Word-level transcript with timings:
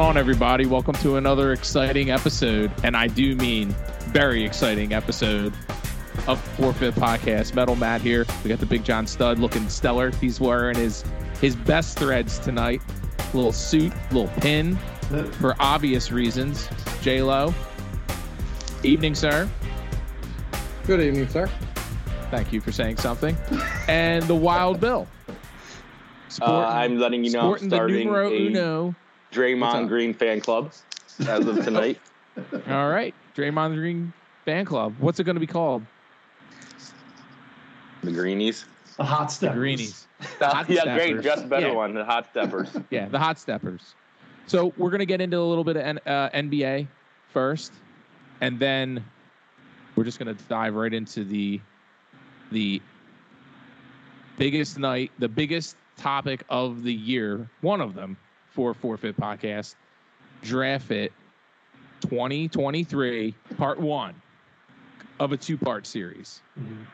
What's 0.00 0.06
going 0.06 0.16
on, 0.16 0.20
everybody? 0.20 0.64
Welcome 0.64 0.94
to 1.02 1.16
another 1.16 1.52
exciting 1.52 2.10
episode, 2.10 2.72
and 2.82 2.96
I 2.96 3.06
do 3.06 3.36
mean 3.36 3.76
very 4.06 4.42
exciting 4.42 4.94
episode 4.94 5.52
of 6.26 6.42
Fourfeit 6.56 6.92
Podcast. 6.92 7.54
Metal 7.54 7.76
Matt 7.76 8.00
here. 8.00 8.24
We 8.42 8.48
got 8.48 8.60
the 8.60 8.66
Big 8.66 8.82
John 8.82 9.06
Stud 9.06 9.38
looking 9.38 9.68
stellar. 9.68 10.10
He's 10.12 10.40
wearing 10.40 10.78
his 10.78 11.04
his 11.42 11.54
best 11.54 11.98
threads 11.98 12.38
tonight. 12.38 12.80
Little 13.34 13.52
suit, 13.52 13.92
little 14.10 14.32
pin, 14.40 14.76
for 15.32 15.54
obvious 15.60 16.10
reasons. 16.10 16.66
J 17.02 17.22
Lo. 17.22 17.52
Evening, 18.82 19.14
sir. 19.14 19.50
Good 20.86 21.02
evening, 21.02 21.28
sir. 21.28 21.46
Thank 22.30 22.54
you 22.54 22.62
for 22.62 22.72
saying 22.72 22.96
something. 22.96 23.36
And 23.86 24.22
the 24.22 24.34
Wild 24.34 24.80
Bill. 24.80 25.06
Uh, 26.40 26.64
I'm 26.64 26.98
letting 26.98 27.22
you 27.22 27.32
know 27.32 27.40
I'm 27.40 27.46
sporting 27.48 27.68
the 27.68 27.76
starting 27.76 28.06
numero 28.06 28.30
a 28.30 28.46
uno. 28.46 28.94
What's 29.30 29.38
Draymond? 29.38 29.88
Green 29.88 30.12
fan 30.12 30.40
club 30.40 30.72
as 31.20 31.46
of 31.46 31.64
tonight. 31.64 32.00
All 32.68 32.90
right, 32.90 33.14
Draymond 33.36 33.74
Green 33.76 34.12
fan 34.44 34.64
club. 34.64 34.94
What's 34.98 35.20
it 35.20 35.24
going 35.24 35.36
to 35.36 35.40
be 35.40 35.46
called? 35.46 35.82
the 38.02 38.10
Greenies. 38.10 38.64
The 38.96 39.04
hot 39.04 39.28
The 39.28 39.34
step. 39.34 39.54
Greenies. 39.54 40.08
Hot 40.40 40.68
yeah, 40.68 40.80
Steppers. 40.82 40.94
great. 41.12 41.22
Just 41.22 41.48
better 41.48 41.68
Yeah. 41.68 41.74
one. 41.74 41.94
The 41.94 42.04
Hot 42.04 42.26
Steppers. 42.30 42.70
Yeah, 42.90 43.08
the 43.08 43.18
Hot 43.18 43.38
Steppers. 43.38 43.94
So 44.46 44.72
we're 44.76 44.90
going 44.90 44.98
to 45.00 45.06
get 45.06 45.20
into 45.20 45.38
a 45.38 45.44
little 45.46 45.64
bit 45.64 45.76
of 45.76 45.82
N- 45.82 46.00
uh, 46.06 46.30
NBA 46.30 46.88
first, 47.28 47.72
and 48.40 48.58
then 48.58 49.04
we're 49.94 50.04
just 50.04 50.18
going 50.18 50.34
to 50.34 50.44
dive 50.44 50.74
right 50.74 50.92
into 50.92 51.24
the 51.24 51.60
the 52.50 52.80
biggest 54.38 54.76
night, 54.78 55.12
the 55.20 55.28
biggest 55.28 55.76
topic 55.96 56.42
of 56.48 56.82
the 56.82 56.92
year, 56.92 57.46
one 57.60 57.80
of 57.80 57.94
them 57.94 58.16
for 58.60 58.74
Fourfeit 58.74 59.14
Podcast, 59.14 59.74
Draftfeit 60.44 61.12
2023, 62.02 63.34
Part 63.56 63.80
One 63.80 64.14
of 65.18 65.32
a 65.32 65.36
two-part 65.38 65.86
series. 65.86 66.42
Mhm. 66.60 66.84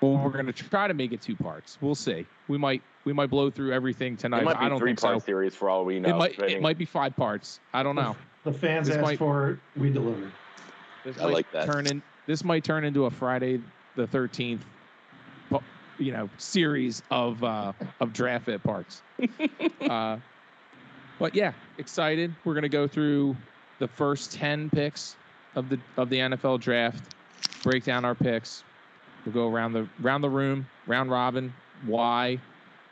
Well, 0.00 0.18
we're 0.18 0.30
going 0.30 0.46
to 0.46 0.52
try 0.52 0.86
to 0.86 0.94
make 0.94 1.10
it 1.10 1.20
two 1.20 1.34
parts. 1.34 1.76
We'll 1.80 1.96
see. 1.96 2.24
We 2.46 2.56
might 2.56 2.82
we 3.04 3.12
might 3.12 3.30
blow 3.30 3.50
through 3.50 3.72
everything 3.72 4.16
tonight. 4.16 4.42
It 4.42 4.44
might 4.44 4.60
be 4.60 4.64
I 4.66 4.68
don't 4.68 4.78
three 4.78 4.90
think 4.90 5.00
part 5.00 5.20
so. 5.20 5.26
series 5.26 5.56
for 5.56 5.68
all 5.68 5.84
we 5.84 5.98
know. 5.98 6.10
It 6.10 6.14
might 6.16 6.38
it 6.38 6.62
might 6.62 6.78
be 6.78 6.84
five 6.84 7.16
parts. 7.16 7.58
I 7.74 7.82
don't 7.82 7.96
know. 7.96 8.14
The 8.44 8.52
fans 8.52 8.86
This 8.86 8.96
asked 8.96 9.04
might- 9.04 9.18
for 9.18 9.50
it. 9.50 9.58
We 9.76 9.90
delivered. 9.90 10.30
This 11.04 11.18
I 11.18 11.24
might 11.24 11.32
like 11.32 11.50
that. 11.50 11.66
Turn 11.68 11.88
in 11.88 12.00
this 12.26 12.44
might 12.44 12.62
turn 12.62 12.84
into 12.84 13.06
a 13.06 13.10
Friday 13.10 13.60
the 13.96 14.06
thirteenth, 14.06 14.64
you 15.98 16.12
know, 16.12 16.30
series 16.38 17.02
of 17.10 17.42
uh, 17.42 17.72
of 18.00 18.12
Draftfeit 18.12 18.62
parts. 18.62 19.02
uh, 19.82 20.18
but 21.22 21.36
yeah, 21.36 21.52
excited. 21.78 22.34
We're 22.44 22.54
gonna 22.54 22.68
go 22.68 22.88
through 22.88 23.36
the 23.78 23.86
first 23.86 24.32
ten 24.32 24.68
picks 24.68 25.14
of 25.54 25.68
the 25.68 25.78
of 25.96 26.10
the 26.10 26.18
NFL 26.18 26.58
draft, 26.58 27.14
break 27.62 27.84
down 27.84 28.04
our 28.04 28.16
picks. 28.16 28.64
We'll 29.24 29.32
go 29.32 29.48
around 29.48 29.72
the 29.72 29.88
round 30.00 30.24
the 30.24 30.28
room, 30.28 30.66
round 30.88 31.12
robin, 31.12 31.54
why, 31.86 32.40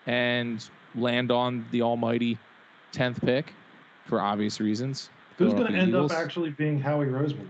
and 0.07 0.65
land 0.95 1.33
on 1.33 1.67
the 1.73 1.83
almighty 1.83 2.39
tenth 2.93 3.21
pick 3.21 3.53
for 4.07 4.21
obvious 4.21 4.61
reasons. 4.61 5.11
Who's 5.37 5.53
going 5.53 5.73
to 5.73 5.77
end 5.77 5.89
Eagles. 5.89 6.13
up 6.13 6.19
actually 6.19 6.51
being 6.51 6.81
Howie 6.81 7.07
Roseman? 7.07 7.49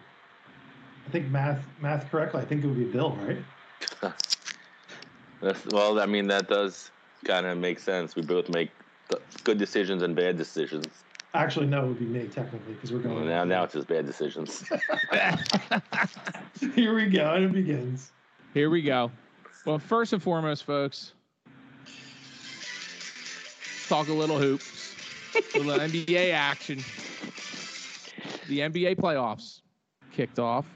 I 1.06 1.10
think 1.10 1.28
math 1.28 1.62
math 1.82 2.10
correctly. 2.10 2.41
I 2.41 2.47
think 2.47 2.64
it 2.64 2.66
would 2.66 2.78
be 2.78 2.84
Bill, 2.84 3.18
right? 3.26 3.36
That's- 5.42 5.66
well, 5.72 6.00
I 6.00 6.06
mean, 6.06 6.26
that 6.28 6.48
does 6.48 6.91
kind 7.26 7.44
of 7.44 7.58
make 7.58 7.80
sense. 7.80 8.16
We 8.16 8.22
both 8.22 8.48
make 8.48 8.70
th- 8.78 8.89
good 9.44 9.59
decisions 9.59 10.03
and 10.03 10.15
bad 10.15 10.37
decisions. 10.37 10.87
Actually, 11.34 11.66
no, 11.66 11.84
it 11.84 11.88
would 11.88 11.98
be 11.98 12.06
me 12.06 12.26
technically 12.26 12.75
because 12.75 12.93
we're 12.93 12.98
going. 12.98 13.28
Now, 13.28 13.44
now 13.44 13.62
it's 13.65 13.75
just 13.75 13.87
bad 13.87 14.04
decisions. 14.06 14.65
Here 16.75 16.94
we 16.94 17.06
go. 17.06 17.34
And 17.34 17.44
it 17.44 17.53
begins. 17.53 18.10
Here 18.53 18.69
we 18.69 18.82
go. 18.82 19.12
Well, 19.65 19.78
first 19.78 20.12
and 20.12 20.21
foremost, 20.22 20.65
folks, 20.65 21.12
talk 23.88 24.09
a 24.09 24.12
little 24.12 24.38
hoops, 24.38 24.97
a 25.54 25.59
little 25.59 25.72
NBA 25.88 26.32
action. 26.32 26.78
The 28.48 28.60
NBA 28.60 28.97
playoffs 28.97 29.60
kicked 30.12 30.41
off 30.41 30.66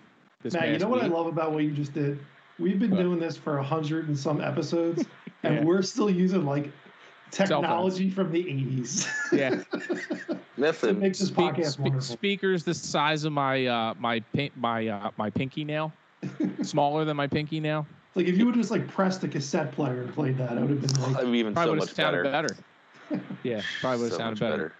this 0.43 0.55
Matt, 0.55 0.67
you 0.67 0.73
past 0.75 0.83
know 0.83 0.89
what 0.89 1.03
I 1.03 1.07
love 1.07 1.27
about 1.27 1.53
what 1.53 1.65
you 1.65 1.73
just 1.73 1.93
did? 1.95 2.19
We've 2.61 2.79
been 2.79 2.93
What? 2.93 3.01
doing 3.01 3.19
this 3.19 3.37
for 3.37 3.59
a 3.59 3.63
hundred 3.65 4.07
and 4.07 4.17
some 4.17 4.41
episodes, 4.41 5.05
and 5.43 5.57
Yeah. 5.57 5.65
we're 5.65 5.83
still 5.83 6.09
using 6.11 6.45
like 6.45 6.65
phones. 6.65 6.84
Technology 7.31 8.11
from 8.11 8.31
the 8.33 8.45
'80s. 8.45 9.07
Yeah. 9.33 9.63
it 10.89 10.97
makes 10.99 11.19
this 11.19 11.29
Spe- 11.29 11.35
podcast 11.35 11.73
spe- 11.73 11.79
wonderful. 11.81 12.01
speakers 12.17 12.63
the 12.65 12.75
size 12.75 13.25
of 13.25 13.33
my 13.33 13.67
uh, 13.67 13.95
my 13.99 14.21
pin- 14.33 14.53
my 14.57 14.87
uh, 14.89 15.11
my 15.17 15.31
pinky 15.31 15.65
nail, 15.65 15.93
smaller 16.63 17.05
than 17.05 17.17
my 17.17 17.27
pinky 17.27 17.59
nail. 17.61 17.87
Like 18.15 18.27
if 18.27 18.39
you 18.39 18.47
would 18.47 18.55
just 18.55 18.71
like 18.71 18.87
press 18.87 19.19
the 19.19 19.27
cassette 19.29 19.73
player 19.73 20.03
and 20.03 20.15
played 20.15 20.39
that, 20.39 20.57
it 20.57 20.61
would 20.61 20.71
have 20.71 20.81
been 20.81 21.03
like 21.03 21.17
I'd 21.25 21.33
be 21.33 21.39
even 21.39 21.53
Probably 21.55 21.73
so 21.81 21.87
much 21.87 21.95
sounded 21.95 22.23
better. 22.25 22.49
better. 23.11 23.25
Yeah, 23.43 23.61
probably 23.81 23.99
would 24.03 24.05
have 24.05 24.13
So 24.13 24.19
sounded 24.19 24.41
much 24.41 24.51
better. 24.51 24.73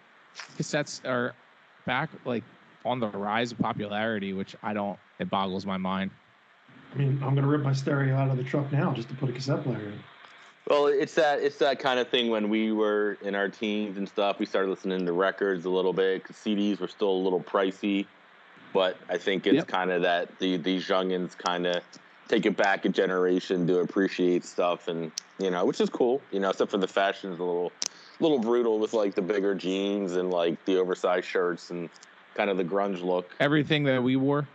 Cassettes 0.57 1.05
are 1.05 1.33
back 1.85 2.09
like 2.25 2.43
on 2.85 2.99
the 2.99 3.09
rise 3.09 3.51
of 3.51 3.59
popularity, 3.59 4.33
which 4.33 4.55
I 4.63 4.73
don't. 4.73 4.97
It 5.19 5.29
boggles 5.29 5.65
my 5.65 5.77
mind. 5.77 6.11
I 6.93 6.97
mean, 6.97 7.21
I'm 7.23 7.35
gonna 7.35 7.47
rip 7.47 7.61
my 7.61 7.73
stereo 7.73 8.15
out 8.15 8.29
of 8.31 8.37
the 8.37 8.43
truck 8.43 8.71
now 8.71 8.93
just 8.93 9.09
to 9.09 9.15
put 9.15 9.29
a 9.29 9.33
cassette 9.33 9.63
player 9.63 9.79
in. 9.79 9.99
Well, 10.67 10.87
it's 10.87 11.13
that 11.13 11.41
it's 11.41 11.57
that 11.57 11.79
kind 11.79 11.99
of 11.99 12.09
thing 12.09 12.29
when 12.31 12.49
we 12.49 12.71
were 12.71 13.17
in 13.21 13.35
our 13.35 13.49
teens 13.49 13.97
and 13.97 14.09
stuff. 14.09 14.39
We 14.39 14.47
started 14.47 14.69
listening 14.69 15.05
to 15.05 15.13
records 15.13 15.65
a 15.65 15.69
little 15.69 15.93
bit 15.93 16.23
because 16.23 16.37
CDs 16.37 16.79
were 16.79 16.87
still 16.87 17.11
a 17.11 17.21
little 17.21 17.41
pricey. 17.41 18.07
But 18.73 18.97
I 19.07 19.17
think 19.17 19.45
it's 19.45 19.55
Yep. 19.55 19.67
kind 19.67 19.91
of 19.91 20.01
that 20.01 20.39
the 20.39 20.57
these 20.57 20.87
youngins 20.87 21.37
kind 21.37 21.67
of 21.67 21.83
take 22.27 22.47
it 22.47 22.57
back 22.57 22.85
a 22.85 22.89
generation 22.89 23.67
to 23.67 23.79
appreciate 23.79 24.43
stuff, 24.43 24.87
and 24.87 25.11
you 25.37 25.51
know, 25.51 25.65
which 25.65 25.79
is 25.79 25.89
cool. 25.89 26.19
You 26.31 26.39
know, 26.39 26.49
except 26.49 26.71
for 26.71 26.77
the 26.77 26.87
fashion's 26.87 27.39
a 27.39 27.43
little 27.43 27.71
little 28.19 28.39
brutal 28.39 28.79
with 28.79 28.93
like 28.93 29.13
the 29.13 29.21
bigger 29.21 29.53
jeans 29.53 30.13
and 30.13 30.31
like 30.31 30.63
the 30.65 30.77
oversized 30.77 31.27
shirts 31.27 31.69
and 31.69 31.89
kind 32.33 32.49
of 32.49 32.57
the 32.57 32.63
grunge 32.63 33.03
look. 33.03 33.29
Everything 33.39 33.83
that 33.83 34.01
we 34.01 34.15
wore. 34.15 34.47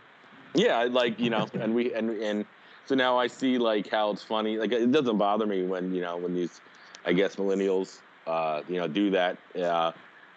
Yeah, 0.55 0.83
like 0.91 1.19
you 1.19 1.29
know, 1.29 1.47
and 1.53 1.73
we 1.73 1.93
and 1.93 2.09
and 2.09 2.45
so 2.85 2.95
now 2.95 3.17
I 3.17 3.27
see 3.27 3.57
like 3.57 3.89
how 3.89 4.11
it's 4.11 4.23
funny. 4.23 4.57
Like 4.57 4.71
it 4.71 4.91
doesn't 4.91 5.17
bother 5.17 5.45
me 5.45 5.63
when 5.63 5.93
you 5.93 6.01
know 6.01 6.17
when 6.17 6.33
these, 6.33 6.59
I 7.05 7.13
guess 7.13 7.35
millennials, 7.35 8.01
uh, 8.27 8.61
you 8.67 8.77
know, 8.79 8.87
do 8.87 9.11
that. 9.11 9.37
Uh, 9.59 9.91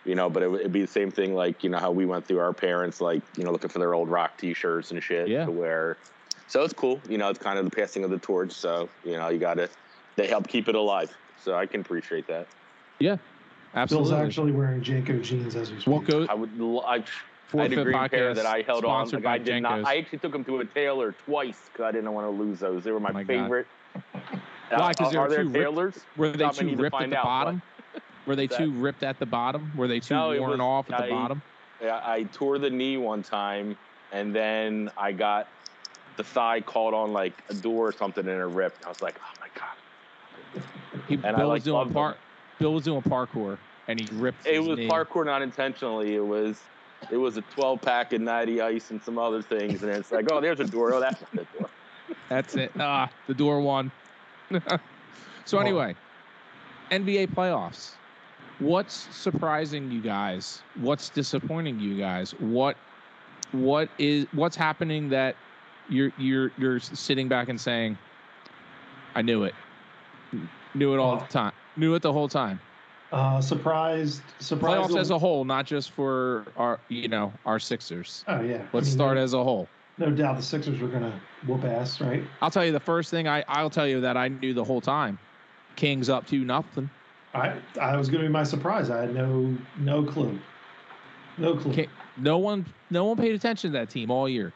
you 0.05 0.15
know, 0.15 0.29
but 0.29 0.43
it 0.43 0.51
would 0.51 0.61
it'd 0.61 0.73
be 0.73 0.83
the 0.83 0.87
same 0.87 1.11
thing 1.11 1.35
like 1.35 1.65
you 1.65 1.71
know 1.71 1.79
how 1.79 1.91
we 1.91 2.05
went 2.07 2.27
through 2.27 2.39
our 2.39 2.53
parents 2.53 3.01
like 3.01 3.23
you 3.37 3.45
know 3.45 3.51
looking 3.51 3.71
for 3.71 3.79
their 3.79 3.95
old 3.95 4.11
rock 4.11 4.37
T-shirts 4.39 4.91
and 4.91 5.03
shit 5.03 5.29
Yeah. 5.29 5.47
to 5.47 5.51
wear. 5.51 5.99
So 6.47 6.63
it's 6.63 6.75
cool. 6.75 7.03
You 7.09 7.17
know, 7.19 7.31
it's 7.31 7.39
kind 7.39 7.59
of 7.59 7.65
the 7.65 7.71
passing 7.71 8.05
of 8.05 8.11
the 8.11 8.19
torch. 8.19 8.53
So 8.53 8.91
you 9.03 9.17
know, 9.17 9.29
you 9.31 9.39
got 9.39 9.55
to 9.55 9.69
they 10.17 10.27
help 10.27 10.47
keep 10.47 10.69
it 10.69 10.75
alive. 10.75 11.11
So 11.37 11.55
I 11.55 11.67
can 11.67 11.81
appreciate 11.81 12.27
that. 12.29 12.49
Bill's 13.01 13.19
Absolutely. 13.75 14.11
Bill's 14.11 14.27
actually 14.27 14.53
wearing 14.53 14.83
JNCO 14.83 15.23
jeans 15.23 15.57
as 15.57 15.73
we 15.73 15.81
speak. 15.81 15.93
what 15.93 16.05
goes 16.05 16.29
I 16.31 16.35
would. 16.35 16.51
l- 16.61 16.85
I, 17.55 17.61
I 17.61 17.63
had 17.69 17.73
a 17.73 17.85
green 17.85 18.09
pair 18.09 18.35
that 18.35 18.47
I 18.47 18.63
held 18.63 18.85
on. 18.85 19.09
Like, 19.09 19.27
I 19.27 19.39
did 19.39 19.63
not. 19.63 19.85
I 19.85 19.99
actually 19.99 20.19
took 20.19 20.33
them 20.33 20.45
to 20.45 20.59
a 20.61 20.65
tailor 20.65 21.13
twice 21.13 21.69
because 21.73 21.85
I 21.85 21.93
didn't 21.93 22.13
want 22.13 22.27
to 22.27 22.31
lose 22.31 22.61
those. 22.61 22.85
They 22.85 22.93
were 22.93 23.01
my, 23.01 23.11
Oh 23.11 23.15
my 23.15 23.25
favorite. 23.25 23.67
Why? 24.71 24.93
'Cause 24.95 25.13
they 25.13 25.19
are 25.19 25.25
were 25.25 25.29
there 25.29 25.45
ripped? 25.45 25.55
tailors? 25.55 25.99
Were 26.17 26.31
they 26.31 26.49
too 26.51 26.71
to 26.71 26.77
ripped 26.77 26.97
at 27.01 27.11
the 27.11 27.19
out, 27.19 27.25
bottom? 27.25 27.63
Were 28.27 28.35
they 28.37 28.47
too 28.47 28.73
ripped 28.73 29.03
at 29.03 29.19
the 29.19 29.27
bottom? 29.27 29.71
Were 29.77 29.87
they 29.87 30.01
too 30.01 30.15
No, 30.15 30.29
worn 30.41 30.51
was- 30.53 30.61
off 30.61 30.91
at 30.91 31.05
the 31.05 31.11
bottom? 31.11 31.43
Yeah, 31.83 32.01
I 32.03 32.23
tore 32.33 32.59
the 32.59 32.71
knee 32.71 32.97
one 32.97 33.23
time, 33.23 33.77
and 34.13 34.35
then 34.35 34.91
I 34.97 35.13
got 35.13 35.49
the 36.17 36.25
thigh 36.25 36.61
caught 36.61 36.95
on 36.95 37.13
like 37.13 37.35
a 37.51 37.55
door 37.55 37.89
or 37.89 37.93
something, 37.93 38.27
and 38.27 38.41
it 38.41 38.45
ripped. 38.45 38.85
I 38.87 38.89
was 38.89 39.03
like, 39.03 39.17
oh 39.23 39.33
my 39.41 39.49
god. 39.55 40.65
He, 41.09 41.15
and 41.17 41.27
I, 41.27 41.39
Bill 41.39 41.51
was 41.51 41.65
doing 41.65 41.93
par- 41.93 42.17
Bill 42.59 42.73
was 42.73 42.85
doing 42.85 43.03
parkour, 43.03 43.59
and 43.89 44.01
he 44.01 44.09
ripped. 44.17 44.47
It 44.47 44.63
was 44.63 44.79
knee. 44.79 44.89
parkour 44.89 45.27
not 45.27 45.43
intentionally. 45.43 46.15
It 46.15 46.25
was. 46.25 46.63
It 47.11 47.17
was 47.17 47.37
a 47.37 47.43
12 47.43 47.81
pack 47.83 48.13
of 48.13 48.21
Natty 48.21 48.61
Ice 48.61 48.91
and 48.91 49.03
some 49.03 49.19
other 49.19 49.43
things, 49.43 49.83
and 49.83 49.91
it's 49.93 50.11
like, 50.13 50.31
oh, 50.31 50.41
there's 50.41 50.61
a 50.61 50.65
door. 50.65 50.95
Oh, 50.95 51.01
that's 51.01 51.21
not 51.21 51.33
a 51.35 51.59
door. 51.59 51.71
That's 52.29 52.55
it. 52.57 52.73
Ah, 52.79 53.11
the 53.27 53.35
door 53.35 53.61
won. 53.61 53.91
so 55.45 55.59
Oh. 55.59 55.61
anyway, 55.61 55.95
NBA 56.91 57.29
playoffs. 57.35 57.93
What's 58.59 58.95
surprising 59.17 59.91
you 59.91 60.01
guys? 60.01 60.63
What's 60.81 61.09
disappointing 61.09 61.81
you 61.81 61.99
guys? 61.99 62.33
What 62.39 62.77
what 63.53 63.89
is 63.99 64.27
what's 64.33 64.57
happening 64.57 65.09
that 65.11 65.37
you're 65.89 66.13
you're 66.19 66.53
you're 66.59 66.81
sitting 66.81 67.29
back 67.29 67.49
and 67.49 67.61
saying, 67.61 67.99
I 69.15 69.23
knew 69.23 69.45
it. 69.45 69.55
Knew 70.75 70.95
it 70.95 70.99
all 70.99 71.17
the 71.17 71.27
time. 71.27 71.53
Knew 71.77 71.95
it 71.95 72.03
the 72.03 72.13
whole 72.13 72.29
time. 72.29 72.61
Uh, 73.15 73.41
surprised, 73.41 74.21
surprised. 74.41 74.91
Playoffs 74.91 74.99
as 74.99 75.11
a 75.11 75.19
whole, 75.19 75.45
not 75.45 75.67
just 75.67 75.93
for 75.93 76.45
our 76.57 76.81
you 76.89 77.07
know, 77.07 77.33
our 77.47 77.61
Sixers. 77.61 78.25
oh 78.27 78.41
yeah. 78.41 78.67
Let's 78.73 78.89
I 78.89 78.91
mean, 78.91 78.93
start 78.93 79.19
as 79.19 79.35
a 79.35 79.45
whole. 79.45 79.69
No 79.99 80.11
doubt 80.11 80.37
the 80.37 80.43
Sixers 80.43 80.81
were 80.81 80.89
gonna 80.89 81.21
whoop 81.47 81.63
ass, 81.65 82.01
right? 82.01 82.25
I'll 82.43 82.51
tell 82.51 82.65
you 82.65 82.73
the 82.73 82.81
first 82.81 83.13
thing 83.13 83.29
I, 83.29 83.45
I'll 83.47 83.71
tell 83.71 83.87
you 83.87 84.01
that 84.01 84.17
I 84.17 84.27
knew 84.27 84.53
the 84.53 84.65
whole 84.65 84.81
time. 84.81 85.17
Kings 85.77 86.09
up 86.09 86.27
to 86.27 86.45
nothing. 86.45 86.91
I 87.35 87.55
I 87.81 87.97
was 87.97 88.09
gonna 88.09 88.25
be 88.25 88.29
my 88.29 88.43
surprise. 88.43 88.91
I 88.91 89.03
had 89.03 89.15
no 89.15 89.57
no 89.79 90.03
clue. 90.03 90.37
No 91.39 91.55
clue. 91.57 91.73
Can't- 91.73 91.91
no 92.17 92.39
one, 92.39 92.67
no 92.91 93.05
one 93.05 93.17
paid 93.17 93.35
attention 93.35 93.71
to 93.73 93.79
that 93.79 93.91
team 93.91 94.11
all 94.11 94.29
year. 94.29 94.53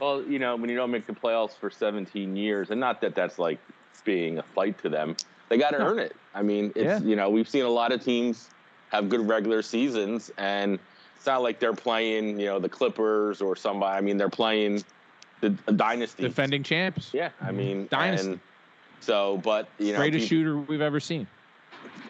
Well, 0.00 0.22
you 0.22 0.38
know, 0.38 0.54
when 0.54 0.70
you 0.70 0.76
don't 0.76 0.90
make 0.90 1.06
the 1.06 1.12
playoffs 1.12 1.56
for 1.58 1.70
17 1.70 2.36
years, 2.36 2.70
and 2.70 2.80
not 2.80 3.00
that 3.00 3.14
that's 3.14 3.38
like 3.38 3.60
being 4.04 4.38
a 4.38 4.42
fight 4.42 4.80
to 4.82 4.88
them, 4.88 5.16
they 5.48 5.58
got 5.58 5.70
to 5.70 5.78
earn 5.78 5.98
it. 5.98 6.14
I 6.34 6.42
mean, 6.42 6.72
it's 6.74 6.84
Yeah. 6.84 6.98
you 7.00 7.16
know, 7.16 7.30
we've 7.30 7.48
seen 7.48 7.64
a 7.64 7.68
lot 7.68 7.92
of 7.92 8.02
teams 8.02 8.48
have 8.90 9.08
good 9.08 9.26
regular 9.28 9.62
seasons, 9.62 10.30
and 10.38 10.78
it's 11.16 11.26
not 11.26 11.42
like 11.42 11.58
they're 11.58 11.72
playing, 11.74 12.38
you 12.40 12.46
know, 12.46 12.58
the 12.58 12.68
Clippers 12.68 13.40
or 13.40 13.56
somebody. 13.56 13.96
I 13.96 14.00
mean, 14.00 14.16
they're 14.16 14.28
playing 14.28 14.82
the 15.40 15.54
a 15.66 15.72
dynasty. 15.72 16.22
Defending 16.22 16.62
champs, 16.62 17.10
Yeah, 17.12 17.30
I 17.40 17.52
mean, 17.52 17.88
Dynasty. 17.90 18.30
and 18.32 18.40
so, 19.00 19.38
but 19.44 19.68
you 19.78 19.92
know, 19.92 19.98
greatest 19.98 20.28
people- 20.28 20.44
shooter 20.44 20.58
we've 20.58 20.80
ever 20.80 21.00
seen. 21.00 21.26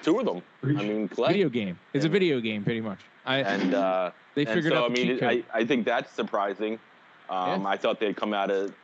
two 0.03 0.19
of 0.21 0.27
them. 0.27 0.43
I 0.63 0.67
mean, 0.83 1.09
Clay 1.09 1.29
Video 1.33 1.49
game. 1.49 1.79
It's 1.95 2.05
a 2.05 2.09
video 2.09 2.39
game, 2.41 2.63
pretty 2.63 2.81
much. 2.81 2.99
I 3.27 3.39
and. 3.39 3.75
uh 3.75 4.11
they 4.35 4.45
and 4.45 4.55
figured 4.55 4.73
so, 4.73 4.85
out 4.85 4.91
I 4.91 4.95
mean. 4.95 5.23
I, 5.25 5.45
I 5.55 5.65
think 5.65 5.85
that's 5.85 6.11
surprising. 6.13 6.79
Um, 7.31 7.63
Yeah. 7.63 7.69
I 7.69 7.77
thought 7.77 8.01
they'd 8.01 8.17
come 8.17 8.35
out 8.35 8.51
of 8.51 8.75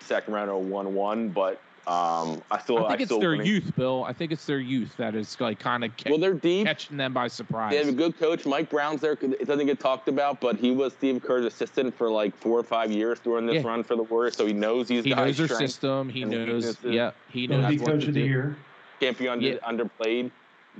second 0.00 0.32
round 0.32 0.48
or 0.48 0.62
one-one, 0.62 1.28
but 1.30 1.60
um, 1.86 2.40
I 2.50 2.58
still, 2.60 2.86
I 2.86 2.90
think 2.90 3.00
it's 3.00 3.08
still 3.08 3.18
their 3.20 3.30
wouldn't- 3.30 3.48
youth, 3.48 3.72
Bill. 3.76 4.04
I 4.04 4.12
think 4.12 4.30
it's 4.30 4.46
their 4.46 4.60
youth 4.60 4.96
that 4.98 5.14
is 5.16 5.40
like 5.40 5.58
kind 5.58 5.82
of 5.84 5.90
Well, 6.08 6.18
they're 6.18 6.32
deep. 6.34 6.66
catching 6.66 6.96
them 6.96 7.12
by 7.12 7.26
surprise. 7.28 7.72
They 7.72 7.78
have 7.78 7.88
a 7.88 7.92
good 7.92 8.16
coach. 8.18 8.46
Mike 8.46 8.70
Brown's 8.70 9.00
there. 9.00 9.12
It 9.20 9.46
doesn't 9.46 9.66
get 9.66 9.80
talked 9.80 10.06
about, 10.08 10.40
but 10.40 10.56
he 10.56 10.70
was 10.70 10.92
Steve 10.92 11.20
Kerr's 11.22 11.44
assistant 11.44 11.94
for 11.96 12.08
like 12.10 12.36
four 12.36 12.58
or 12.58 12.62
five 12.62 12.92
years 12.92 13.18
during 13.20 13.46
this 13.46 13.62
Yeah. 13.62 13.68
run 13.68 13.82
for 13.82 13.96
the 13.96 14.04
Warriors, 14.04 14.36
so 14.36 14.46
he 14.46 14.52
knows 14.52 14.86
these 14.88 15.04
he 15.04 15.10
guys' 15.10 15.38
knows 15.38 15.48
their 15.48 15.58
system. 15.58 16.08
He 16.08 16.24
knows. 16.24 16.46
weaknesses. 16.64 16.84
Yeah, 16.84 17.10
he 17.30 17.46
knows 17.48 17.68
be 17.68 17.78
what 17.78 17.90
coach 17.90 18.04
of 18.06 18.14
the 18.14 18.20
year. 18.20 18.56
Can't 19.00 19.18
be 19.18 19.26
under, 19.28 19.46
Yeah. 19.48 19.54
underplayed. 19.68 20.30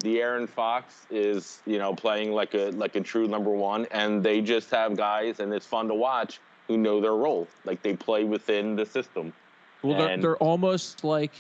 De'Aaron 0.00 0.48
Fox 0.48 1.06
is, 1.10 1.60
you 1.66 1.78
know, 1.78 1.94
playing 1.94 2.32
like 2.32 2.55
a 2.55 2.70
like 2.70 2.96
a 2.96 3.00
true 3.00 3.26
number 3.28 3.50
one, 3.50 3.87
and 3.90 4.22
they 4.22 4.40
just 4.40 4.70
have 4.70 4.96
guys, 4.96 5.40
and 5.40 5.52
it's 5.52 5.66
fun 5.66 5.88
to 5.88 5.94
watch 5.94 6.38
who 6.69 6.78
know 6.78 7.00
their 7.00 7.14
role. 7.14 7.46
Like 7.64 7.82
they 7.82 7.94
play 7.96 8.25
within 8.25 8.76
the 8.76 8.87
system. 8.87 9.32
Well, 9.82 9.99
they're, 9.99 10.17
they're 10.19 10.37
almost 10.37 11.05
like 11.05 11.32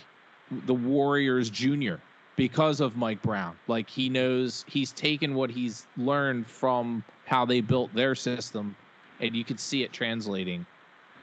the 0.66 0.74
Warriors 0.74 1.48
junior 1.50 2.00
because 2.36 2.80
of 2.80 2.96
Mike 2.96 3.22
Brown. 3.22 3.56
Like 3.68 3.88
he 3.88 4.08
knows 4.08 4.64
he's 4.68 4.92
taken 4.92 5.34
what 5.34 5.50
he's 5.50 5.86
learned 5.96 6.46
from 6.46 7.04
how 7.26 7.44
they 7.44 7.60
built 7.60 7.94
their 7.94 8.14
system, 8.14 8.74
and 9.20 9.34
you 9.34 9.44
could 9.44 9.60
see 9.60 9.82
it 9.82 9.92
translating. 9.92 10.66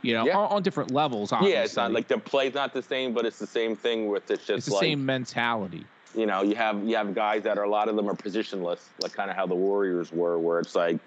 You 0.01 0.13
know, 0.13 0.25
Yeah. 0.25 0.37
on, 0.37 0.47
on 0.51 0.63
different 0.63 0.91
levels. 0.91 1.33
Obviously. 1.33 1.53
Yeah, 1.53 1.63
it's 1.63 1.75
not 1.75 1.91
like 1.91 2.07
the 2.07 2.17
play's 2.17 2.53
not 2.53 2.73
the 2.73 2.81
same, 2.81 3.13
but 3.13 3.25
it's 3.25 3.37
the 3.37 3.47
same 3.47 3.75
thing 3.75 4.07
with 4.07 4.31
it's 4.31 4.45
just 4.45 4.59
it's 4.59 4.67
the 4.67 4.73
like 4.75 4.81
same 4.81 5.05
mentality. 5.05 5.83
you 6.15 6.25
know, 6.25 6.41
you 6.41 6.55
have 6.55 6.81
you 6.87 6.95
have 6.95 7.13
guys 7.13 7.43
that 7.43 7.57
are 7.57 7.65
a 7.65 7.69
lot 7.69 7.89
of 7.89 7.97
them 7.97 8.09
are 8.09 8.15
positionless, 8.15 8.79
like 9.01 9.11
kind 9.11 9.29
of 9.29 9.35
how 9.35 9.45
the 9.45 9.55
Warriors 9.55 10.13
were, 10.13 10.39
where 10.39 10.59
it's 10.59 10.73
like 10.73 10.99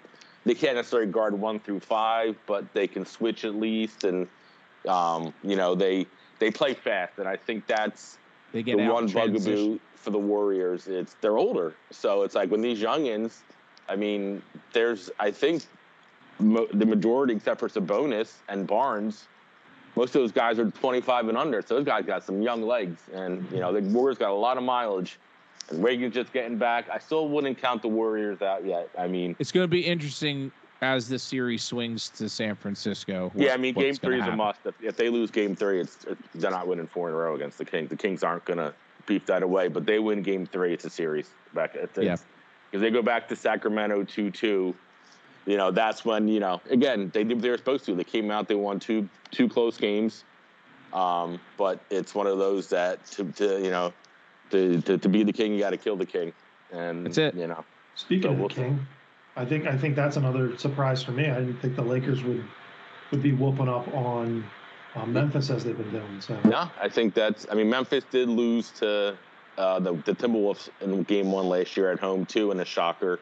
they 0.45 0.53
can't 0.53 0.75
necessarily 0.75 1.11
guard 1.11 1.33
one 1.33 1.59
through 1.59 1.79
five, 1.79 2.35
but 2.45 2.71
they 2.73 2.85
can 2.85 3.03
switch 3.05 3.45
at 3.45 3.55
least, 3.55 4.03
and 4.03 4.27
um, 4.87 5.33
you 5.43 5.55
know 5.55 5.75
they 5.75 6.05
they 6.39 6.51
play 6.51 6.73
fast, 6.73 7.19
and 7.19 7.27
I 7.27 7.35
think 7.35 7.67
that's 7.67 8.17
They 8.51 8.63
get 8.63 8.77
the 8.77 8.83
one 8.91 9.07
bugaboo 9.07 9.79
for 9.95 10.09
the 10.11 10.19
Warriors. 10.19 10.87
It's 10.87 11.15
they're 11.21 11.37
older, 11.37 11.73
so 11.91 12.23
it's 12.23 12.35
like 12.35 12.51
when 12.51 12.61
these 12.61 12.81
youngins, 12.81 13.39
I 13.87 13.95
mean, 13.95 14.41
there's 14.73 15.09
I 15.19 15.31
think 15.31 15.63
mo- 16.39 16.67
the 16.73 16.85
majority, 16.85 17.33
except 17.33 17.59
for 17.59 17.69
Sabonis 17.69 18.33
and 18.49 18.67
Barnes, 18.67 19.25
most 19.95 20.09
of 20.15 20.21
those 20.21 20.31
guys 20.31 20.59
are 20.59 20.69
25 20.69 21.29
and 21.29 21.37
under. 21.37 21.61
So 21.61 21.75
those 21.75 21.85
guys 21.85 22.05
got 22.05 22.23
some 22.23 22.41
young 22.41 22.63
legs, 22.63 23.01
and 23.13 23.49
you 23.51 23.59
know 23.59 23.71
the 23.71 23.81
Warriors 23.89 24.17
got 24.17 24.31
a 24.31 24.33
lot 24.33 24.57
of 24.57 24.63
mileage. 24.63 25.19
And 25.69 25.81
Reagan's 25.81 26.13
just 26.13 26.33
getting 26.33 26.57
back. 26.57 26.89
I 26.89 26.99
still 26.99 27.29
wouldn't 27.29 27.57
count 27.57 27.81
the 27.81 27.87
Warriors 27.87 28.41
out 28.41 28.65
yet. 28.65 28.89
I 28.99 29.07
mean, 29.07 29.33
It's 29.39 29.53
going 29.53 29.63
to 29.63 29.69
be 29.69 29.79
interesting 29.79 30.51
as 30.83 31.07
the 31.07 31.17
series 31.17 31.63
swings 31.63 32.09
to 32.09 32.29
San 32.29 32.55
Francisco. 32.55 33.31
yeah, 33.35 33.53
I 33.53 33.57
mean, 33.57 33.73
Game 33.73 33.95
Three 33.95 34.19
is 34.21 34.27
a 34.27 34.35
must. 34.35 34.59
If, 34.65 34.75
if 34.81 34.95
they 34.97 35.09
lose 35.09 35.31
Game 35.31 35.55
Three, 35.55 35.79
it's, 35.81 36.03
it's 36.07 36.21
they're 36.35 36.51
not 36.51 36.67
winning 36.67 36.87
four 36.87 37.09
in 37.09 37.15
a 37.15 37.17
row 37.17 37.35
against 37.35 37.57
the 37.57 37.65
Kings. 37.65 37.89
The 37.89 37.95
Kings 37.95 38.23
aren't 38.23 38.45
gonna 38.45 38.73
beef 39.05 39.25
that 39.25 39.43
away, 39.43 39.67
but 39.67 39.85
they 39.85 39.99
win 39.99 40.21
Game 40.21 40.45
Three. 40.45 40.73
It's 40.73 40.85
a 40.85 40.89
series 40.89 41.29
back. 41.53 41.75
It's, 41.75 41.97
Yeah. 41.97 42.17
If 42.71 42.81
they 42.81 42.89
go 42.89 43.01
back 43.01 43.27
to 43.29 43.35
Sacramento 43.35 44.03
two 44.03 44.31
two, 44.31 44.75
you 45.45 45.57
know 45.57 45.71
that's 45.71 46.03
when 46.05 46.27
you 46.27 46.39
know 46.39 46.61
again 46.69 47.09
they 47.13 47.23
did 47.23 47.35
what 47.37 47.41
they 47.43 47.49
were 47.49 47.57
supposed 47.57 47.85
to. 47.85 47.95
They 47.95 48.03
came 48.03 48.29
out, 48.31 48.47
they 48.47 48.55
won 48.55 48.79
two 48.79 49.07
two 49.31 49.47
close 49.47 49.77
games, 49.77 50.23
um, 50.93 51.39
but 51.57 51.79
it's 51.89 52.13
one 52.15 52.27
of 52.27 52.37
those 52.39 52.69
that 52.69 53.05
to, 53.11 53.25
to 53.33 53.61
you 53.63 53.69
know 53.69 53.93
to, 54.51 54.81
to 54.81 54.97
to 54.97 55.09
be 55.09 55.23
the 55.23 55.33
king, 55.33 55.53
you 55.53 55.59
got 55.59 55.69
to 55.71 55.77
kill 55.77 55.95
the 55.95 56.05
king, 56.05 56.33
and 56.71 57.05
That's 57.05 57.17
it. 57.19 57.35
You 57.35 57.47
know, 57.47 57.63
Speaking 57.95 58.23
So 58.23 58.29
of 58.29 58.35
the 58.37 58.41
we'll- 58.41 58.49
king, 58.49 58.87
I 59.35 59.45
think 59.45 59.65
I 59.65 59.77
think 59.77 59.95
that's 59.95 60.17
another 60.17 60.57
surprise 60.57 61.03
for 61.03 61.11
me. 61.11 61.29
I 61.29 61.39
didn't 61.39 61.59
think 61.59 61.75
the 61.75 61.81
Lakers 61.81 62.23
would 62.23 62.43
would 63.11 63.23
be 63.23 63.31
whooping 63.31 63.69
up 63.69 63.87
on 63.93 64.43
uh, 64.95 65.05
Memphis 65.05 65.49
as 65.49 65.63
they've 65.63 65.77
been 65.77 65.91
doing. 65.91 66.21
So 66.21 66.37
No, 66.45 66.69
I 66.79 66.89
think 66.89 67.13
that's. 67.13 67.47
I 67.51 67.55
mean, 67.55 67.69
Memphis 67.69 68.03
did 68.11 68.29
lose 68.29 68.69
to 68.71 69.17
uh, 69.57 69.79
the 69.79 69.93
the 70.05 70.13
Timberwolves 70.13 70.69
in 70.81 71.03
Game 71.03 71.31
One 71.31 71.47
last 71.47 71.75
year 71.75 71.91
at 71.91 71.99
home 71.99 72.25
too, 72.25 72.51
in 72.51 72.59
a 72.59 72.65
shocker. 72.65 73.19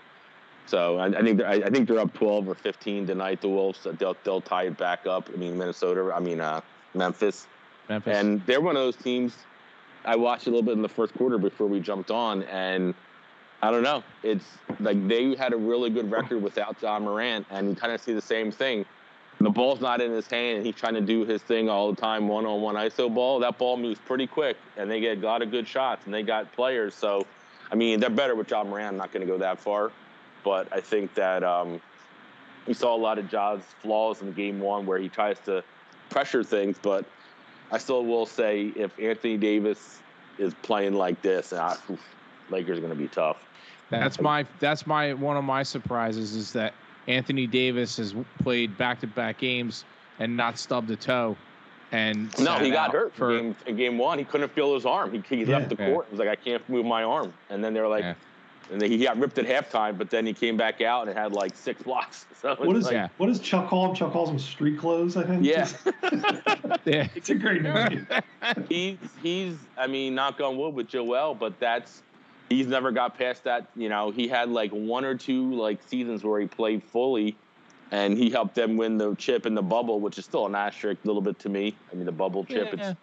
So 0.66 0.98
I, 0.98 1.08
I 1.08 1.22
think 1.22 1.38
they're, 1.38 1.48
I, 1.48 1.54
I 1.54 1.69
think 1.69 1.88
they're 1.88 2.00
up 2.00 2.14
twelve 2.14 2.48
or 2.48 2.56
fifteen 2.56 3.07
tonight. 3.07 3.42
The 3.42 3.50
Wolves 3.50 3.88
they'll 3.98 4.18
they'll 4.24 4.42
tie 4.42 4.64
it 4.64 4.78
back 4.78 5.07
up. 5.07 5.30
I 5.34 5.38
mean 5.38 5.57
Minnesota. 5.57 6.12
I 6.14 6.19
mean 6.19 6.42
uh, 6.42 6.62
Memphis, 6.94 7.48
Memphis. 7.88 8.18
and 8.18 8.46
they're 8.46 8.62
one 8.62 8.75
of 8.75 8.81
those 8.81 8.98
teams. 8.98 9.34
I 10.04 10.16
watched 10.16 10.48
a 10.48 10.50
little 10.50 10.64
bit 10.64 10.74
in 10.74 10.81
the 10.81 10.90
first 10.90 11.14
quarter 11.14 11.38
before 11.38 11.68
we 11.68 11.80
jumped 11.80 12.10
on, 12.12 12.44
and 12.44 12.96
I 13.63 13.69
don't 13.69 13.84
know. 13.84 14.04
It's 14.24 14.46
like 14.80 15.08
they 15.08 15.36
had 15.36 15.54
a 15.54 15.58
really 15.58 15.90
good 15.90 16.10
record 16.10 16.42
without 16.42 16.81
Ja 16.81 17.00
Morant, 17.00 17.46
and 17.52 17.69
you 17.69 17.75
kind 17.75 17.94
of 17.94 18.02
see 18.02 18.13
the 18.13 18.22
same 18.22 18.52
thing. 18.52 18.86
The 19.40 19.50
ball's 19.50 19.81
not 19.81 20.02
in 20.02 20.12
his 20.12 20.28
hand, 20.28 20.58
and 20.58 20.66
he's 20.66 20.75
trying 20.75 20.96
to 20.96 21.02
do 21.02 21.25
his 21.25 21.42
thing 21.42 21.69
all 21.69 21.92
the 21.92 22.00
time, 22.00 22.28
one-on-one 22.28 22.75
ISO 22.75 23.13
ball. 23.13 23.40
That 23.40 23.58
ball 23.58 23.78
moves 23.78 24.00
pretty 24.06 24.28
quick, 24.28 24.58
and 24.78 24.90
they 24.90 25.00
get 25.00 25.18
a 25.18 25.22
lot 25.22 25.42
of 25.42 25.52
good 25.52 25.68
shots, 25.68 26.06
and 26.06 26.13
they 26.13 26.24
got 26.24 26.52
players. 26.54 26.94
So, 26.96 27.25
I 27.71 27.76
mean, 27.76 28.00
they're 28.00 28.09
better 28.09 28.35
with 28.35 28.50
Ja 28.50 28.64
Morant. 28.64 28.90
I'm 28.90 28.97
not 28.97 29.12
going 29.12 29.26
to 29.26 29.31
go 29.31 29.38
that 29.40 29.59
far, 29.59 29.92
but 30.44 30.68
I 30.71 30.80
think 30.80 31.14
that 31.16 31.44
um, 31.44 31.81
we 32.68 32.74
saw 32.74 32.95
a 32.95 32.97
lot 32.97 33.18
of 33.18 33.30
Ja's 33.30 33.62
flaws 33.81 34.21
in 34.21 34.31
Game 34.33 34.59
One 34.59 34.85
where 34.85 35.00
he 35.00 35.09
tries 35.09 35.40
to 35.45 35.64
pressure 36.09 36.44
things, 36.44 36.78
but 36.81 37.06
I 37.71 37.78
still 37.78 38.06
will 38.06 38.26
say 38.26 38.74
if 38.76 38.97
Anthony 39.00 39.38
Davis 39.38 40.00
is 40.38 40.54
playing 40.62 40.94
like 40.94 41.21
this, 41.21 41.54
oof, 41.54 42.00
Lakers 42.50 42.78
are 42.78 42.81
going 42.81 42.94
to 42.94 43.00
be 43.00 43.07
tough. 43.07 43.38
That's 43.92 44.19
my 44.21 44.45
that's 44.60 44.88
my 44.88 45.14
one 45.14 45.38
of 45.38 45.44
my 45.44 45.64
surprises 45.64 46.33
is 46.36 46.52
that 46.54 46.74
Anthony 47.07 47.45
Davis 47.45 47.98
has 47.98 48.16
played 48.42 48.78
back 48.78 49.00
to 49.02 49.07
back 49.07 49.38
games 49.40 49.83
and 50.19 50.36
not 50.36 50.57
stubbed 50.57 50.90
a 50.92 50.95
toe. 50.95 51.36
And 51.92 52.33
No, 52.40 52.57
he 52.57 52.69
got 52.71 52.94
hurt 52.94 53.14
for 53.14 53.38
in 53.38 53.54
game, 53.66 53.76
game 53.76 53.98
one. 53.98 54.18
He 54.18 54.24
couldn't 54.24 54.52
feel 54.54 54.74
his 54.74 54.86
arm. 54.86 55.12
He, 55.12 55.21
he 55.28 55.44
Yeah. 55.44 55.57
left 55.57 55.69
the 55.69 55.76
Yeah. 55.78 55.92
court. 55.92 56.06
He 56.07 56.12
was 56.12 56.19
like, 56.19 56.30
I 56.30 56.36
can't 56.42 56.68
move 56.69 56.86
my 56.86 57.04
arm. 57.04 57.33
And 57.50 57.62
then 57.62 57.74
they 57.74 57.81
were 57.81 57.90
like, 57.90 58.04
Yeah. 58.04 58.14
and 58.71 58.81
then 58.81 58.90
he 58.90 58.98
got 59.00 59.18
ripped 59.18 59.38
at 59.40 59.45
halftime, 59.45 59.98
but 59.98 60.10
then 60.10 60.26
he 60.26 60.33
came 60.33 60.56
back 60.56 60.80
out 60.80 61.10
and 61.10 61.18
had 61.18 61.33
like 61.33 61.54
six 61.54 61.83
blocks. 61.83 62.28
So 62.42 62.56
what 62.56 62.69
it's 62.69 62.80
is 62.80 62.86
like, 62.86 62.94
Yeah. 62.94 63.07
what 63.18 63.28
does 63.28 63.40
Chuck 63.42 63.68
call 63.68 63.88
them? 63.88 63.95
Chuck 63.95 64.14
calls 64.14 64.30
him 64.30 64.40
street 64.40 64.80
clothes. 64.80 65.18
I 65.18 65.24
think. 65.26 65.44
Yeah. 65.45 65.68
yeah. 66.86 67.07
it's 67.16 67.30
a 67.30 67.36
great 67.36 67.62
name. 67.62 68.07
he's 68.69 68.98
he's 69.21 69.57
I 69.78 69.88
mean, 69.88 70.16
knock 70.16 70.40
on 70.40 70.56
wood 70.57 70.74
with 70.76 70.88
Joel, 70.88 71.36
but 71.36 71.60
that's 71.60 72.04
he's 72.52 72.68
never 72.68 72.92
got 72.92 73.18
past 73.18 73.44
that. 73.46 73.68
You 73.76 73.90
know, 73.90 74.12
he 74.12 74.28
had 74.28 74.50
like 74.50 74.72
one 74.72 75.06
or 75.06 75.16
two 75.16 75.54
like 75.54 75.80
seasons 75.88 76.24
where 76.24 76.40
he 76.40 76.48
played 76.48 76.84
fully, 76.84 77.36
and 77.92 78.18
he 78.18 78.30
helped 78.30 78.56
them 78.56 78.78
win 78.78 78.98
the 78.98 79.16
chip 79.16 79.46
in 79.46 79.56
the 79.56 79.62
bubble, 79.62 80.00
which 80.00 80.18
is 80.18 80.26
still 80.26 80.46
an 80.46 80.56
asterisk 80.56 81.04
a 81.04 81.08
little 81.08 81.22
bit 81.22 81.40
to 81.40 81.50
me. 81.50 81.76
I 81.92 81.96
mean, 81.96 82.06
the 82.06 82.12
bubble 82.12 82.44
chip. 82.46 82.74
Yeah. 82.78 82.92
It's, 82.92 83.00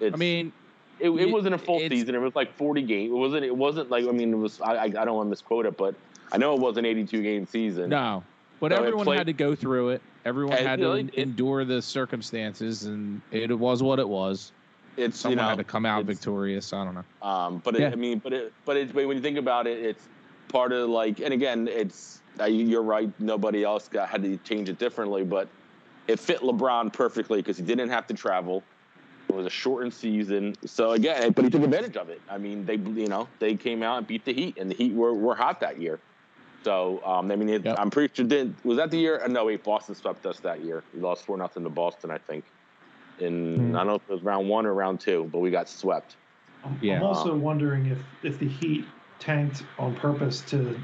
it's 0.00 0.14
I 0.14 0.16
mean, 0.18 0.52
it, 1.00 1.10
it 1.10 1.20
it- 1.20 1.30
wasn't 1.30 1.54
a 1.54 1.58
full 1.58 1.80
season. 1.80 2.14
It 2.14 2.18
was 2.20 2.34
like 2.36 2.54
forty 2.54 2.82
games. 2.82 3.10
It 3.10 3.16
wasn't. 3.16 3.44
It 3.44 3.56
wasn't 3.56 3.90
like 3.90 4.04
I 4.06 4.12
mean, 4.12 4.32
it 4.32 4.36
was. 4.36 4.60
I 4.60 4.74
I, 4.74 4.82
I 4.84 4.88
don't 4.88 5.14
want 5.14 5.26
to 5.26 5.30
misquote 5.30 5.66
it, 5.66 5.76
but 5.76 5.94
I 6.32 6.38
know 6.38 6.54
it 6.54 6.60
was 6.60 6.76
an 6.76 6.84
eighty-two 6.84 7.22
game 7.22 7.46
season. 7.46 7.90
no. 7.90 8.22
But 8.60 8.72
So 8.72 8.78
everyone 8.78 9.04
played- 9.04 9.18
had 9.18 9.26
to 9.28 9.32
go 9.32 9.54
through 9.54 9.90
it. 9.90 10.02
Everyone 10.24 10.56
had 10.58 10.80
to 10.80 10.90
it- 10.94 11.14
endure 11.14 11.64
the 11.64 11.80
circumstances, 11.80 12.82
and 12.84 13.20
it 13.30 13.56
was 13.56 13.84
what 13.84 14.00
it 14.00 14.08
was. 14.08 14.50
It's 14.98 15.20
Someone 15.20 15.38
you 15.38 15.42
know 15.42 15.48
had 15.48 15.58
to 15.58 15.64
come 15.64 15.86
out 15.86 16.04
victorious. 16.04 16.72
I 16.72 16.84
don't 16.84 16.94
know. 16.94 17.04
Um, 17.28 17.58
but 17.64 17.76
it, 17.76 17.80
Yeah. 17.80 17.90
I 17.90 17.94
mean, 17.94 18.18
but 18.18 18.32
it, 18.32 18.52
but 18.64 18.76
it, 18.76 18.92
but 18.92 19.06
when 19.06 19.16
you 19.16 19.22
think 19.22 19.38
about 19.38 19.66
it, 19.66 19.78
it's 19.78 20.08
part 20.48 20.72
of 20.72 20.88
like, 20.88 21.20
and 21.20 21.32
again, 21.32 21.68
it's 21.68 22.20
uh, 22.40 22.44
you're 22.44 22.82
right. 22.82 23.10
Nobody 23.20 23.64
else 23.64 23.88
got 23.88 24.08
had 24.08 24.22
to 24.22 24.36
change 24.38 24.68
it 24.68 24.78
differently, 24.78 25.24
but 25.24 25.48
it 26.06 26.18
fit 26.18 26.40
LeBron 26.40 26.92
perfectly 26.92 27.38
because 27.40 27.56
he 27.56 27.64
didn't 27.64 27.90
have 27.90 28.06
to 28.08 28.14
travel. 28.14 28.62
It 29.28 29.34
was 29.34 29.46
a 29.46 29.50
shortened 29.50 29.92
season, 29.92 30.54
so 30.64 30.92
again, 30.92 31.32
but 31.32 31.44
he 31.44 31.50
took 31.50 31.62
advantage 31.62 31.98
of 31.98 32.08
it. 32.08 32.22
I 32.30 32.38
mean, 32.38 32.64
they 32.64 32.76
you 32.76 33.08
know 33.08 33.28
they 33.38 33.54
came 33.56 33.82
out 33.82 33.98
and 33.98 34.06
beat 34.06 34.24
the 34.24 34.32
Heat, 34.32 34.56
and 34.58 34.70
the 34.70 34.74
Heat 34.74 34.94
were, 34.94 35.12
were 35.12 35.34
hot 35.34 35.60
that 35.60 35.80
year. 35.80 36.00
So 36.64 37.00
um, 37.04 37.30
I 37.30 37.36
mean, 37.36 37.48
it, 37.48 37.64
Yep. 37.64 37.76
I'm 37.78 37.90
pretty 37.90 38.14
sure 38.14 38.24
did 38.24 38.54
was 38.64 38.78
that 38.78 38.90
the 38.90 38.98
year? 38.98 39.20
Uh, 39.22 39.28
No, 39.28 39.44
wait, 39.44 39.62
Boston 39.62 39.94
swept 39.94 40.24
us 40.26 40.40
that 40.40 40.64
year. 40.64 40.82
We 40.94 41.00
lost 41.00 41.26
four 41.26 41.36
nothing 41.36 41.62
to 41.64 41.70
Boston, 41.70 42.10
I 42.10 42.18
think. 42.18 42.44
In 43.20 43.56
Hmm. 43.56 43.76
I 43.76 43.78
don't 43.80 43.86
know 43.88 43.94
if 43.94 44.02
it 44.08 44.12
was 44.12 44.22
round 44.22 44.48
one 44.48 44.66
or 44.66 44.74
round 44.74 45.00
two, 45.00 45.28
but 45.32 45.40
we 45.40 45.50
got 45.50 45.68
swept. 45.68 46.16
I'm, 46.64 46.78
Yeah. 46.82 46.96
I'm 46.96 47.04
also 47.04 47.36
wondering 47.36 47.86
if 47.86 47.98
if 48.22 48.38
the 48.38 48.48
Heat 48.48 48.84
tanked 49.18 49.62
on 49.78 49.94
purpose 49.94 50.40
to 50.42 50.78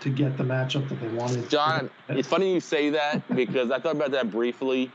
to 0.00 0.10
get 0.10 0.36
the 0.36 0.44
matchup 0.44 0.88
that 0.88 1.00
they 1.00 1.08
wanted. 1.08 1.48
John, 1.48 1.90
it's 2.08 2.28
funny 2.28 2.52
you 2.52 2.60
say 2.60 2.90
that 2.90 3.22
because 3.34 3.70
I 3.70 3.78
thought 3.78 3.96
about 3.96 4.10
that 4.10 4.30
briefly, 4.30 4.90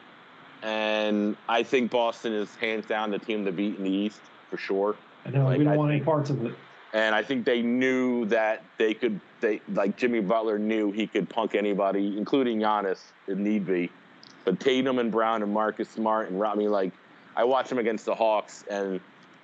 and 0.62 1.36
I 1.48 1.64
think 1.64 1.92
Boston 1.92 2.34
is 2.34 2.54
hands 2.56 2.86
down 2.86 3.12
the 3.12 3.20
team 3.20 3.46
to 3.46 3.52
beat 3.52 3.78
in 3.78 3.84
the 3.84 3.92
East 3.92 4.22
for 4.50 4.58
sure. 4.58 4.96
I 5.26 5.30
know 5.30 5.46
like, 5.46 5.58
we 5.58 5.64
don't 5.64 5.74
I 5.74 5.78
want 5.78 5.92
any 5.92 6.02
parts 6.02 6.30
of 6.30 6.46
it. 6.46 6.54
And 6.94 7.14
I 7.14 7.22
think 7.22 7.46
they 7.46 7.62
knew 7.62 8.26
that 8.26 8.64
they 8.78 8.94
could. 8.94 9.20
They 9.42 9.62
like 9.74 9.96
Jimmy 9.96 10.22
Butler 10.22 10.58
knew 10.58 10.92
he 10.92 11.06
could 11.08 11.30
punk 11.30 11.56
anybody, 11.56 12.18
including 12.18 12.60
Giannis, 12.60 13.00
if 13.28 13.38
need 13.38 13.66
be. 13.66 13.92
But 14.46 14.60
Tatum 14.60 15.00
and 15.00 15.12
Brown 15.12 15.44
and 15.44 15.54
Marcus 15.54 15.90
Smart 15.90 16.30
and 16.30 16.42
I 16.44 16.56
mean, 16.56 16.72
like 16.72 16.92
I 17.36 17.44
watched 17.44 17.70
them 17.70 17.78
against 17.80 18.06
the 18.06 18.16
Hawks, 18.16 18.64
and 18.70 18.96
the 18.96 19.02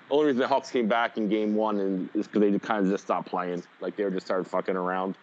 only 0.10 0.28
reason 0.28 0.40
the 0.40 0.48
Hawks 0.48 0.72
came 0.72 0.88
back 0.88 1.18
in 1.18 1.30
Game 1.30 1.56
One 1.56 1.80
and 1.80 2.10
is 2.14 2.28
because 2.28 2.42
they 2.42 2.60
kind 2.60 2.86
of 2.86 2.92
just 2.92 3.04
stopped 3.06 3.28
playing, 3.28 3.64
like 3.82 3.96
they 3.96 4.04
were 4.04 4.12
just 4.12 4.26
started 4.26 4.50
fucking 4.50 4.76
around. 4.76 5.16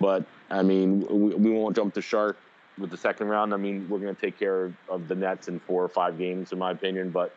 But 0.00 0.24
I 0.50 0.62
mean, 0.62 1.00
we, 1.08 1.34
we 1.34 1.50
won't 1.50 1.76
jump 1.76 1.94
the 1.94 2.02
shark 2.02 2.36
with 2.78 2.90
the 2.90 2.96
second 2.96 3.28
round. 3.28 3.52
I 3.52 3.58
mean, 3.58 3.86
we're 3.88 3.98
going 3.98 4.14
to 4.14 4.20
take 4.20 4.38
care 4.38 4.64
of, 4.66 4.74
of 4.88 5.08
the 5.08 5.14
Nets 5.14 5.48
in 5.48 5.60
four 5.60 5.84
or 5.84 5.88
five 5.88 6.18
games, 6.18 6.52
in 6.52 6.58
my 6.58 6.70
opinion. 6.70 7.10
But 7.10 7.34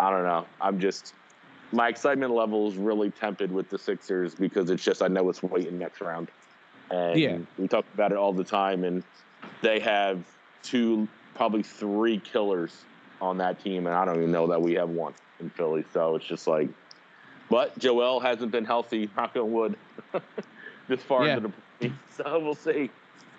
I 0.00 0.10
don't 0.10 0.24
know. 0.24 0.46
I'm 0.60 0.80
just 0.80 1.14
my 1.72 1.88
excitement 1.88 2.32
level 2.32 2.68
is 2.68 2.76
really 2.76 3.10
tempered 3.10 3.50
with 3.50 3.70
the 3.70 3.78
Sixers 3.78 4.34
because 4.34 4.70
it's 4.70 4.82
just 4.82 5.02
I 5.02 5.08
know 5.08 5.28
it's 5.30 5.42
waiting 5.42 5.78
next 5.78 6.00
round, 6.00 6.28
and 6.90 7.18
Yeah. 7.18 7.38
we 7.58 7.68
talk 7.68 7.84
about 7.94 8.12
it 8.12 8.18
all 8.18 8.32
the 8.32 8.44
time. 8.44 8.84
And 8.84 9.02
they 9.60 9.80
have 9.80 10.24
two, 10.62 11.08
probably 11.34 11.62
three 11.62 12.18
killers 12.18 12.72
on 13.20 13.38
that 13.38 13.62
team, 13.62 13.86
and 13.86 13.94
I 13.94 14.04
don't 14.04 14.16
even 14.16 14.32
know 14.32 14.46
that 14.48 14.60
we 14.60 14.74
have 14.74 14.88
one 14.88 15.14
in 15.40 15.50
Philly. 15.50 15.84
So 15.92 16.16
it's 16.16 16.24
just 16.24 16.46
like, 16.46 16.68
but 17.50 17.76
Joel 17.78 18.20
hasn't 18.20 18.50
been 18.52 18.64
healthy. 18.64 19.10
Knock 19.16 19.36
on 19.36 19.52
wood. 19.52 19.76
this 20.88 21.00
far 21.02 21.26
Yeah. 21.26 21.36
into 21.38 21.52
the 21.80 21.92
so 22.16 22.38
we'll 22.40 22.54
see. 22.54 22.90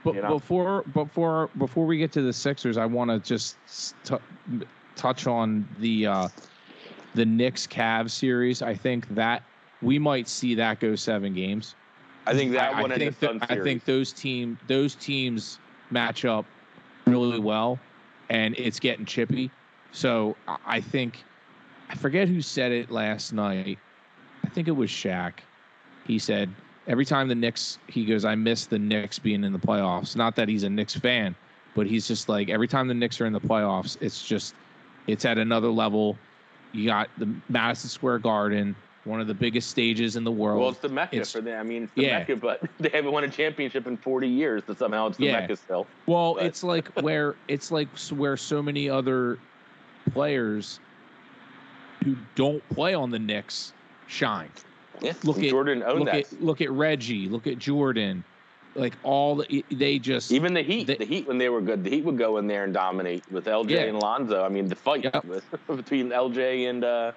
But 0.04 0.16
You 0.16 0.22
know? 0.22 0.30
before 0.30 0.84
before 0.94 1.50
before 1.58 1.86
we 1.86 1.98
get 1.98 2.12
to 2.14 2.22
the 2.22 2.34
Sixers, 2.34 2.78
I 2.78 2.86
want 2.86 3.10
to 3.10 3.20
just 3.20 3.56
t- 4.04 4.16
touch 4.96 5.28
on 5.28 5.68
the 5.80 6.08
uh, 6.08 6.28
the 7.16 7.26
Knicks 7.26 7.66
Cavs 7.68 8.12
series. 8.12 8.62
I 8.62 8.74
think 8.76 9.08
that 9.16 9.44
we 9.82 9.98
might 10.00 10.28
see 10.28 10.56
that 10.56 10.80
go 10.80 10.96
seven 10.96 11.34
games. 11.34 11.76
I 12.26 12.34
think 12.34 12.54
that 12.54 12.74
I, 12.76 12.82
one 12.82 12.92
I 12.92 12.98
think 12.98 13.20
that- 13.20 13.50
I 13.50 13.60
think 13.62 13.86
those 13.86 14.12
team 14.14 14.58
those 14.68 14.96
teams 14.96 15.60
match 15.92 16.26
up 16.26 16.46
really 17.06 17.40
well, 17.40 17.80
and 18.30 18.56
it's 18.58 18.80
getting 18.80 19.06
chippy. 19.06 19.52
So 19.92 20.36
I- 20.48 20.82
think 20.82 21.24
I 21.90 21.96
forget 21.96 22.28
who 22.28 22.42
said 22.42 22.72
it 22.72 22.90
last 22.90 23.34
night. 23.34 23.78
I 24.44 24.48
think 24.50 24.68
it 24.68 24.72
was 24.72 24.90
Shaq. 24.90 25.34
He 26.06 26.18
said 26.18 26.50
every 26.88 27.06
time 27.06 27.28
the 27.28 27.36
Knicks, 27.36 27.78
he 27.88 28.06
goes, 28.06 28.26
I 28.26 28.36
miss 28.36 28.66
the 28.66 28.80
Knicks 28.80 29.20
being 29.20 29.44
in 29.44 29.54
the 29.54 29.60
playoffs. 29.60 30.16
Not 30.16 30.36
that 30.36 30.50
he's 30.50 30.64
a 30.64 30.70
Knicks 30.70 30.96
fan, 30.96 31.36
but 31.76 31.88
he's 31.88 32.08
just 32.08 32.30
like 32.30 32.50
every 32.50 32.68
time 32.68 32.88
the 32.88 32.94
Knicks 32.94 33.22
are 33.22 33.26
in 33.26 33.34
the 33.34 33.40
playoffs, 33.40 33.98
it's 34.02 34.26
just 34.26 34.56
it's 35.08 35.26
at 35.26 35.38
another 35.38 35.70
level. 35.70 36.18
You 36.72 36.88
got 36.88 37.10
the 37.18 37.30
Madison 37.50 37.90
Square 37.90 38.20
Garden, 38.20 38.76
one 39.06 39.20
of 39.20 39.28
the 39.28 39.34
biggest 39.34 39.70
stages 39.70 40.16
in 40.16 40.24
the 40.24 40.32
world. 40.32 40.60
Well, 40.62 40.70
it's 40.70 40.80
the 40.80 40.90
Mecca 40.90 41.16
It's- 41.16 41.32
for 41.32 41.42
them. 41.42 41.60
I 41.60 41.64
mean, 41.64 41.84
it's 41.84 41.94
the 41.94 42.04
yeah. 42.04 42.20
Mecca, 42.20 42.36
but 42.38 42.62
they 42.80 42.90
haven't 42.90 43.12
won 43.12 43.24
a 43.24 43.30
championship 43.30 43.86
in 43.88 43.98
40 43.98 44.28
years. 44.28 44.64
But 44.66 44.78
somehow 44.78 45.08
it's 45.08 45.18
the 45.18 45.26
Yeah. 45.26 45.42
Mecca 45.42 45.58
still. 45.58 45.88
Well, 46.06 46.36
But- 46.36 46.46
it's 46.46 46.64
like 46.64 46.88
where 47.02 47.36
it's 47.48 47.72
like 47.72 47.90
where 48.16 48.38
so 48.38 48.62
many 48.62 48.90
other 48.90 49.38
players 50.14 50.80
who 52.04 52.16
don't 52.36 52.68
play 52.70 52.94
on 52.94 53.10
the 53.10 53.20
Knicks 53.20 53.74
shine. 54.08 54.50
Yeah, 55.02 55.14
Look 55.24 55.38
at- 55.40 55.50
Jordan 55.50 55.84
owned 55.84 56.00
Look 56.02 56.06
that. 56.12 56.34
at 56.34 56.42
look 56.42 56.62
at 56.62 56.72
Reggie, 56.72 57.28
look 57.28 57.48
at 57.48 57.58
Jordan, 57.58 58.24
like 58.76 58.94
all 59.04 59.36
the, 59.36 59.64
they 59.72 60.00
just 60.00 60.32
Even 60.32 60.54
the 60.54 60.62
Heat, 60.62 60.88
they- 60.88 60.96
the 60.96 61.06
Heat 61.06 61.28
when 61.28 61.38
they 61.38 61.50
were 61.50 61.62
good, 61.62 61.84
the 61.84 61.90
Heat 61.90 62.06
would 62.06 62.18
go 62.18 62.38
in 62.38 62.48
there 62.48 62.64
and 62.64 62.74
dominate 62.74 63.24
with 63.32 63.46
LJ 63.48 63.70
Yeah. 63.72 63.82
and 63.84 64.00
Lonzo. 64.00 64.44
I 64.46 64.50
mean, 64.50 64.68
the 64.68 64.76
fight 64.76 65.04
Yep. 65.04 65.26
with, 65.26 65.44
between 65.68 66.10
LJ 66.10 66.70
and 66.70 66.84
uh, 66.84 67.12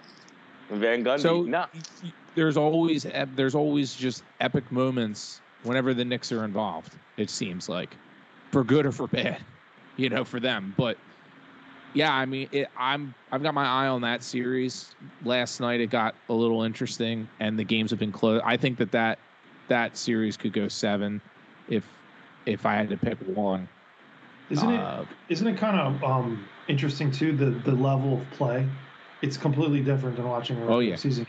Van 0.70 1.04
Gundy. 1.04 1.20
So 1.20 1.42
no, 1.42 1.66
y- 1.72 1.80
y- 2.02 2.12
there's 2.34 2.56
always 2.56 3.06
there's 3.34 3.54
always 3.54 3.94
just 3.94 4.22
epic 4.40 4.70
moments 4.70 5.40
whenever 5.62 5.94
the 5.94 6.04
Knicks 6.04 6.32
are 6.32 6.44
involved. 6.44 6.94
It 7.16 7.30
seems 7.30 7.68
like, 7.68 7.96
for 8.50 8.64
good 8.64 8.86
or 8.86 8.92
for 8.92 9.06
bad, 9.06 9.42
you 9.96 10.08
know, 10.08 10.24
for 10.24 10.40
them. 10.40 10.74
But 10.76 10.98
yeah, 11.94 12.12
I 12.12 12.26
mean, 12.26 12.48
it, 12.52 12.68
I'm 12.76 13.14
I've 13.32 13.42
got 13.42 13.54
my 13.54 13.64
eye 13.64 13.88
on 13.88 14.02
that 14.02 14.22
series. 14.22 14.94
Last 15.24 15.60
night 15.60 15.80
it 15.80 15.88
got 15.90 16.14
a 16.28 16.34
little 16.34 16.62
interesting, 16.62 17.28
and 17.40 17.58
the 17.58 17.64
games 17.64 17.90
have 17.90 18.00
been 18.00 18.12
close. 18.12 18.40
I 18.44 18.56
think 18.56 18.78
that 18.78 18.92
that 18.92 19.18
that 19.68 19.96
series 19.96 20.36
could 20.36 20.52
go 20.52 20.68
seven, 20.68 21.20
if 21.68 21.84
if 22.44 22.66
I 22.66 22.74
had 22.74 22.88
to 22.90 22.96
pick 22.96 23.18
one. 23.20 23.68
Isn't 24.50 24.70
it? 24.70 24.80
Uh, 24.80 25.04
Isn't 25.28 25.46
it 25.48 25.58
kind 25.58 25.76
of 25.80 26.04
um, 26.04 26.46
interesting 26.68 27.10
too? 27.10 27.36
The 27.36 27.50
the 27.68 27.74
level 27.74 28.20
of 28.20 28.30
play, 28.32 28.68
it's 29.22 29.36
completely 29.36 29.80
different 29.80 30.16
than 30.16 30.28
watching 30.28 30.56
a 30.56 30.60
regular 30.60 30.76
Oh, 30.76 30.80
yeah. 30.80 30.96
season. 30.96 31.26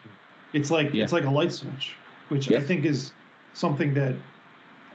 It's 0.54 0.72
like 0.72 0.94
Yeah. 0.94 1.04
it's 1.04 1.14
like 1.14 1.26
a 1.26 1.30
light 1.30 1.52
switch, 1.52 1.96
which 2.30 2.52
I 2.52 2.60
think 2.60 2.86
is 2.86 3.12
something 3.54 3.94
that 3.94 4.16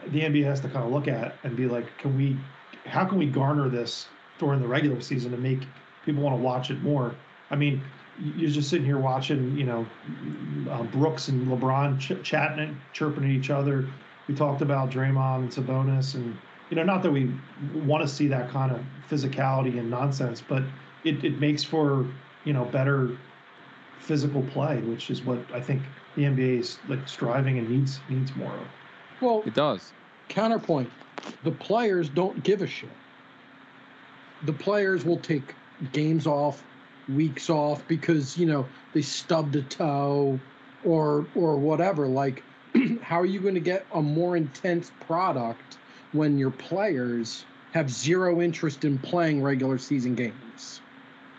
the 0.08 0.20
NBA 0.20 0.44
has 0.44 0.60
to 0.60 0.68
kind 0.68 0.84
of 0.84 0.92
look 0.92 1.08
at 1.08 1.36
and 1.44 1.56
be 1.56 1.66
like, 1.66 1.96
can 1.98 2.16
we, 2.16 2.36
how 2.86 3.04
can 3.04 3.18
we 3.18 3.26
garner 3.26 3.68
this 3.68 4.08
during 4.38 4.60
the 4.60 4.66
regular 4.66 5.00
season 5.00 5.30
to 5.30 5.36
make 5.36 5.60
people 6.04 6.22
want 6.22 6.36
to 6.36 6.42
watch 6.42 6.70
it 6.70 6.82
more? 6.82 7.14
I 7.50 7.56
mean, 7.56 7.80
you're 8.36 8.50
just 8.50 8.68
sitting 8.68 8.84
here 8.84 8.98
watching, 8.98 9.56
you 9.56 9.64
know, 9.64 9.86
uh, 10.70 10.82
Brooks 10.84 11.28
and 11.28 11.46
LeBron 11.46 11.98
ch- 11.98 12.22
chatting, 12.26 12.60
and 12.60 12.76
chirping 12.92 13.24
at 13.24 13.30
each 13.30 13.50
other. 13.50 13.88
We 14.28 14.34
talked 14.34 14.62
about 14.62 14.90
Draymond 14.90 15.36
and 15.38 15.50
Sabonis, 15.50 16.14
and 16.14 16.36
you 16.70 16.76
know, 16.76 16.84
not 16.84 17.02
that 17.02 17.10
we 17.10 17.30
want 17.86 18.02
to 18.02 18.08
see 18.08 18.28
that 18.28 18.50
kind 18.50 18.72
of 18.72 18.80
physicality 19.10 19.78
and 19.78 19.90
nonsense, 19.90 20.42
but 20.46 20.62
it, 21.04 21.24
it 21.24 21.38
makes 21.40 21.62
for 21.62 22.06
you 22.44 22.52
know 22.52 22.64
better 22.66 23.16
physical 24.00 24.42
play, 24.42 24.78
which 24.80 25.10
is 25.10 25.22
what 25.22 25.38
I 25.52 25.60
think 25.60 25.82
the 26.16 26.24
NBA 26.24 26.60
is 26.60 26.78
like 26.88 27.06
striving 27.08 27.58
and 27.58 27.68
needs 27.68 28.00
needs 28.08 28.34
more 28.36 28.52
of. 28.52 28.66
Well, 29.20 29.42
it 29.46 29.54
does. 29.54 29.92
counterpoint 30.28 30.90
the 31.44 31.52
players 31.52 32.08
don't 32.08 32.42
give 32.42 32.62
a 32.62 32.66
shit. 32.66 32.90
The 34.44 34.52
players 34.52 35.04
will 35.04 35.18
take 35.18 35.54
games 35.92 36.26
off, 36.26 36.62
weeks 37.14 37.48
off 37.48 37.86
because, 37.88 38.36
you 38.36 38.46
know, 38.46 38.66
they 38.92 39.02
stubbed 39.02 39.56
a 39.56 39.62
toe 39.62 40.38
or 40.84 41.26
or 41.34 41.56
whatever. 41.56 42.06
Like 42.06 42.42
how 43.02 43.20
are 43.20 43.26
you 43.26 43.40
going 43.40 43.54
to 43.54 43.60
get 43.60 43.86
a 43.94 44.02
more 44.02 44.36
intense 44.36 44.90
product 45.06 45.78
when 46.12 46.38
your 46.38 46.50
players 46.50 47.44
have 47.72 47.90
zero 47.90 48.42
interest 48.42 48.84
in 48.84 48.98
playing 48.98 49.42
regular 49.42 49.78
season 49.78 50.14
games? 50.14 50.81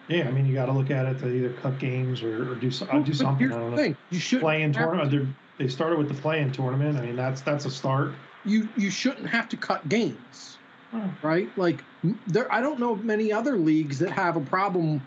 Yeah, 0.10 0.28
I 0.28 0.32
mean, 0.32 0.46
you 0.46 0.54
got 0.54 0.66
to 0.66 0.72
look 0.74 0.92
at 0.92 1.06
it 1.06 1.20
to 1.20 1.34
either 1.34 1.54
cut 1.54 1.80
games 1.80 2.24
or, 2.24 2.52
or 2.52 2.56
do 2.56 2.70
so, 2.70 2.86
uh, 2.86 2.90
Well, 2.94 3.04
do 3.04 3.14
something. 3.14 3.38
Here's 3.40 3.54
I 3.56 3.60
don't 3.60 3.72
the 3.72 3.78
know. 3.78 3.84
thing: 3.84 3.98
you 4.10 4.20
should 4.20 4.42
Play-in 4.42 4.74
tournament. 4.74 5.12
they're- 5.12 5.70
started 5.70 5.98
with 5.98 6.10
the 6.10 6.14
play-in 6.22 6.52
tournament. 6.52 6.98
I 6.98 7.02
mean, 7.06 7.16
that's 7.16 7.40
that's 7.42 7.64
a 7.66 7.72
start. 7.72 8.12
you 8.44 8.68
you 8.76 8.90
shouldn't 8.90 9.28
have 9.30 9.48
to 9.50 9.58
cut 9.58 9.88
games. 9.88 10.58
Oh. 10.94 11.10
right? 11.24 11.48
Like 11.58 11.84
there, 12.28 12.52
I 12.54 12.60
don't 12.62 12.80
know 12.80 12.96
many 12.96 13.32
other 13.32 13.58
leagues 13.58 13.98
that 14.00 14.12
have 14.12 14.36
a 14.36 14.42
problem 14.42 15.02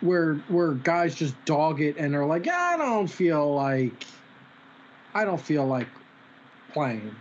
where 0.00 0.34
where 0.48 0.72
guys 0.72 1.14
just 1.14 1.34
dog 1.44 1.80
it 1.80 1.96
and 1.96 2.14
are 2.14 2.26
like, 2.26 2.48
I 2.48 2.76
don't 2.76 3.06
feel 3.06 3.54
like, 3.54 4.04
I 5.14 5.24
don't 5.24 5.40
feel 5.40 5.64
like 5.66 5.86
playing. 6.72 7.14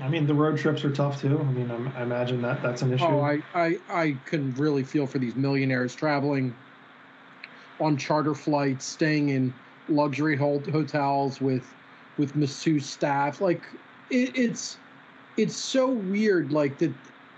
I 0.00 0.08
mean, 0.08 0.26
the 0.26 0.34
road 0.34 0.58
trips 0.58 0.84
are 0.84 0.92
tough 0.92 1.20
too. 1.20 1.38
I 1.40 1.52
mean, 1.52 1.70
I'm, 1.70 1.88
I 1.96 2.02
imagine 2.02 2.40
that 2.42 2.62
that's 2.62 2.82
an 2.82 2.92
issue. 2.92 3.04
Oh, 3.04 3.20
I, 3.20 3.42
I 3.54 3.78
I 3.88 4.16
can 4.26 4.54
really 4.54 4.84
feel 4.84 5.06
for 5.06 5.18
these 5.18 5.34
millionaires 5.34 5.94
traveling 5.94 6.54
on 7.80 7.96
charter 7.96 8.34
flights, 8.34 8.84
staying 8.84 9.30
in 9.30 9.52
luxury 9.88 10.36
hotels 10.36 11.40
with 11.40 11.66
with 12.16 12.36
masseuse 12.36 12.88
staff. 12.88 13.40
Like 13.40 13.62
it, 14.10 14.36
it's 14.36 14.78
it's 15.36 15.56
so 15.56 15.90
weird, 15.90 16.52
like 16.52 16.78
that 16.78 16.92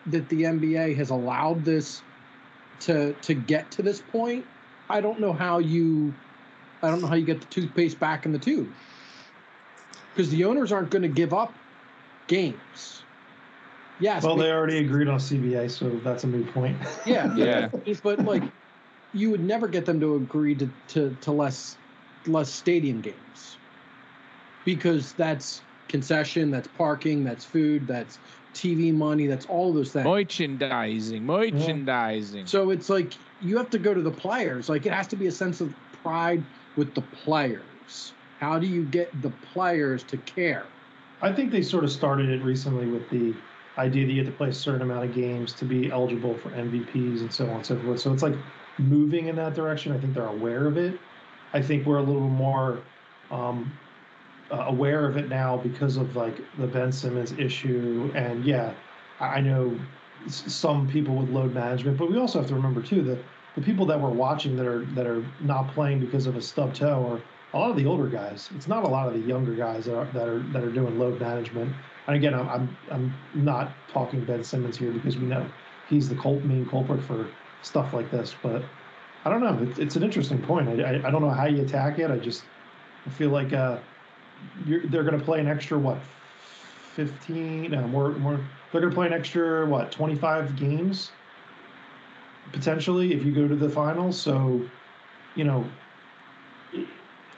that 0.07 0.29
the 0.29 0.43
NBA 0.43 0.97
has 0.97 1.11
allowed 1.11 1.65
this 1.65 2.03
to 2.81 3.15
to 3.23 3.35
get 3.35 3.71
to 3.73 3.83
this 3.83 4.03
point. 4.13 4.45
I 4.91 5.01
don't 5.01 5.21
know 5.21 5.33
how 5.33 5.59
you 5.59 6.13
I 6.83 6.91
don't 6.91 7.01
know 7.01 7.07
how 7.07 7.15
you 7.15 7.27
get 7.27 7.41
the 7.41 7.47
toothpaste 7.47 7.99
back 7.99 8.27
in 8.27 8.33
the 8.33 8.39
tube 8.39 8.69
because 10.13 10.31
the 10.31 10.45
owners 10.45 10.73
aren't 10.73 10.91
going 10.91 11.03
to 11.03 11.09
give 11.09 11.33
up 11.33 11.55
games. 12.31 13.03
Yes, 13.99 14.23
well, 14.23 14.37
we- 14.37 14.45
they 14.45 14.51
already 14.51 14.79
agreed 14.79 15.09
on 15.09 15.19
CBA, 15.19 15.71
so 15.71 15.91
that's 16.03 16.25
a 16.25 16.27
moot 16.27 16.47
point. 16.55 16.79
yeah, 17.07 17.35
Yeah. 17.35 17.69
but 18.03 18.25
like 18.25 18.43
you 19.13 19.31
would 19.31 19.43
never 19.43 19.67
get 19.69 19.85
them 19.85 19.99
to 20.01 20.15
agree 20.17 20.55
to, 20.55 20.71
to, 20.89 21.15
to 21.21 21.33
less 21.33 21.77
less 22.27 22.49
stadium 22.51 23.01
games 23.01 23.57
because 24.65 25.13
that's 25.15 25.63
concession 25.89 26.51
that's 26.51 26.69
parking 26.77 27.25
that's 27.25 27.45
food 27.45 27.87
that's 27.87 28.19
tv 28.55 28.93
money 28.95 29.27
that's 29.27 29.47
all 29.47 29.73
those 29.73 29.91
things 29.91 30.05
Merchandising, 30.05 31.25
merchandising. 31.25 32.47
so 32.47 32.71
it's 32.71 32.89
like 32.91 33.15
you 33.41 33.57
have 33.57 33.71
to 33.71 33.79
go 33.79 33.95
to 33.95 34.03
the 34.03 34.11
players 34.11 34.69
like 34.69 34.85
it 34.87 34.93
has 34.93 35.07
to 35.09 35.17
be 35.17 35.27
a 35.27 35.33
sense 35.33 35.61
of 35.63 35.75
pride 36.03 36.45
with 36.77 36.95
the 36.95 37.01
players 37.01 38.13
how 38.39 38.59
do 38.59 38.67
you 38.67 38.85
get 38.85 39.11
the 39.23 39.31
players 39.53 40.03
to 40.05 40.19
care 40.19 40.67
I 41.21 41.33
think 41.33 41.51
they 41.53 41.63
sort 41.63 41.85
of 41.85 41.91
started 41.93 42.31
it 42.31 42.43
recently 42.43 42.87
with 42.87 43.09
the 43.09 43.43
idea 43.79 44.07
that 44.07 44.13
you 44.13 44.19
have 44.25 44.33
to 44.33 44.37
play 44.37 44.49
a 44.49 44.53
certain 44.53 44.83
amount 44.83 45.05
of 45.05 45.13
games 45.13 45.55
to 45.55 45.65
be 45.65 45.91
eligible 45.91 46.37
for 46.37 46.55
MVPs 46.55 47.21
and 47.23 47.33
so 47.33 47.51
on 47.51 47.57
and 47.57 47.67
so 47.67 47.81
forth. 47.81 48.01
So 48.01 48.13
it's 48.13 48.23
like 48.23 48.35
moving 48.79 49.27
in 49.27 49.37
that 49.37 49.55
direction. 49.55 49.93
I 49.93 49.99
think 49.99 50.15
they're 50.15 50.27
aware 50.29 50.67
of 50.67 50.77
it. 50.77 51.01
I 51.53 51.61
think 51.63 51.87
we're 51.87 51.99
a 51.99 52.03
little 52.03 52.31
more 52.31 52.87
um, 53.31 53.79
uh, 54.51 54.65
aware 54.69 55.07
of 55.09 55.17
it 55.17 55.29
now 55.29 55.57
because 55.57 55.97
of 55.97 56.17
like 56.17 56.51
the 56.55 56.67
Ben 56.67 56.93
Simmons 56.93 57.33
issue. 57.33 58.13
And 58.15 58.45
yeah, 58.45 58.75
I 59.21 59.27
I 59.37 59.41
know 59.41 59.87
s- 60.27 60.53
some 60.55 60.87
people 60.89 61.17
with 61.17 61.29
load 61.29 61.53
management, 61.55 61.97
but 61.97 62.11
we 62.11 62.19
also 62.19 62.39
have 62.41 62.49
to 62.49 62.55
remember 62.57 62.83
too 62.83 63.03
that 63.05 63.25
the 63.55 63.61
people 63.61 63.87
that 63.87 64.01
we're 64.01 64.11
watching 64.11 64.57
that 64.57 64.67
are 64.67 64.87
that 64.93 65.07
are 65.07 65.25
not 65.41 65.69
playing 65.69 66.01
because 66.01 66.27
of 66.27 66.37
a 66.37 66.43
stub 66.43 66.75
toe 66.75 67.07
are 67.07 67.25
a 67.53 67.59
lot 67.59 67.71
of 67.71 67.77
the 67.77 67.87
older 67.87 68.07
guys. 68.07 68.49
It's 68.55 68.69
not 68.69 68.85
a 68.85 68.89
lot 68.89 69.09
of 69.09 69.15
the 69.15 69.21
younger 69.21 69.55
guys 69.55 69.87
that 69.87 69.97
are 69.97 70.07
that 70.13 70.29
are, 70.29 70.39
that 70.53 70.63
are 70.63 70.71
doing 70.71 70.99
load 70.99 71.21
management. 71.21 71.75
And 72.07 72.17
again, 72.17 72.35
I'm, 72.35 72.49
I'm 72.49 72.77
I'm 72.91 73.15
not 73.35 73.73
talking 73.93 74.25
Ben 74.25 74.43
Simmons 74.45 74.77
here 74.77 74.93
because 74.93 75.17
we 75.17 75.27
know 75.27 75.47
he's 75.89 76.09
the 76.09 76.15
cult, 76.15 76.43
main 76.43 76.67
culprit 76.67 77.03
for 77.03 77.29
stuff 77.63 77.93
like 77.93 78.11
this. 78.11 78.35
But 78.43 78.63
I 79.25 79.31
don't 79.31 79.41
know. 79.41 79.59
It's, 79.69 79.79
it's 79.79 79.97
an 79.97 80.03
interesting 80.03 80.41
point. 80.41 80.69
I, 80.69 80.83
I, 80.83 81.09
I 81.09 81.11
don't 81.11 81.23
know 81.23 81.31
how 81.31 81.47
you 81.47 81.63
attack 81.63 81.99
it. 81.99 82.11
I 82.11 82.19
just 82.19 82.45
I 83.07 83.11
feel 83.11 83.31
like 83.31 83.53
uh, 83.53 83.79
they're 84.67 85.05
going 85.05 85.19
to 85.19 85.25
play 85.25 85.41
an 85.41 85.49
extra 85.49 85.79
what, 85.79 85.99
fifteen? 86.95 87.71
No, 87.71 87.87
more 87.89 88.11
more. 88.13 88.41
They're 88.71 88.81
going 88.81 88.93
to 88.93 88.97
play 88.97 89.07
an 89.09 89.13
extra 89.13 89.67
what, 89.67 89.91
twenty 89.91 90.15
five 90.15 90.57
games 90.57 91.11
potentially 92.53 93.13
if 93.13 93.25
you 93.25 93.33
go 93.33 93.47
to 93.47 93.55
the 93.55 93.69
finals. 93.69 94.21
So, 94.21 94.61
you 95.37 95.45
know, 95.45 95.65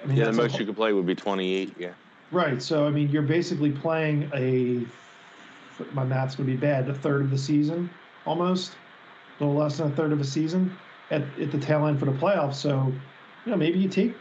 I 0.03 0.07
mean, 0.07 0.17
Yeah, 0.17 0.25
the 0.25 0.31
that's 0.31 0.39
a 0.39 0.43
most 0.43 0.59
you 0.59 0.67
could 0.67 0.77
play 0.77 0.93
would 0.93 1.07
be 1.07 1.15
28. 1.15 1.75
Yeah. 1.79 1.91
Right. 2.31 2.63
So 2.63 2.87
I 2.87 2.91
mean, 2.91 3.11
you're 3.11 3.23
basically 3.23 3.71
playing 3.71 4.31
a. 4.35 4.87
My 5.93 6.05
math's 6.05 6.35
gonna 6.35 6.47
be 6.47 6.57
bad. 6.57 6.89
A 6.89 6.95
third 6.95 7.23
of 7.23 7.31
the 7.31 7.39
season, 7.39 7.91
almost, 8.25 8.73
a 9.39 9.45
little 9.45 9.59
less 9.59 9.79
than 9.79 9.93
a 9.93 9.97
third 9.97 10.13
of 10.13 10.21
a 10.21 10.25
season 10.25 10.77
at, 11.11 11.23
at 11.41 11.51
the 11.51 11.59
tail 11.59 11.87
end 11.87 11.99
for 11.99 12.05
the 12.05 12.13
playoffs. 12.13 12.55
So, 12.55 12.93
you 13.45 13.51
know, 13.51 13.57
maybe 13.57 13.79
you 13.79 13.89
take, 13.89 14.15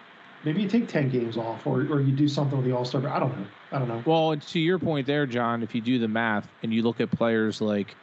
maybe 0.43 0.61
you 0.61 0.67
take 0.67 0.87
ten 0.87 1.09
games 1.09 1.37
off, 1.37 1.67
or 1.67 1.81
or 1.81 2.01
you 2.01 2.11
do 2.11 2.27
something 2.27 2.57
with 2.57 2.65
the 2.65 2.75
All 2.75 2.85
Star. 2.85 3.07
I 3.07 3.19
don't 3.19 3.37
know. 3.37 3.45
I 3.71 3.79
don't 3.79 3.87
know. 3.87 4.03
Well, 4.05 4.35
to 4.35 4.59
your 4.59 4.79
point 4.79 5.07
there, 5.07 5.25
John, 5.25 5.61
if 5.63 5.73
you 5.75 5.81
do 5.81 5.99
the 5.99 6.07
math 6.07 6.47
and 6.63 6.73
you 6.73 6.81
look 6.81 6.99
at 6.99 7.11
players 7.11 7.61
like 7.61 7.95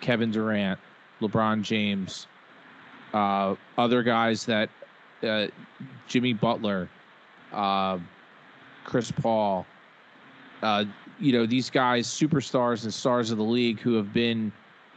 Kevin 0.00 0.30
Durant, 0.30 0.80
LeBron 1.20 1.62
James, 1.62 2.26
uh, 3.12 3.54
other 3.78 4.02
guys 4.02 4.46
that 4.46 4.70
uh, 5.22 5.48
Jimmy 6.06 6.32
Butler, 6.32 6.88
uh, 7.52 7.98
Chris 8.84 9.10
Paul, 9.10 9.66
uh, 10.62 10.84
you 11.18 11.32
know, 11.32 11.46
these 11.46 11.70
guys, 11.70 12.06
superstars 12.06 12.84
and 12.84 12.92
stars 12.92 13.30
of 13.30 13.38
the 13.38 13.44
league 13.44 13.80
who 13.80 13.94
have 13.94 14.12
been 14.12 14.52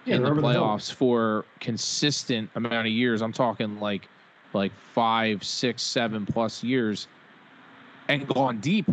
Yeah, 0.06 0.16
in 0.16 0.24
the 0.24 0.30
they're 0.30 0.36
the 0.36 0.42
playoffs 0.42 0.92
for 0.92 1.46
consistent 1.60 2.50
amount 2.56 2.88
of 2.88 2.94
years. 2.94 3.22
I'm 3.22 3.34
talking 3.34 3.80
like 3.80 4.08
like 4.54 4.72
five, 4.94 5.44
six, 5.44 5.84
seven 5.84 6.26
plus 6.26 6.64
years, 6.64 7.08
and 8.08 8.28
gone 8.28 8.60
deep 8.60 8.90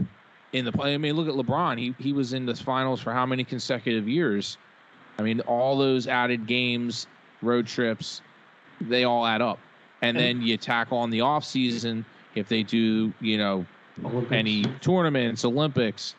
in 0.53 0.65
the 0.65 0.73
play. 0.73 0.95
I 0.95 0.99
mean, 0.99 1.15
look 1.15 1.29
at 1.29 1.35
LeBron. 1.35 1.79
He 1.79 1.95
he 1.99 2.13
was 2.13 2.33
in 2.33 2.47
the 2.47 2.55
finals 2.55 3.01
for 3.01 3.13
how 3.13 3.27
many 3.27 3.45
consecutive 3.45 4.09
years? 4.09 4.59
I 5.19 5.23
mean, 5.23 5.41
all 5.41 5.79
those 5.79 6.07
added 6.07 6.47
games, 6.47 7.07
road 7.43 7.67
trips, 7.67 8.21
they 8.81 9.05
all 9.05 9.25
add 9.27 9.41
up. 9.41 9.59
And 10.03 10.17
then 10.17 10.43
you 10.43 10.57
tackle 10.57 10.99
on 10.99 11.11
the 11.11 11.23
off 11.23 11.45
season 11.45 12.05
if 12.35 12.49
they 12.49 12.63
do, 12.63 13.13
you 13.21 13.39
know, 13.39 13.65
Olympics. 14.05 14.33
any 14.33 14.63
tournaments, 14.81 15.45
Olympics, 15.45 16.15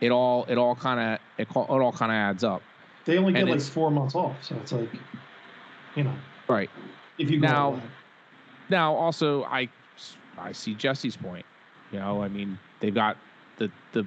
it 0.00 0.10
all 0.10 0.44
it 0.48 0.58
all 0.58 0.74
kind 0.76 1.00
of 1.00 1.18
it, 1.38 1.48
it 1.50 1.56
all 1.56 1.92
kind 1.92 2.12
of 2.12 2.16
adds 2.16 2.44
up. 2.44 2.62
They 3.04 3.18
only 3.18 3.32
get 3.32 3.42
and 3.42 3.50
like 3.50 3.60
four 3.60 3.90
months 3.90 4.14
off, 4.14 4.42
so 4.44 4.56
it's 4.56 4.72
like, 4.72 4.88
you 5.96 6.04
know, 6.04 6.14
Right. 6.48 6.70
if 7.18 7.30
you 7.30 7.40
Now- 7.40 7.80
Now, 8.68 8.94
also, 8.94 9.44
I 9.44 9.68
I 10.38 10.52
see 10.52 10.74
Jesse's 10.74 11.16
point. 11.16 11.46
You 11.92 11.98
know, 12.00 12.22
I 12.22 12.28
mean, 12.28 12.58
they've 12.80 12.94
got 12.94 13.16
the 13.58 13.70
the 13.92 14.04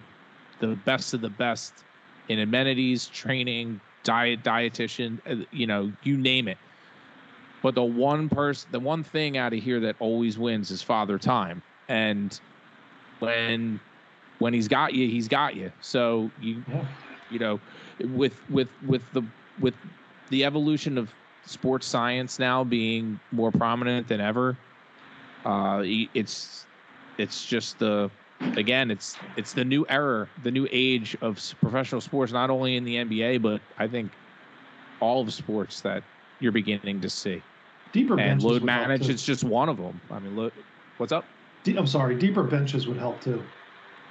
the 0.60 0.76
best 0.86 1.14
of 1.14 1.22
the 1.22 1.30
best 1.30 1.74
in 2.28 2.40
amenities, 2.40 3.08
training, 3.08 3.80
diet, 4.04 4.44
dietitian. 4.44 5.20
uh, 5.26 5.44
You 5.52 5.66
know, 5.68 5.92
you 6.04 6.18
name 6.18 6.48
it. 6.48 6.58
But 7.62 7.76
the 7.76 7.84
one 7.84 8.30
person, 8.30 8.72
the 8.72 8.80
one 8.80 9.04
thing 9.04 9.38
out 9.38 9.54
of 9.54 9.60
here 9.60 9.80
that 9.82 9.95
always 10.00 10.38
wins 10.38 10.72
is 10.72 10.82
father 10.82 11.17
time. 11.17 11.62
And 11.88 12.39
when 13.19 13.80
when 14.39 14.54
he's 14.54 14.67
got 14.67 14.93
you, 14.93 15.08
he's 15.08 15.28
got 15.28 15.56
you. 15.56 15.72
So 15.80 16.32
you 16.39 16.63
Yeah. 16.67 16.86
you 17.30 17.39
know, 17.39 17.60
with 18.04 18.50
with 18.50 18.69
with 18.82 19.12
the 19.13 19.24
with 19.60 19.76
the 20.30 20.45
evolution 20.45 20.98
of 20.98 21.13
sports 21.43 21.88
science 21.88 22.39
now 22.39 22.63
being 22.63 23.19
more 23.32 23.52
prominent 23.52 24.08
than 24.08 24.22
ever, 24.22 24.58
uh, 25.45 25.82
it's 25.84 26.65
it's 27.17 27.45
just 27.45 27.80
the 27.80 28.10
again 28.56 28.91
it's 28.91 29.17
it's 29.36 29.54
the 29.54 29.65
new 29.65 29.86
era, 29.89 30.28
the 30.43 30.52
new 30.52 30.67
age 30.72 31.17
of 31.22 31.39
professional 31.62 32.02
sports, 32.02 32.32
not 32.32 32.50
only 32.50 32.76
in 32.76 32.84
the 32.84 32.98
NBA 32.98 33.38
but 33.38 33.62
I 33.78 33.88
think 33.88 34.12
all 35.02 35.22
of 35.22 35.34
sports 35.34 35.82
that 35.82 36.04
you're 36.39 36.52
beginning 36.52 37.02
to 37.02 37.10
see. 37.10 37.41
Deeper 37.91 38.13
And 38.13 38.30
benches 38.30 38.45
load 38.45 38.63
manage, 38.63 39.10
it's 39.10 39.23
just 39.23 39.43
one 39.43 39.69
of 39.69 39.78
them. 39.78 39.99
I 40.12 40.19
mean, 40.19 40.36
look, 40.36 40.54
what's 40.97 41.12
up? 41.12 41.30
De- 41.63 41.75
I'm 41.75 41.88
sorry, 41.88 42.15
deeper 42.15 42.43
benches 42.43 42.88
would 42.88 42.97
help 42.97 43.23
too. 43.23 43.43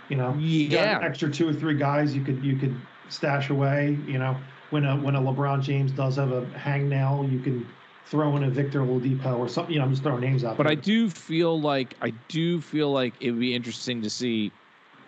You 0.09 0.17
know, 0.17 0.35
You 0.37 0.71
got 0.71 0.85
Yeah, 0.85 0.99
an 0.99 1.05
extra 1.05 1.31
two 1.31 1.49
or 1.49 1.53
three 1.53 1.77
guys 1.77 2.15
you 2.15 2.23
could 2.23 2.43
you 2.45 2.57
could 2.57 2.81
stash 3.09 3.51
away. 3.51 4.03
You 4.07 4.19
know, 4.19 4.41
when 4.71 4.85
a 4.85 4.97
when 4.97 5.15
a 5.15 5.21
LeBron 5.21 5.63
James 5.63 5.93
does 5.93 6.17
have 6.17 6.33
a 6.33 6.43
hangnail, 6.57 7.31
you 7.31 7.41
can 7.41 7.71
throw 8.07 8.37
in 8.37 8.45
a 8.45 8.51
Victor 8.51 8.81
Oladipo 8.81 9.39
or 9.39 9.49
something. 9.49 9.75
You 9.75 9.81
know, 9.81 9.85
I'm 9.85 9.91
just 9.93 10.03
throwing 10.03 10.21
names 10.21 10.45
out. 10.45 10.57
But 10.57 10.65
there. 10.65 10.73
I 10.73 10.77
do 10.77 11.11
feel 11.11 11.61
like 11.61 11.95
I 12.01 12.11
do 12.29 12.61
feel 12.61 12.91
like 12.91 13.15
it 13.21 13.31
would 13.31 13.41
be 13.41 13.55
interesting 13.55 14.03
to 14.03 14.11
see 14.11 14.53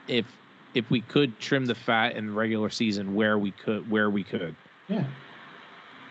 if 0.06 0.26
if 0.74 0.88
we 0.90 1.00
could 1.00 1.38
trim 1.40 1.64
the 1.66 1.74
fat 1.74 2.16
in 2.16 2.26
the 2.26 2.32
regular 2.32 2.70
season 2.70 3.14
where 3.14 3.38
we 3.38 3.50
could 3.52 3.90
where 3.90 4.10
we 4.10 4.22
could. 4.22 4.54
yeah, 4.88 5.04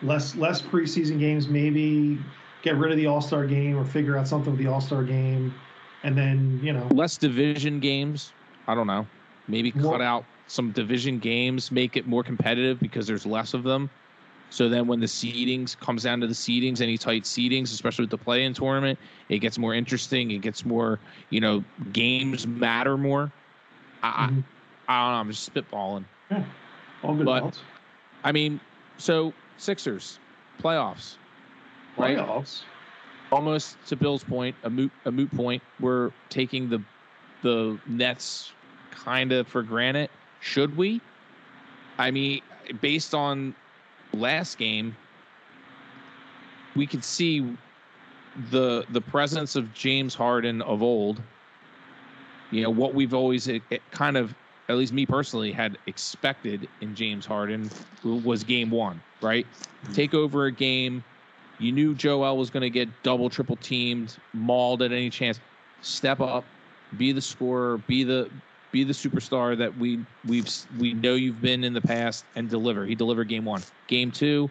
less 0.02 0.36
less 0.36 0.62
preseason 0.62 1.20
games, 1.20 1.48
maybe 1.48 2.18
get 2.62 2.76
rid 2.76 2.92
of 2.92 2.98
the 2.98 3.06
All 3.08 3.22
Star 3.22 3.46
game 3.46 3.78
or 3.78 3.86
figure 3.86 4.18
out 4.18 4.28
something 4.28 4.52
with 4.54 4.60
the 4.60 4.68
All 4.68 4.82
Star 4.82 5.04
game, 5.04 5.54
and 6.04 6.18
then 6.18 6.60
you 6.64 6.74
know, 6.74 6.88
Less 6.92 7.18
division 7.18 7.80
games. 7.80 8.34
I 8.68 8.76
don't 8.76 8.88
know. 8.88 9.08
Maybe 9.48 9.72
More- 9.76 9.94
cut 9.94 10.02
out 10.02 10.26
some 10.48 10.72
division 10.72 11.20
games, 11.20 11.72
make 11.72 11.96
it 11.98 12.08
more 12.08 12.24
competitive 12.24 12.80
because 12.80 13.06
there's 13.08 13.26
less 13.26 13.54
of 13.54 13.64
them. 13.64 13.90
So 14.52 14.68
then 14.68 14.88
when 14.88 15.00
the 15.00 15.06
seedings 15.06 15.78
comes 15.80 16.02
down 16.02 16.20
to 16.22 16.28
the 16.28 16.34
seedings, 16.34 16.82
any 16.82 16.98
tight 16.98 17.24
seedings, 17.24 17.66
especially 17.66 18.04
with 18.04 18.10
the 18.10 18.18
play-in 18.18 18.54
tournament, 18.56 18.98
it 19.30 19.40
gets 19.40 19.60
more 19.60 19.76
interesting. 19.76 20.32
It 20.32 20.40
gets 20.40 20.66
more, 20.66 21.00
you 21.30 21.40
know, 21.40 21.64
games 21.94 22.48
matter 22.48 22.98
more. 22.98 23.32
I, 24.02 24.08
Mhm. 24.32 24.44
I, 24.88 24.94
I 24.94 25.04
don't 25.06 25.14
know. 25.14 25.20
I'm 25.20 25.30
just 25.30 25.54
spitballing. 25.54 26.04
all 27.04 27.14
good 27.16 27.26
but- 27.28 27.42
thoughts. 27.42 27.60
I 28.24 28.32
mean, 28.32 28.60
so 28.98 29.34
Sixers 29.58 30.18
playoffs, 30.62 31.16
right? 31.98 32.18
Playoffs. 32.18 32.62
Almost 33.32 33.78
to 33.88 33.96
Bill's 33.96 34.24
point, 34.24 34.56
a 34.64 34.70
moot 34.70 34.92
a 35.06 35.12
moot 35.12 35.32
point. 35.36 35.62
We're 35.80 36.12
taking 36.30 36.70
the 36.70 36.82
the 37.42 37.80
Nets 37.86 38.52
kind 38.92 39.32
of 39.32 39.48
for 39.48 39.62
granted. 39.62 40.10
Should 40.40 40.76
we? 40.76 41.02
I 41.98 42.12
mean, 42.12 42.42
based 42.82 43.14
on 43.14 43.54
last 44.14 44.58
game, 44.58 44.96
we 46.76 46.88
could 46.88 47.04
see 47.04 47.56
the 48.52 48.86
the 48.90 49.02
presence 49.02 49.56
of 49.56 49.74
James 49.74 50.16
Harden 50.16 50.62
of 50.62 50.82
old. 50.82 51.22
You 52.52 52.64
know 52.64 52.70
what 52.70 52.94
we've 52.94 53.14
always 53.14 53.48
it, 53.48 53.62
it 53.70 53.82
kind 53.92 54.18
of, 54.18 54.34
at 54.70 54.78
least 54.78 54.94
me 54.94 55.06
personally, 55.06 55.52
had 55.52 55.78
expected 55.86 56.68
in 56.82 56.96
James 56.96 57.26
Harden 57.26 57.70
was 58.04 58.44
Game 58.44 58.72
One, 58.72 59.02
right? 59.22 59.46
Take 59.94 60.14
over 60.14 60.46
a 60.46 60.52
game. 60.52 61.04
You 61.60 61.72
knew 61.74 61.94
Joel 61.94 62.38
was 62.38 62.50
going 62.50 62.62
to 62.62 62.70
get 62.70 62.88
double, 63.04 63.30
triple 63.30 63.58
teamed, 63.58 64.18
mauled 64.34 64.82
at 64.82 64.92
any 64.92 65.10
chance. 65.10 65.40
Step 65.82 66.22
up, 66.22 66.46
be 66.98 67.12
the 67.12 67.22
scorer, 67.22 67.78
be 67.80 68.04
the 68.04 68.30
be 68.72 68.84
the 68.84 68.94
superstar 68.94 69.58
that 69.58 69.76
we 69.78 70.00
we've 70.28 70.50
we 70.78 70.94
know 70.94 71.16
you've 71.16 71.42
been 71.42 71.64
in 71.64 71.74
the 71.74 71.82
past, 71.82 72.26
and 72.36 72.50
deliver. 72.50 72.86
He 72.86 72.96
delivered 72.96 73.28
game 73.28 73.46
one. 73.46 73.62
Game 73.88 74.12
two, 74.12 74.50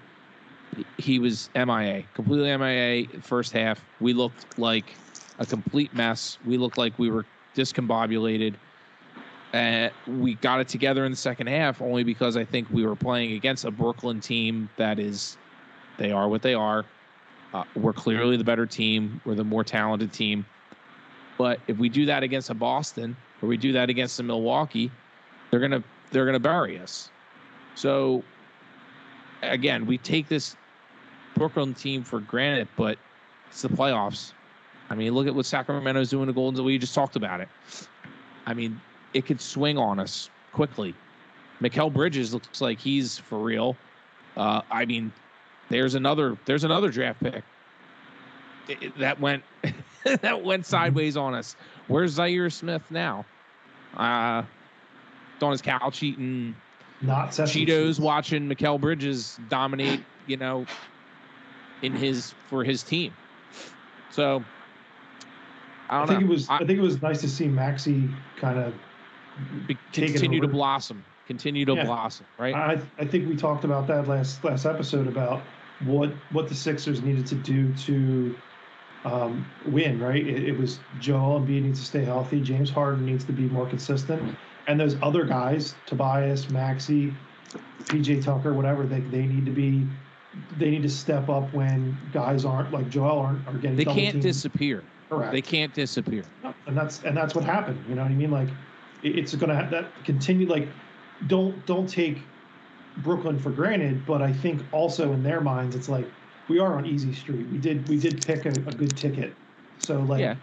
he 0.99 1.19
was 1.19 1.51
MIA, 1.55 2.05
completely 2.15 2.57
MIA. 2.57 3.21
First 3.23 3.53
half, 3.53 3.83
we 4.01 4.13
looked 4.13 4.59
like 4.59 4.95
a 5.39 5.47
complete 5.47 5.95
mess. 5.95 6.39
We 6.47 6.59
looked 6.59 6.79
like 6.79 6.99
we 6.99 7.11
were 7.11 7.25
discombobulated. 7.55 8.55
Uh, 9.55 9.89
we 10.07 10.35
got 10.35 10.61
it 10.61 10.69
together 10.69 11.07
in 11.07 11.13
the 11.13 11.17
second 11.17 11.47
half 11.47 11.81
only 11.81 12.05
because 12.05 12.37
I 12.37 12.45
think 12.45 12.69
we 12.71 12.85
were 12.85 12.97
playing 12.97 13.33
against 13.33 13.65
a 13.65 13.71
Brooklyn 13.71 14.21
team 14.21 14.69
that 14.77 14.99
is, 14.99 15.39
they 15.97 16.13
are 16.13 16.29
what 16.29 16.43
they 16.43 16.53
are. 16.53 16.85
Uh, 17.55 17.65
we're 17.77 17.93
clearly 17.93 18.37
the 18.37 18.45
better 18.45 18.67
team. 18.67 19.21
We're 19.25 19.35
the 19.35 19.45
more 19.45 19.65
talented 19.65 20.13
team. 20.13 20.45
But 21.39 21.61
if 21.67 21.79
we 21.79 21.89
do 21.89 22.05
that 22.07 22.23
against 22.23 22.51
a 22.51 22.55
Boston 22.55 23.17
or 23.41 23.49
we 23.49 23.57
do 23.57 23.73
that 23.73 23.89
against 23.91 24.19
a 24.21 24.23
Milwaukee, 24.23 24.91
they're 25.51 25.61
gonna 25.61 25.83
they're 26.11 26.31
to 26.31 26.41
bury 26.41 26.79
us. 26.79 27.11
So 27.75 28.23
again, 29.43 29.87
we 29.87 29.99
take 29.99 30.29
this 30.29 30.57
Brooklyn 31.35 31.75
team 31.75 32.03
for 32.03 32.21
granted, 32.21 32.69
but 32.77 32.99
it's 33.49 33.63
the 33.63 33.69
playoffs. 33.69 34.33
I 34.91 34.95
mean, 34.95 35.13
look 35.15 35.27
at 35.27 35.35
what 35.35 35.47
Sacramento's 35.47 36.11
doing 36.11 36.27
to 36.27 36.33
Golden. 36.33 36.57
State. 36.57 36.65
We 36.65 36.79
just 36.79 36.95
talked 36.95 37.17
about 37.17 37.41
it. 37.41 37.49
I 38.47 38.55
mean, 38.55 38.81
it 39.15 39.27
could 39.27 39.41
swing 39.41 39.79
on 39.79 40.01
us 40.01 40.31
quickly. 40.53 40.95
Mikal 41.61 41.93
Bridges 41.93 42.33
looks 42.33 42.61
like 42.61 42.79
he's 42.79 43.19
for 43.19 43.39
real. 43.39 43.77
Uh, 44.37 44.63
I 44.71 44.85
mean, 44.85 45.13
there's 45.71 45.95
another 45.95 46.37
there's 46.45 46.65
another 46.65 46.91
draft 46.91 47.21
pick 47.21 47.43
that 48.99 49.21
went 49.21 49.43
that 50.05 50.43
went 50.45 50.67
sideways 50.67 51.17
on 51.17 51.35
us. 51.35 51.57
Where's 51.89 52.17
Zhaire 52.19 52.53
Smith 52.53 52.83
now? 52.91 53.25
Uh, 53.97 54.43
on 55.41 55.53
his 55.53 55.63
couch 55.63 56.03
eating 56.03 56.55
Not 57.01 57.31
Cheetos, 57.31 57.99
watching 58.01 58.49
Mikal 58.49 58.81
Bridges 58.81 59.39
dominate. 59.49 60.01
You 60.27 60.37
know, 60.37 60.67
in 61.81 61.95
his 61.95 62.35
for 62.49 62.63
his 62.65 62.83
team. 62.83 63.15
So 64.11 64.45
I 65.89 65.97
I 65.97 65.99
don't 66.01 66.09
think 66.09 66.21
know. 66.21 66.27
it 66.27 66.31
was. 66.31 66.49
I, 66.51 66.57
I- 66.57 66.59
think 66.59 66.73
it 66.79 66.83
was 66.83 67.01
nice 67.01 67.21
to 67.23 67.29
see 67.29 67.49
Maxey 67.49 68.09
kind 68.37 68.59
of. 68.59 68.75
Be- 69.67 69.79
continue 69.93 70.41
to 70.41 70.49
blossom. 70.49 71.05
Continue 71.27 71.65
to 71.65 71.75
Yeah. 71.75 71.85
blossom. 71.85 72.27
Right. 72.39 72.55
I 72.55 72.81
I 72.99 73.05
think 73.07 73.29
we 73.29 73.37
talked 73.37 73.65
about 73.65 73.87
that 73.87 74.09
last 74.09 74.43
last 74.45 74.67
episode 74.67 75.07
about 75.07 75.41
what 75.85 76.11
what 76.33 76.49
the 76.49 76.55
Sixers 76.55 77.03
needed 77.03 77.27
to 77.27 77.35
do 77.35 77.73
to 77.75 78.37
um, 79.05 79.47
win. 79.67 80.01
Right. 80.01 80.27
It, 80.27 80.45
it 80.49 80.59
was 80.59 80.79
Joel 80.99 81.41
Embiid 81.41 81.63
needs 81.63 81.81
to 81.81 81.87
stay 81.87 82.05
healthy. 82.05 82.41
James 82.41 82.71
Harden 82.71 83.05
needs 83.07 83.25
to 83.25 83.33
be 83.33 83.45
more 83.45 83.67
consistent, 83.67 84.37
and 84.67 84.79
those 84.79 84.97
other 85.03 85.25
guys, 85.25 85.75
Tobias, 85.87 86.51
Maxey, 86.51 87.15
PJ 87.85 88.25
Tucker, 88.25 88.55
whatever, 88.55 88.87
they 88.87 89.01
they 89.01 89.23
need 89.27 89.47
to 89.47 89.53
be. 89.53 89.87
They 90.59 90.71
need 90.71 90.83
to 90.83 90.89
step 90.91 91.29
up 91.29 91.53
when 91.55 91.97
guys 92.13 92.45
aren't 92.45 92.73
like 92.73 92.89
Joel 92.91 93.19
aren't 93.19 93.47
are 93.49 93.55
getting. 93.55 93.77
they 93.77 93.85
can't 93.85 94.13
teamed. 94.13 94.23
disappear. 94.23 94.85
Correct. 95.09 95.33
They 95.33 95.41
can't 95.41 95.73
disappear. 95.75 96.25
and 96.67 96.77
that's 96.77 97.03
and 97.03 97.17
that's 97.17 97.35
what 97.35 97.45
happened. 97.45 97.83
You 97.89 97.95
know 97.95 98.03
what 98.03 98.11
I 98.11 98.15
mean? 98.15 98.31
Like, 98.31 98.49
it- 99.03 99.19
it's 99.19 99.35
gonna 99.35 99.55
have 99.55 99.71
that 99.71 99.87
continue. 100.05 100.47
Like, 100.47 100.69
don't 101.29 101.65
don't 101.67 101.89
take 101.89 102.19
Brooklyn 103.03 103.39
for 103.39 103.51
granted, 103.51 104.05
but 104.07 104.23
I 104.23 104.33
think 104.33 104.61
also 104.73 105.13
in 105.13 105.23
their 105.23 105.41
minds, 105.41 105.75
it's 105.77 105.89
like 105.89 106.07
we 106.49 106.59
are 106.59 106.77
on 106.77 106.87
easy 106.87 107.13
street. 107.13 107.47
We 107.53 107.59
did 107.59 107.89
we 107.89 107.99
did 107.99 108.25
pick 108.27 108.47
a, 108.47 108.51
a 108.51 108.73
good 108.73 108.97
ticket, 108.97 109.35
so 109.79 110.01
like. 110.01 110.21
Yeah. 110.21 110.35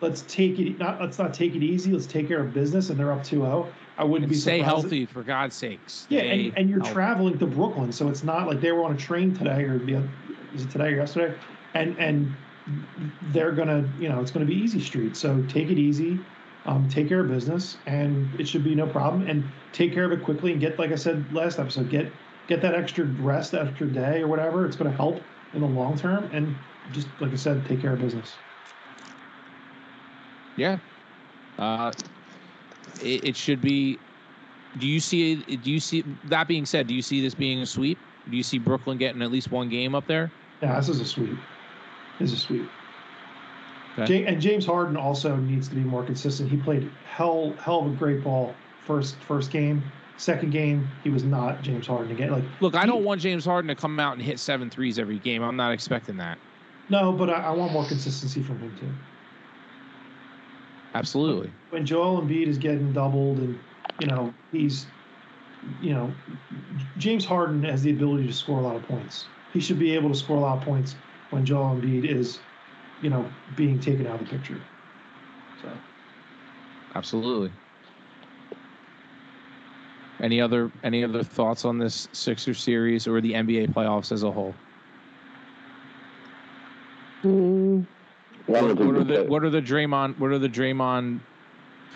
Let's 0.00 0.22
take 0.22 0.58
it. 0.58 0.78
Not 0.78 1.00
let's 1.00 1.18
not 1.18 1.32
take 1.32 1.54
it 1.54 1.62
easy. 1.62 1.90
Let's 1.92 2.04
take 2.06 2.28
care 2.28 2.40
of 2.40 2.52
business, 2.52 2.90
and 2.90 2.98
they're 2.98 3.12
up 3.12 3.20
2-0. 3.22 3.66
I 3.96 4.04
wouldn't 4.04 4.24
And 4.24 4.30
be 4.30 4.36
stay 4.36 4.58
surprised- 4.58 4.64
healthy 4.82 5.06
for 5.06 5.22
God's 5.22 5.54
sakes. 5.54 6.06
Yeah, 6.10 6.22
and, 6.22 6.52
and 6.58 6.68
you're 6.68 6.80
healthy. 6.80 6.92
traveling 6.92 7.38
to 7.38 7.46
Brooklyn, 7.46 7.90
so 7.90 8.08
it's 8.08 8.22
not 8.24 8.46
like 8.46 8.60
they 8.60 8.72
were 8.72 8.84
on 8.84 8.92
a 8.92 8.96
train 8.98 9.34
today 9.34 9.62
or 9.62 9.78
the 9.78 10.02
is 10.54 10.64
it 10.64 10.70
today 10.70 10.88
or 10.92 10.96
yesterday, 10.96 11.34
and 11.72 11.96
and 11.98 12.34
they're 13.32 13.52
gonna 13.52 13.88
you 13.98 14.08
know 14.10 14.20
it's 14.20 14.32
gonna 14.32 14.44
be 14.44 14.56
easy 14.56 14.80
street. 14.80 15.16
So 15.16 15.42
take 15.48 15.70
it 15.70 15.78
easy, 15.78 16.18
um, 16.66 16.88
take 16.88 17.08
care 17.08 17.20
of 17.20 17.28
business, 17.28 17.76
and 17.86 18.28
it 18.40 18.48
should 18.48 18.64
be 18.64 18.74
no 18.74 18.86
problem. 18.86 19.28
And 19.28 19.44
take 19.72 19.92
care 19.92 20.04
of 20.04 20.12
it 20.12 20.24
quickly 20.24 20.52
and 20.52 20.60
get 20.60 20.78
like 20.78 20.92
I 20.92 20.96
said 20.96 21.32
last 21.32 21.58
episode, 21.58 21.90
get 21.90 22.10
get 22.46 22.60
that 22.62 22.74
extra 22.74 23.04
rest, 23.04 23.54
extra 23.54 23.86
day 23.86 24.22
or 24.22 24.28
whatever. 24.28 24.66
It's 24.66 24.76
gonna 24.76 24.92
help 24.92 25.20
in 25.52 25.60
the 25.60 25.66
long 25.66 25.98
term, 25.98 26.28
and 26.32 26.56
just 26.92 27.08
like 27.20 27.32
I 27.32 27.36
said, 27.36 27.64
take 27.66 27.80
care 27.80 27.92
of 27.92 28.00
business. 28.00 28.32
Yeah. 30.56 30.78
Uh, 31.58 31.92
it, 33.02 33.24
it 33.24 33.36
should 33.36 33.60
be. 33.60 33.98
Do 34.78 34.86
you 34.86 35.00
see? 35.00 35.36
Do 35.36 35.70
you 35.70 35.80
see? 35.80 36.04
That 36.24 36.48
being 36.48 36.66
said, 36.66 36.86
do 36.86 36.94
you 36.94 37.02
see 37.02 37.20
this 37.20 37.34
being 37.34 37.60
a 37.60 37.66
sweep? 37.66 37.98
Do 38.30 38.36
you 38.36 38.42
see 38.42 38.58
Brooklyn 38.58 38.98
getting 38.98 39.22
at 39.22 39.30
least 39.30 39.50
one 39.50 39.68
game 39.68 39.94
up 39.94 40.06
there? 40.06 40.32
Yeah, 40.62 40.76
this 40.76 40.88
is 40.88 41.00
a 41.00 41.04
sweep. 41.04 41.38
This 42.18 42.32
is 42.32 42.38
a 42.38 42.40
sweep. 42.40 42.70
Okay. 43.98 44.24
And 44.24 44.40
James 44.40 44.66
Harden 44.66 44.96
also 44.96 45.36
needs 45.36 45.68
to 45.68 45.74
be 45.74 45.82
more 45.82 46.02
consistent. 46.04 46.50
He 46.50 46.56
played 46.56 46.90
hell 47.06 47.52
hell 47.60 47.80
of 47.86 47.92
a 47.92 47.96
great 47.96 48.22
ball 48.24 48.54
first 48.86 49.16
first 49.22 49.50
game. 49.50 49.82
Second 50.16 50.50
game, 50.50 50.88
he 51.02 51.10
was 51.10 51.24
not 51.24 51.62
James 51.62 51.86
Harden 51.86 52.10
again. 52.12 52.30
Like 52.30 52.44
Look, 52.60 52.74
I 52.76 52.82
He- 52.82 52.86
don't 52.86 53.04
want 53.04 53.20
James 53.20 53.44
Harden 53.44 53.68
to 53.68 53.74
come 53.74 53.98
out 54.00 54.12
and 54.14 54.22
hit 54.22 54.38
seven 54.38 54.70
threes 54.70 54.98
every 54.98 55.18
game. 55.18 55.42
I'm 55.42 55.56
not 55.56 55.72
expecting 55.72 56.16
that. 56.18 56.38
no, 56.88 57.12
but 57.12 57.30
I, 57.30 57.34
I 57.34 57.50
want 57.50 57.72
more 57.72 57.84
consistency 57.86 58.42
from 58.42 58.58
him 58.58 58.76
too. 58.78 58.90
Absolutely. 60.94 61.50
When 61.70 61.84
Joel 61.84 62.22
Embiid 62.22 62.46
is 62.46 62.58
getting 62.58 62.92
doubled, 62.92 63.38
and 63.38 63.58
you 63.98 64.06
know 64.06 64.32
he's, 64.52 64.86
you 65.80 65.92
know, 65.92 66.12
James 66.98 67.24
Harden 67.24 67.62
has 67.64 67.82
the 67.82 67.90
ability 67.90 68.26
to 68.26 68.32
score 68.32 68.60
a 68.60 68.62
lot 68.62 68.76
of 68.76 68.82
points. 68.84 69.26
He 69.52 69.60
should 69.60 69.78
be 69.78 69.92
able 69.94 70.08
to 70.10 70.14
score 70.16 70.36
a 70.36 70.40
lot 70.40 70.58
of 70.58 70.64
points 70.64 70.94
when 71.30 71.44
Joel 71.44 71.76
Embiid 71.76 72.08
is, 72.08 72.38
you 73.02 73.10
know, 73.10 73.28
being 73.56 73.78
taken 73.80 74.06
out 74.06 74.20
of 74.20 74.28
the 74.28 74.36
picture. 74.36 74.60
So. 75.62 75.70
Absolutely. 76.94 77.52
Any 80.20 80.40
other 80.40 80.70
any 80.82 81.04
other 81.04 81.22
thoughts 81.22 81.64
on 81.64 81.78
this 81.78 82.08
Sixer 82.12 82.54
series 82.54 83.06
or 83.06 83.20
the 83.20 83.32
NBA 83.32 83.72
playoffs 83.74 84.12
as 84.12 84.22
a 84.22 84.30
whole? 84.30 84.54
Mm. 87.22 87.86
One 88.46 88.62
What, 88.62 88.70
of 88.70 88.78
the 88.78 88.86
what 88.86 88.96
are 88.96 89.04
the 89.04 89.24
what 89.24 89.44
are 89.44 89.50
the 89.50 89.62
Draymond 89.62 90.18
what 90.18 90.30
are 90.30 90.38
the 90.38 90.48
Draymond 90.48 91.20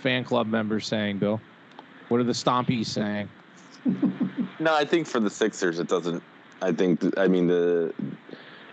fan 0.00 0.24
club 0.24 0.46
members 0.46 0.86
saying, 0.86 1.18
Bill? 1.18 1.40
What 2.08 2.20
are 2.20 2.24
the 2.24 2.32
Stompies 2.32 2.86
saying? 2.86 3.28
No, 4.60 4.74
I 4.74 4.84
think 4.84 5.06
for 5.06 5.20
the 5.20 5.30
Sixers, 5.30 5.78
it 5.78 5.86
doesn't. 5.86 6.20
I 6.60 6.72
think. 6.72 7.16
I 7.16 7.28
mean, 7.28 7.46
the 7.46 7.94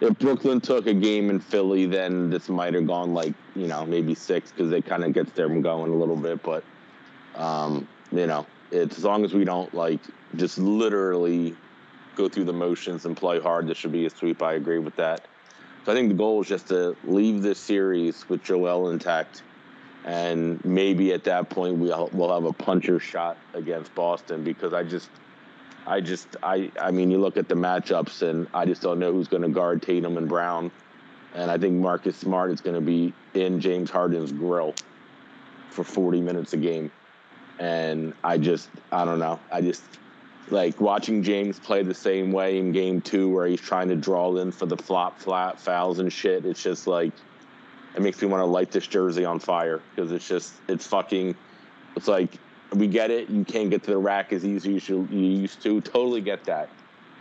if 0.02 0.18
Brooklyn 0.20 0.62
took 0.62 0.88
a 0.88 0.94
game 0.94 1.30
in 1.30 1.40
Philly, 1.40 1.86
then 1.86 2.30
this 2.30 2.50
might 2.50 2.74
have 2.74 2.88
gone 2.88 3.14
like 3.14 3.34
you 3.56 3.68
know 3.68 3.86
maybe 3.86 4.16
six 4.16 4.52
because 4.52 4.72
it 4.72 4.86
kind 4.86 5.04
of 5.04 5.14
gets 5.14 5.32
them 5.32 5.62
going 5.62 5.92
a 5.92 5.96
little 5.96 6.16
bit. 6.16 6.44
But 6.44 6.64
um, 7.36 7.88
you 8.12 8.28
know, 8.28 8.46
it's 8.72 8.98
as 8.98 9.04
long 9.04 9.24
as 9.26 9.34
we 9.34 9.46
don't 9.46 9.74
like 9.74 10.00
just 10.36 10.58
literally 10.58 11.56
go 12.16 12.28
through 12.30 12.46
the 12.46 12.54
motions 12.54 13.06
and 13.06 13.16
play 13.16 13.40
hard, 13.40 13.68
this 13.68 13.78
should 13.78 13.92
be 13.92 14.06
a 14.06 14.10
sweep. 14.10 14.42
I 14.42 14.54
agree 14.54 14.80
with 14.80 14.96
that. 14.98 15.26
So 15.86 15.92
I 15.92 15.96
think 15.96 16.10
the 16.10 16.16
goal 16.16 16.42
is 16.42 16.48
just 16.48 16.68
to 16.70 16.96
leave 17.04 17.42
this 17.42 17.60
series 17.60 18.28
with 18.28 18.44
Joel 18.44 18.90
intact, 18.90 19.44
and 20.04 20.64
maybe 20.66 21.14
at 21.14 21.24
that 21.26 21.50
point 21.50 21.78
we'll 21.78 22.10
we'll 22.12 22.34
have 22.34 22.46
a 22.46 22.54
puncher 22.54 23.00
shot 23.00 23.38
against 23.54 23.94
Boston 23.96 24.44
because 24.44 24.74
I 24.74 24.84
just. 24.84 25.10
I 25.88 26.02
just, 26.02 26.28
I, 26.42 26.72
I 26.80 26.92
mean, 26.92 27.12
you 27.12 27.20
look 27.20 27.38
at 27.38 27.48
the 27.48 27.56
matchups, 27.56 28.22
and 28.22 28.48
I 28.54 28.66
just 28.66 28.82
don't 28.82 29.00
know 29.00 29.12
who's 29.12 29.28
going 29.28 29.44
to 29.44 29.50
guard 29.50 29.82
Tatum 29.82 30.18
and 30.18 30.28
Brown, 30.28 30.72
and 31.34 31.52
I 31.52 31.58
think 31.58 31.76
Marcus 31.76 32.18
Smart 32.18 32.52
is 32.52 32.62
going 32.62 32.76
to 32.76 32.82
be 32.82 33.14
in 33.34 33.60
James 33.60 33.90
Harden's 33.90 34.32
grill 34.32 34.74
for 35.70 35.84
40 35.84 36.22
minutes 36.22 36.54
a 36.54 36.58
game, 36.58 36.92
and 37.60 38.14
I 38.24 38.38
just, 38.38 38.70
I 38.92 39.06
don't 39.06 39.20
know, 39.20 39.40
I 39.52 39.62
just 39.62 39.84
like 40.50 40.80
watching 40.80 41.24
James 41.24 41.60
play 41.60 41.84
the 41.84 41.94
same 41.94 42.32
way 42.32 42.58
in 42.58 42.72
Game 42.72 43.02
Two, 43.02 43.30
where 43.30 43.48
he's 43.48 43.62
trying 43.62 43.90
to 43.90 43.96
draw 43.96 44.36
in 44.38 44.52
for 44.52 44.66
the 44.66 44.78
flop, 44.78 45.20
flat 45.20 45.60
fouls 45.60 46.00
and 46.00 46.12
shit. 46.12 46.46
It's 46.46 46.62
just 46.62 46.88
like, 46.88 47.14
it 47.96 48.02
makes 48.02 48.22
me 48.22 48.28
want 48.28 48.42
to 48.42 48.46
light 48.46 48.72
this 48.72 48.86
jersey 48.88 49.26
on 49.26 49.40
fire 49.40 49.82
because 49.96 50.12
it's 50.12 50.28
just, 50.28 50.54
it's 50.68 50.86
fucking, 50.86 51.36
it's 51.96 52.08
like 52.08 52.32
we 52.76 52.88
get 52.88 53.12
it. 53.12 53.30
You 53.30 53.44
can't 53.44 53.70
get 53.70 53.84
to 53.84 53.92
the 53.92 53.98
rack 53.98 54.34
as 54.34 54.46
easy 54.46 54.76
as 54.76 54.88
you, 54.88 55.08
used 55.12 55.62
to. 55.64 55.82
Totally 55.82 56.22
get 56.22 56.44
that. 56.46 56.70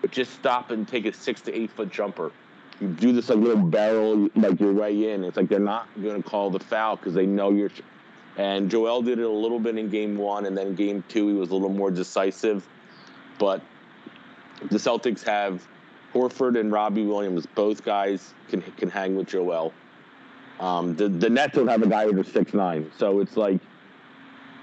But 0.00 0.10
just 0.10 0.32
stop 0.32 0.70
and 0.70 0.86
take 0.86 1.06
a 1.06 1.12
six 1.12 1.40
to 1.42 1.54
eight 1.54 1.70
foot 1.70 1.90
jumper. 1.90 2.32
You 2.80 2.88
do 2.88 3.12
this 3.12 3.28
like 3.28 3.38
little 3.38 3.62
barrel, 3.62 4.28
like 4.34 4.60
your 4.60 4.72
way 4.72 5.12
in. 5.12 5.24
It's 5.24 5.36
like 5.36 5.48
they're 5.48 5.60
not 5.60 5.88
going 6.02 6.22
to 6.22 6.28
call 6.28 6.50
the 6.50 6.58
foul 6.58 6.96
because 6.96 7.14
they 7.14 7.26
know 7.26 7.52
you're. 7.52 7.70
And 8.36 8.68
Joel 8.68 9.02
did 9.02 9.20
it 9.20 9.24
a 9.24 9.28
little 9.28 9.60
bit 9.60 9.78
in 9.78 9.88
game 9.90 10.16
one, 10.16 10.46
and 10.46 10.58
then 10.58 10.74
game 10.74 11.04
two 11.08 11.28
he 11.28 11.34
was 11.34 11.50
a 11.50 11.54
little 11.54 11.68
more 11.68 11.90
decisive. 11.90 12.66
But 13.38 13.62
the 14.70 14.78
Celtics 14.78 15.22
have 15.24 15.66
Horford 16.12 16.58
and 16.58 16.72
Robbie 16.72 17.06
Williams. 17.06 17.46
Both 17.46 17.84
guys 17.84 18.34
can 18.48 18.60
can 18.76 18.90
hang 18.90 19.16
with 19.16 19.28
Joel. 19.28 19.72
Um, 20.60 20.96
the 20.96 21.08
the 21.08 21.30
Nets 21.30 21.54
don't 21.54 21.68
have 21.68 21.82
a 21.82 21.88
guy 21.88 22.04
over 22.04 22.24
six 22.24 22.54
nine, 22.54 22.90
so 22.98 23.20
it's 23.20 23.36
like 23.36 23.60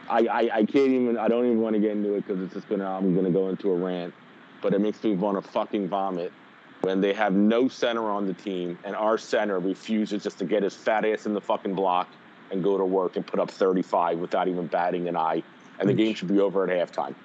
I, 0.10 0.20
I, 0.20 0.40
I 0.58 0.66
can't 0.66 0.90
even 0.90 1.18
I 1.18 1.28
don't 1.28 1.46
even 1.46 1.62
want 1.62 1.76
to 1.76 1.80
get 1.80 1.92
into 1.92 2.14
it 2.16 2.28
because 2.28 2.42
it's 2.42 2.54
just 2.54 2.70
gonna 2.70 2.86
I'm 2.86 3.16
gonna 3.16 3.32
go 3.32 3.50
into 3.50 3.72
a 3.72 3.76
rant, 3.76 4.14
but 4.62 4.74
it 4.74 4.82
makes 4.82 5.04
me 5.04 5.16
want 5.16 5.44
to 5.44 5.52
fucking 5.52 5.88
vomit 5.88 6.32
when 6.82 7.00
they 7.00 7.14
have 7.14 7.34
no 7.34 7.68
center 7.68 8.10
on 8.10 8.26
the 8.26 8.34
team 8.34 8.78
and 8.84 8.96
our 8.96 9.18
center 9.18 9.60
refuses 9.60 10.24
just 10.24 10.40
to 10.40 10.46
get 10.46 10.64
his 10.64 10.76
fat 10.76 11.06
ass 11.06 11.26
in 11.26 11.34
the 11.34 11.42
fucking 11.42 11.76
block 11.76 12.08
and 12.52 12.64
go 12.64 12.78
to 12.78 12.86
work 12.86 13.16
and 13.16 13.26
put 13.26 13.40
up 13.40 13.50
35 13.50 14.18
without 14.20 14.48
even 14.48 14.68
batting 14.68 15.08
an 15.08 15.16
eye, 15.16 15.42
and 15.80 15.88
the 15.88 15.94
game 15.94 16.14
should 16.14 16.28
be 16.28 16.40
over 16.40 16.70
at 16.70 16.90
halftime. 16.90 17.16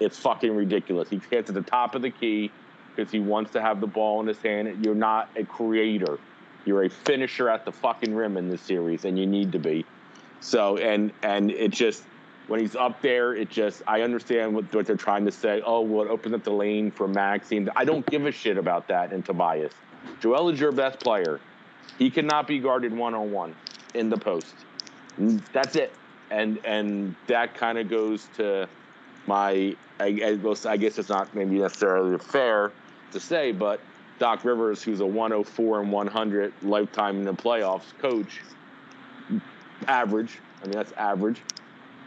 It's 0.00 0.18
fucking 0.18 0.54
ridiculous. 0.54 1.08
He 1.08 1.18
gets 1.30 1.48
at 1.48 1.54
the 1.54 1.62
top 1.62 1.94
of 1.94 2.02
the 2.02 2.10
key 2.10 2.50
because 2.94 3.10
he 3.10 3.20
wants 3.20 3.52
to 3.52 3.60
have 3.60 3.80
the 3.80 3.86
ball 3.86 4.20
in 4.20 4.26
his 4.26 4.38
hand. 4.38 4.84
You're 4.84 4.94
not 4.94 5.30
a 5.36 5.44
creator. 5.44 6.18
You're 6.64 6.84
a 6.84 6.90
finisher 6.90 7.48
at 7.48 7.64
the 7.64 7.72
fucking 7.72 8.14
rim 8.14 8.36
in 8.36 8.48
this 8.48 8.60
series, 8.60 9.04
and 9.04 9.18
you 9.18 9.26
need 9.26 9.52
to 9.52 9.58
be. 9.58 9.84
So 10.40 10.76
and 10.76 11.12
and 11.22 11.50
it 11.50 11.70
just 11.70 12.04
when 12.46 12.60
he's 12.60 12.76
up 12.76 13.00
there, 13.00 13.34
it 13.34 13.50
just 13.50 13.82
I 13.86 14.02
understand 14.02 14.54
what, 14.54 14.72
what 14.74 14.86
they're 14.86 14.96
trying 14.96 15.24
to 15.24 15.32
say. 15.32 15.62
Oh, 15.64 15.80
well, 15.80 16.04
it 16.04 16.10
opens 16.10 16.34
up 16.34 16.44
the 16.44 16.52
lane 16.52 16.90
for 16.90 17.08
Maxine. 17.08 17.68
I 17.74 17.84
don't 17.84 18.04
give 18.06 18.26
a 18.26 18.32
shit 18.32 18.58
about 18.58 18.88
that 18.88 19.12
and 19.12 19.24
Tobias. 19.24 19.72
Joel 20.20 20.50
is 20.50 20.60
your 20.60 20.72
best 20.72 21.00
player. 21.00 21.40
He 21.98 22.10
cannot 22.10 22.46
be 22.46 22.58
guarded 22.58 22.92
one 22.92 23.14
on 23.14 23.32
one 23.32 23.54
in 23.94 24.10
the 24.10 24.18
post. 24.18 24.54
That's 25.52 25.76
it. 25.76 25.92
And 26.30 26.58
and 26.64 27.14
that 27.26 27.54
kind 27.54 27.78
of 27.78 27.88
goes 27.88 28.28
to 28.36 28.68
my 29.26 29.76
I, 30.00 30.06
I 30.06 30.34
guess 30.34 30.66
I 30.66 30.76
guess 30.76 30.98
it's 30.98 31.08
not 31.08 31.34
maybe 31.34 31.58
necessarily 31.58 32.18
fair 32.18 32.72
to 33.12 33.20
say, 33.20 33.52
but 33.52 33.80
Doc 34.18 34.44
Rivers, 34.44 34.82
who's 34.82 35.00
a 35.00 35.06
104 35.06 35.82
and 35.82 35.92
100 35.92 36.52
lifetime 36.62 37.18
in 37.18 37.24
the 37.24 37.32
playoffs 37.32 37.96
coach, 37.98 38.40
average. 39.86 40.38
I 40.62 40.66
mean 40.66 40.76
that's 40.76 40.92
average. 40.92 41.40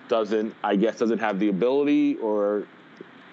Doesn't 0.08 0.54
I 0.63 0.76
guess 0.76 0.98
doesn't 0.98 1.20
have 1.20 1.39
the 1.39 1.50
ability, 1.50 2.17
or 2.17 2.65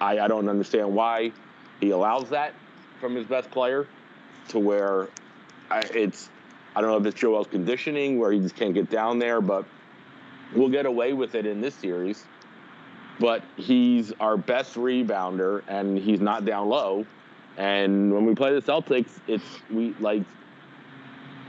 I, 0.01 0.19
I 0.21 0.29
don't 0.29 0.49
understand 0.49 0.95
why 0.95 1.33
he 1.81 1.91
allows 1.91 2.31
that 2.31 2.55
from 3.01 3.15
his 3.15 3.27
best 3.27 3.51
player, 3.51 3.87
to 4.49 4.59
where 4.59 5.09
I, 5.71 5.81
it's 5.95 6.31
I 6.75 6.81
don't 6.81 6.91
know 6.91 6.97
if 6.97 7.07
it's 7.07 7.21
Joel's 7.21 7.47
conditioning 7.47 8.19
where 8.19 8.33
he 8.33 8.41
just 8.41 8.57
can't 8.57 8.75
get 8.75 8.91
down 8.91 9.19
there, 9.19 9.41
but 9.41 9.65
we'll 10.55 10.69
get 10.69 10.87
away 10.87 11.13
with 11.13 11.35
it 11.35 11.47
in 11.47 11.61
this 11.61 11.75
series. 11.75 12.25
But 13.21 13.45
he's 13.57 14.13
our 14.19 14.37
best 14.37 14.75
rebounder, 14.75 15.63
and 15.69 15.97
he's 15.97 16.21
not 16.21 16.45
down 16.45 16.69
low. 16.69 17.07
And 17.57 18.13
when 18.13 18.25
we 18.27 18.35
play 18.35 18.53
the 18.53 18.61
Celtics, 18.61 19.11
it's 19.29 19.45
we 19.71 19.95
like 20.01 20.23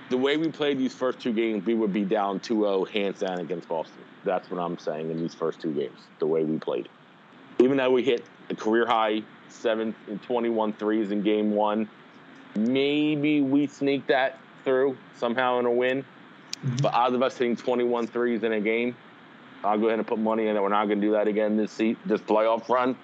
the 0.10 0.18
way 0.18 0.38
we 0.38 0.52
played 0.52 0.78
these 0.78 0.94
first 0.94 1.20
two 1.20 1.34
games, 1.34 1.66
we 1.66 1.74
would 1.74 1.92
be 1.92 2.04
down 2.04 2.40
2-0 2.40 2.88
hands 2.90 3.20
down 3.20 3.40
against 3.40 3.68
Boston. 3.68 4.04
That's 4.26 4.50
what 4.50 4.60
I'm 4.60 4.78
saying 4.78 5.12
in 5.12 5.20
these 5.22 5.34
first 5.34 5.62
two 5.62 5.72
games, 5.72 6.00
the 6.20 6.28
way 6.28 6.44
we 6.44 6.58
played. 6.58 6.90
Even 7.60 7.78
though 7.78 7.92
we 7.92 8.04
hit 8.04 8.26
a 8.50 8.56
career 8.56 8.86
high 8.86 9.22
seven 9.50 9.96
and 10.08 10.22
21 10.24 10.74
threes 10.74 11.12
in 11.12 11.22
game 11.22 11.52
one, 11.52 11.88
maybe 12.56 13.42
we 13.42 13.68
sneak 13.68 14.06
that 14.08 14.40
through 14.64 14.98
somehow 15.16 15.60
in 15.60 15.66
a 15.66 15.72
win. 15.72 16.04
Mhm. 16.66 16.82
But 16.82 16.94
odds 16.94 17.16
of 17.16 17.22
us 17.22 17.38
hitting 17.38 17.56
21 17.56 18.08
threes 18.08 18.44
in 18.44 18.52
a 18.52 18.60
game, 18.60 18.96
I'll 19.64 19.78
go 19.78 19.88
ahead 19.88 20.00
and 20.00 20.08
put 20.08 20.20
money 20.20 20.48
in 20.48 20.56
that 20.56 20.62
we're 20.62 20.70
not 20.70 20.86
going 20.86 21.00
to 21.00 21.08
do 21.08 21.14
that 21.14 21.28
again 21.28 21.56
this 21.56 21.72
seat, 21.72 21.98
this 22.06 22.22
playoff 22.22 22.68
run. 22.68 22.96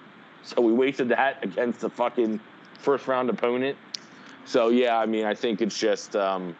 So 0.42 0.60
we 0.60 0.72
wasted 0.72 1.08
that 1.10 1.42
against 1.42 1.80
the 1.80 1.90
fucking 1.90 2.40
first 2.78 3.06
round 3.06 3.30
opponent. 3.30 3.76
So 4.44 4.68
yeah, 4.68 4.98
I 4.98 5.06
mean, 5.06 5.24
I 5.24 5.34
think 5.34 5.62
it's 5.62 5.78
just, 5.78 6.16
um, 6.16 6.56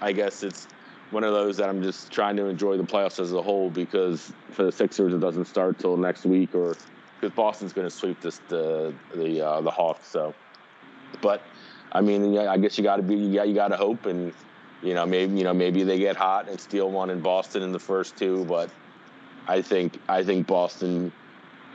I 0.00 0.12
guess 0.12 0.42
it's 0.42 0.66
one 1.12 1.24
of 1.24 1.32
those 1.32 1.58
that 1.58 1.68
I'm 1.68 1.82
just 1.82 2.10
trying 2.10 2.36
to 2.36 2.46
enjoy 2.46 2.76
the 2.76 2.82
playoffs 2.82 3.20
as 3.20 3.32
a 3.32 3.42
whole 3.42 3.70
because 3.70 4.32
for 4.50 4.64
the 4.64 4.72
Sixers 4.72 5.12
it 5.12 5.20
doesn't 5.20 5.44
start 5.44 5.78
till 5.78 5.96
next 5.96 6.24
week 6.24 6.54
or 6.54 6.76
because 7.20 7.36
Boston's 7.36 7.72
going 7.72 7.88
to 7.88 7.94
sweep 7.94 8.20
this 8.20 8.40
the 8.48 8.94
the 9.14 9.46
uh, 9.46 9.60
the 9.60 9.70
Hawks. 9.70 10.08
So, 10.08 10.34
but 11.20 11.42
I 11.92 12.00
mean, 12.00 12.32
yeah, 12.32 12.50
I 12.50 12.56
guess 12.56 12.78
you 12.78 12.84
got 12.84 12.96
to 12.96 13.02
be 13.02 13.34
got 13.34 13.48
you 13.48 13.54
got 13.54 13.68
to 13.68 13.76
hope 13.76 14.06
and 14.06 14.32
you 14.82 14.94
know 14.94 15.04
maybe 15.04 15.36
you 15.36 15.44
know 15.44 15.54
maybe 15.54 15.84
they 15.84 15.98
get 15.98 16.16
hot 16.16 16.48
and 16.48 16.58
steal 16.58 16.90
one 16.90 17.10
in 17.10 17.20
Boston 17.20 17.62
in 17.62 17.72
the 17.72 17.78
first 17.78 18.16
two, 18.16 18.44
but 18.46 18.70
I 19.46 19.60
think 19.60 19.98
I 20.08 20.24
think 20.24 20.46
Boston 20.46 21.12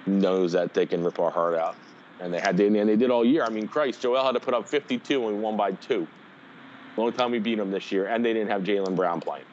knows 0.07 0.51
that 0.53 0.73
they 0.73 0.85
can 0.85 1.03
rip 1.03 1.19
our 1.19 1.31
heart 1.31 1.55
out, 1.55 1.75
and 2.19 2.33
they 2.33 2.39
had 2.39 2.59
and 2.59 2.89
they 2.89 2.95
did 2.95 3.11
all 3.11 3.23
year. 3.23 3.43
I 3.43 3.49
mean, 3.49 3.67
Christ, 3.67 4.01
Joel 4.01 4.25
had 4.25 4.31
to 4.31 4.39
put 4.39 4.53
up 4.53 4.67
52 4.67 5.27
and 5.27 5.37
we 5.37 5.41
won 5.41 5.55
by 5.55 5.73
two. 5.73 6.07
Long 6.97 7.13
time 7.13 7.31
we 7.31 7.39
beat 7.39 7.55
them 7.55 7.71
this 7.71 7.91
year, 7.91 8.07
and 8.07 8.25
they 8.25 8.33
didn't 8.33 8.49
have 8.49 8.63
Jalen 8.63 8.95
Brown 8.95 9.21
playing. 9.21 9.45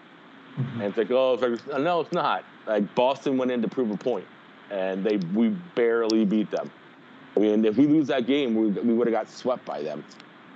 Mhm. 0.57 0.75
And 0.75 0.83
it's 0.83 0.97
like, 0.97 1.11
oh, 1.11 1.35
it's 1.35 1.67
like, 1.67 1.81
no, 1.81 2.01
it's 2.01 2.13
not. 2.13 2.45
Like 2.67 2.95
Boston 2.95 3.37
went 3.37 3.51
in 3.51 3.61
to 3.63 3.69
prove 3.69 3.91
a 3.91 3.97
point, 3.97 4.27
and 4.71 5.05
they 5.05 5.19
we 5.35 5.49
barely 5.75 6.25
beat 6.25 6.51
them. 6.51 6.71
I 7.37 7.41
mean, 7.41 7.65
if 7.65 7.77
we 7.77 7.87
lose 7.87 8.07
that 8.07 8.27
game, 8.27 8.55
we, 8.55 8.69
we 8.69 8.95
would 8.95 9.07
have 9.07 9.13
got 9.13 9.29
swept 9.29 9.65
by 9.65 9.83
them. 9.83 10.03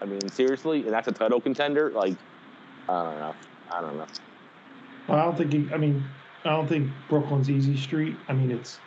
I 0.01 0.07
mean, 0.07 0.27
seriously, 0.31 0.83
and 0.85 0.93
that's 0.93 1.09
a 1.09 1.13
title 1.13 1.41
contender. 1.41 1.91
Like, 1.91 2.17
I 2.89 3.03
don't 3.05 3.19
know. 3.19 3.35
I 3.71 3.81
don't 3.81 3.97
know. 3.99 4.07
I 5.09 5.25
don't 5.25 5.37
think. 5.37 5.53
He, 5.53 5.69
I 5.75 5.77
mean, 5.77 6.03
I 6.45 6.51
don't 6.51 6.69
think 6.69 6.91
Brooklyn's 7.11 7.51
easy 7.51 7.77
street. 7.77 8.17
I 8.29 8.33
mean, 8.33 8.51
it's 8.51 8.79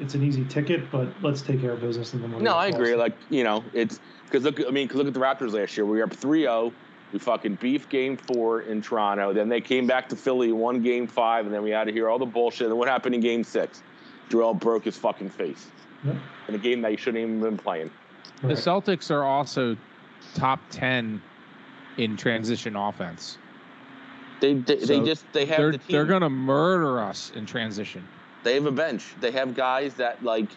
it's 0.00 0.14
an 0.14 0.22
easy 0.24 0.44
ticket, 0.46 0.90
but 0.90 1.08
let's 1.22 1.42
take 1.42 1.60
care 1.60 1.72
of 1.72 1.80
business 1.80 2.12
and 2.12 2.22
then 2.22 2.32
we'll 2.32 2.40
No, 2.40 2.54
I 2.54 2.66
agree. 2.66 2.94
Boston. 2.94 2.98
Like, 2.98 3.14
you 3.30 3.44
know, 3.44 3.62
it's 3.72 4.00
because 4.24 4.42
look. 4.42 4.58
I 4.66 4.70
mean, 4.70 4.88
'cause 4.88 4.96
look 4.96 5.06
at 5.06 5.14
the 5.14 5.20
Raptors 5.20 5.52
last 5.52 5.76
year. 5.76 5.84
We 5.86 5.98
were 5.98 6.04
up 6.04 6.10
3-0. 6.10 6.72
We 7.12 7.18
fucking 7.18 7.56
beefed 7.56 7.88
game 7.88 8.16
four 8.16 8.62
in 8.62 8.82
Toronto. 8.82 9.32
Then 9.32 9.48
they 9.48 9.60
came 9.60 9.86
back 9.86 10.08
to 10.08 10.16
Philly, 10.16 10.52
won 10.52 10.82
game 10.82 11.06
five, 11.06 11.46
and 11.46 11.54
then 11.54 11.62
we 11.62 11.70
had 11.70 11.84
to 11.84 11.92
hear 11.92 12.08
all 12.08 12.18
the 12.18 12.26
bullshit. 12.26 12.66
And 12.68 12.76
what 12.78 12.88
happened 12.88 13.14
in 13.14 13.20
game 13.20 13.44
six? 13.44 13.82
Joel 14.28 14.54
broke 14.54 14.84
his 14.84 14.96
fucking 14.96 15.30
face 15.30 15.68
Yep. 16.04 16.16
in 16.48 16.54
a 16.54 16.58
game 16.58 16.82
that 16.82 16.90
he 16.90 16.96
shouldn't 16.96 17.22
even 17.22 17.40
been 17.40 17.56
playing. 17.56 17.90
The 18.42 18.48
Right. 18.48 18.56
Celtics 18.56 19.10
are 19.10 19.24
also 19.24 19.76
top 20.34 20.60
10 20.70 21.22
in 21.96 22.16
transition 22.16 22.74
offense. 22.76 23.38
They 24.40 24.54
they, 24.54 24.76
they 24.76 25.00
just 25.00 25.24
they 25.32 25.46
have 25.46 25.58
They're 25.58 25.72
the 25.72 25.78
team. 25.78 25.86
they're 25.88 26.04
going 26.04 26.20
to 26.22 26.28
murder 26.28 27.00
us 27.00 27.32
in 27.34 27.46
transition. 27.46 28.06
They 28.42 28.54
have 28.54 28.66
a 28.66 28.70
bench. 28.72 29.14
They 29.20 29.30
have 29.30 29.54
guys 29.54 29.94
that 29.94 30.22
like, 30.22 30.48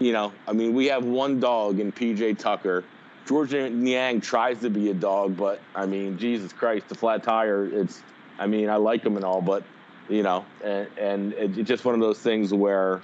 you 0.00 0.12
know, 0.12 0.32
I 0.48 0.52
mean, 0.52 0.74
we 0.74 0.86
have 0.86 1.04
one 1.04 1.38
dog 1.38 1.78
in 1.78 1.92
PJ 1.92 2.38
Tucker. 2.38 2.82
Georges 3.26 3.72
Niang 3.72 4.20
tries 4.20 4.58
to 4.60 4.70
be 4.70 4.90
a 4.90 4.94
dog, 4.94 5.36
but 5.36 5.60
I 5.74 5.86
mean, 5.86 6.18
Jesus 6.18 6.52
Christ, 6.52 6.88
the 6.88 6.94
flat 6.94 7.22
tire. 7.22 7.66
It's, 7.66 8.02
I 8.38 8.46
mean, 8.46 8.68
I 8.68 8.76
like 8.76 9.04
him 9.04 9.16
and 9.16 9.24
all, 9.24 9.40
but 9.40 9.62
you 10.08 10.22
know, 10.22 10.44
and, 10.62 10.86
and 10.98 11.32
it's 11.34 11.68
just 11.68 11.84
one 11.84 11.94
of 11.94 12.00
those 12.00 12.18
things 12.18 12.52
where 12.52 13.00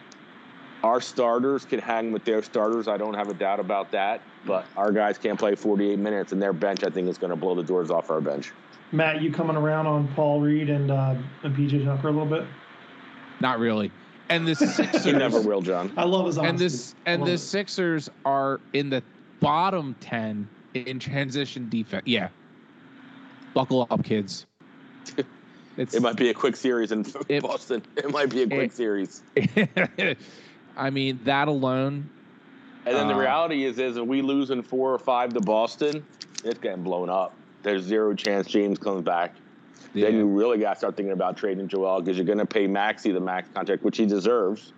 our 0.82 1.00
starters 1.00 1.64
can 1.64 1.78
hang 1.78 2.12
with 2.12 2.24
their 2.24 2.42
starters. 2.42 2.88
I 2.88 2.96
don't 2.96 3.14
have 3.14 3.28
a 3.28 3.34
doubt 3.34 3.60
about 3.60 3.90
that. 3.92 4.20
But 4.46 4.66
our 4.76 4.92
guys 4.92 5.18
can't 5.18 5.38
play 5.38 5.54
48 5.54 5.98
minutes, 5.98 6.32
and 6.32 6.40
their 6.40 6.54
bench, 6.54 6.82
I 6.82 6.90
think, 6.90 7.08
is 7.08 7.18
going 7.18 7.30
to 7.30 7.36
blow 7.36 7.54
the 7.54 7.62
doors 7.62 7.90
off 7.90 8.10
our 8.10 8.20
bench. 8.20 8.52
Matt, 8.92 9.22
you 9.22 9.30
coming 9.32 9.56
around 9.56 9.86
on 9.86 10.08
Paul 10.14 10.40
Reed 10.40 10.70
and 10.70 10.90
uh, 10.90 11.14
and 11.42 11.54
PJ 11.56 11.84
Tucker 11.84 12.08
a 12.08 12.10
little 12.10 12.26
bit? 12.26 12.44
Not 13.40 13.58
really. 13.58 13.90
And 14.30 14.46
the 14.46 14.54
Sixers 14.54 15.04
He 15.04 15.12
never 15.12 15.40
will, 15.40 15.60
John. 15.60 15.92
I 15.96 16.04
love 16.04 16.26
his 16.26 16.38
honesty. 16.38 16.50
and 16.50 16.58
this 16.58 16.94
and 17.06 17.20
love 17.20 17.28
the 17.28 17.34
it. 17.34 17.38
Sixers 17.38 18.08
are 18.24 18.60
in 18.72 18.90
the 18.90 19.02
bottom 19.40 19.94
10 20.00 20.48
in 20.74 20.98
transition 20.98 21.68
defense. 21.68 22.02
Yeah. 22.06 22.28
Buckle 23.54 23.86
up, 23.90 24.04
kids. 24.04 24.46
It's 25.76 25.94
It 25.94 26.02
might 26.02 26.16
be 26.16 26.28
a 26.28 26.34
quick 26.34 26.56
series 26.56 26.90
in 26.92 27.06
It- 27.28 27.42
Boston. 27.44 27.82
It 27.96 28.10
might 28.10 28.28
be 28.28 28.42
a 28.42 28.46
quick 28.46 28.70
it- 28.70 28.74
series. 28.74 29.22
I 30.76 30.90
mean, 30.90 31.20
that 31.24 31.48
alone 31.48 32.10
And 32.84 32.96
then 32.96 33.06
the 33.08 33.14
Uh, 33.14 33.18
reality 33.20 33.64
is, 33.64 33.78
is 33.78 33.96
if 33.96 34.04
we 34.04 34.20
lose 34.20 34.50
in 34.50 34.62
four 34.62 34.92
or 34.92 34.98
five 34.98 35.32
to 35.34 35.40
Boston, 35.40 36.04
it's 36.44 36.58
getting 36.58 36.82
blown 36.82 37.08
up. 37.08 37.32
There's 37.62 37.84
zero 37.84 38.14
chance 38.14 38.46
James 38.48 38.78
comes 38.78 39.02
back. 39.04 39.34
Then 39.94 40.14
you 40.16 40.26
really 40.26 40.58
got 40.58 40.74
to 40.74 40.78
start 40.78 40.96
thinking 40.96 41.12
about 41.12 41.36
trading 41.36 41.66
Joel 41.68 42.00
because 42.00 42.16
you're 42.16 42.26
going 42.26 42.38
to 42.38 42.46
pay 42.46 42.66
Maxey 42.66 43.12
the 43.12 43.20
max 43.20 43.48
contract, 43.54 43.82
which 43.82 43.96
he 43.96 44.06
deserves. 44.06 44.72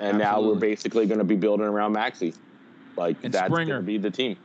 And 0.00 0.18
now 0.18 0.40
we're 0.42 0.56
basically 0.56 1.06
going 1.06 1.18
to 1.18 1.24
be 1.24 1.36
building 1.36 1.66
around 1.66 1.92
Maxey. 1.92 2.34
Like 2.96 3.16
And 3.22 3.32
that's 3.32 3.48
going 3.48 3.66
Springer. 3.66 3.80
to 3.80 3.82
be 3.86 3.98
the 3.98 4.10
team. 4.10 4.36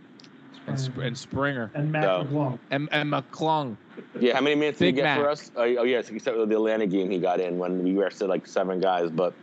and, 0.67 0.79
Sp- 0.79 1.01
and 1.01 1.17
Springer 1.17 1.71
and 1.73 1.91
Matt 1.91 2.03
No. 2.03 2.23
McClung. 2.25 2.59
and, 2.69 2.89
and 2.91 3.11
McClung. 3.11 3.77
Yeah, 4.19 4.35
how 4.35 4.41
many 4.41 4.55
minutes 4.55 4.79
did 4.79 4.85
he 4.85 4.91
Big 4.91 5.03
get 5.03 5.17
for 5.17 5.29
us? 5.29 5.51
Oh, 5.55 5.61
oh 5.63 5.83
yes, 5.83 6.09
except 6.09 6.37
for 6.37 6.45
the 6.45 6.55
Atlanta 6.55 6.85
game 6.87 7.09
he 7.09 7.17
got 7.19 7.39
in 7.39 7.57
when 7.57 7.83
we 7.83 7.93
rested 7.97 8.27
like 8.27 8.45
seven 8.47 8.79
guys. 8.79 9.09
But 9.09 9.33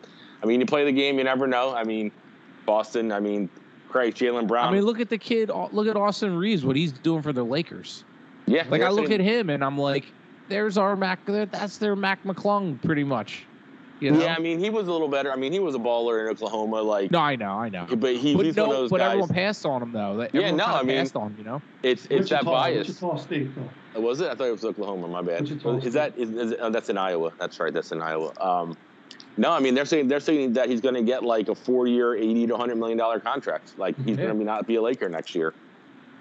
I 0.42 0.46
mean, 0.46 0.60
you 0.60 0.66
play 0.66 0.84
the 0.84 0.92
game, 0.92 1.18
you 1.18 1.24
never 1.24 1.46
know. 1.46 1.74
I 1.74 1.84
mean, 1.84 2.12
Boston. 2.66 3.10
I 3.12 3.18
mean, 3.20 3.48
Christ, 3.88 4.16
Jalen 4.18 4.46
Brown. 4.46 4.68
I 4.68 4.72
mean, 4.72 4.84
look 4.84 5.00
at 5.00 5.08
the 5.08 5.18
kid. 5.18 5.50
Look 5.72 5.88
at 5.88 5.96
Austin 5.96 6.36
Reaves. 6.36 6.64
What 6.64 6.76
he's 6.76 6.92
doing 6.92 7.22
for 7.22 7.32
the 7.32 7.42
Lakers. 7.44 8.04
yeah, 8.46 8.64
Like 8.68 8.82
I 8.82 8.90
look 8.90 9.08
saying- 9.08 9.20
at 9.20 9.26
him 9.26 9.50
and 9.50 9.64
I'm 9.64 9.76
like, 9.78 10.04
there's 10.48 10.78
our 10.78 10.94
Mac. 10.96 11.24
That's 11.26 11.78
their 11.78 11.96
Mac 11.96 12.22
McClung, 12.24 12.80
pretty 12.82 13.04
much. 13.04 13.44
You 14.00 14.12
know? 14.12 14.20
Yeah, 14.20 14.34
I 14.36 14.38
mean, 14.40 14.58
he 14.60 14.70
was 14.70 14.86
a 14.86 14.92
little 14.92 15.08
better. 15.08 15.32
I 15.32 15.36
mean, 15.36 15.52
he 15.52 15.58
was 15.58 15.74
a 15.74 15.78
baller 15.78 16.22
in 16.24 16.28
Oklahoma. 16.30 16.82
Like, 16.82 17.10
No, 17.10 17.18
I 17.18 17.34
know, 17.36 17.50
I 17.52 17.68
know. 17.68 17.86
but 17.96 18.14
he, 18.16 18.34
But 18.36 18.46
he's 18.46 18.56
no, 18.56 18.66
one 18.66 18.74
of 18.76 18.80
those 18.82 18.90
but 18.90 18.98
guys. 18.98 19.06
everyone 19.08 19.28
passed 19.30 19.66
on 19.66 19.82
him 19.82 19.92
though. 19.92 20.16
That 20.18 20.34
Yeah, 20.34 20.50
no, 20.52 20.64
kinda 20.64 20.78
I 20.78 20.82
mean- 20.84 20.96
passed 20.98 21.16
on. 21.16 21.34
You 21.36 21.44
know. 21.44 21.62
It's 21.82 22.06
it's 22.10 22.30
that 22.30 22.44
bias. 22.44 22.86
Wichita 22.88 23.16
State, 23.16 23.48
though. 23.94 24.00
Was 24.00 24.20
it? 24.20 24.28
I 24.30 24.34
thought 24.36 24.46
it 24.46 24.52
was 24.52 24.64
Oklahoma. 24.64 25.08
My 25.08 25.22
bad. 25.22 25.40
Wichita 25.42 25.78
Is 25.78 25.94
that 25.94 26.16
is, 26.16 26.30
is 26.30 26.54
oh, 26.60 26.70
that's 26.70 26.88
in 26.90 26.96
Iowa? 26.98 27.32
That's 27.40 27.58
right. 27.58 27.72
That's 27.72 27.90
in 27.90 28.00
Iowa. 28.00 28.32
Um, 28.40 28.76
no, 29.36 29.50
I 29.52 29.58
mean 29.60 29.74
they're 29.74 29.84
saying 29.84 30.06
they're 30.08 30.20
saying 30.20 30.52
that 30.54 30.68
he's 30.68 30.80
going 30.80 30.94
to 30.94 31.02
get 31.02 31.24
like 31.24 31.48
a 31.48 31.54
four-year, 31.54 32.14
eighty 32.14 32.46
to 32.46 32.56
hundred 32.56 32.76
million 32.78 32.98
dollar 32.98 33.18
contract. 33.18 33.76
Like 33.78 33.96
he's 33.96 34.10
Yeah. 34.16 34.24
going 34.26 34.28
to 34.28 34.34
be 34.34 34.44
not 34.44 34.66
be 34.66 34.76
a 34.76 34.82
Laker 34.82 35.08
next 35.08 35.34
year. 35.34 35.54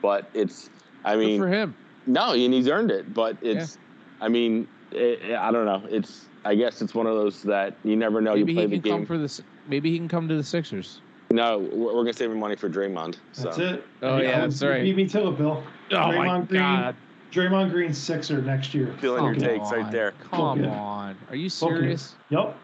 But 0.01 0.29
it's, 0.33 0.69
I 1.05 1.15
mean, 1.15 1.19
Good 1.25 1.27
mean, 1.27 1.39
for 1.41 1.47
him. 1.47 1.75
no, 2.05 2.31
and 2.33 2.53
he's 2.53 2.67
earned 2.67 2.91
it. 2.91 3.13
But 3.13 3.37
it's, 3.41 3.75
yeah. 4.21 4.25
I 4.25 4.29
mean, 4.29 4.67
it, 4.91 5.35
I 5.35 5.51
don't 5.51 5.65
know. 5.65 5.83
It's, 5.89 6.25
I 6.47 6.55
guess 6.55 6.81
it's 6.81 6.95
one 6.95 7.07
of 7.07 7.15
those 7.15 7.43
that 7.43 7.75
you 7.83 7.97
never 7.97 8.21
know. 8.21 8.33
Maybe 8.33 8.53
you 8.53 8.57
play 8.57 8.67
he 8.67 8.75
the 8.77 8.81
can 8.81 8.91
come 8.99 9.05
for 9.05 9.17
this. 9.17 9.41
Maybe 9.67 9.91
he 9.91 9.97
can 9.97 10.07
come 10.07 10.29
to 10.29 10.35
the 10.35 10.43
Sixers. 10.43 11.01
no, 11.29 11.59
we're, 11.59 11.67
we're 11.87 11.91
going 12.03 12.07
to 12.07 12.13
save 12.13 12.31
him 12.31 12.39
money 12.39 12.55
for 12.55 12.69
Draymond. 12.69 13.17
So. 13.33 13.43
That's 13.43 13.57
it. 13.57 13.83
Oh, 14.01 14.17
yeah, 14.17 14.39
that's 14.39 14.61
you 14.61 14.69
right. 14.69 14.83
Beat 14.83 14.95
me 14.95 15.07
to 15.09 15.27
it, 15.27 15.37
Bill. 15.37 15.61
Oh 15.91 16.11
my 16.13 16.39
Green. 16.41 16.61
God! 16.61 16.95
Draymond 17.33 17.71
Green 17.71 17.93
Sixer 17.93 18.41
next 18.41 18.73
year. 18.73 18.95
Feeling 19.01 19.25
your 19.25 19.33
Come 19.33 19.43
takes 19.43 19.71
right 19.71 19.91
there. 19.91 20.13
Come 20.31 20.59
Okay. 20.59 20.69
on. 20.69 21.17
Are 21.29 21.35
you 21.35 21.47
Okay. 21.47 21.49
serious? 21.49 22.15
Yep. 22.29 22.57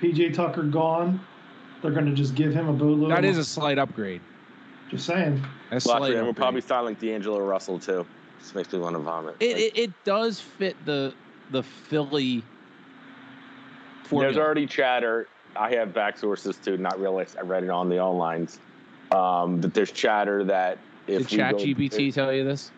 PJ 0.00 0.34
Tucker 0.34 0.62
gone, 0.62 1.18
they're 1.82 1.90
going 1.90 2.06
to 2.06 2.12
just 2.12 2.36
give 2.36 2.54
him 2.54 2.68
a 2.68 2.72
boatload. 2.72 3.10
That 3.10 3.24
of 3.24 3.36
a 3.38 3.44
slight 3.44 3.78
upgrade. 3.78 4.20
just 4.90 5.06
saying. 5.06 5.44
That's 5.70 5.84
slight 5.86 6.08
year, 6.10 6.18
and 6.18 6.26
we're 6.26 6.30
upgrade. 6.30 6.36
probably 6.36 6.60
sign 6.60 6.84
like 6.84 7.00
D'Angelo 7.00 7.40
Russell 7.40 7.80
too. 7.80 8.06
This 8.38 8.54
makes 8.54 8.72
me 8.72 8.78
want 8.78 8.94
to 8.94 9.00
vomit. 9.00 9.34
It, 9.40 9.54
Like, 9.54 9.62
it, 9.62 9.78
it 9.78 9.90
does 10.04 10.38
fit 10.38 10.76
the 10.86 11.12
the 11.50 11.62
Philly 11.62 12.44
There's 14.10 14.36
already 14.36 14.66
chatter. 14.66 15.28
I 15.56 15.74
have 15.74 15.94
back 15.94 16.18
sources 16.18 16.56
too. 16.56 16.76
Not 16.76 16.98
realize 17.00 17.36
I 17.38 17.42
read 17.42 17.64
it 17.64 17.70
on 17.70 17.88
the 17.88 17.96
onlines. 17.96 18.58
Um, 19.12 19.60
that 19.60 19.74
there's 19.74 19.92
chatter 19.92 20.44
that 20.44 20.78
if 21.06 21.28
Did 21.28 21.40
ChatGPT 21.40 22.12
tell 22.12 22.32
you 22.32 22.44
this? 22.44 22.70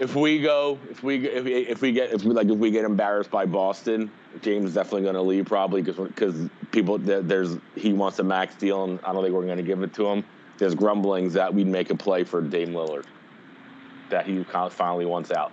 if 0.00 0.14
we 0.14 0.40
go, 0.40 0.78
if 0.90 1.02
we 1.02 1.26
if 1.26 1.44
we, 1.44 1.54
if 1.54 1.80
we 1.80 1.92
get 1.92 2.12
if 2.12 2.24
we 2.24 2.32
like 2.32 2.48
if 2.48 2.58
we 2.58 2.70
get 2.70 2.84
embarrassed 2.84 3.30
by 3.30 3.46
Boston, 3.46 4.10
James 4.42 4.66
is 4.66 4.74
definitely 4.74 5.02
going 5.02 5.14
to 5.14 5.22
leave 5.22 5.46
probably 5.46 5.82
because 5.82 6.06
because 6.08 6.48
people 6.70 6.98
there- 6.98 7.22
there's 7.22 7.56
he 7.74 7.92
wants 7.92 8.18
a 8.18 8.24
max 8.24 8.54
deal 8.54 8.84
and 8.84 9.00
I 9.04 9.12
don't 9.12 9.22
think 9.22 9.34
we're 9.34 9.46
going 9.46 9.56
to 9.56 9.62
give 9.62 9.82
it 9.82 9.94
to 9.94 10.06
him. 10.06 10.24
There's 10.58 10.74
grumblings 10.74 11.32
that 11.32 11.52
we'd 11.52 11.66
make 11.66 11.90
a 11.90 11.96
play 11.96 12.22
for 12.24 12.40
Dame 12.42 12.72
Lillard 12.72 13.04
that 14.10 14.26
he 14.26 14.44
finally 14.44 15.06
wants 15.06 15.32
out. 15.32 15.52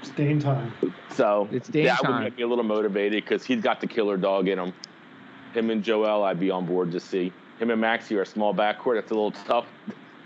It's 0.00 0.10
Dame 0.10 0.40
time. 0.40 0.72
So 1.10 1.48
It's 1.52 1.68
Dame 1.68 1.86
that 1.86 2.02
would 2.02 2.20
make 2.20 2.36
me 2.36 2.42
a 2.42 2.48
little 2.48 2.64
motivated 2.64 3.24
because 3.24 3.44
he's 3.44 3.60
got 3.60 3.80
the 3.80 3.86
killer 3.86 4.16
dog 4.16 4.48
in 4.48 4.58
him. 4.58 4.72
Him 5.52 5.70
and 5.70 5.82
Joel, 5.82 6.22
I'd 6.24 6.40
be 6.40 6.50
on 6.50 6.64
board 6.64 6.92
to 6.92 7.00
see. 7.00 7.32
Him 7.58 7.70
and 7.70 7.80
Maxey 7.80 8.16
are 8.16 8.22
a 8.22 8.26
small 8.26 8.54
backcourt. 8.54 8.94
That's 8.94 9.10
a 9.10 9.14
little 9.14 9.32
tough, 9.32 9.66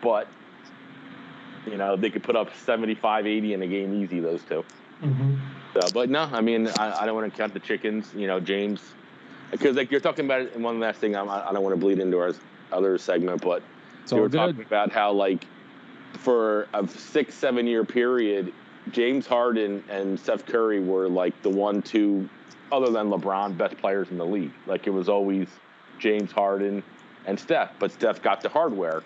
but 0.02 0.28
you 1.66 1.76
know 1.76 1.96
they 1.96 2.10
could 2.10 2.22
put 2.22 2.37
up 2.37 2.54
75, 2.54 3.26
80 3.26 3.54
in 3.54 3.62
a 3.62 3.66
game 3.66 4.02
easy. 4.02 4.20
Those 4.20 4.42
two. 4.44 4.64
hmm 5.00 5.34
So, 5.72 5.88
but 5.92 6.10
no, 6.10 6.22
I 6.32 6.40
mean 6.40 6.68
I, 6.78 7.00
I 7.00 7.06
don't 7.06 7.14
want 7.14 7.32
to 7.32 7.37
count 7.37 7.54
the 7.54 7.60
chickens. 7.60 8.12
You 8.14 8.26
know, 8.26 8.38
James, 8.38 8.80
because 9.50 9.76
like 9.76 9.90
you're 9.90 10.00
talking 10.00 10.26
about 10.26 10.42
it. 10.42 10.54
And 10.54 10.62
one 10.62 10.78
last 10.78 11.00
thing, 11.00 11.16
I, 11.16 11.24
I 11.24 11.52
don't 11.52 11.62
want 11.64 11.74
to 11.74 11.80
bleed 11.80 11.98
into 11.98 12.18
our 12.18 12.32
other 12.70 12.98
segment, 12.98 13.42
but 13.42 13.62
It's 14.02 14.12
you 14.12 14.18
all 14.18 14.24
were 14.24 14.28
talking 14.28 14.60
about 14.62 14.92
how 14.92 15.12
like 15.12 15.46
for 16.12 16.68
a 16.74 16.87
six 16.87 17.34
seven 17.34 17.66
year 17.66 17.84
period 17.84 18.52
james 18.90 19.26
harden 19.26 19.82
and 19.88 20.18
steph 20.18 20.44
curry 20.46 20.80
were 20.80 21.08
like 21.08 21.40
the 21.42 21.48
one 21.48 21.80
two 21.82 22.28
other 22.72 22.90
than 22.90 23.08
lebron 23.08 23.56
best 23.56 23.76
players 23.78 24.10
in 24.10 24.18
the 24.18 24.26
league 24.26 24.52
like 24.66 24.86
it 24.86 24.90
was 24.90 25.08
always 25.08 25.48
james 25.98 26.30
harden 26.32 26.82
and 27.26 27.38
steph 27.38 27.70
but 27.78 27.90
steph 27.92 28.22
got 28.22 28.40
the 28.40 28.48
hardware 28.48 29.02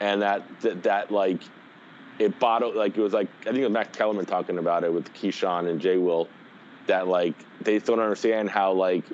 and 0.00 0.20
that 0.20 0.42
that, 0.60 0.82
that 0.82 1.10
like 1.10 1.40
it 2.18 2.38
bottled 2.38 2.74
like 2.74 2.96
it 2.96 3.00
was 3.00 3.12
like 3.12 3.28
i 3.42 3.44
think 3.44 3.58
it 3.58 3.64
was 3.64 3.70
max 3.70 3.96
kellerman 3.96 4.26
talking 4.26 4.58
about 4.58 4.84
it 4.84 4.92
with 4.92 5.12
keyshawn 5.14 5.68
and 5.68 5.80
jay 5.80 5.96
will 5.96 6.28
that 6.86 7.06
like 7.06 7.34
they 7.60 7.78
don't 7.78 8.00
understand 8.00 8.50
how 8.50 8.72
like 8.72 9.04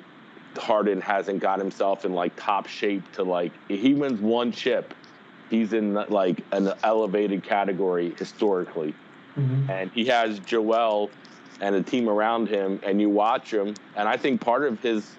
harden 0.57 0.99
hasn't 0.99 1.39
got 1.39 1.59
himself 1.59 2.03
in 2.05 2.13
like 2.13 2.35
top 2.35 2.65
shape 2.67 3.09
to 3.11 3.23
like 3.23 3.51
he 3.67 3.93
wins 3.93 4.19
one 4.19 4.51
chip 4.51 4.93
he's 5.49 5.73
in 5.73 5.93
like 5.93 6.43
an 6.51 6.71
elevated 6.83 7.43
category 7.43 8.13
historically. 8.17 8.93
Hmm 9.39 9.69
And 9.69 9.91
he 9.91 10.05
has 10.05 10.39
Joel 10.39 11.09
and 11.61 11.75
a 11.75 11.83
team 11.83 12.07
around 12.09 12.47
him, 12.47 12.79
and 12.83 13.01
you 13.01 13.09
watch 13.09 13.53
him. 13.53 13.75
And 13.95 14.07
I 14.07 14.17
think 14.17 14.41
part 14.41 14.63
of 14.63 14.79
his 14.81 15.09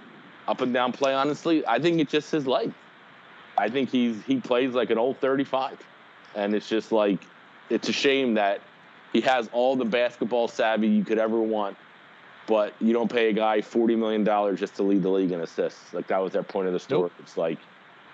up 0.49 0.61
and 0.61 0.73
down 0.73 0.93
play, 0.93 1.15
honestly, 1.15 1.67
I 1.67 1.79
think 1.79 2.01
it's 2.01 2.11
just 2.11 2.31
his 2.31 2.47
life. 2.47 2.73
I 3.59 3.69
think 3.69 3.91
he's 3.91 4.23
he 4.25 4.41
plays 4.41 4.73
like 4.73 4.91
an 4.91 4.99
old 4.99 5.19
35, 5.19 5.79
and 6.35 6.55
it's 6.55 6.69
just 6.69 6.93
like 6.93 7.21
it's 7.69 7.89
a 7.89 7.93
shame 7.93 8.35
that 8.35 8.61
he 9.13 9.21
has 9.23 9.49
all 9.53 9.77
the 9.77 9.85
basketball 9.85 10.49
savvy 10.49 10.89
you 10.89 11.05
could 11.05 11.19
ever 11.19 11.41
want, 11.41 11.77
but 12.47 12.73
you 12.81 12.93
don't 12.93 13.11
pay 13.11 13.29
a 13.29 13.33
guy 13.33 13.61
40 13.61 13.97
million 13.97 14.25
dollars 14.25 14.59
just 14.61 14.77
to 14.77 14.83
lead 14.83 15.03
the 15.03 15.11
league 15.11 15.33
in 15.33 15.41
assists. 15.41 15.93
Like 15.93 16.07
that 16.09 16.19
was 16.23 16.33
their 16.33 16.43
point 16.43 16.69
of 16.69 16.73
the 16.73 16.81
story. 16.81 17.11
It's 17.19 17.37
like. 17.37 17.59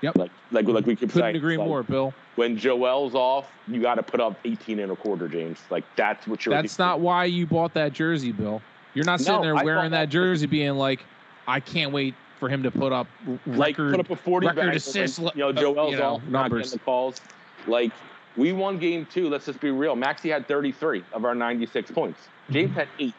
Yep. 0.02 0.18
Like, 0.18 0.30
like, 0.50 0.66
like 0.66 0.86
we 0.86 0.94
keep 0.94 1.08
Couldn't 1.10 1.22
saying, 1.22 1.36
agree 1.36 1.56
like, 1.56 1.66
more, 1.66 1.82
Bill. 1.82 2.12
when 2.36 2.56
Joel's 2.56 3.14
off, 3.14 3.50
you 3.66 3.80
got 3.80 3.94
to 3.96 4.02
put 4.02 4.20
up 4.20 4.38
18 4.44 4.78
and 4.78 4.92
a 4.92 4.96
quarter, 4.96 5.26
James. 5.28 5.58
Like 5.70 5.84
that's 5.96 6.26
what 6.26 6.44
you're. 6.44 6.54
That's 6.54 6.78
not 6.78 7.00
why 7.00 7.24
you 7.24 7.46
bought 7.46 7.72
that 7.74 7.92
jersey, 7.92 8.32
Bill. 8.32 8.60
You're 8.94 9.04
not 9.06 9.20
sitting 9.20 9.36
No, 9.36 9.42
there 9.42 9.54
wearing 9.64 9.90
that 9.90 10.00
that 10.06 10.08
jersey 10.10 10.46
being 10.46 10.74
like, 10.74 11.00
I 11.48 11.60
can't 11.60 11.92
wait 11.92 12.14
for 12.40 12.48
him 12.48 12.62
to 12.62 12.70
put 12.70 12.92
up 12.92 13.06
r- 13.26 13.38
like 13.46 13.78
record. 13.78 13.92
put 13.92 14.00
up 14.00 14.10
a 14.10 14.16
40 14.16 14.46
record 14.46 14.56
back, 14.56 14.66
and 14.68 14.76
assist, 14.76 15.16
then, 15.16 15.30
You 15.34 15.40
know, 15.40 15.48
uh, 15.48 15.52
Joel's 15.52 15.92
you 15.92 15.98
know, 15.98 16.14
off, 16.16 16.22
not 16.24 16.42
numbers. 16.50 16.72
the 16.72 16.78
calls. 16.78 17.20
Like 17.66 17.92
we 18.36 18.52
won 18.52 18.78
game 18.78 19.06
two. 19.10 19.28
Let's 19.30 19.46
just 19.46 19.60
be 19.60 19.70
real. 19.70 19.96
Maxey 19.96 20.28
had 20.28 20.46
33 20.46 21.04
of 21.14 21.24
our 21.24 21.34
96 21.34 21.90
points. 21.90 22.28
James 22.50 22.74
had 22.74 22.88
eight, 22.98 23.14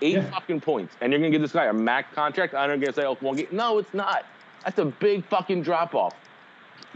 eight 0.00 0.14
Yeah. 0.14 0.30
fucking 0.30 0.60
points, 0.62 0.96
and 1.02 1.12
you're 1.12 1.20
gonna 1.20 1.30
give 1.30 1.42
this 1.42 1.52
guy 1.52 1.66
a 1.66 1.72
max 1.72 2.14
contract. 2.14 2.54
I'm 2.54 2.70
not 2.70 2.80
gonna 2.80 2.92
say, 2.92 3.04
oh, 3.04 3.16
one 3.20 3.36
game. 3.36 3.48
No, 3.50 3.78
it's 3.78 3.92
not. 3.94 4.24
That's 4.66 4.78
a 4.80 4.84
big 4.84 5.24
fucking 5.24 5.62
drop 5.62 5.94
off. 5.94 6.14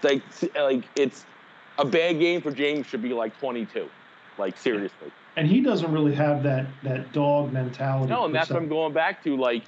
Like, 0.03 0.23
like 0.57 0.85
it's 0.97 1.25
a 1.79 1.85
bad 1.85 2.19
game 2.19 2.43
for 2.43 2.51
James 2.51 2.87
should 2.87 3.01
be 3.01 3.13
like 3.15 3.39
22. 3.39 3.89
Like 4.39 4.59
seriously. 4.59 5.13
And 5.37 5.47
he 5.47 5.61
doesn't 5.61 5.91
really 5.91 6.15
have 6.15 6.43
that 6.43 6.67
that 6.83 7.13
dog 7.13 7.53
mentality. 7.53 8.11
No, 8.11 8.25
and 8.25 8.35
that's 8.35 8.49
se. 8.49 8.55
Uh, 8.55 8.57
what 8.57 8.63
I'm 8.65 8.69
going 8.69 8.93
back 8.93 9.23
to. 9.23 9.37
Like, 9.37 9.63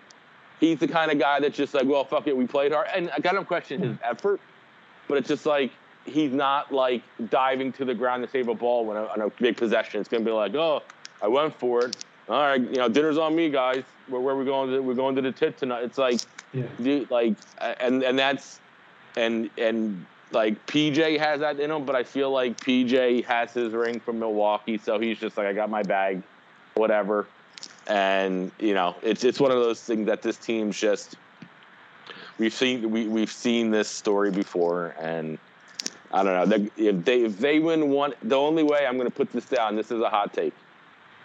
he's 0.59 0.81
the 0.81 0.89
kind 0.89 1.13
of 1.13 1.21
guy 1.21 1.39
that's 1.39 1.57
just 1.57 1.75
like, 1.75 1.87
well, 1.87 2.05
fuck 2.05 2.27
it, 2.27 2.37
we 2.37 2.45
played 2.45 2.73
hard. 2.73 2.89
And 2.93 3.09
I 3.11 3.21
got 3.21 3.37
him 3.37 3.45
question 3.45 3.81
his 3.81 3.97
hmm. 3.97 4.05
effort, 4.05 4.41
but 5.07 5.19
it's 5.19 5.29
just 5.29 5.47
like 5.47 5.71
he's 6.05 6.33
not 6.33 6.73
like 6.73 7.05
diving 7.31 7.73
to 7.75 7.85
the 7.85 7.95
ground 7.95 8.25
to 8.25 8.29
save 8.29 8.49
a 8.49 8.55
ball 8.55 8.85
when 8.85 8.97
a, 8.97 9.05
on 9.05 9.21
a 9.21 9.31
big 9.31 9.57
possession. 9.57 10.01
It's 10.01 10.09
gonna 10.09 10.25
be 10.25 10.33
like, 10.33 10.57
oh, 10.57 10.83
I 11.23 11.29
went 11.29 11.55
for 11.55 11.87
it. 11.87 12.05
All 12.29 12.41
right, 12.41 12.61
you 12.61 12.77
know, 12.77 12.89
dinner's 12.89 13.19
on 13.19 13.35
me, 13.35 13.51
guys. 13.51 13.83
Where, 14.09 14.21
where 14.21 14.37
we 14.37 14.45
going? 14.45 14.71
To, 14.71 14.81
we're 14.81 14.95
going 14.95 15.17
to 15.17 15.23
the 15.23 15.33
tit 15.33 15.59
tonight. 15.59 15.83
It's 15.85 15.99
like, 15.99 16.21
Yeah. 16.53 16.65
dude, 16.81 17.11
like, 17.11 17.35
and 17.61 18.03
and 18.03 18.19
that's 18.19 18.61
and 19.17 19.51
and 19.59 20.05
like 20.31 20.65
PJ 20.67 21.19
has 21.19 21.41
that 21.41 21.61
in 21.61 21.71
him, 21.71 21.85
but 21.85 21.95
I 21.95 22.05
feel 22.05 22.31
like 22.31 22.59
PJ 22.61 23.25
has 23.25 23.53
his 23.53 23.73
ring 23.73 24.01
from 24.01 24.19
Milwaukee, 24.19 24.79
so 24.79 24.99
he's 24.99 25.19
just 25.19 25.37
like, 25.37 25.47
I 25.47 25.53
got 25.53 25.69
my 25.69 25.83
bag, 25.83 26.23
whatever. 26.75 27.27
And 27.87 28.51
you 28.59 28.75
know, 28.75 28.95
it's 29.03 29.25
it's 29.25 29.41
one 29.41 29.51
of 29.51 29.59
those 29.59 29.83
things 29.83 30.07
that 30.07 30.23
this 30.23 30.37
team's 30.37 30.79
just 30.79 31.17
we've 32.39 32.55
seen 32.55 32.91
we 32.91 33.09
we've 33.09 33.33
seen 33.33 33.71
this 33.71 33.89
story 33.89 34.31
before, 34.31 34.95
and 35.01 35.39
I 36.13 36.23
don't 36.23 36.51
know 36.51 36.59
they, 36.59 36.71
if 36.89 37.05
they 37.05 37.23
if 37.25 37.39
they 37.39 37.59
win 37.59 37.91
one, 37.91 38.15
the 38.23 38.37
only 38.37 38.63
way 38.63 38.87
I'm 38.87 38.97
going 38.97 39.09
to 39.11 39.15
put 39.15 39.33
this 39.33 39.45
down. 39.45 39.77
This 39.77 39.91
is 39.91 40.01
a 40.01 40.09
hot 40.09 40.33
take. 40.33 40.55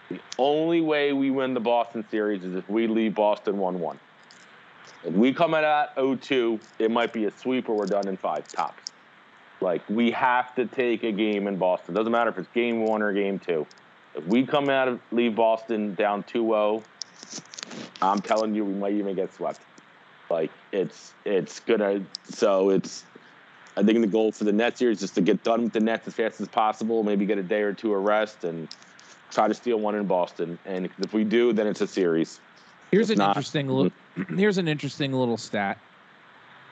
The 0.08 0.20
only 0.38 0.80
way 0.80 1.12
we 1.12 1.30
win 1.30 1.54
the 1.54 1.60
Boston 1.60 2.04
series 2.10 2.44
is 2.44 2.54
if 2.54 2.68
we 2.68 2.86
leave 2.86 3.14
Boston 3.14 3.58
one 3.58 3.80
one. 3.80 3.98
If 5.04 5.14
we 5.14 5.32
come 5.32 5.54
out 5.54 5.64
at 5.64 5.94
0-2, 5.96 6.60
it 6.78 6.90
might 6.90 7.12
be 7.12 7.26
a 7.26 7.30
sweep 7.30 7.68
or 7.68 7.76
we're 7.76 7.86
done 7.86 8.08
in 8.08 8.16
five 8.16 8.48
tops. 8.48 8.90
Like 9.60 9.82
we 9.88 10.10
have 10.12 10.54
to 10.56 10.66
take 10.66 11.04
a 11.04 11.12
game 11.12 11.46
in 11.46 11.56
Boston. 11.56 11.94
Doesn't 11.94 12.12
matter 12.12 12.30
if 12.30 12.38
it's 12.38 12.48
game 12.54 12.84
one 12.84 13.02
or 13.02 13.12
game 13.12 13.38
two. 13.38 13.66
If 14.14 14.26
we 14.26 14.44
come 14.44 14.68
out 14.68 14.88
of 14.88 15.00
leave 15.12 15.36
Boston 15.36 15.94
down 15.94 16.22
2-0, 16.24 16.82
I'm 18.02 18.20
telling 18.20 18.54
you, 18.54 18.64
we 18.64 18.74
might 18.74 18.94
even 18.94 19.14
get 19.14 19.34
swept. 19.34 19.60
Like 20.30 20.50
it's 20.72 21.14
it's 21.24 21.60
gonna. 21.60 22.04
So 22.24 22.70
it's. 22.70 23.04
I 23.76 23.82
think 23.82 24.00
the 24.00 24.08
goal 24.08 24.32
for 24.32 24.44
the 24.44 24.52
Nets 24.52 24.80
here 24.80 24.90
is 24.90 24.98
just 24.98 25.14
to 25.14 25.20
get 25.20 25.44
done 25.44 25.64
with 25.64 25.72
the 25.72 25.80
Nets 25.80 26.08
as 26.08 26.14
fast 26.14 26.40
as 26.40 26.48
possible. 26.48 27.04
Maybe 27.04 27.24
get 27.26 27.38
a 27.38 27.42
day 27.42 27.62
or 27.62 27.72
two 27.72 27.94
of 27.94 28.02
rest 28.02 28.44
and 28.44 28.68
try 29.30 29.48
to 29.48 29.54
steal 29.54 29.78
one 29.78 29.94
in 29.94 30.06
Boston. 30.06 30.58
And 30.64 30.88
if 30.98 31.12
we 31.12 31.24
do, 31.24 31.52
then 31.52 31.66
it's 31.66 31.80
a 31.80 31.86
series. 31.86 32.40
Here's 32.90 33.10
If 33.10 33.14
an 33.14 33.18
not- 33.18 33.28
interesting 33.30 33.66
mm-hmm. 33.66 34.22
little. 34.22 34.36
Here's 34.36 34.58
an 34.58 34.68
interesting 34.68 35.12
little 35.12 35.36
stat. 35.36 35.78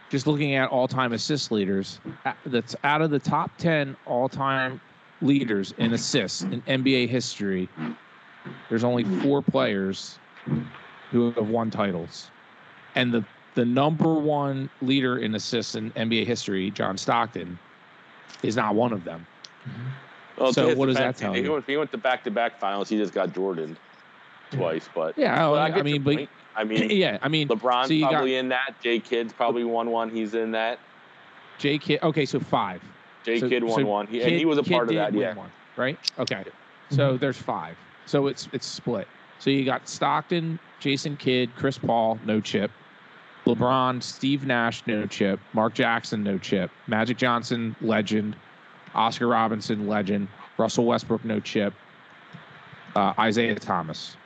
Just 0.09 0.27
looking 0.27 0.55
at 0.55 0.71
all-time 0.71 1.13
assist 1.13 1.51
leaders, 1.51 1.99
that's 2.47 2.77
out 2.85 3.03
of 3.03 3.11
the 3.11 3.19
top 3.19 3.51
ten 3.59 3.97
all-time 4.07 4.81
leaders 5.21 5.75
in 5.79 5.95
assists 5.95 6.43
in 6.43 6.63
NBA 6.63 7.09
history. 7.09 7.69
There's 8.69 8.85
only 8.85 9.03
four 9.23 9.43
players 9.43 10.19
who 11.11 11.33
have 11.33 11.49
won 11.49 11.71
titles, 11.71 12.31
and 12.95 13.13
the 13.13 13.25
the 13.55 13.65
number 13.65 14.15
one 14.15 14.71
leader 14.83 15.19
in 15.19 15.35
assists 15.35 15.75
in 15.75 15.91
NBA 15.93 16.27
history, 16.27 16.71
John 16.71 16.97
Stockton, 16.97 17.59
is 18.43 18.55
not 18.55 18.75
one 18.75 18.93
of 18.93 19.03
them. 19.03 19.27
Mm-hmm. 19.67 19.89
Well, 20.39 20.53
So 20.53 20.71
to 20.71 20.75
what 20.77 20.87
does 20.87 20.97
that 20.97 21.17
tell 21.17 21.33
he 21.33 21.43
you? 21.43 21.53
Went, 21.53 21.67
he 21.67 21.77
went 21.77 21.91
to 21.93 21.99
back-to-back 21.99 22.59
finals. 22.61 22.89
He 22.89 22.97
just 22.97 23.15
got 23.15 23.35
Jordan 23.35 23.77
twice, 24.51 24.89
but 24.95 25.17
Yeah, 25.17 25.49
But 25.49 25.59
I, 25.59 25.69
get 25.71 25.79
I 25.79 25.83
mean, 25.83 26.03
but. 26.03 26.29
I 26.57 26.65
mean, 26.65 26.91
yeah, 26.91 27.19
I 27.21 27.29
mean, 27.29 27.49
LeBron's 27.49 27.89
so 27.89 27.95
you 27.95 28.03
got- 28.03 28.13
probably 28.13 28.37
in 28.37 28.49
that. 28.49 28.75
Jay 28.83 28.99
Kidd's 28.99 29.33
probably 29.33 29.65
won 29.65 29.91
one. 29.91 30.11
He's 30.11 30.35
in 30.35 30.53
that. 30.53 30.79
J. 31.59 31.79
Kidd. 31.79 32.03
Okay, 32.03 32.27
so 32.27 32.39
five. 32.39 32.83
Jay 33.25 33.41
So- 33.41 33.49
Kidd 33.49 33.65
won 33.65 33.81
so 33.81 33.87
one, 33.87 34.07
he, 34.07 34.23
and 34.23 34.33
he 34.33 34.45
was 34.45 34.59
a 34.59 34.63
Kid 34.63 34.73
part 34.73 34.89
of 34.89 34.95
that. 34.95 35.13
Yeah, 35.15 35.35
one, 35.35 35.51
right? 35.77 35.99
Okay. 36.19 36.45
So 36.91 37.11
mm-hmm. 37.11 37.17
there's 37.19 37.37
five. 37.39 37.77
So 38.07 38.27
it's 38.27 38.49
it's 38.53 38.67
split. 38.67 39.09
So 39.39 39.51
you 39.51 39.65
got 39.65 39.89
Stockton, 39.89 40.59
Jason 40.81 41.17
Kidd, 41.17 41.51
Chris 41.57 41.77
Paul, 41.79 42.19
no 42.25 42.41
chip. 42.41 42.71
LeBron, 43.45 44.03
Steve 44.03 44.45
Nash, 44.47 44.83
no 44.87 45.07
chip. 45.07 45.39
Mark 45.53 45.75
Jackson, 45.75 46.23
no 46.23 46.39
chip. 46.39 46.71
Magic 46.87 47.17
Johnson, 47.17 47.77
legend. 47.81 48.37
Oscar 48.97 49.29
Robertson, 49.29 49.87
legend. 49.87 50.29
Russell 50.59 50.87
Westbrook, 50.87 51.25
no 51.25 51.39
chip. 51.39 51.75
Uh, 52.95 53.13
Isiah 53.27 53.55
Thomas, 53.57 54.17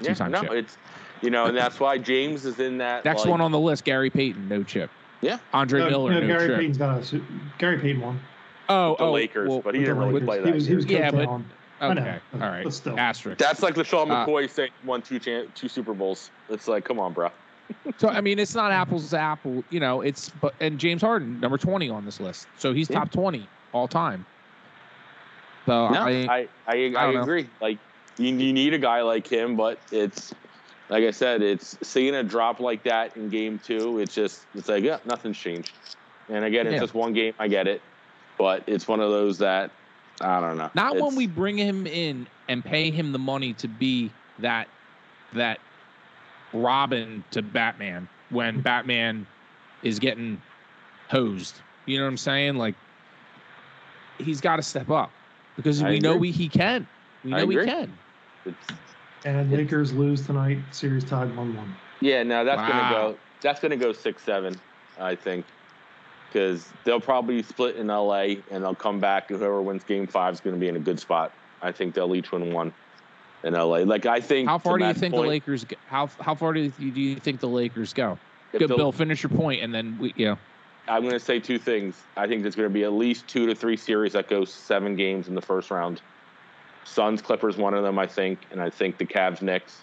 yeah. 0.00 0.08
Two-time 0.10 0.30
No, 0.30 0.42
chip. 0.42 0.52
it's 0.52 0.78
You 1.20 1.30
know, 1.30 1.46
and 1.46 1.56
that's 1.56 1.80
why 1.80 1.98
James 1.98 2.44
is 2.46 2.60
in 2.60 2.78
that. 2.78 3.04
Next 3.04 3.20
like, 3.22 3.30
one 3.30 3.40
on 3.40 3.50
the 3.50 3.58
list, 3.58 3.84
Gary 3.84 4.08
Payton, 4.10 4.48
no 4.48 4.62
chip. 4.62 4.88
Yeah. 5.20 5.38
Andre 5.52 5.80
No, 5.80 5.90
Miller, 5.90 6.12
no, 6.14 6.20
no, 6.20 6.26
Gary 6.28 6.46
chip. 6.48 6.56
Payton's 6.58 6.78
got 6.78 7.00
a 7.00 7.04
su- 7.04 7.24
Gary 7.58 7.78
Payton 7.78 8.00
won. 8.00 8.20
oh, 8.68 8.94
the 8.98 9.04
oh, 9.04 9.12
Lakers, 9.12 9.48
well, 9.48 9.60
but 9.60 9.74
he 9.74 9.80
didn't 9.80 9.98
really 9.98 10.12
Lakers. 10.14 10.26
play 10.26 10.38
He 10.38 10.44
that. 10.44 10.54
was, 10.54 10.66
he 10.66 10.74
was 10.76 10.86
year. 10.86 11.00
Yeah, 11.00 11.10
but- 11.10 11.26
on. 11.28 11.44
I 11.80 11.94
know, 11.94 12.00
okay, 12.02 12.18
all 12.34 12.38
right. 12.38 12.62
but 12.62 12.72
still. 12.72 12.96
Asterisk. 12.96 13.38
That's 13.40 13.60
like 13.60 13.74
LeSean 13.74 14.08
Uh, 14.08 14.24
McCoy 14.24 14.48
saying 14.48 14.70
won 14.84 15.02
two 15.02 15.18
chan- 15.18 15.48
two 15.56 15.66
Super 15.66 15.94
Bowls. 15.94 16.30
It's 16.48 16.68
like, 16.68 16.84
come 16.84 17.00
on, 17.00 17.12
bro. 17.12 17.28
So 17.98 18.08
I 18.08 18.20
mean, 18.20 18.38
it's 18.38 18.54
not 18.54 18.70
apples 18.70 19.10
to 19.10 19.18
apple. 19.18 19.64
You 19.70 19.80
know, 19.80 20.00
it's 20.02 20.28
but 20.28 20.54
and 20.60 20.78
James 20.78 21.02
Harden, 21.02 21.40
number 21.40 21.58
twenty 21.58 21.90
on 21.90 22.04
this 22.04 22.20
list, 22.20 22.46
so 22.56 22.72
he's 22.72 22.88
Yeah. 22.88 23.00
top 23.00 23.10
twenty 23.10 23.48
all 23.72 23.88
time. 23.88 24.24
So 25.66 25.88
No, 25.88 26.02
I, 26.02 26.26
I 26.28 26.48
I, 26.66 26.72
I, 26.74 26.90
don't 26.90 27.14
know. 27.14 27.22
agree. 27.22 27.48
Like 27.60 27.78
you, 28.18 28.34
you 28.34 28.52
need 28.52 28.74
a 28.74 28.78
guy 28.78 29.02
like 29.02 29.26
him, 29.26 29.56
but 29.56 29.78
it's 29.90 30.34
like 30.88 31.04
I 31.04 31.10
said, 31.10 31.42
it's 31.42 31.78
seeing 31.82 32.14
a 32.14 32.22
drop 32.22 32.60
like 32.60 32.82
that 32.84 33.16
in 33.16 33.28
game 33.28 33.58
two. 33.58 33.98
It's 33.98 34.14
just 34.14 34.44
it's 34.54 34.68
like 34.68 34.84
yeah, 34.84 34.98
nothing's 35.04 35.38
changed. 35.38 35.72
And 36.28 36.44
again, 36.44 36.66
it's 36.66 36.74
Yeah. 36.74 36.80
just 36.80 36.94
one 36.94 37.12
game. 37.12 37.34
I 37.38 37.48
get 37.48 37.66
it, 37.66 37.80
but 38.38 38.62
it's 38.66 38.86
one 38.86 39.00
of 39.00 39.10
those 39.10 39.38
that 39.38 39.70
I 40.20 40.40
don't 40.40 40.56
know. 40.58 40.70
not 40.74 40.96
when 40.96 41.14
we 41.16 41.26
bring 41.26 41.56
him 41.56 41.86
in 41.86 42.26
and 42.48 42.64
pay 42.64 42.90
him 42.90 43.12
the 43.12 43.18
money 43.18 43.54
to 43.54 43.68
be 43.68 44.10
that 44.38 44.68
that 45.34 45.58
Robin 46.52 47.24
to 47.30 47.42
Batman 47.42 48.08
when 48.30 48.60
Batman 48.60 49.26
is 49.82 49.98
getting 49.98 50.40
hosed. 51.08 51.54
You 51.86 51.98
know 51.98 52.04
what 52.04 52.10
I'm 52.10 52.16
saying? 52.18 52.56
Like 52.56 52.74
he's 54.22 54.40
got 54.40 54.56
to 54.56 54.62
step 54.62 54.90
up 54.90 55.10
because 55.56 55.82
I 55.82 55.90
we 55.90 56.00
know 56.00 56.16
we, 56.16 56.30
he 56.30 56.48
can. 56.48 56.86
We 57.24 57.34
I 57.34 57.40
know 57.42 57.48
he 57.48 57.56
agree. 57.56 57.66
can. 57.66 57.92
it's- 58.46 58.76
And 59.24 59.50
Lakers 59.52 59.92
lose 59.92 60.26
tonight. 60.26 60.58
Series 60.72 61.04
tied 61.04 61.34
one-one. 61.36 61.74
Yeah, 62.00 62.22
no, 62.24 62.44
that's 62.44 62.60
gonna 62.60 62.90
go. 62.90 63.16
That's 63.40 63.60
gonna 63.60 63.76
go 63.76 63.92
six 63.92 64.22
seven, 64.24 64.54
I 64.98 65.14
think, 65.14 65.44
because 66.28 66.68
they'll 66.84 67.00
probably 67.00 67.42
split 67.44 67.76
in 67.76 67.86
LA 67.86 68.36
and 68.50 68.64
they'll 68.64 68.74
come 68.74 68.98
back, 68.98 69.30
and 69.30 69.38
whoever 69.38 69.62
wins 69.62 69.84
Game 69.84 70.06
Five 70.08 70.34
is 70.34 70.40
gonna 70.40 70.56
be 70.56 70.66
in 70.68 70.74
a 70.76 70.80
good 70.80 70.98
spot. 70.98 71.32
I 71.60 71.70
think 71.70 71.94
they'll 71.94 72.14
each 72.16 72.32
win 72.32 72.52
one 72.52 72.72
in 73.44 73.54
LA. 73.54 73.78
Like 73.84 74.06
I 74.06 74.20
think. 74.20 74.48
How 74.48 74.58
far 74.58 74.78
do 74.78 74.84
you 74.86 74.94
think 74.94 75.14
point, 75.14 75.24
the 75.24 75.28
Lakers? 75.28 75.64
Go? 75.64 75.76
How 75.86 76.08
how 76.20 76.34
far 76.34 76.52
do 76.52 76.60
you, 76.78 76.90
do 76.90 77.00
you 77.00 77.16
think 77.16 77.38
the 77.38 77.48
Lakers 77.48 77.92
go? 77.92 78.18
if 78.52 78.58
Good, 78.58 78.68
the- 78.70 78.76
Bill, 78.76 78.90
finish 78.92 79.22
your 79.22 79.30
point, 79.30 79.62
and 79.62 79.72
then 79.72 79.96
we, 80.00 80.12
yeah. 80.16 80.34
I'm 80.88 81.04
gonna 81.04 81.20
say 81.20 81.38
two 81.38 81.58
things. 81.58 82.02
I 82.16 82.26
think 82.26 82.42
there's 82.42 82.56
gonna 82.56 82.68
be 82.68 82.84
at 82.84 82.92
least 82.92 83.28
two 83.28 83.46
to 83.46 83.54
three 83.54 83.76
series 83.76 84.12
that 84.12 84.28
go 84.28 84.44
seven 84.44 84.96
games 84.96 85.28
in 85.28 85.34
the 85.34 85.42
first 85.42 85.70
round. 85.70 86.00
Suns 86.84 87.22
Clippers 87.22 87.56
one 87.56 87.74
of 87.74 87.84
them, 87.84 87.98
I 87.98 88.06
think, 88.06 88.40
and 88.50 88.60
I 88.60 88.68
think 88.68 88.98
the 88.98 89.06
Cavs 89.06 89.42
Knicks. 89.42 89.82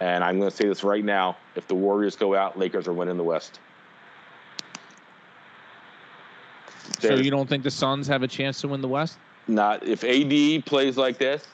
And 0.00 0.24
I'm 0.24 0.38
gonna 0.38 0.50
say 0.50 0.66
this 0.66 0.82
right 0.82 1.04
now: 1.04 1.36
if 1.56 1.68
the 1.68 1.74
Warriors 1.74 2.16
go 2.16 2.34
out, 2.34 2.58
Lakers 2.58 2.88
are 2.88 2.92
winning 2.92 3.18
the 3.18 3.24
West. 3.24 3.60
So 7.00 7.14
you 7.14 7.30
don't 7.30 7.48
think 7.48 7.62
the 7.62 7.70
Suns 7.70 8.06
have 8.08 8.22
a 8.22 8.28
chance 8.28 8.60
to 8.62 8.68
win 8.68 8.80
the 8.80 8.88
West? 8.88 9.18
Not 9.46 9.86
if 9.86 10.04
AD 10.04 10.64
plays 10.64 10.96
like 10.96 11.18
this, 11.18 11.46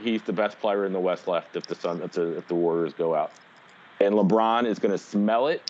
he's 0.00 0.22
the 0.22 0.32
best 0.32 0.58
player 0.60 0.84
in 0.86 0.92
the 0.92 1.00
West 1.00 1.28
left. 1.28 1.56
If 1.56 1.66
the 1.66 1.74
Sun, 1.74 2.02
if 2.02 2.12
the, 2.12 2.36
if 2.36 2.48
the 2.48 2.54
Warriors 2.54 2.92
go 2.94 3.14
out, 3.14 3.32
and 4.00 4.14
LeBron 4.14 4.66
is 4.66 4.78
going 4.78 4.92
to 4.92 4.98
smell 4.98 5.48
it. 5.48 5.62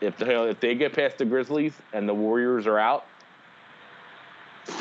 If 0.00 0.18
they 0.18 0.34
if 0.48 0.60
they 0.60 0.74
get 0.74 0.92
past 0.92 1.18
the 1.18 1.24
Grizzlies 1.24 1.72
and 1.92 2.08
the 2.08 2.14
Warriors 2.14 2.66
are 2.66 2.78
out, 2.78 3.06
The 4.66 4.72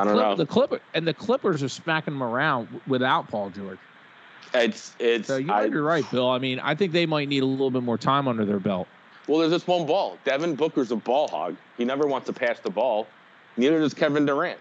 I 0.00 0.04
don't 0.04 0.14
Clip- 0.14 0.16
know. 0.16 0.34
The 0.36 0.46
Clipper 0.46 0.80
and 0.94 1.06
the 1.06 1.14
Clippers 1.14 1.62
are 1.62 1.68
smacking 1.68 2.14
them 2.14 2.22
around 2.22 2.68
without 2.86 3.28
Paul 3.28 3.50
George. 3.50 3.78
It's 4.54 4.94
it's 4.98 5.28
So 5.28 5.36
you 5.36 5.52
I- 5.52 5.68
be 5.68 5.76
right, 5.76 6.08
Bill. 6.10 6.28
I 6.30 6.38
mean, 6.38 6.58
I 6.60 6.74
think 6.74 6.92
they 6.92 7.06
might 7.06 7.28
need 7.28 7.42
a 7.42 7.46
little 7.46 7.70
bit 7.70 7.82
more 7.82 7.98
time 7.98 8.28
under 8.28 8.44
their 8.44 8.60
belt. 8.60 8.88
well. 9.26 9.38
There's 9.38 9.50
this 9.50 9.66
one 9.66 9.86
ball. 9.86 10.18
Devin 10.24 10.54
Booker's 10.56 10.90
a 10.90 10.96
ball 10.96 11.28
hog. 11.28 11.56
He 11.76 11.84
never 11.84 12.06
wants 12.06 12.26
to 12.26 12.32
pass 12.32 12.58
the 12.60 12.70
ball. 12.70 13.06
Neither 13.56 13.78
does 13.80 13.94
Kevin 13.94 14.24
Durant. 14.26 14.58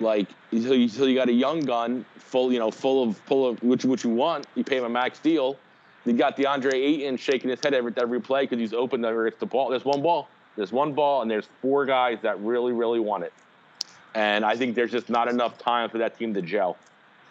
Like 0.00 0.28
so 0.52 0.72
you, 0.74 0.88
so 0.88 1.04
you 1.06 1.14
got 1.14 1.28
a 1.28 1.32
young 1.32 1.60
gun 1.60 2.04
full 2.16 2.52
you 2.52 2.58
know 2.58 2.70
full 2.70 3.02
of 3.02 3.16
full 3.18 3.48
of 3.48 3.62
which 3.62 3.84
which 3.84 4.04
you 4.04 4.10
want. 4.10 4.46
You 4.54 4.64
pay 4.64 4.78
him 4.78 4.84
a 4.84 4.88
max 4.90 5.18
deal. 5.18 5.58
You 6.06 6.12
got 6.12 6.36
DeAndre 6.36 6.72
Ayton 6.72 7.16
shaking 7.16 7.50
his 7.50 7.60
head 7.60 7.74
every 7.74 7.92
every 7.96 8.20
play 8.20 8.44
because 8.44 8.58
he's 8.58 8.72
open 8.72 9.02
whenever 9.02 9.26
it's 9.26 9.38
the 9.38 9.46
ball. 9.46 9.68
There's 9.68 9.84
one 9.84 10.02
ball. 10.02 10.28
There's 10.56 10.72
one 10.72 10.94
ball, 10.94 11.20
and 11.22 11.30
there's 11.30 11.48
four 11.60 11.84
guys 11.84 12.18
that 12.22 12.40
really 12.40 12.72
really 12.72 13.00
want 13.00 13.24
it. 13.24 13.32
And 14.14 14.44
I 14.44 14.56
think 14.56 14.74
there's 14.74 14.92
just 14.92 15.10
not 15.10 15.28
enough 15.28 15.58
time 15.58 15.90
for 15.90 15.98
that 15.98 16.16
team 16.16 16.32
to 16.34 16.40
gel. 16.40 16.78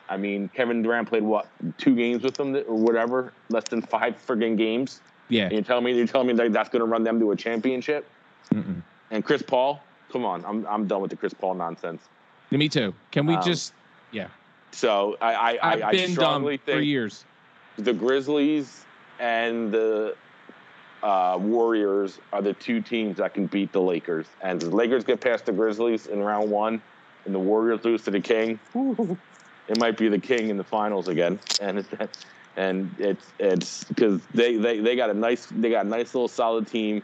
I 0.08 0.18
mean, 0.18 0.50
Kevin 0.50 0.84
Durant 0.84 1.10
played 1.10 1.24
what 1.24 1.48
two 1.78 1.96
games 1.96 2.22
with 2.22 2.36
them 2.36 2.56
or 2.56 2.76
whatever, 2.76 3.34
less 3.50 3.64
than 3.64 3.82
five 3.82 4.24
friggin' 4.28 4.56
games. 4.58 5.02
Yeah. 5.30 5.44
And 5.46 5.54
you're 5.54 5.64
telling 5.64 5.84
me 5.86 5.94
you're 5.94 6.06
telling 6.06 6.28
me 6.28 6.34
that 6.34 6.54
that's 6.54 6.70
going 6.70 6.82
to 6.82 6.86
run 6.86 7.04
them 7.04 7.20
to 7.20 7.32
a 7.32 7.36
championship? 7.36 8.08
Mm-mm. 8.54 8.84
And 9.10 9.26
Chris 9.26 9.42
Paul, 9.42 9.82
come 10.12 10.26
on, 10.26 10.44
I'm 10.46 10.68
I'm 10.68 10.86
done 10.86 11.02
with 11.02 11.12
the 11.12 11.18
Chris 11.18 11.34
Paul 11.34 11.56
nonsense. 11.56 12.04
Me 12.52 12.70
too. 12.70 12.94
Can 13.12 13.26
we 13.26 13.36
Um, 13.36 13.44
just? 13.44 13.74
Yeah? 14.12 14.28
So 14.72 15.18
I 15.22 15.34
I, 15.34 15.72
I've 15.72 15.82
I, 15.82 15.88
I 15.88 15.92
been 15.92 16.12
strongly 16.12 16.58
dumb 16.58 16.66
for 16.66 16.72
think 16.74 16.86
years. 16.86 17.26
The 17.78 17.94
Grizzlies 17.94 18.86
and 19.20 19.72
the 19.72 20.16
uh, 21.04 21.38
Warriors 21.40 22.20
are 22.34 22.42
the 22.42 22.54
two 22.54 22.82
teams 22.82 23.18
that 23.18 23.34
can 23.34 23.46
beat 23.48 23.72
the 23.72 23.82
Lakers. 23.82 24.26
And 24.42 24.62
the 24.62 24.70
Lakers 24.70 25.04
get 25.04 25.22
past 25.22 25.46
the 25.46 25.52
Grizzlies 25.52 26.08
in 26.08 26.22
round 26.24 26.50
one, 26.50 26.82
and 27.26 27.36
the 27.36 27.40
Warriors 27.40 27.84
lose 27.84 28.04
to 28.04 28.12
the 28.12 28.22
King. 28.22 28.60
It 29.68 29.80
might 29.80 29.98
be 29.98 30.10
the 30.10 30.20
King 30.20 30.50
in 30.50 30.58
the 30.58 30.64
finals 30.64 31.08
again, 31.08 31.40
and 31.60 31.80
it's 31.80 31.90
and 32.56 32.94
it's 33.00 33.26
it's 33.40 33.84
because 33.86 34.22
they, 34.32 34.58
they 34.58 34.80
they 34.80 34.96
got 34.96 35.10
a 35.10 35.14
nice 35.14 35.48
they 35.48 35.72
got 35.72 35.88
a 35.88 35.90
nice 35.90 36.14
little 36.14 36.28
solid 36.28 36.68
team. 36.68 37.02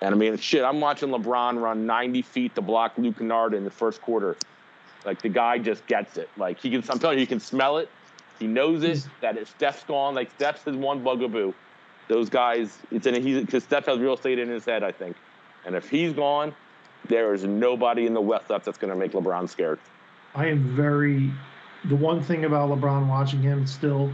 And 0.00 0.14
I 0.14 0.18
mean, 0.18 0.36
shit, 0.38 0.64
I'm 0.64 0.80
watching 0.80 1.10
LeBron 1.10 1.60
run 1.60 1.86
90 1.86 2.22
feet 2.22 2.54
to 2.54 2.62
block 2.62 2.94
Luke 2.96 3.18
Kennard 3.18 3.54
in 3.54 3.62
the 3.62 3.70
first 3.70 4.00
quarter. 4.00 4.36
Like 5.04 5.20
the 5.22 5.28
guy 5.28 5.58
just 5.58 5.86
gets 5.86 6.16
it. 6.16 6.28
Like 6.36 6.58
he 6.58 6.70
can, 6.70 6.82
I'm 6.90 6.98
telling 6.98 7.18
you, 7.18 7.22
he 7.22 7.26
can 7.26 7.40
smell 7.40 7.78
it. 7.78 7.88
He 8.38 8.46
knows 8.46 8.82
it. 8.82 8.88
He's- 8.88 9.08
That 9.20 9.36
if 9.38 9.48
Steph's 9.48 9.84
gone, 9.84 10.14
like 10.14 10.30
Steph's 10.32 10.64
his 10.64 10.76
one 10.76 11.02
bugaboo. 11.02 11.52
Those 12.08 12.28
guys, 12.28 12.78
it's 12.90 13.06
in. 13.06 13.14
He's 13.22 13.40
because 13.44 13.62
Steph 13.64 13.86
has 13.86 13.98
real 13.98 14.14
estate 14.14 14.38
in 14.38 14.48
his 14.48 14.64
head, 14.64 14.82
I 14.82 14.90
think. 14.92 15.16
And 15.64 15.74
if 15.76 15.88
he's 15.88 16.12
gone, 16.12 16.54
there 17.08 17.32
is 17.32 17.44
nobody 17.44 18.06
in 18.06 18.12
the 18.14 18.20
West 18.20 18.50
left 18.50 18.64
that's 18.64 18.76
going 18.78 18.92
to 18.92 18.98
make 18.98 19.12
LeBron 19.12 19.48
scared. 19.48 19.78
I 20.34 20.46
am 20.46 20.74
very. 20.74 21.30
The 21.88 21.96
one 21.96 22.20
thing 22.22 22.44
about 22.44 22.70
LeBron 22.70 23.08
watching 23.08 23.40
him 23.40 23.66
still, 23.66 24.12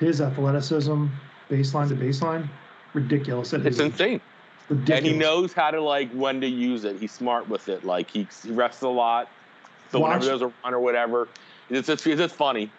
his 0.00 0.20
athleticism, 0.20 1.06
baseline 1.50 1.88
to 1.88 1.94
baseline, 1.94 2.48
ridiculous. 2.94 3.52
It's 3.52 3.78
age. 3.78 3.86
insane. 3.86 4.20
Ridiculous. 4.68 4.98
And 4.98 5.06
he 5.06 5.12
knows 5.16 5.52
how 5.52 5.70
to 5.70 5.80
like 5.80 6.10
when 6.12 6.40
to 6.40 6.46
use 6.48 6.84
it. 6.84 6.98
He's 6.98 7.12
smart 7.12 7.48
with 7.48 7.68
it. 7.68 7.84
Like 7.84 8.10
he, 8.10 8.26
he 8.42 8.50
rests 8.50 8.82
a 8.82 8.88
lot. 8.88 9.28
So 9.92 9.98
Watch- 10.00 10.08
whenever 10.08 10.24
there's 10.26 10.42
a 10.42 10.52
run 10.64 10.74
or 10.74 10.80
whatever, 10.80 11.28
it's 11.70 11.86
just 11.86 12.06
it's 12.06 12.18
just 12.18 12.34
funny. 12.34 12.70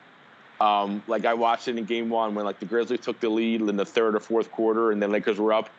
Um, 0.59 1.03
like 1.07 1.25
I 1.25 1.33
watched 1.33 1.67
it 1.67 1.77
in 1.77 1.85
game 1.85 2.09
one 2.09 2.33
when 2.35 2.45
like 2.45 2.59
the 2.59 2.65
Grizzlies 2.65 3.01
took 3.01 3.19
the 3.19 3.29
lead 3.29 3.61
in 3.61 3.75
the 3.77 3.85
third 3.85 4.15
or 4.15 4.19
fourth 4.19 4.51
quarter, 4.51 4.91
and 4.91 5.01
then 5.01 5.11
Lakers 5.11 5.39
were 5.39 5.53
up. 5.53 5.69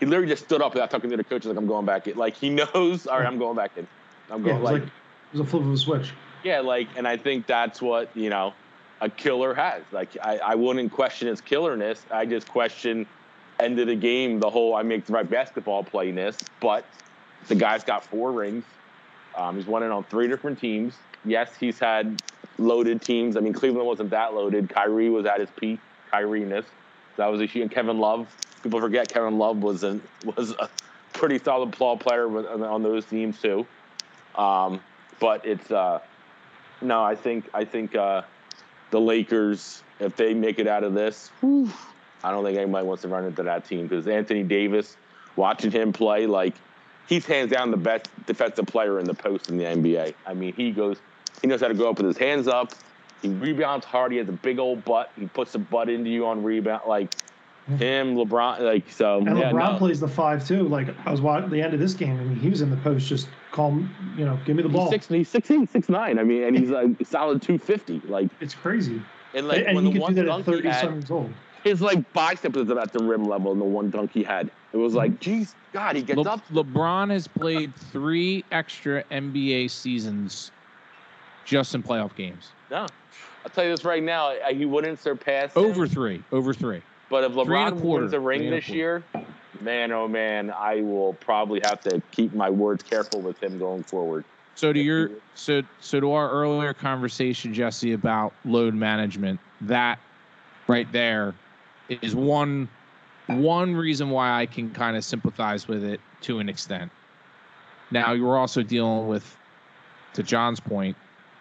He 0.00 0.06
literally 0.06 0.28
just 0.28 0.44
stood 0.44 0.60
up 0.60 0.74
without 0.74 0.90
talking 0.90 1.10
to 1.10 1.16
the 1.16 1.24
coaches 1.24 1.46
like 1.46 1.56
I'm 1.56 1.68
going 1.68 1.86
back 1.86 2.08
in. 2.08 2.16
Like 2.16 2.34
he 2.36 2.50
knows. 2.74 3.06
All 3.06 3.18
right, 3.18 3.26
I'm 3.26 3.38
going 3.38 3.56
back 3.56 3.72
in. 3.76 3.86
I'm 4.30 4.44
Yeah, 4.44 4.54
going 4.54 4.56
it 4.56 4.60
was 4.60 4.70
like 4.72 4.82
like 4.82 4.88
it 4.88 5.38
was 5.38 5.40
a 5.40 5.44
flip 5.44 5.62
of 5.62 5.72
a 5.72 5.76
switch. 5.76 6.12
yeah, 6.42 6.60
like, 6.60 6.88
and 6.96 7.06
I 7.06 7.16
think 7.16 7.46
that's 7.46 7.80
what 7.80 8.08
you 8.16 8.30
know 8.30 8.54
a 9.00 9.08
killer 9.08 9.54
has. 9.54 9.82
Like, 9.92 10.16
I, 10.22 10.38
I 10.38 10.54
wouldn't 10.54 10.90
question 10.92 11.28
his 11.28 11.40
killerness. 11.40 12.00
I 12.10 12.26
just 12.26 12.48
question 12.48 13.06
end 13.60 13.78
of 13.78 13.86
the 13.86 13.94
game 13.94 14.40
the 14.40 14.50
whole 14.50 14.74
I 14.74 14.82
make 14.82 15.06
the 15.06 15.12
right 15.12 15.28
basketball 15.28 15.84
playness. 15.84 16.36
But 16.60 16.84
the 17.46 17.54
guy's 17.54 17.84
got 17.84 18.04
four 18.04 18.32
rings. 18.32 18.64
Um, 19.36 19.56
he's 19.56 19.66
won 19.66 19.82
it 19.82 19.90
on 19.90 20.04
three 20.04 20.26
different 20.28 20.58
teams. 20.58 20.94
Yes, 21.24 21.54
he's 21.56 21.78
had 21.78 22.22
loaded 22.58 23.02
teams. 23.02 23.36
I 23.36 23.40
mean, 23.40 23.52
Cleveland 23.52 23.86
wasn't 23.86 24.10
that 24.10 24.34
loaded. 24.34 24.68
Kyrie 24.68 25.10
was 25.10 25.26
at 25.26 25.40
his 25.40 25.50
peak. 25.56 25.80
Kyrie-ness. 26.10 26.64
That 27.16 27.26
was 27.26 27.40
a 27.40 27.46
huge. 27.46 27.62
And 27.62 27.70
Kevin 27.70 27.98
Love. 27.98 28.28
People 28.62 28.80
forget 28.80 29.08
Kevin 29.08 29.38
Love 29.38 29.58
was 29.58 29.82
an, 29.84 30.02
was 30.36 30.52
a 30.52 30.68
pretty 31.12 31.38
solid 31.38 31.76
ball 31.78 31.96
player 31.96 32.26
on, 32.26 32.62
on 32.62 32.82
those 32.82 33.04
teams 33.04 33.40
too. 33.40 33.66
Um, 34.36 34.80
but 35.20 35.44
it's 35.44 35.70
uh, 35.70 36.00
no, 36.80 37.02
I 37.02 37.14
think 37.14 37.44
I 37.54 37.64
think 37.64 37.94
uh, 37.94 38.22
the 38.90 39.00
Lakers, 39.00 39.82
if 40.00 40.16
they 40.16 40.34
make 40.34 40.58
it 40.58 40.66
out 40.66 40.84
of 40.84 40.94
this, 40.94 41.30
whew, 41.40 41.70
I 42.22 42.30
don't 42.30 42.44
think 42.44 42.58
anybody 42.58 42.86
wants 42.86 43.02
to 43.02 43.08
run 43.08 43.24
into 43.24 43.42
that 43.42 43.64
team 43.64 43.86
because 43.86 44.06
Anthony 44.06 44.42
Davis, 44.42 44.96
watching 45.36 45.70
him 45.70 45.92
play, 45.92 46.26
like 46.26 46.54
he's 47.06 47.26
hands 47.26 47.50
down 47.50 47.70
the 47.70 47.76
best 47.76 48.08
defensive 48.26 48.66
player 48.66 48.98
in 48.98 49.06
the 49.06 49.14
post 49.14 49.50
in 49.50 49.56
the 49.56 49.64
NBA. 49.64 50.14
I 50.26 50.34
mean, 50.34 50.52
he 50.54 50.72
goes, 50.72 50.98
he 51.40 51.48
knows 51.48 51.60
how 51.60 51.68
to 51.68 51.74
go 51.74 51.90
up 51.90 51.98
with 51.98 52.06
his 52.06 52.18
hands 52.18 52.48
up. 52.48 52.72
He 53.22 53.28
rebounds 53.28 53.86
hard. 53.86 54.12
He 54.12 54.18
has 54.18 54.28
a 54.28 54.32
big 54.32 54.58
old 54.58 54.84
butt. 54.84 55.10
He 55.18 55.26
puts 55.26 55.52
the 55.52 55.58
butt 55.58 55.88
into 55.88 56.10
you 56.10 56.26
on 56.26 56.42
rebound. 56.42 56.82
Like 56.86 57.10
mm-hmm. 57.10 57.76
him, 57.76 58.16
LeBron, 58.16 58.60
like 58.60 58.90
so. 58.90 59.18
And 59.18 59.38
yeah, 59.38 59.50
LeBron 59.50 59.72
no. 59.72 59.78
plays 59.78 60.00
the 60.00 60.08
five 60.08 60.46
too. 60.46 60.68
Like 60.68 60.88
I 61.06 61.10
was 61.10 61.20
watching 61.20 61.50
the 61.50 61.62
end 61.62 61.74
of 61.74 61.80
this 61.80 61.94
game, 61.94 62.18
and 62.18 62.36
he 62.36 62.50
was 62.50 62.60
in 62.60 62.70
the 62.70 62.76
post, 62.76 63.06
just 63.06 63.28
calm, 63.52 63.94
you 64.16 64.24
know, 64.24 64.38
give 64.44 64.56
me 64.56 64.62
the 64.62 64.68
ball. 64.68 64.82
He's 64.82 64.84
ball. 64.84 64.92
six. 64.92 65.08
He's 65.08 65.28
sixteen, 65.28 65.66
six 65.66 65.88
nine. 65.88 66.18
I 66.18 66.24
mean, 66.24 66.44
and 66.44 66.58
he's 66.58 66.70
a 66.70 66.94
solid 67.04 67.40
two 67.40 67.58
fifty. 67.58 68.00
Like 68.06 68.28
It's 68.40 68.54
crazy. 68.54 69.02
and 69.32 69.48
like 69.48 69.66
and 69.66 69.76
when 69.76 69.86
he 69.86 69.92
the 69.94 70.00
one 70.00 70.14
do 70.14 70.22
that 70.22 70.22
at 70.22 70.28
dunk 70.28 70.44
he 70.44 70.52
thirty 70.52 70.68
had, 70.68 70.90
years 70.90 71.10
old. 71.10 71.32
his 71.62 71.80
like 71.80 72.12
bicep 72.12 72.54
was 72.54 72.68
about 72.68 72.92
the 72.92 73.02
rim 73.02 73.24
level 73.24 73.52
in 73.52 73.58
the 73.58 73.64
one 73.64 73.90
dunk 73.90 74.12
he 74.12 74.22
had. 74.22 74.50
It 74.72 74.76
was 74.76 74.94
like, 74.94 75.12
mm-hmm. 75.12 75.20
geez, 75.20 75.54
God, 75.72 75.96
he 75.96 76.02
gets 76.02 76.18
Le- 76.18 76.28
up. 76.28 76.46
LeBron 76.48 77.10
has 77.10 77.26
played 77.26 77.74
three 77.74 78.44
extra 78.50 79.04
NBA 79.04 79.70
seasons 79.70 80.50
just 81.44 81.74
in 81.74 81.82
playoff 81.82 82.14
games. 82.14 82.50
No, 82.70 82.86
I'll 83.44 83.50
tell 83.52 83.64
you 83.64 83.70
this 83.70 83.84
right 83.84 84.02
now, 84.02 84.34
he 84.52 84.64
wouldn't 84.64 85.00
surpass 85.00 85.54
him. 85.54 85.64
Over 85.64 85.86
three. 85.86 86.22
Over 86.32 86.54
three. 86.54 86.82
But 87.10 87.24
if 87.24 87.32
Three 87.32 87.40
and 87.42 87.50
a 87.50 87.72
LeBron 87.72 87.80
wins 87.80 88.10
the 88.10 88.20
ring 88.20 88.50
this 88.50 88.68
year, 88.68 89.04
man, 89.60 89.92
oh 89.92 90.08
man, 90.08 90.50
I 90.50 90.80
will 90.80 91.12
probably 91.14 91.60
have 91.64 91.80
to 91.82 92.02
keep 92.10 92.34
my 92.34 92.50
words 92.50 92.82
careful 92.82 93.20
with 93.20 93.40
him 93.42 93.58
going 93.58 93.82
forward. 93.82 94.24
So 94.56 94.72
to 94.72 94.80
your 94.80 95.10
so 95.34 95.62
so 95.80 96.00
to 96.00 96.12
our 96.12 96.30
earlier 96.30 96.72
conversation, 96.72 97.52
Jesse, 97.52 97.92
about 97.92 98.32
load 98.44 98.74
management, 98.74 99.40
that 99.62 99.98
right 100.66 100.90
there 100.92 101.34
is 101.88 102.14
one 102.14 102.68
one 103.26 103.74
reason 103.74 104.10
why 104.10 104.40
I 104.40 104.46
can 104.46 104.70
kind 104.70 104.96
of 104.96 105.04
sympathize 105.04 105.68
with 105.68 105.84
it 105.84 106.00
to 106.22 106.38
an 106.38 106.48
extent. 106.48 106.90
Now 107.90 108.12
you're 108.12 108.36
also 108.36 108.62
dealing 108.62 109.08
with, 109.08 109.36
to 110.14 110.22
John's 110.22 110.60
point, 110.60 110.96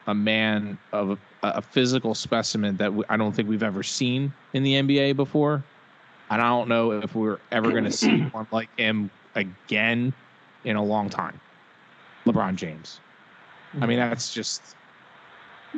a 0.08 0.14
man 0.14 0.78
of 0.92 1.12
a, 1.12 1.18
a 1.44 1.62
physical 1.62 2.14
specimen 2.16 2.78
that 2.78 2.94
we, 2.94 3.04
I 3.10 3.18
don't 3.18 3.34
think 3.36 3.48
we've 3.50 3.64
ever 3.64 3.84
seen 3.84 4.34
in 4.54 4.64
the 4.64 4.74
NBA 4.74 5.16
before, 5.16 5.64
and 6.30 6.42
I 6.42 6.50
don't 6.50 6.68
know 6.68 6.92
if 6.92 7.16
we're 7.16 7.40
ever 7.52 7.72
going 7.72 7.86
to 7.86 7.92
see 7.92 8.22
one 8.32 8.48
like 8.52 8.70
him 8.78 9.10
again 9.36 10.14
in 10.66 10.76
a 10.76 10.84
long 10.84 11.10
time. 11.10 11.40
LeBron 12.26 12.56
James. 12.56 13.00
I 13.82 13.86
mean, 13.86 13.98
that's 13.98 14.34
just 14.34 14.76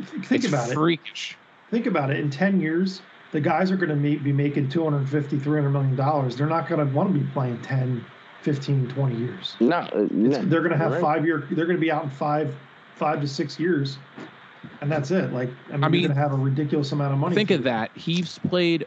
think 0.04 0.44
it's 0.44 0.48
about 0.48 0.70
it. 0.70 0.74
freakish. 0.74 1.38
Think 1.72 1.86
about 1.86 2.12
it. 2.12 2.20
In 2.20 2.30
10 2.30 2.60
years, 2.60 3.02
the 3.32 3.40
guys 3.40 3.72
are 3.72 3.78
going 3.78 3.90
to 3.90 3.96
be 3.96 4.32
making 4.32 4.70
250, 4.70 5.40
300 5.40 5.70
million 5.70 5.96
dollars. 5.96 6.36
They're 6.36 6.48
not 6.48 6.68
going 6.68 6.86
to 6.86 6.94
want 6.94 7.14
to 7.14 7.20
be 7.20 7.26
playing 7.32 7.62
10, 7.62 8.04
15, 8.42 8.88
20 8.90 9.16
years. 9.16 9.56
No, 9.60 9.78
uh, 9.78 10.08
no. 10.12 10.38
They're 10.44 10.60
going 10.62 10.72
to 10.72 10.78
have 10.78 10.92
Right. 10.94 11.02
five 11.02 11.26
year. 11.26 11.48
They're 11.52 11.66
going 11.66 11.78
to 11.78 11.82
be 11.82 11.92
out 11.92 12.04
in 12.04 12.10
five, 12.10 12.54
five 12.96 13.22
to 13.22 13.28
six 13.28 13.60
years, 13.60 13.98
and 14.82 14.92
that's 14.92 15.12
it. 15.12 15.32
Like 15.32 15.50
I 15.70 15.74
mean, 15.74 15.84
I 15.84 15.88
mean, 15.90 16.02
you're 16.02 16.08
going 16.10 16.18
to 16.18 16.22
have 16.22 16.34
a 16.34 16.42
ridiculous 16.42 16.92
amount 16.92 17.14
of 17.14 17.20
money. 17.20 17.36
Think 17.36 17.52
of 17.52 17.62
it. 17.62 17.64
that. 17.64 17.92
He's 17.96 18.40
played 18.40 18.86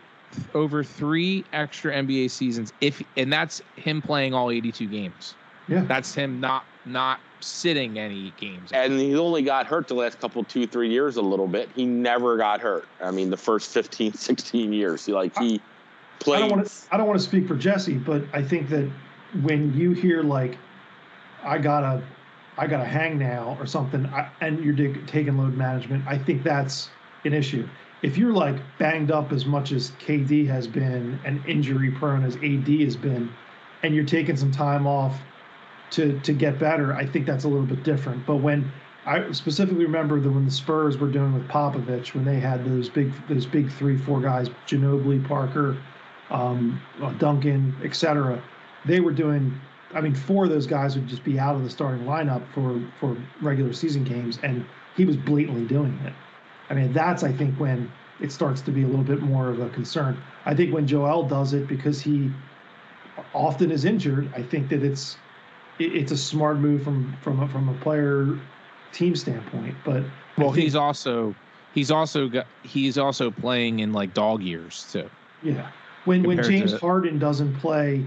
over 0.54 0.84
three 0.84 1.44
extra 1.52 1.92
NBA 1.92 2.30
seasons. 2.30 2.72
If 2.80 3.02
and 3.16 3.32
that's 3.32 3.62
him 3.76 4.02
playing 4.02 4.34
all 4.34 4.50
82 4.50 4.86
games. 4.86 5.34
Yeah. 5.68 5.84
That's 5.84 6.14
him 6.14 6.40
not 6.40 6.64
not 6.84 7.20
sitting 7.40 7.98
any 7.98 8.32
games. 8.36 8.70
and 8.72 8.98
he 8.98 9.14
only 9.16 9.42
got 9.42 9.64
hurt 9.66 9.86
the 9.86 9.94
last 9.94 10.18
couple 10.18 10.42
two 10.42 10.66
three 10.66 10.90
years 10.90 11.16
a 11.16 11.22
little 11.22 11.46
bit 11.46 11.68
he 11.76 11.86
never 11.86 12.36
got 12.36 12.60
hurt 12.60 12.88
i 13.00 13.12
mean 13.12 13.30
the 13.30 13.36
first 13.36 13.70
15 13.70 14.12
16 14.14 14.72
years 14.72 15.06
he 15.06 15.12
like 15.12 15.38
he 15.38 15.60
I 16.18 16.24
played 16.24 16.40
don't 16.40 16.50
want 16.50 16.66
to. 16.66 16.72
I 16.90 16.96
don't 16.96 17.06
want 17.06 17.18
to 17.18 17.24
speak 17.24 17.46
for 17.46 17.54
Jesse, 17.54 17.94
but 17.94 18.22
I 18.32 18.42
think 18.42 18.68
that 18.70 18.90
when 19.42 19.72
you 19.74 19.92
hear 19.92 20.22
like, 20.22 20.58
I 21.44 21.58
gotta, 21.58 22.02
I 22.58 22.66
gotta 22.66 22.84
hang 22.84 23.18
now 23.18 23.56
or 23.60 23.66
something, 23.66 24.06
I, 24.06 24.30
and 24.40 24.62
you're 24.62 24.74
dig- 24.74 25.06
taking 25.06 25.38
load 25.38 25.56
management, 25.56 26.06
I 26.06 26.18
think 26.18 26.42
that's 26.42 26.90
an 27.24 27.32
issue. 27.32 27.68
If 28.02 28.18
you're 28.18 28.32
like 28.32 28.56
banged 28.78 29.10
up 29.10 29.32
as 29.32 29.46
much 29.46 29.72
as 29.72 29.92
KD 29.92 30.46
has 30.48 30.66
been 30.66 31.18
and 31.24 31.44
injury 31.46 31.90
prone 31.92 32.24
as 32.24 32.36
AD 32.36 32.68
has 32.84 32.96
been, 32.96 33.30
and 33.82 33.94
you're 33.94 34.04
taking 34.04 34.36
some 34.36 34.50
time 34.50 34.86
off 34.86 35.20
to 35.90 36.18
to 36.20 36.32
get 36.32 36.58
better, 36.58 36.94
I 36.94 37.06
think 37.06 37.26
that's 37.26 37.44
a 37.44 37.48
little 37.48 37.66
bit 37.66 37.82
different. 37.84 38.26
But 38.26 38.36
when 38.36 38.70
I 39.06 39.30
specifically 39.32 39.84
remember 39.84 40.20
that 40.20 40.30
when 40.30 40.44
the 40.44 40.50
Spurs 40.50 40.98
were 40.98 41.08
doing 41.08 41.32
with 41.32 41.48
Popovich, 41.48 42.14
when 42.14 42.24
they 42.24 42.38
had 42.40 42.64
those 42.64 42.88
big 42.88 43.12
those 43.28 43.46
big 43.46 43.72
three 43.72 43.96
four 43.96 44.20
guys, 44.20 44.48
Ginobili, 44.66 45.26
Parker, 45.26 45.76
um, 46.30 46.80
uh, 47.02 47.12
Duncan, 47.14 47.74
etc. 47.82 48.42
They 48.84 49.00
were 49.00 49.12
doing. 49.12 49.58
I 49.94 50.00
mean, 50.00 50.14
four 50.14 50.44
of 50.44 50.50
those 50.50 50.66
guys 50.66 50.94
would 50.96 51.06
just 51.06 51.24
be 51.24 51.38
out 51.38 51.54
of 51.54 51.64
the 51.64 51.70
starting 51.70 52.06
lineup 52.06 52.46
for 52.52 52.80
for 53.00 53.16
regular 53.40 53.72
season 53.72 54.04
games, 54.04 54.38
and 54.42 54.64
he 54.96 55.04
was 55.04 55.16
blatantly 55.16 55.64
doing 55.64 55.98
it. 56.04 56.12
I 56.70 56.74
mean, 56.74 56.92
that's 56.92 57.22
I 57.22 57.32
think 57.32 57.58
when 57.58 57.90
it 58.20 58.32
starts 58.32 58.60
to 58.62 58.70
be 58.70 58.82
a 58.82 58.86
little 58.86 59.04
bit 59.04 59.20
more 59.22 59.48
of 59.48 59.60
a 59.60 59.68
concern. 59.70 60.20
I 60.44 60.54
think 60.54 60.74
when 60.74 60.86
Joel 60.86 61.24
does 61.24 61.54
it 61.54 61.66
because 61.68 62.00
he 62.00 62.30
often 63.34 63.70
is 63.70 63.84
injured, 63.84 64.30
I 64.34 64.42
think 64.42 64.68
that 64.70 64.82
it's 64.82 65.16
it, 65.78 65.94
it's 65.94 66.12
a 66.12 66.16
smart 66.16 66.58
move 66.58 66.82
from 66.82 67.16
from 67.22 67.42
a, 67.42 67.48
from 67.48 67.68
a 67.68 67.74
player 67.74 68.38
team 68.92 69.16
standpoint. 69.16 69.74
But 69.84 70.02
well, 70.36 70.52
think- 70.52 70.64
he's 70.64 70.74
also 70.74 71.34
he's 71.72 71.90
also 71.90 72.28
got 72.28 72.46
he's 72.62 72.98
also 72.98 73.30
playing 73.30 73.80
in 73.80 73.92
like 73.92 74.12
dog 74.14 74.42
years 74.42 74.86
too. 74.92 75.08
Yeah. 75.42 75.70
When 76.04 76.22
when 76.24 76.42
James 76.42 76.78
Harden 76.78 77.18
doesn't 77.18 77.54
play 77.56 78.04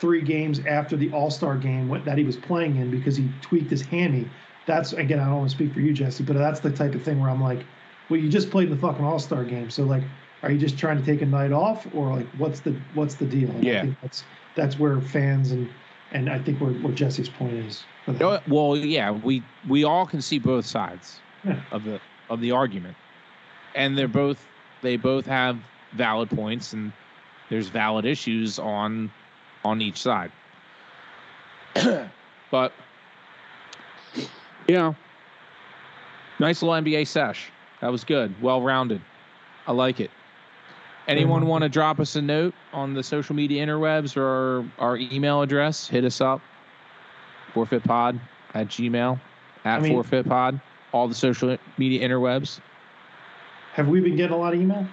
three 0.00 0.22
games 0.22 0.60
after 0.66 0.96
the 0.96 1.10
All 1.12 1.30
Star 1.30 1.56
game 1.56 1.88
that 2.04 2.18
he 2.18 2.24
was 2.24 2.36
playing 2.36 2.76
in 2.76 2.90
because 2.90 3.16
he 3.16 3.30
tweaked 3.40 3.70
his 3.70 3.82
hammy, 3.82 4.30
that's 4.66 4.92
again 4.92 5.20
I 5.20 5.26
don't 5.26 5.38
want 5.38 5.50
to 5.50 5.54
speak 5.54 5.72
for 5.72 5.80
you, 5.80 5.92
Jesse, 5.92 6.24
but 6.24 6.36
that's 6.36 6.60
the 6.60 6.70
type 6.70 6.94
of 6.94 7.02
thing 7.02 7.18
where 7.20 7.30
I'm 7.30 7.42
like, 7.42 7.66
well, 8.08 8.20
you 8.20 8.28
just 8.28 8.50
played 8.50 8.68
in 8.68 8.74
the 8.74 8.80
fucking 8.80 9.04
All 9.04 9.18
Star 9.18 9.44
game, 9.44 9.70
so 9.70 9.84
like, 9.84 10.04
are 10.42 10.50
you 10.50 10.58
just 10.58 10.78
trying 10.78 10.98
to 10.98 11.04
take 11.04 11.22
a 11.22 11.26
night 11.26 11.52
off 11.52 11.86
or 11.92 12.12
like 12.14 12.28
what's 12.32 12.60
the 12.60 12.72
what's 12.94 13.14
the 13.14 13.26
deal? 13.26 13.50
And 13.50 13.68
I 13.68 13.72
Yeah. 13.72 13.80
think 13.82 13.96
that's 14.00 14.24
that's 14.54 14.78
where 14.78 15.00
fans 15.00 15.52
and 15.52 15.68
and 16.12 16.28
I 16.28 16.38
think 16.38 16.60
where, 16.60 16.72
where 16.72 16.92
Jesse's 16.92 17.28
point 17.28 17.58
is. 17.58 17.86
Well, 18.46 18.76
yeah, 18.76 19.10
we 19.10 19.44
we 19.66 19.84
all 19.84 20.06
can 20.06 20.22
see 20.22 20.38
both 20.38 20.66
sides 20.66 21.22
Yeah. 21.44 21.60
of 21.70 21.84
the 21.84 22.00
of 22.28 22.40
the 22.40 22.50
argument, 22.52 22.96
and 23.74 23.96
they're 23.96 24.08
both 24.08 24.48
they 24.80 24.96
both 24.96 25.26
have 25.26 25.62
valid 25.92 26.30
points, 26.30 26.72
and 26.72 26.92
there's 27.48 27.68
valid 27.68 28.06
issues 28.06 28.58
on 28.58 29.12
on 29.64 29.80
each 29.80 30.00
side. 30.00 30.30
but 32.50 32.72
you 34.66 34.74
know, 34.74 34.96
nice 36.38 36.62
little 36.62 36.80
NBA 36.82 37.06
sesh. 37.06 37.50
That 37.80 37.90
was 37.90 38.04
good, 38.04 38.34
well 38.42 38.60
rounded. 38.62 39.00
I 39.66 39.72
like 39.72 40.00
it. 40.00 40.10
Anyone 41.08 41.42
Mhm. 41.42 41.46
want 41.46 41.62
to 41.62 41.68
drop 41.68 41.98
us 41.98 42.14
a 42.16 42.22
note 42.22 42.54
on 42.72 42.94
the 42.94 43.02
social 43.02 43.34
media 43.34 43.64
interwebs 43.66 44.16
or 44.16 44.64
our 44.78 44.96
email 44.96 45.42
address? 45.42 45.88
Hit 45.88 46.04
us 46.04 46.20
up 46.20 46.40
fourfeitpod 47.54 48.20
at 48.54 48.68
gmail 48.68 49.18
at 49.64 49.78
I 49.78 49.80
mean- 49.80 49.92
fourfeitpod 50.00 50.60
all 50.92 51.08
the 51.08 51.14
social 51.14 51.56
media 51.78 52.06
interwebs 52.08 52.60
Have 53.74 53.88
we 53.88 54.00
been 54.00 54.16
getting 54.16 54.34
a 54.34 54.38
lot 54.38 54.54
of 54.54 54.60
email? 54.60 54.86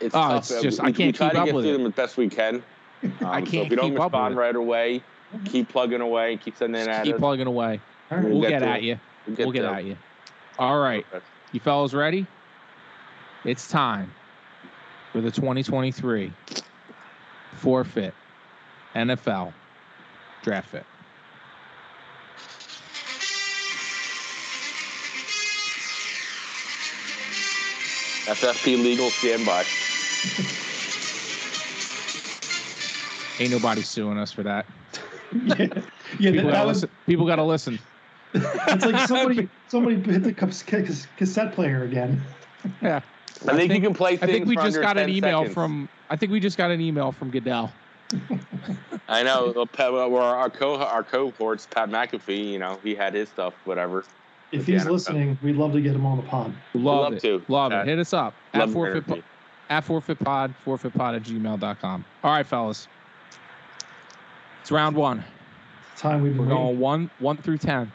it's 0.00 0.14
Oh, 0.14 0.18
tough. 0.20 0.50
it's 0.50 0.62
just- 0.62 0.82
we, 0.82 0.88
I 0.88 0.92
can't 0.92 1.08
we 1.08 1.12
try 1.12 1.26
keep 1.28 1.34
to 1.34 1.40
up 1.40 1.46
get 1.46 1.54
with 1.54 1.64
through 1.64 1.74
it. 1.74 1.78
them 1.78 1.86
as 1.86 1.92
best 1.94 2.16
we 2.16 2.28
can 2.28 2.62
Um, 3.04 3.26
I 3.26 3.40
so 3.40 3.46
can't 3.46 3.64
if 3.64 3.70
we 3.70 3.76
don't 3.76 3.90
keep 3.90 4.00
up 4.00 4.12
with 4.12 4.20
respond 4.20 4.36
right 4.36 4.56
away 4.56 5.02
keep 5.46 5.68
plugging 5.68 6.00
away 6.00 6.36
keep 6.38 6.56
sending 6.56 6.80
it 6.80 6.86
Just 6.86 6.98
at 6.98 7.04
keep 7.04 7.14
us. 7.14 7.20
plugging 7.20 7.46
away. 7.46 7.80
Right. 8.10 8.22
We'll 8.24 8.32
we'll 8.32 8.40
get 8.42 8.60
get 8.60 8.62
at 8.62 8.82
you 8.82 8.98
We'll 9.26 9.36
we'll 9.38 9.52
get 9.52 9.64
at 9.64 9.84
you 9.84 9.96
all 10.58 10.78
right. 10.78 11.04
You 11.52 11.60
fellas 11.60 11.92
ready? 11.94 12.26
It's 13.44 13.68
time 13.68 14.12
for 15.12 15.20
the 15.20 15.30
2023 15.30 16.32
Fourfeit 17.60 18.12
nfl 18.94 19.52
Draftfeit. 20.44 20.84
Ffp 28.26 28.82
legal 28.82 29.10
standby 29.10 29.64
ain't 33.40 33.50
nobody 33.50 33.82
suing 33.82 34.18
us 34.18 34.32
for 34.32 34.42
that 34.42 34.66
yeah, 35.32 35.54
yeah 36.18 36.30
people 36.30 36.44
that, 36.46 36.52
gotta 36.52 36.66
was 36.68 36.76
listen 36.82 36.90
people 37.06 37.26
gotta 37.26 37.42
listen 37.42 37.78
it's 38.34 38.84
like 38.84 39.06
somebody 39.08 39.48
somebody 39.68 39.96
hit 40.12 40.22
the 40.22 40.32
cas- 40.32 40.62
cas- 40.62 41.06
cassette 41.16 41.52
player 41.52 41.84
again. 41.84 42.20
yeah 42.82 43.00
I 43.46 43.56
think, 43.56 43.72
you 43.74 43.80
can 43.80 43.94
play 43.94 44.14
I 44.14 44.26
think 44.26 44.46
we 44.46 44.54
for 44.56 44.62
just 44.62 44.80
got 44.80 44.96
an 44.96 45.10
email 45.10 45.40
seconds. 45.40 45.54
from. 45.54 45.88
I 46.08 46.16
think 46.16 46.32
we 46.32 46.40
just 46.40 46.56
got 46.56 46.70
an 46.70 46.80
email 46.80 47.12
from 47.12 47.30
Goodell. 47.30 47.70
I 49.08 49.22
know. 49.22 49.52
well, 49.54 49.66
Pat- 49.66 49.92
well, 49.92 50.16
our 50.16 50.48
co 50.48 50.76
our 50.76 51.02
cohorts, 51.02 51.66
Pat 51.66 51.90
McAfee. 51.90 52.52
You 52.52 52.58
know, 52.58 52.78
he 52.82 52.94
had 52.94 53.12
his 53.12 53.28
stuff. 53.28 53.52
Whatever. 53.64 54.04
If 54.52 54.66
he's 54.66 54.84
the 54.84 54.88
NFL. 54.88 54.92
listening, 54.92 55.38
we'd 55.42 55.56
love 55.56 55.72
to 55.72 55.80
get 55.82 55.94
him 55.94 56.06
on 56.06 56.16
the 56.18 56.22
pod. 56.22 56.54
Love, 56.74 57.00
love 57.02 57.12
it. 57.14 57.22
to. 57.22 57.42
Love 57.48 57.72
Uh, 57.72 57.76
it. 57.78 57.86
Hit 57.88 57.98
us 57.98 58.12
up 58.14 58.34
Love 58.54 58.62
at 58.62 58.68
the 58.68 58.74
Fourfeit 58.74 59.22
at 59.68 59.84
Fourfeit 59.84 60.18
pod 60.20 60.54
fourfeitpod 60.64 61.16
at 61.16 61.22
gmail.com. 61.22 62.04
All 62.22 62.30
right, 62.30 62.46
fellas. 62.46 62.88
It's 64.64 64.70
round 64.70 64.96
one. 64.96 65.22
Time 65.94 66.22
we've 66.22 66.32
We're 66.38 66.46
been 66.46 66.54
going 66.54 66.78
one 66.78 67.10
one 67.18 67.36
through 67.36 67.58
ten. 67.58 67.92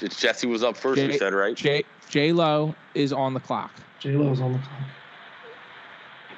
It's 0.00 0.18
Jesse 0.18 0.46
was 0.46 0.64
up 0.64 0.78
first. 0.78 0.98
Jay- 0.98 1.08
we 1.08 1.18
said 1.18 1.34
right. 1.34 1.54
J 1.54 1.84
J 2.08 2.32
Lo 2.32 2.74
is 2.94 3.12
on 3.12 3.34
the 3.34 3.40
clock. 3.40 3.70
J 4.00 4.12
Lo 4.12 4.32
is 4.32 4.40
on 4.40 4.54
the 4.54 4.58
clock. 4.60 4.80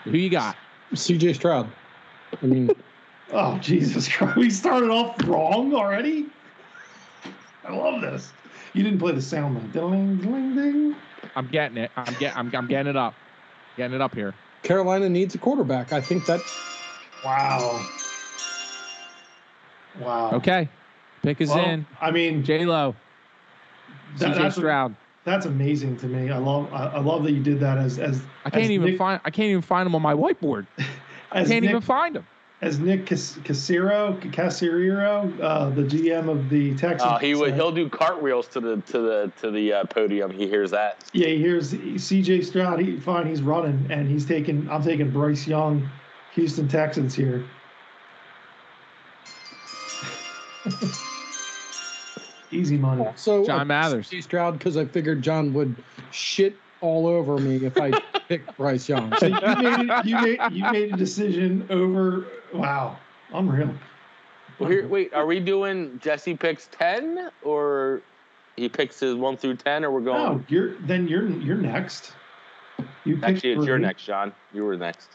Who 0.02 0.18
you 0.18 0.30
got? 0.30 0.56
CJ 0.94 1.36
Stroud. 1.36 1.70
I 2.42 2.46
mean, 2.46 2.74
Oh 3.30 3.56
Jesus 3.58 4.08
Christ! 4.08 4.36
We 4.36 4.50
started 4.50 4.90
off 4.90 5.16
wrong 5.28 5.72
already. 5.74 6.26
I 7.64 7.72
love 7.72 8.00
this. 8.00 8.32
You 8.74 8.82
didn't 8.82 8.98
play 8.98 9.12
the 9.12 9.22
sound 9.22 9.70
though. 9.72 9.90
Ding, 9.92 10.16
ding, 10.16 10.56
ding. 10.56 10.96
I'm 11.36 11.46
getting 11.46 11.76
it. 11.76 11.92
I'm 11.96 12.16
get. 12.18 12.36
I'm, 12.36 12.52
I'm 12.52 12.66
getting 12.66 12.90
it 12.90 12.96
up. 12.96 13.14
Getting 13.76 13.94
it 13.94 14.00
up 14.00 14.12
here. 14.12 14.34
Carolina 14.64 15.08
needs 15.08 15.36
a 15.36 15.38
quarterback. 15.38 15.92
I 15.92 16.00
think 16.00 16.26
that 16.26 16.40
Wow. 17.24 17.86
Wow. 19.99 20.32
Okay. 20.32 20.68
Pick 21.22 21.41
is 21.41 21.49
Well, 21.51 21.64
in. 21.64 21.86
I 22.01 22.11
mean, 22.11 22.45
J 22.45 22.64
Lo. 22.64 22.95
that- 24.18 24.30
CJ 24.34 24.38
that's, 24.38 24.57
Stroud. 24.57 24.95
that's 25.24 25.47
amazing 25.47 25.97
to 25.99 26.07
me. 26.07 26.30
I 26.30 26.38
love 26.38 26.72
I, 26.72 26.86
I 26.86 26.99
love 27.01 27.24
that 27.24 27.32
you 27.32 27.43
did 27.43 27.61
that 27.61 27.76
as 27.78 27.99
as 27.99 28.22
I 28.45 28.51
can't 28.51 28.64
as 28.64 28.70
even 28.70 28.91
Nick- 28.91 28.99
find. 28.99 29.20
I 29.24 29.30
can't 29.30 29.49
even 29.51 29.62
find 29.62 29.86
him 29.86 29.95
on 29.95 30.03
my 30.03 30.14
whiteboard. 30.14 30.66
I 31.32 31.45
can't 31.45 31.62
Nick, 31.62 31.64
even 31.70 31.80
find 31.82 32.16
him. 32.16 32.26
as 32.62 32.78
Nick 32.78 33.07
Cas- 33.07 33.38
Casiro 33.45 34.18
Casiriero, 34.32 35.38
uh, 35.41 35.70
the 35.70 35.82
GM 35.82 36.28
of 36.30 36.49
the 36.49 36.70
Texans. 36.76 37.03
Uh, 37.12 37.18
he 37.18 37.34
would 37.34 37.55
he'll 37.55 37.70
do 37.72 37.88
cartwheels 37.88 38.49
to 38.49 38.61
the 38.61 38.76
to 38.86 38.99
the 38.99 39.32
to 39.43 39.51
the 39.51 39.72
uh, 39.74 39.84
podium. 39.84 40.30
He 40.30 40.49
hears 40.49 40.70
that. 40.70 41.05
Yeah, 41.12 41.28
he 41.28 41.36
hears 41.38 41.72
CJ 41.74 42.45
Stroud. 42.47 42.80
He 42.80 42.99
fine, 42.99 43.26
he's 43.26 43.43
running, 43.43 43.86
and 43.91 44.09
he's 44.09 44.24
taking. 44.24 44.68
I'm 44.70 44.82
taking 44.82 45.11
Bryce 45.11 45.47
Young, 45.47 45.88
Houston 46.32 46.66
Texans 46.66 47.14
here. 47.14 47.45
Easy 52.52 52.76
money. 52.76 53.06
so 53.14 53.44
John 53.44 53.60
uh, 53.60 53.64
Mathers. 53.64 54.10
CJ 54.10 54.22
Stroud 54.24 54.58
because 54.58 54.76
I 54.76 54.84
figured 54.84 55.22
John 55.22 55.52
would 55.54 55.76
shit 56.10 56.56
all 56.80 57.06
over 57.06 57.38
me 57.38 57.64
if 57.64 57.78
I 57.78 57.92
picked 58.28 58.56
Bryce 58.56 58.88
Young. 58.88 59.14
So 59.18 59.26
you 59.26 59.34
made 59.34 59.90
it, 59.90 60.04
you 60.06 60.16
made 60.20 60.40
you 60.52 60.64
made 60.72 60.94
a 60.94 60.96
decision 60.96 61.66
over. 61.70 62.26
Wow, 62.52 62.98
I'm 63.32 63.48
real. 63.48 63.72
Well, 64.58 64.68
here, 64.68 64.86
wait, 64.88 65.14
are 65.14 65.26
we 65.26 65.38
doing 65.40 66.00
Jesse 66.02 66.36
picks 66.36 66.68
ten 66.72 67.30
or 67.42 68.02
he 68.56 68.68
picks 68.68 68.98
his 68.98 69.14
one 69.14 69.36
through 69.36 69.56
ten, 69.56 69.84
or 69.84 69.90
we're 69.92 70.00
going? 70.00 70.38
No, 70.38 70.44
you're 70.48 70.74
then 70.80 71.06
you're 71.06 71.28
you're 71.28 71.56
next. 71.56 72.12
You 73.04 73.14
picked 73.14 73.24
Actually, 73.24 73.52
it's 73.52 73.66
your 73.66 73.78
next, 73.78 74.04
John. 74.04 74.32
You 74.52 74.64
were 74.64 74.76
next. 74.76 75.08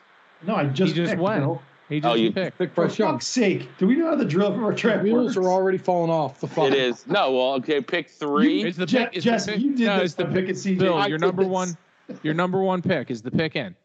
No, 0.45 0.55
I 0.55 0.65
just 0.65 0.93
He 0.93 1.01
just 1.01 1.11
picked, 1.11 1.21
went. 1.21 1.41
Bill. 1.41 1.61
He 1.89 1.97
oh, 1.97 1.99
just 1.99 2.11
Oh, 2.11 2.13
you- 2.15 2.31
picked. 2.31 2.57
Pick 2.57 2.69
For 2.73 2.85
Bryce 2.85 2.95
fuck's 2.97 3.27
sake, 3.27 3.69
do 3.77 3.85
we 3.87 3.95
know 3.95 4.07
how 4.07 4.15
the 4.15 4.25
drill 4.25 4.51
for 4.53 4.63
our 4.65 4.71
The 4.71 4.77
draft 4.77 5.03
wheels 5.03 5.35
works? 5.35 5.37
are 5.37 5.49
already 5.51 5.77
falling 5.77 6.09
off 6.09 6.39
the 6.39 6.47
fuck. 6.47 6.65
It 6.71 6.73
is 6.73 7.05
no. 7.07 7.31
Well, 7.31 7.53
okay, 7.55 7.79
pick 7.81 8.09
three. 8.09 8.63
It's 8.63 8.77
the 8.77 8.85
Je- 8.87 8.97
pick. 9.05 9.09
It's 9.13 9.25
the 9.25 9.31
Jesse, 9.31 9.51
pick. 9.53 9.61
you 9.61 9.75
did 9.75 9.85
no, 9.87 9.95
this 9.99 10.05
it's 10.05 10.13
the 10.15 10.25
pick. 10.25 10.33
picking 10.33 10.55
CJ. 10.55 10.79
Bill, 10.79 10.95
I 10.97 11.07
your 11.07 11.19
number 11.19 11.43
this. 11.43 11.51
one. 11.51 11.77
Your 12.23 12.33
number 12.33 12.61
one 12.61 12.81
pick 12.81 13.11
is 13.11 13.21
the 13.21 13.31
pick 13.31 13.55
in. 13.55 13.75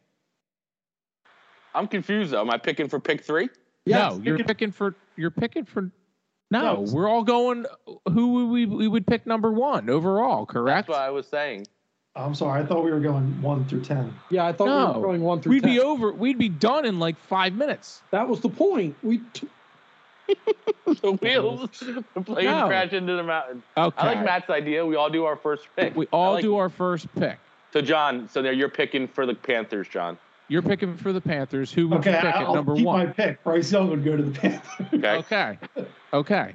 I'm 1.74 1.86
confused 1.86 2.32
though. 2.32 2.40
Am 2.40 2.51
I 2.51 2.57
picking 2.59 2.88
for 2.88 2.98
pick 3.01 3.22
three? 3.22 3.48
Yes, 3.84 4.12
no, 4.16 4.22
you're 4.22 4.36
picking- 4.36 4.46
picking 4.46 4.72
for. 4.72 4.94
You're 5.16 5.30
picking 5.30 5.64
for. 5.64 5.90
No, 6.51 6.82
No. 6.82 6.92
we're 6.92 7.09
all 7.09 7.22
going. 7.22 7.64
Who 8.12 8.48
we 8.48 8.66
we 8.66 8.88
would 8.88 9.07
pick 9.07 9.26
number 9.26 9.53
one 9.53 9.88
overall? 9.90 10.46
Correct. 10.46 10.88
That's 10.88 10.98
what 10.98 11.07
I 11.07 11.11
was 11.11 11.26
saying. 11.28 11.66
I'm 12.16 12.34
sorry, 12.34 12.61
I 12.62 12.66
thought 12.66 12.84
we 12.84 12.90
were 12.90 12.98
going 13.00 13.40
one 13.40 13.64
through 13.66 13.82
ten. 13.82 14.12
Yeah, 14.30 14.44
I 14.46 14.52
thought 14.52 14.66
we 14.94 15.00
were 15.00 15.06
going 15.06 15.20
one 15.22 15.40
through 15.40 15.50
We'd 15.52 15.62
10. 15.62 15.72
be 15.72 15.80
over. 15.80 16.12
We'd 16.12 16.38
be 16.38 16.48
done 16.48 16.84
in 16.84 16.98
like 16.98 17.16
five 17.16 17.54
minutes. 17.54 18.02
That 18.11 18.28
was 18.28 18.40
the 18.40 18.48
point. 18.48 18.96
We 19.02 19.18
t- 19.32 19.48
the 20.86 21.12
wheels, 21.12 21.70
the 22.14 22.20
plane 22.20 22.46
No. 22.46 22.66
crash 22.66 22.92
into 22.92 23.14
the 23.14 23.22
mountain. 23.22 23.62
Okay. 23.76 23.96
I 23.96 24.06
like 24.14 24.24
Matt's 24.24 24.50
idea. 24.50 24.84
We 24.84 24.96
all 24.96 25.08
do 25.11 25.24
our 25.24 25.36
first 25.36 25.68
pick. 25.76 25.94
We 25.94 26.06
all 26.12 26.34
like 26.34 26.42
do 26.42 26.56
our 26.56 26.68
first 26.68 27.06
pick. 27.14 27.38
So 27.72 27.80
John, 27.80 28.28
so 28.28 28.42
now 28.42 28.50
you're 28.50 28.68
picking 28.68 29.06
for 29.06 29.24
the 29.24 29.34
Panthers, 29.34 29.86
John. 29.88 30.18
You're 30.48 30.62
picking 30.62 30.96
for 30.96 31.12
the 31.12 31.20
Panthers. 31.20 31.72
Who 31.72 31.86
would 31.88 32.00
Okay, 32.00 32.11
you 32.11 32.16
pick 32.16 32.24
I- 32.24 32.40
at 32.40 32.46
I'll 32.46 32.54
number 32.56 32.74
keep 32.74 32.86
one? 32.86 33.06
my 33.06 33.12
pick. 33.12 33.42
Bryce 33.44 33.70
Young 33.70 33.88
would 33.90 34.04
go 34.04 34.16
to 34.16 34.22
the 34.24 34.32
Panthers. 34.36 34.86
Okay. 34.94 35.16
Okay. 35.16 35.58
Okay. 36.12 36.54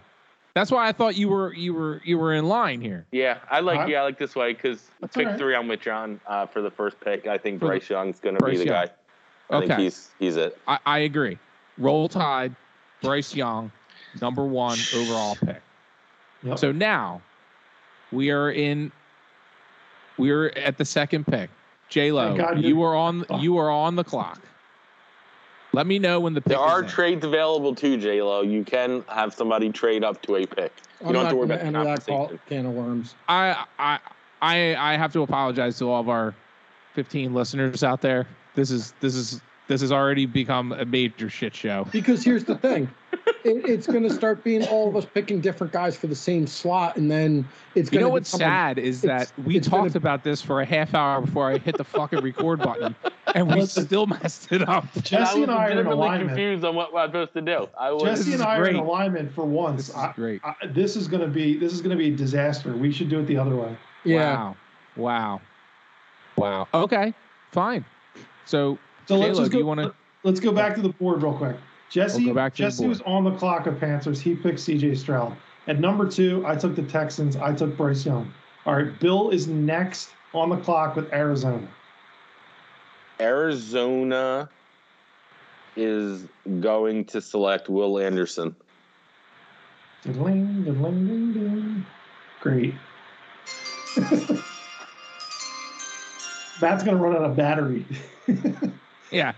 That's 0.55 0.71
why 0.71 0.87
I 0.87 0.93
thought 0.93 1.15
you 1.17 1.27
were 1.27 1.53
you 1.53 1.73
were 1.73 2.01
you 2.05 2.17
were 2.17 2.33
in 2.33 2.45
line 2.47 2.79
here. 2.79 3.05
Yeah, 3.11 3.39
I 3.51 3.59
like 3.59 3.75
Alright. 3.75 3.91
yeah, 3.91 3.99
I 3.99 4.03
like 4.03 4.17
this 4.17 4.35
way 4.35 4.53
because 4.53 4.89
pick 5.13 5.25
alright. 5.25 5.37
three. 5.37 5.53
I'm 5.53 5.67
with 5.67 5.81
John 5.81 6.19
uh, 6.25 6.45
for 6.45 6.61
the 6.61 6.71
first 6.71 6.99
pick. 7.01 7.27
I 7.27 7.37
think 7.37 7.59
For 7.59 7.65
the- 7.65 7.71
Bryce 7.71 7.89
Young's 7.89 8.19
going 8.21 8.37
to 8.37 8.45
be 8.45 8.57
the 8.57 8.65
Young. 8.65 8.73
guy. 8.73 8.89
I 9.49 9.59
think 9.59 9.71
Okay. 9.73 9.83
he's 9.83 10.09
he's 10.17 10.37
it. 10.37 10.57
I, 10.65 10.79
I 10.85 10.99
agree. 10.99 11.37
Roll 11.77 12.07
Tide, 12.07 12.55
Bryce 13.01 13.35
Young, 13.35 13.69
number 14.21 14.45
one 14.45 14.77
overall 14.95 15.35
pick. 15.35 15.61
Yep. 16.43 16.57
So 16.57 16.71
now 16.71 17.21
we 18.13 18.31
are 18.31 18.49
in 18.51 18.93
we 20.17 20.31
are 20.31 20.51
at 20.51 20.77
the 20.77 20.85
second 20.85 21.27
pick. 21.27 21.49
J 21.89 22.13
Lo, 22.13 22.33
you 22.55 22.81
are 22.81 22.95
on 22.95 23.25
you 23.39 23.57
are 23.57 23.69
on 23.69 23.97
the 23.97 24.05
clock. 24.05 24.39
Let 25.75 25.87
me 25.87 25.99
know 25.99 26.21
when 26.21 26.33
the 26.33 26.41
pick 26.41 26.49
There 26.49 26.59
are 26.59 26.83
is 26.83 26.89
in. 26.89 26.95
trades 26.95 27.25
available 27.25 27.75
too, 27.75 27.97
J 27.97 28.21
Lo. 28.21 28.41
You 28.41 28.63
can 28.63 29.03
have 29.09 29.33
somebody 29.33 29.69
trade 29.69 30.03
up 30.05 30.21
to 30.23 30.37
a 30.37 30.45
pick. 30.45 30.71
You 31.01 31.07
I'm 31.07 31.13
don't 31.13 31.23
have 31.23 31.31
to 31.31 31.35
worry 31.35 31.45
about 31.45 31.59
enter 31.59 31.79
the 31.79 31.85
that 31.85 32.07
call, 32.07 32.31
can 32.47 32.65
of 32.65 32.71
worms. 32.71 33.15
I 33.27 33.65
I 33.77 33.99
I 34.41 34.75
I 34.93 34.97
have 34.97 35.11
to 35.13 35.21
apologize 35.21 35.77
to 35.79 35.89
all 35.89 35.99
of 35.99 36.07
our 36.07 36.33
15 36.93 37.33
listeners 37.33 37.83
out 37.83 37.99
there. 38.01 38.25
This 38.55 38.71
is 38.71 38.93
this 39.01 39.15
is 39.15 39.41
this 39.67 39.81
has 39.81 39.91
already 39.91 40.25
become 40.25 40.71
a 40.71 40.85
major 40.85 41.29
shit 41.29 41.53
show. 41.53 41.85
Because 41.91 42.23
here's 42.23 42.45
the 42.45 42.55
thing, 42.55 42.89
it, 43.45 43.69
it's 43.69 43.87
going 43.87 44.03
to 44.03 44.09
start 44.13 44.43
being 44.43 44.63
all 44.67 44.89
of 44.89 44.95
us 44.95 45.05
picking 45.05 45.39
different 45.39 45.71
guys 45.71 45.95
for 45.95 46.07
the 46.07 46.15
same 46.15 46.47
slot, 46.47 46.97
and 46.97 47.09
then 47.09 47.47
it's 47.75 47.91
You 47.91 47.99
going 47.99 48.01
know 48.03 48.07
to 48.09 48.13
what's 48.13 48.31
become 48.31 48.41
a- 48.47 48.51
sad 48.51 48.79
is 48.79 49.03
it's- 49.03 49.31
that 49.31 49.45
we 49.45 49.55
it's 49.57 49.67
gonna- 49.67 49.83
talked 49.83 49.95
about 49.95 50.23
this 50.23 50.41
for 50.41 50.61
a 50.61 50.65
half 50.65 50.93
hour 50.93 51.21
before 51.21 51.49
I 51.51 51.57
hit 51.57 51.77
the 51.77 51.83
fucking 51.83 52.19
record 52.21 52.59
button, 52.59 52.95
and 53.35 53.53
we 53.53 53.65
still 53.65 54.07
messed 54.07 54.51
it 54.51 54.67
up. 54.67 54.85
Jesse 55.03 55.43
and 55.43 55.51
I 55.51 55.55
are 55.55 55.69
in 55.71 55.77
legitimately 55.77 55.93
alignment. 55.93 56.29
confused 56.29 56.65
on 56.65 56.75
what, 56.75 56.91
what 56.93 57.03
I'm 57.03 57.09
supposed 57.09 57.33
to 57.33 57.41
do. 57.41 57.67
I 57.79 57.91
was 57.91 58.03
Jesse 58.03 58.23
and 58.31 58.35
is 58.35 58.41
I 58.41 58.57
are 58.57 58.67
in 58.67 58.75
alignment 58.77 59.33
for 59.33 59.45
once. 59.45 59.87
This 59.87 59.95
is 59.95 60.03
great. 60.15 60.41
I, 60.43 60.53
this 60.67 60.95
is 60.95 61.07
gonna 61.07 61.27
be 61.27 61.57
this 61.57 61.73
is 61.73 61.81
gonna 61.81 61.95
be 61.95 62.13
a 62.13 62.15
disaster. 62.15 62.75
We 62.75 62.91
should 62.91 63.09
do 63.09 63.19
it 63.19 63.27
the 63.27 63.37
other 63.37 63.55
way. 63.55 63.75
Yeah. 64.03 64.35
Wow. 64.35 64.55
Wow. 64.95 65.41
Wow. 66.37 66.67
Okay. 66.73 67.13
Fine. 67.51 67.85
So, 68.45 68.77
So 69.07 69.17
let's 69.17 69.31
J-Lo, 69.37 69.39
just 69.41 69.51
do 69.51 69.55
go. 69.55 69.59
you 69.59 69.65
wanna- 69.65 69.93
Let's 70.23 70.39
go 70.39 70.51
back 70.51 70.75
to 70.75 70.81
the 70.81 70.89
board 70.89 71.21
real 71.21 71.33
quick. 71.33 71.55
Jesse, 71.89 72.17
We'll 72.25 72.33
go 72.33 72.35
back 72.35 72.53
to 72.55 72.57
Jesse 72.63 72.83
board. 72.83 72.89
was 72.89 73.01
on 73.01 73.23
the 73.23 73.31
clock 73.31 73.67
of 73.67 73.79
Panthers. 73.79 74.19
He 74.19 74.35
picked 74.35 74.59
C.J. 74.59 74.95
Stroud. 74.95 75.35
At 75.67 75.79
number 75.79 76.07
two, 76.09 76.43
I 76.45 76.55
took 76.55 76.75
the 76.75 76.83
Texans. 76.83 77.35
I 77.35 77.53
took 77.53 77.75
Bryce 77.77 78.05
Young. 78.05 78.31
All 78.65 78.75
right, 78.75 78.99
Bill 78.99 79.29
is 79.29 79.47
next 79.47 80.09
on 80.33 80.49
the 80.49 80.57
clock 80.57 80.95
with 80.95 81.11
Arizona. 81.13 81.67
Arizona 83.19 84.49
is 85.75 86.25
going 86.59 87.05
to 87.05 87.21
select 87.21 87.69
Will 87.69 87.99
Anderson. 87.99 88.55
Ding, 90.03 90.13
ding, 90.13 90.63
ding, 90.63 91.33
ding. 91.33 91.85
Great. 92.41 92.75
Matt's 96.61 96.83
gonna 96.83 96.97
run 96.97 97.15
out 97.15 97.23
of 97.23 97.35
battery. 97.35 97.85
yeah, 99.11 99.33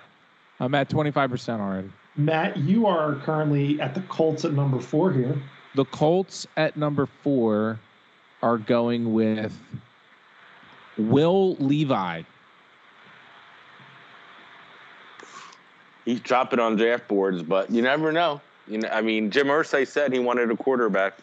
I'm 0.59 0.75
at 0.75 0.89
25% 0.89 1.59
already. 1.59 1.89
Matt, 2.17 2.57
you 2.57 2.87
are 2.87 3.15
currently 3.15 3.79
at 3.79 3.93
the 3.93 4.01
Colts 4.01 4.43
at 4.43 4.53
number 4.53 4.79
four 4.79 5.13
here. 5.13 5.39
The 5.75 5.85
Colts 5.85 6.47
at 6.57 6.75
number 6.75 7.05
four 7.05 7.79
are 8.41 8.57
going 8.57 9.13
with 9.13 9.55
Will 10.97 11.55
Levis. 11.55 12.25
He's 16.05 16.19
dropping 16.21 16.59
on 16.59 16.75
draft 16.75 17.07
boards, 17.07 17.43
but 17.43 17.69
you 17.69 17.81
never 17.81 18.11
know. 18.11 18.41
You 18.67 18.79
know, 18.79 18.89
I 18.89 19.01
mean, 19.01 19.29
Jim 19.29 19.47
Irsay 19.47 19.87
said 19.87 20.11
he 20.11 20.19
wanted 20.19 20.49
a 20.49 20.57
quarterback. 20.57 21.17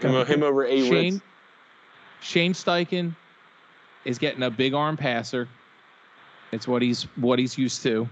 Him, 0.00 0.24
him 0.24 0.42
over 0.42 0.64
A. 0.64 0.80
Shane, 0.80 1.14
Ritz. 1.14 1.24
Shane 2.22 2.52
Steichen 2.54 3.14
is 4.06 4.18
getting 4.18 4.42
a 4.44 4.50
big 4.50 4.72
arm 4.72 4.96
passer. 4.96 5.46
It's 6.52 6.66
what 6.66 6.80
he's 6.80 7.02
what 7.16 7.38
he's 7.38 7.58
used 7.58 7.82
to. 7.82 8.08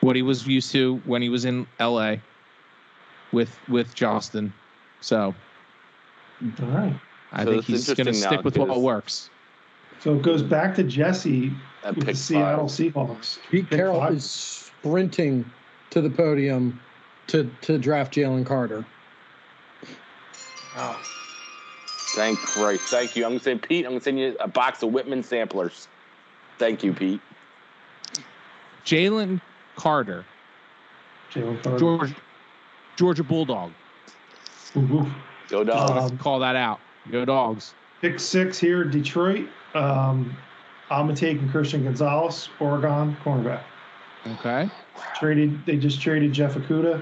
What 0.00 0.16
he 0.16 0.22
was 0.22 0.46
used 0.46 0.70
to 0.72 0.96
when 1.04 1.22
he 1.22 1.28
was 1.28 1.44
in 1.44 1.66
LA 1.80 2.16
with 3.32 3.58
with 3.68 3.94
Justin. 3.94 4.52
So 5.00 5.34
All 6.62 6.68
right. 6.68 6.94
I 7.32 7.44
So 7.44 7.50
think 7.50 7.64
he's 7.64 7.86
going 7.86 8.06
to 8.06 8.14
stick 8.14 8.44
with 8.44 8.56
what 8.56 8.80
works. 8.80 9.30
So 10.00 10.14
it 10.14 10.22
goes 10.22 10.42
back 10.42 10.74
to 10.76 10.84
Jesse 10.84 11.50
at 11.84 11.94
with 11.94 12.00
the 12.00 12.06
pick 12.12 12.16
Seattle 12.16 12.68
five. 12.68 12.76
Seahawks. 12.78 13.38
Pete 13.50 13.68
Pick 13.68 13.78
Carroll 13.78 14.00
five. 14.00 14.14
is 14.14 14.24
sprinting 14.30 15.44
to 15.90 16.00
the 16.00 16.10
podium 16.10 16.80
to 17.28 17.50
to 17.62 17.78
draft 17.78 18.14
Jalen 18.14 18.46
Carter. 18.46 18.84
Oh, 20.76 21.00
Thank 22.14 22.38
Christ. 22.38 22.84
Thank 22.84 23.16
you. 23.16 23.24
I'm 23.24 23.30
going 23.32 23.38
to 23.40 23.44
send 23.44 23.62
Pete, 23.62 23.84
I'm 23.84 23.92
going 23.92 24.00
to 24.00 24.04
send 24.04 24.18
you 24.18 24.36
a 24.40 24.48
box 24.48 24.82
of 24.82 24.92
Whitman 24.92 25.22
samplers. 25.22 25.88
Thank 26.58 26.82
you, 26.82 26.92
Pete. 26.92 27.20
Jalen 28.84 29.40
Carter, 29.78 30.24
Jalen 31.32 31.62
Carter. 31.62 31.78
George, 31.78 32.14
Georgia 32.96 33.22
Bulldog. 33.22 33.70
Ooh, 34.76 34.80
ooh. 34.80 35.10
Go 35.48 35.62
dogs. 35.62 36.10
Um, 36.10 36.18
Call 36.18 36.40
that 36.40 36.56
out. 36.56 36.80
Go 37.12 37.24
dogs. 37.24 37.74
Pick 38.00 38.18
six 38.18 38.58
here, 38.58 38.84
Detroit. 38.84 39.48
Um, 39.74 40.36
I'm 40.90 41.14
taking 41.14 41.48
Christian 41.48 41.84
Gonzalez, 41.84 42.48
Oregon 42.58 43.16
cornerback. 43.24 43.62
Okay. 44.26 44.68
Traded. 45.16 45.64
They 45.64 45.76
just 45.76 46.00
traded 46.00 46.32
Jeff 46.32 46.54
Okudah. 46.54 47.00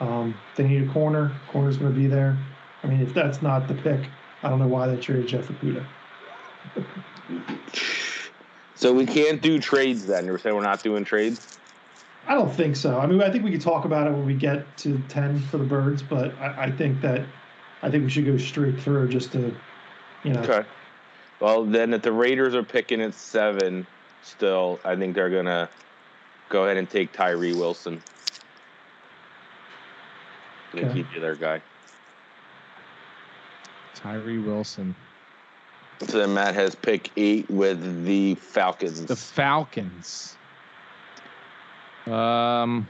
Um, 0.00 0.34
they 0.56 0.64
need 0.64 0.88
a 0.88 0.92
corner. 0.92 1.32
Corner's 1.50 1.76
going 1.76 1.92
to 1.92 1.98
be 1.98 2.06
there. 2.06 2.38
I 2.84 2.86
mean, 2.86 3.00
if 3.00 3.12
that's 3.12 3.42
not 3.42 3.66
the 3.66 3.74
pick, 3.74 4.08
I 4.44 4.48
don't 4.48 4.60
know 4.60 4.68
why 4.68 4.86
they 4.86 4.96
traded 4.96 5.26
Jeff 5.26 5.48
Okudah. 5.48 5.84
So 8.76 8.92
we 8.92 9.06
can't 9.06 9.40
do 9.42 9.58
trades 9.58 10.06
then. 10.06 10.24
You're 10.24 10.38
saying 10.38 10.54
we're 10.54 10.62
not 10.62 10.82
doing 10.82 11.04
trades? 11.04 11.58
I 12.26 12.34
don't 12.34 12.54
think 12.54 12.76
so. 12.76 12.98
I 12.98 13.06
mean, 13.06 13.20
I 13.20 13.30
think 13.30 13.44
we 13.44 13.50
could 13.50 13.60
talk 13.60 13.84
about 13.84 14.06
it 14.06 14.10
when 14.10 14.24
we 14.24 14.34
get 14.34 14.76
to 14.78 15.02
ten 15.08 15.40
for 15.40 15.58
the 15.58 15.64
birds, 15.64 16.02
but 16.02 16.32
I, 16.38 16.64
I 16.64 16.70
think 16.70 17.00
that 17.00 17.26
I 17.82 17.90
think 17.90 18.04
we 18.04 18.10
should 18.10 18.26
go 18.26 18.36
straight 18.36 18.80
through 18.80 19.08
just 19.08 19.32
to, 19.32 19.54
you 20.24 20.32
know. 20.32 20.40
Okay. 20.40 20.64
Well, 21.40 21.64
then 21.64 21.92
if 21.92 22.02
the 22.02 22.12
Raiders 22.12 22.54
are 22.54 22.62
picking 22.62 23.00
at 23.00 23.14
seven, 23.14 23.86
still, 24.22 24.78
I 24.84 24.94
think 24.94 25.16
they're 25.16 25.30
gonna 25.30 25.68
go 26.48 26.64
ahead 26.64 26.76
and 26.76 26.88
take 26.88 27.12
Tyree 27.12 27.54
Wilson. 27.54 28.00
Gonna 30.72 30.86
Okay. 30.86 30.94
keep 30.94 31.12
you 31.14 31.20
there, 31.20 31.34
guy. 31.34 31.60
Tyree 33.94 34.38
Wilson. 34.38 34.94
So 36.06 36.18
then 36.18 36.34
Matt 36.34 36.54
has 36.54 36.74
pick 36.74 37.10
eight 37.16 37.48
with 37.50 38.04
the 38.04 38.34
Falcons. 38.36 39.04
The 39.04 39.16
Falcons. 39.16 40.36
Um, 42.06 42.86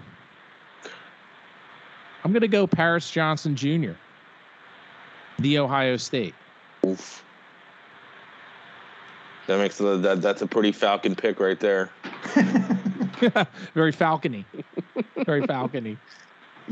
I'm 2.25 2.33
gonna 2.33 2.49
go 2.49 2.67
Paris 2.67 3.11
Johnson 3.11 3.55
Jr. 3.55 3.93
The 5.39 5.59
Ohio 5.59 5.97
State. 5.97 6.35
Oof. 6.87 7.25
That 9.47 9.59
makes 9.59 9.81
a- 9.81 9.99
that 9.99 10.23
that's 10.23 10.43
a 10.43 10.47
pretty 10.47 10.73
Falcon 10.73 11.15
pick 11.15 11.41
right 11.41 11.59
there. 11.59 11.91
Very 13.75 13.93
falcony. 13.93 14.45
Very 15.25 15.43
falcony. 15.43 15.97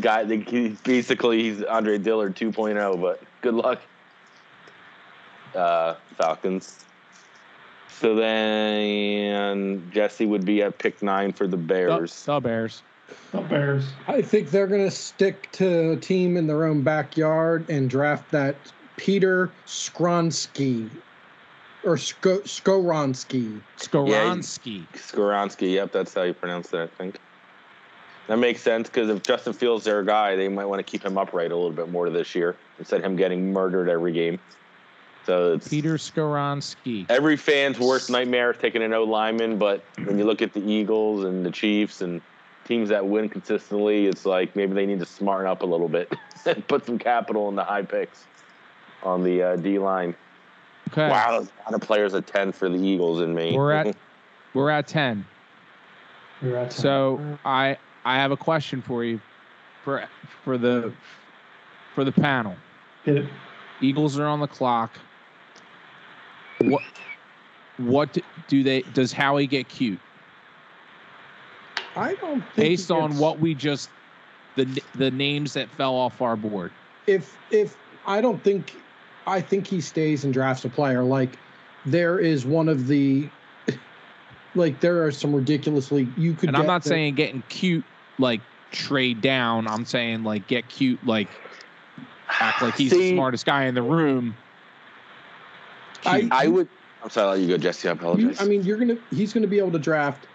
Guy, 0.01 0.25
he's 0.25 0.81
basically 0.81 1.43
he's 1.43 1.63
Andre 1.65 1.99
Dillard 1.99 2.37
2.0, 2.37 3.01
but 3.01 3.21
good 3.43 3.55
luck, 3.55 3.81
uh, 5.55 5.95
Falcons. 6.17 6.85
So 8.01 8.15
then 8.15 9.91
Jesse 9.93 10.25
would 10.25 10.47
be 10.47 10.63
at 10.63 10.79
pick 10.79 11.03
nine 11.03 11.35
for 11.35 11.47
the 11.47 11.59
The, 11.59 11.63
Bears. 11.63 12.25
the 12.25 12.41
Bears. 12.41 12.83
The 13.33 13.43
Bears. 13.43 13.85
I 14.09 14.23
think 14.23 14.51
they're 14.51 14.67
going 14.67 14.85
to 14.85 14.91
stick 14.91 15.53
to 15.53 15.93
a 15.93 15.97
team 15.97 16.39
in 16.39 16.47
their 16.47 16.65
own 16.65 16.81
backyard 16.81 17.69
and 17.69 17.91
draft 17.91 18.31
that 18.31 18.57
Peter 18.97 19.53
Skronsky 19.67 20.89
or 21.85 21.97
Sko- 21.97 22.43
Skoronski. 22.45 23.61
Skoronski. 23.77 24.87
Skoronski, 24.95 25.75
yep, 25.75 25.93
that's 25.93 26.15
how 26.15 26.23
you 26.23 26.33
pronounce 26.33 26.69
that, 26.71 26.85
I 26.85 26.97
think. 26.97 27.19
That 28.29 28.39
makes 28.39 28.63
sense 28.63 28.89
because 28.89 29.11
if 29.11 29.23
Justin 29.23 29.53
Fields 29.53 29.85
their 29.85 30.03
guy, 30.03 30.37
they 30.37 30.49
might 30.49 30.67
want 30.67 30.79
to 30.79 30.91
keep 30.91 31.05
him 31.05 31.19
upright 31.19 31.53
a 31.53 31.57
little 31.57 31.71
bit 31.73 31.91
more 31.91 32.09
this 32.09 32.35
year 32.35 32.57
instead 32.79 33.01
of 33.01 33.05
him 33.05 33.17
getting 33.17 33.53
murdered 33.53 33.91
every 33.91 34.13
game. 34.13 34.39
So 35.27 35.55
it's 35.55 35.69
Peter 35.69 35.95
Skoronski. 35.95 37.07
every 37.09 37.37
fan's 37.37 37.79
worst 37.79 38.11
nightmare 38.11 38.53
is 38.53 38.59
taking 38.59 38.83
an 38.83 38.93
O 38.95 39.05
lineman, 39.05 39.59
but 39.59 39.85
when 40.05 40.19
you 40.19 40.25
look 40.25 40.43
at 40.43 40.53
the 40.53 40.61
Eagles 40.61 41.25
and 41.25 41.45
the 41.45 41.51
Chiefs 41.51 42.01
and 42.01 42.21
teams 42.65 42.89
that 42.89 43.07
win 43.07 43.29
consistently, 43.29 44.07
it's 44.07 44.25
like 44.25 44.57
maybe 44.57 44.75
they 44.75 44.87
need 44.87 44.99
to 45.01 45.07
smarten 45.07 45.47
up 45.47 45.63
a 45.63 45.67
little 45.67 45.89
bit 45.89 46.13
and 46.47 46.67
put 46.69 46.87
some 46.87 46.99
capital 46.99 47.49
in 47.49 47.55
the 47.57 47.65
high 47.65 47.83
picks 47.83 48.27
on 49.03 49.23
the 49.23 49.43
uh, 49.43 49.57
D 49.57 49.79
line. 49.79 50.15
Okay. 50.89 51.09
Wow, 51.09 51.39
a 51.39 51.41
lot 51.41 51.75
of 51.75 51.81
players 51.81 52.15
at 52.15 52.27
10 52.27 52.53
for 52.53 52.69
the 52.69 52.79
Eagles 52.79 53.21
and 53.21 53.35
me. 53.35 53.57
We're 53.57 53.73
at 53.73 53.97
we're 54.55 54.71
at 54.71 54.89
ten. 54.89 55.25
We're 56.43 56.57
at 56.57 56.71
10. 56.71 56.81
So 56.81 57.39
I 57.45 57.77
I 58.05 58.17
have 58.17 58.33
a 58.33 58.37
question 58.37 58.83
for 58.83 59.05
you 59.05 59.21
for 59.85 60.09
for 60.45 60.59
the 60.59 60.93
for 61.95 62.05
the 62.05 62.13
panel. 62.13 62.57
hit 63.05 63.19
it. 63.19 63.27
Eagles 63.81 64.19
are 64.19 64.27
on 64.27 64.41
the 64.41 64.47
clock. 64.47 64.93
What 66.65 66.83
what 67.79 68.19
do 68.49 68.63
they 68.63 68.83
does 68.83 69.13
Howie 69.13 69.47
get 69.47 69.69
cute? 69.69 69.99
I 71.97 72.15
don't 72.17 72.41
think 72.41 72.57
Based 72.57 72.91
on 72.91 73.11
gets- 73.11 73.21
what 73.21 73.39
we 73.39 73.55
just 73.55 73.89
the 74.57 74.67
the 74.95 75.11
names 75.11 75.55
that 75.55 75.69
fell 75.71 75.95
off 75.95 76.21
our 76.21 76.37
board. 76.37 76.71
if 77.07 77.37
if 77.51 77.77
I 78.07 78.21
don't 78.21 78.43
think 78.43 78.75
I 79.27 79.41
think 79.41 79.67
he 79.67 79.81
stays 79.81 80.25
and 80.25 80.33
drafts 80.33 80.65
a 80.65 80.69
player 80.69 81.03
like 81.03 81.39
there 81.87 82.19
is 82.19 82.45
one 82.45 82.69
of 82.69 82.87
the 82.87 83.29
like 84.55 84.81
there 84.81 85.05
are 85.05 85.11
some 85.11 85.35
ridiculously 85.35 86.09
you 86.17 86.35
could 86.35 86.51
And 86.51 86.57
I'm 86.57 86.67
not 86.67 86.83
the- 86.83 86.91
saying 86.91 87.15
getting 87.15 87.43
cute 87.49 87.85
like 88.19 88.41
trade 88.71 89.23
down. 89.23 89.67
I'm 89.67 89.85
saying 89.87 90.25
like 90.25 90.47
get 90.47 90.69
cute 90.69 91.05
like 91.07 91.29
act 92.29 92.61
like 92.61 92.77
he's 92.77 92.91
the 92.91 93.15
smartest 93.15 93.47
guy 93.47 93.65
in 93.65 93.75
the 93.75 93.83
room. 93.83 94.37
I- 96.07 96.29
I 96.31 96.49
would. 96.49 96.69
I'm 97.03 97.11
sorry, 97.11 97.25
I'll 97.27 97.33
let 97.33 97.41
you 97.41 97.49
go, 97.49 97.57
Jesse. 97.57 97.89
I 97.89 97.93
you, 97.93 97.99
apologize. 97.99 98.41
I 98.41 98.45
mean 98.45 98.63
you're 98.63 98.77
gonna 98.77 98.97
he's 99.11 99.33
gonna 99.33 99.47
be 99.47 99.59
able 99.59 99.73
to 99.73 99.79
draft 99.79 100.27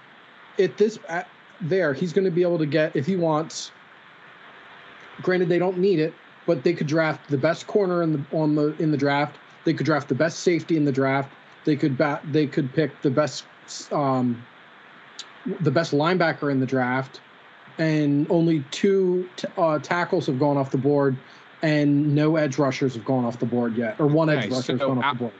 at 0.59 0.78
this 0.78 0.97
at, 1.09 1.28
there 1.61 1.93
he's 1.93 2.11
gonna 2.13 2.32
be 2.32 2.41
able 2.41 2.57
to 2.57 2.66
get 2.66 2.95
if 2.95 3.05
he 3.05 3.16
wants 3.16 3.72
granted 5.22 5.47
they 5.47 5.59
don't 5.59 5.78
need 5.78 5.99
it 5.99 6.13
but 6.45 6.63
they 6.63 6.74
could 6.74 6.88
draft 6.88 7.30
the 7.30 7.38
best 7.38 7.66
corner 7.68 8.03
in 8.03 8.11
the 8.13 8.22
on 8.36 8.55
the 8.55 8.76
in 8.80 8.91
the 8.91 8.97
draft 8.97 9.38
they 9.63 9.74
could 9.74 9.86
draft 9.86 10.07
the 10.09 10.16
best 10.16 10.39
safety 10.39 10.76
in 10.76 10.84
the 10.86 10.91
draft 10.91 11.32
they 11.63 11.76
could 11.76 11.97
bat 11.97 12.22
they 12.32 12.45
could 12.47 12.72
pick 12.74 13.01
the 13.01 13.09
best 13.09 13.45
um 13.93 14.43
the 15.61 15.72
best 15.72 15.93
linebacker 15.93 16.51
in 16.51 16.59
the 16.59 16.66
draft 16.66 17.22
and 17.78 18.26
only 18.30 18.63
two 18.72 19.30
t- 19.38 19.47
uh, 19.57 19.78
tackles 19.80 20.26
have 20.28 20.39
gone 20.39 20.57
off 20.57 20.72
the 20.72 20.78
board 20.78 21.16
and 21.61 22.13
no 22.13 22.36
edge 22.36 22.57
rushers 22.57 22.95
have 22.95 23.05
gone 23.05 23.24
off 23.24 23.39
the 23.39 23.45
board 23.45 23.76
yet 23.78 23.95
or 23.99 24.07
one 24.07 24.30
edge 24.30 24.45
Okay, 24.45 24.55
rusher 24.55 24.74
has 24.74 24.82
gone 24.82 24.97
off 24.97 25.03
out- 25.05 25.13
the 25.13 25.20
board 25.20 25.34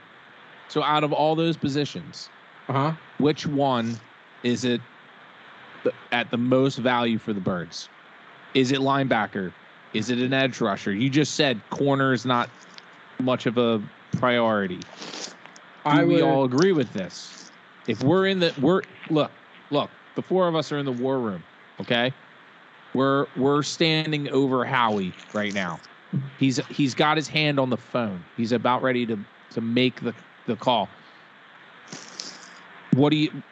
So 0.68 0.82
out 0.82 1.04
of 1.04 1.12
all 1.12 1.34
those 1.36 1.56
positions, 1.56 2.28
uh-huh 2.68 2.94
which 3.18 3.46
one 3.46 3.98
is 4.42 4.64
it 4.64 4.80
the, 5.84 5.92
at 6.12 6.30
the 6.30 6.36
most 6.36 6.76
value 6.76 7.18
for 7.18 7.32
the 7.32 7.40
birds? 7.40 7.88
Is 8.54 8.72
it 8.72 8.80
linebacker? 8.80 9.52
Is 9.92 10.10
it 10.10 10.18
an 10.18 10.32
edge 10.32 10.60
rusher? 10.60 10.92
You 10.92 11.08
just 11.08 11.34
said 11.34 11.60
corner 11.70 12.12
is 12.12 12.26
not 12.26 12.50
much 13.18 13.46
of 13.46 13.58
a 13.58 13.82
priority. 14.12 14.78
Do 14.78 15.32
I 15.84 16.04
we 16.04 16.20
all 16.20 16.44
agree 16.44 16.72
with 16.72 16.92
this? 16.92 17.50
If 17.86 18.02
we're 18.02 18.26
in 18.26 18.40
the 18.40 18.52
we're 18.60 18.82
look, 19.08 19.30
look, 19.70 19.90
the 20.16 20.22
four 20.22 20.48
of 20.48 20.56
us 20.56 20.72
are 20.72 20.78
in 20.78 20.84
the 20.84 20.92
war 20.92 21.20
room, 21.20 21.42
okay? 21.80 22.12
We're 22.94 23.26
we're 23.36 23.62
standing 23.62 24.28
over 24.30 24.64
Howie 24.64 25.14
right 25.32 25.54
now. 25.54 25.78
He's 26.38 26.58
he's 26.66 26.94
got 26.94 27.16
his 27.16 27.28
hand 27.28 27.60
on 27.60 27.70
the 27.70 27.76
phone. 27.76 28.24
He's 28.36 28.52
about 28.52 28.82
ready 28.82 29.06
to 29.06 29.18
to 29.50 29.60
make 29.60 30.00
the 30.00 30.14
the 30.46 30.56
call. 30.56 30.88
What 32.94 33.10
do 33.10 33.16
you 33.16 33.42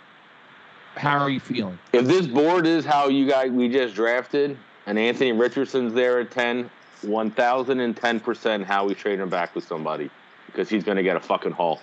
how 0.96 1.18
are 1.18 1.30
you 1.30 1.40
feeling? 1.40 1.78
if 1.92 2.06
this 2.06 2.26
board 2.26 2.66
is 2.66 2.84
how 2.84 3.08
you 3.08 3.28
guys 3.28 3.50
we 3.50 3.68
just 3.68 3.94
drafted, 3.94 4.56
and 4.86 4.98
Anthony 4.98 5.32
Richardson's 5.32 5.92
there 5.92 6.20
at 6.20 6.30
10, 6.30 6.70
1,010% 7.02 8.64
how 8.64 8.86
we 8.86 8.94
trade 8.94 9.18
him 9.18 9.28
back 9.28 9.54
with 9.54 9.64
somebody 9.66 10.08
because 10.46 10.68
he's 10.68 10.84
going 10.84 10.96
to 10.96 11.02
get 11.02 11.16
a 11.16 11.20
fucking 11.20 11.52
haul. 11.52 11.80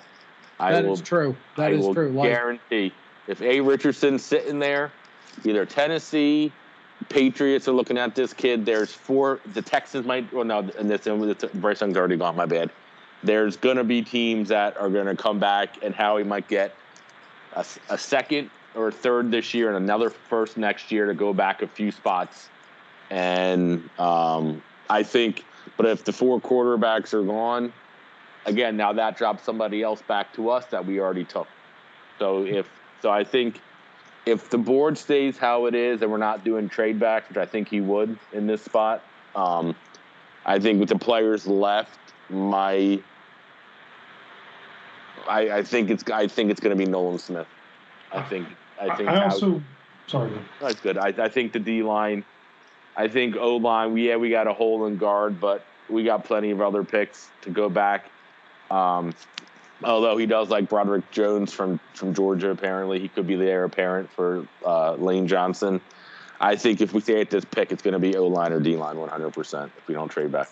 I 0.60 0.72
That 0.72 0.86
will 0.86 0.94
is 0.94 1.02
true 1.02 1.36
That 1.58 1.72
I 1.72 1.74
is 1.74 1.86
will 1.86 1.94
true 1.94 2.10
like 2.10 2.32
guarantee 2.32 2.94
if 3.28 3.42
A. 3.42 3.62
Richardson's 3.62 4.24
sitting 4.24 4.60
there, 4.60 4.92
either 5.46 5.66
Tennessee, 5.66 6.52
Patriots 7.10 7.68
are 7.68 7.72
looking 7.72 7.98
at 7.98 8.14
this 8.14 8.34
kid. 8.34 8.66
There's 8.66 8.92
four. 8.92 9.40
The 9.54 9.62
Texans 9.62 10.06
might. 10.06 10.32
Well, 10.32 10.46
no, 10.46 10.60
and 10.78 10.90
this 10.90 11.08
and 11.08 11.38
Bryce 11.62 11.82
Young's 11.82 11.98
already 11.98 12.18
gone. 12.18 12.36
My 12.36 12.46
bad. 12.46 12.70
There's 13.24 13.58
gonna 13.58 13.84
be 13.84 14.02
teams 14.02 14.50
that 14.50 14.78
are 14.78 14.90
gonna 14.90 15.16
come 15.16 15.40
back, 15.40 15.84
and 15.84 15.94
Howie 15.94 16.24
might 16.24 16.48
get 16.48 16.76
a 17.56 17.98
second 17.98 18.50
or 18.76 18.88
a 18.88 18.92
third 18.92 19.32
this 19.32 19.54
year, 19.54 19.68
and 19.68 19.78
another 19.78 20.10
first 20.10 20.58
next 20.58 20.92
year 20.92 21.06
to 21.06 21.14
go 21.14 21.34
back 21.34 21.62
a 21.62 21.68
few 21.68 21.92
spots. 21.92 22.50
And 23.10 23.90
um, 24.00 24.62
I 24.90 25.04
think, 25.04 25.44
but 25.78 25.86
if 25.86 26.06
the 26.06 26.14
four 26.14 26.40
quarterbacks 26.40 27.14
are 27.14 27.24
gone, 27.24 27.74
again, 28.46 28.78
now 28.78 28.94
that 28.94 29.18
drops 29.18 29.44
somebody 29.44 29.84
else 29.84 30.02
back 30.02 30.34
to 30.34 30.50
us 30.50 30.66
that 30.68 30.86
we 30.86 31.00
already 31.00 31.26
took. 31.26 31.48
So 32.20 32.46
if 32.46 32.70
so, 33.02 33.10
I 33.10 33.24
think 33.24 33.60
if 34.26 34.50
the 34.50 34.58
board 34.58 34.98
stays 34.98 35.38
how 35.38 35.66
it 35.66 35.76
is 35.76 36.02
and 36.02 36.12
we're 36.12 36.18
not 36.18 36.44
doing 36.44 36.70
trade 36.70 37.00
backs, 37.00 37.28
which 37.30 37.38
I 37.38 37.46
think 37.46 37.68
he 37.68 37.82
would 37.82 38.18
in 38.32 38.48
this 38.48 38.62
spot, 38.62 39.04
um, 39.36 39.76
I 40.46 40.60
think 40.60 40.80
with 40.80 40.90
the 40.90 40.98
players 40.98 41.48
left, 41.48 42.00
my 42.30 43.02
I, 45.28 45.58
I 45.58 45.64
think 45.64 45.90
it's 45.90 46.04
I 46.10 46.28
think 46.28 46.52
it's 46.52 46.60
going 46.60 46.76
to 46.78 46.86
be 46.86 46.90
Nolan 46.90 47.20
Smith. 47.20 47.48
I 48.12 48.22
think 48.24 48.48
I 48.80 48.96
think 48.96 49.10
I 49.10 49.26
also, 49.26 49.62
sorry, 50.08 50.32
that's 50.60 50.80
good. 50.80 50.98
I, 50.98 51.08
I 51.08 51.30
think 51.30 51.54
the 51.54 51.60
D 51.60 51.84
line, 51.84 52.26
I 52.96 53.08
think 53.08 53.36
O 53.36 53.58
line. 53.58 53.96
Yeah, 53.98 54.18
we 54.18 54.30
got 54.30 54.48
a 54.48 54.54
hole 54.54 54.86
in 54.86 54.98
guard, 54.98 55.40
but 55.40 55.66
we 55.90 56.04
got 56.04 56.24
plenty 56.24 56.52
of 56.52 56.62
other 56.62 56.84
picks 56.84 57.30
to 57.42 57.50
go 57.50 57.70
back. 57.70 58.10
Um, 58.70 59.14
although 59.84 60.18
he 60.18 60.26
does 60.26 60.50
like 60.50 60.70
Broderick 60.70 61.10
Jones 61.12 61.54
from 61.54 61.80
from 61.94 62.14
Georgia, 62.14 62.50
apparently 62.50 63.00
he 63.00 63.08
could 63.08 63.28
be 63.28 63.36
the 63.36 63.46
heir 63.46 63.64
apparent 63.64 64.12
for 64.12 64.48
uh, 64.66 64.96
Lane 64.96 65.28
Johnson. 65.28 65.82
I 66.40 66.56
think 66.56 66.82
if 66.82 66.92
we 66.94 67.02
stay 67.02 67.22
at 67.22 67.30
this 67.30 67.46
pick, 67.46 67.72
it's 67.72 67.84
going 67.84 67.94
to 67.94 68.00
be 68.00 68.18
O 68.18 68.26
line 68.28 68.52
or 68.52 68.60
D 68.60 68.76
line, 68.76 68.98
one 68.98 69.10
hundred 69.10 69.34
percent. 69.34 69.72
If 69.78 69.88
we 69.88 69.94
don't 69.94 70.10
trade 70.10 70.32
back, 70.32 70.50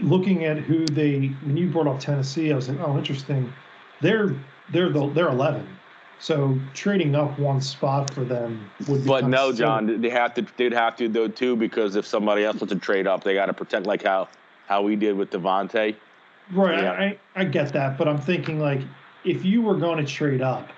looking 0.00 0.44
at 0.44 0.58
who 0.58 0.86
they 0.86 1.28
when 1.44 1.56
you 1.56 1.68
brought 1.68 1.86
up 1.86 2.00
Tennessee, 2.00 2.52
I 2.52 2.56
was 2.56 2.68
like, 2.68 2.78
oh, 2.80 2.96
interesting. 2.98 3.52
They're 4.00 4.34
they're 4.72 4.90
the 4.90 5.08
they're 5.10 5.28
eleven. 5.28 5.66
So 6.20 6.58
trading 6.74 7.14
up 7.14 7.38
one 7.38 7.60
spot 7.60 8.12
for 8.12 8.24
them 8.24 8.70
would. 8.88 9.02
be 9.02 9.08
But 9.08 9.28
no. 9.28 9.52
John, 9.52 10.00
they 10.00 10.10
have 10.10 10.34
to. 10.34 10.46
They'd 10.56 10.72
have 10.72 10.96
to 10.96 11.08
though 11.08 11.28
too 11.28 11.56
because 11.56 11.96
if 11.96 12.06
somebody 12.06 12.44
else 12.44 12.56
wants 12.60 12.72
to 12.72 12.78
trade 12.78 13.06
up, 13.06 13.22
they 13.24 13.34
got 13.34 13.46
to 13.46 13.54
protect 13.54 13.86
like 13.86 14.02
how 14.02 14.28
how 14.66 14.82
we 14.82 14.96
did 14.96 15.16
with 15.16 15.30
DeVonta. 15.30 15.96
Right, 16.50 16.82
Yeah. 16.82 16.92
I, 16.92 17.18
I 17.34 17.44
get 17.44 17.72
that, 17.74 17.98
but 17.98 18.08
I'm 18.08 18.18
thinking 18.18 18.58
like 18.58 18.80
if 19.24 19.44
you 19.44 19.62
were 19.62 19.76
going 19.76 20.04
to 20.04 20.10
trade 20.10 20.40
up, 20.40 20.70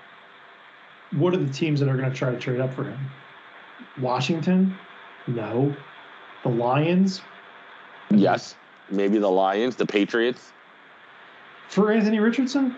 what 1.11 1.33
are 1.33 1.37
the 1.37 1.51
teams 1.51 1.79
that 1.79 1.89
are 1.89 1.95
going 1.95 2.09
to 2.09 2.15
try 2.15 2.31
to 2.31 2.39
trade 2.39 2.59
up 2.59 2.73
for 2.73 2.83
him? 2.83 2.99
Washington? 3.99 4.77
No. 5.27 5.75
The 6.43 6.49
Lions? 6.49 7.21
Yes, 8.09 8.55
maybe 8.91 9.17
the 9.17 9.29
Lions, 9.29 9.75
the 9.75 9.85
Patriots. 9.85 10.51
For 11.69 11.91
Anthony 11.91 12.19
Richardson? 12.19 12.75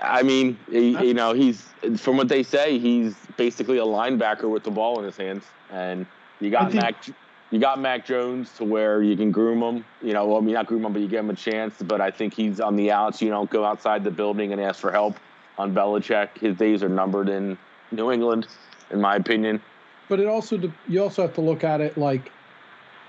I 0.00 0.22
mean, 0.22 0.58
he, 0.70 0.90
you 1.06 1.14
know, 1.14 1.32
he's 1.32 1.68
from 1.96 2.16
what 2.16 2.28
they 2.28 2.42
say, 2.42 2.78
he's 2.78 3.14
basically 3.36 3.78
a 3.78 3.84
linebacker 3.84 4.50
with 4.50 4.64
the 4.64 4.70
ball 4.70 4.98
in 4.98 5.04
his 5.04 5.16
hands, 5.16 5.44
and 5.70 6.06
you 6.40 6.50
got 6.50 6.72
think- 6.72 6.82
Mac, 6.82 7.06
you 7.50 7.58
got 7.58 7.78
Mac 7.78 8.06
Jones 8.06 8.50
to 8.56 8.64
where 8.64 9.02
you 9.02 9.16
can 9.16 9.30
groom 9.30 9.62
him. 9.62 9.84
You 10.00 10.14
know, 10.14 10.26
well, 10.26 10.38
I 10.38 10.40
mean, 10.40 10.54
not 10.54 10.66
groom 10.66 10.84
him, 10.84 10.92
but 10.92 11.02
you 11.02 11.08
give 11.08 11.20
him 11.20 11.30
a 11.30 11.34
chance. 11.34 11.74
But 11.82 12.00
I 12.00 12.10
think 12.10 12.32
he's 12.32 12.60
on 12.60 12.76
the 12.76 12.90
outs. 12.90 13.20
You 13.20 13.28
don't 13.28 13.50
go 13.50 13.64
outside 13.64 14.02
the 14.02 14.10
building 14.10 14.52
and 14.52 14.60
ask 14.60 14.80
for 14.80 14.90
help 14.90 15.18
on 15.58 15.74
Belichick. 15.74 16.38
His 16.38 16.56
days 16.56 16.82
are 16.82 16.88
numbered 16.88 17.28
in 17.28 17.58
New 17.90 18.10
England, 18.10 18.46
in 18.90 19.02
my 19.02 19.16
opinion. 19.16 19.60
But 20.08 20.18
it 20.18 20.26
also 20.26 20.72
you 20.88 21.02
also 21.02 21.22
have 21.22 21.34
to 21.34 21.42
look 21.42 21.62
at 21.62 21.82
it 21.82 21.98
like 21.98 22.32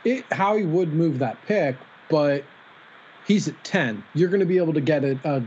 it 0.03 0.25
Howie 0.31 0.65
would 0.65 0.93
move 0.93 1.19
that 1.19 1.41
pick, 1.45 1.77
but 2.13 2.43
he's 3.25 3.47
at 3.47 3.63
ten. 3.63 4.03
You're 4.13 4.29
going 4.29 4.39
to 4.39 4.45
be 4.45 4.57
able 4.57 4.73
to 4.73 4.81
get 4.81 5.03
a, 5.03 5.17
a 5.23 5.41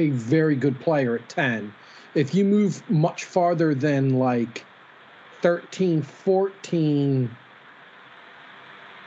a 0.00 0.10
very 0.10 0.54
good 0.54 0.78
player 0.78 1.16
at 1.16 1.28
ten. 1.28 1.74
If 2.14 2.36
you 2.36 2.44
move 2.44 2.88
much 2.88 3.24
farther 3.24 3.74
than 3.74 4.10
like 4.20 4.64
13, 5.42 6.02
14, 6.02 7.28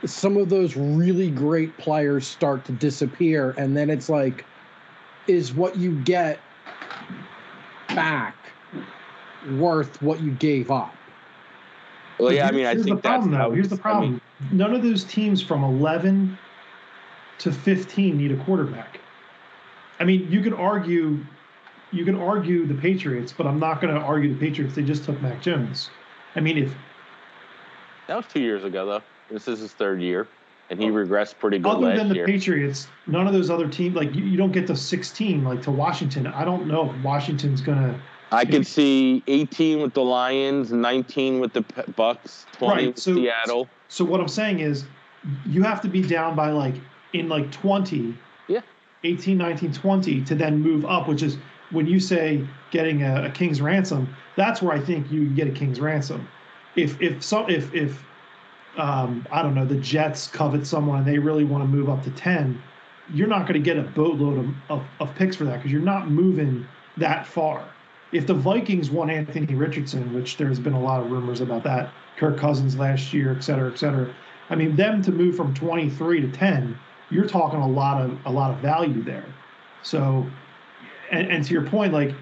some 0.04 0.36
of 0.36 0.50
those 0.50 0.76
really 0.76 1.30
great 1.30 1.74
players 1.78 2.26
start 2.28 2.66
to 2.66 2.72
disappear, 2.72 3.54
and 3.56 3.74
then 3.74 3.88
it's 3.88 4.10
like, 4.10 4.44
is 5.26 5.54
what 5.54 5.76
you 5.78 5.92
get 6.02 6.38
back 7.88 8.36
worth 9.52 10.02
what 10.02 10.20
you 10.20 10.32
gave 10.32 10.70
up? 10.70 10.94
Well, 12.18 12.34
yeah, 12.34 12.48
I 12.48 12.50
mean, 12.50 12.66
I 12.66 12.72
here's 12.72 12.84
think 12.84 12.96
the 12.96 13.08
problem, 13.08 13.30
that's 13.30 13.38
though. 13.40 13.48
how 13.48 13.54
Here's 13.54 13.68
the 13.70 13.76
it's- 13.76 13.86
I 13.86 13.90
problem. 13.92 14.10
mean, 14.12 14.20
None 14.52 14.74
of 14.74 14.82
those 14.82 15.02
teams 15.04 15.42
from 15.42 15.64
11 15.64 16.36
to 17.38 17.52
15 17.52 18.16
need 18.16 18.32
a 18.32 18.36
quarterback. 18.44 19.00
I 20.00 20.04
mean, 20.04 20.30
you 20.30 20.42
could 20.42 20.52
argue, 20.52 21.24
you 21.92 22.04
can 22.04 22.16
argue 22.16 22.66
the 22.66 22.74
Patriots, 22.74 23.32
but 23.36 23.46
I'm 23.46 23.58
not 23.58 23.80
going 23.80 23.94
to 23.94 24.00
argue 24.00 24.32
the 24.34 24.40
Patriots. 24.40 24.74
They 24.74 24.82
just 24.82 25.04
took 25.04 25.20
Mac 25.22 25.40
Jones. 25.40 25.90
I 26.34 26.40
mean, 26.40 26.58
if 26.58 26.74
that 28.06 28.16
was 28.16 28.26
two 28.26 28.40
years 28.40 28.64
ago, 28.64 28.86
though. 28.86 29.02
This 29.30 29.48
is 29.48 29.60
his 29.60 29.72
third 29.72 30.00
year, 30.00 30.26
and 30.70 30.80
he 30.80 30.88
regressed 30.88 31.38
pretty 31.38 31.58
good 31.58 31.68
other 31.68 31.94
than 31.94 32.08
the 32.08 32.14
year. 32.14 32.26
Patriots, 32.26 32.86
none 33.06 33.26
of 33.26 33.32
those 33.34 33.50
other 33.50 33.68
teams, 33.68 33.94
like 33.94 34.14
you, 34.14 34.24
you 34.24 34.36
don't 34.38 34.52
get 34.52 34.66
to 34.68 34.76
16, 34.76 35.44
like 35.44 35.62
to 35.62 35.70
Washington. 35.70 36.26
I 36.26 36.44
don't 36.44 36.66
know 36.66 36.90
if 36.90 37.04
Washington's 37.04 37.60
going 37.60 37.78
to. 37.78 38.00
I 38.30 38.44
could 38.44 38.66
see 38.66 39.22
18 39.26 39.80
with 39.80 39.94
the 39.94 40.02
Lions, 40.02 40.72
19 40.72 41.40
with 41.40 41.52
the 41.52 41.62
Bucks, 41.96 42.46
20 42.52 42.74
Right, 42.74 42.86
with 42.88 42.98
so- 42.98 43.14
Seattle. 43.14 43.68
So 43.88 44.04
what 44.04 44.20
I'm 44.20 44.28
saying 44.28 44.60
is, 44.60 44.84
you 45.46 45.62
have 45.62 45.80
to 45.82 45.88
be 45.88 46.02
down 46.02 46.36
by 46.36 46.50
like 46.50 46.74
in 47.12 47.28
like 47.28 47.50
20, 47.52 48.16
Yeah. 48.48 48.60
18, 49.04 49.38
19, 49.38 49.72
20 49.72 50.24
to 50.24 50.34
then 50.34 50.60
move 50.60 50.84
up, 50.84 51.08
which 51.08 51.22
is 51.22 51.38
when 51.70 51.86
you 51.86 52.00
say 52.00 52.46
getting 52.70 53.02
a, 53.02 53.24
a 53.24 53.30
king's 53.30 53.60
ransom. 53.60 54.08
That's 54.36 54.62
where 54.62 54.72
I 54.74 54.80
think 54.80 55.10
you 55.10 55.28
get 55.28 55.48
a 55.48 55.52
king's 55.52 55.80
ransom. 55.80 56.28
If 56.76 57.00
if 57.00 57.22
so 57.22 57.46
if 57.48 57.74
if 57.74 58.04
um, 58.76 59.26
I 59.30 59.42
don't 59.42 59.54
know 59.54 59.64
the 59.64 59.76
Jets 59.76 60.28
covet 60.28 60.66
someone 60.66 60.98
and 60.98 61.06
they 61.06 61.18
really 61.18 61.44
want 61.44 61.64
to 61.64 61.68
move 61.68 61.88
up 61.88 62.02
to 62.04 62.10
10, 62.10 62.60
you're 63.12 63.26
not 63.28 63.42
going 63.42 63.54
to 63.54 63.60
get 63.60 63.76
a 63.76 63.82
boatload 63.82 64.38
of, 64.38 64.46
of, 64.68 64.84
of 65.00 65.14
picks 65.16 65.34
for 65.36 65.44
that 65.44 65.56
because 65.56 65.72
you're 65.72 65.80
not 65.80 66.10
moving 66.10 66.66
that 66.96 67.26
far. 67.26 67.64
If 68.12 68.26
the 68.26 68.34
Vikings 68.34 68.90
want 68.90 69.10
Anthony 69.10 69.54
Richardson, 69.54 70.14
which 70.14 70.36
there's 70.36 70.60
been 70.60 70.72
a 70.74 70.80
lot 70.80 71.00
of 71.00 71.10
rumors 71.10 71.40
about 71.40 71.64
that, 71.64 71.90
Kirk 72.16 72.38
Cousins 72.38 72.76
last 72.76 73.12
year, 73.12 73.34
et 73.36 73.42
cetera, 73.42 73.70
et 73.70 73.78
cetera. 73.78 74.14
I 74.50 74.54
mean, 74.54 74.76
them 74.76 75.02
to 75.02 75.12
move 75.12 75.36
from 75.36 75.54
23 75.54 76.22
to 76.22 76.30
10, 76.30 76.78
you're 77.10 77.26
talking 77.26 77.60
a 77.60 77.68
lot 77.68 78.00
of 78.02 78.18
a 78.26 78.30
lot 78.30 78.50
of 78.50 78.58
value 78.58 79.02
there. 79.02 79.24
So, 79.82 80.26
and, 81.10 81.30
and 81.30 81.44
to 81.44 81.52
your 81.52 81.66
point, 81.66 81.92
like 81.92 82.12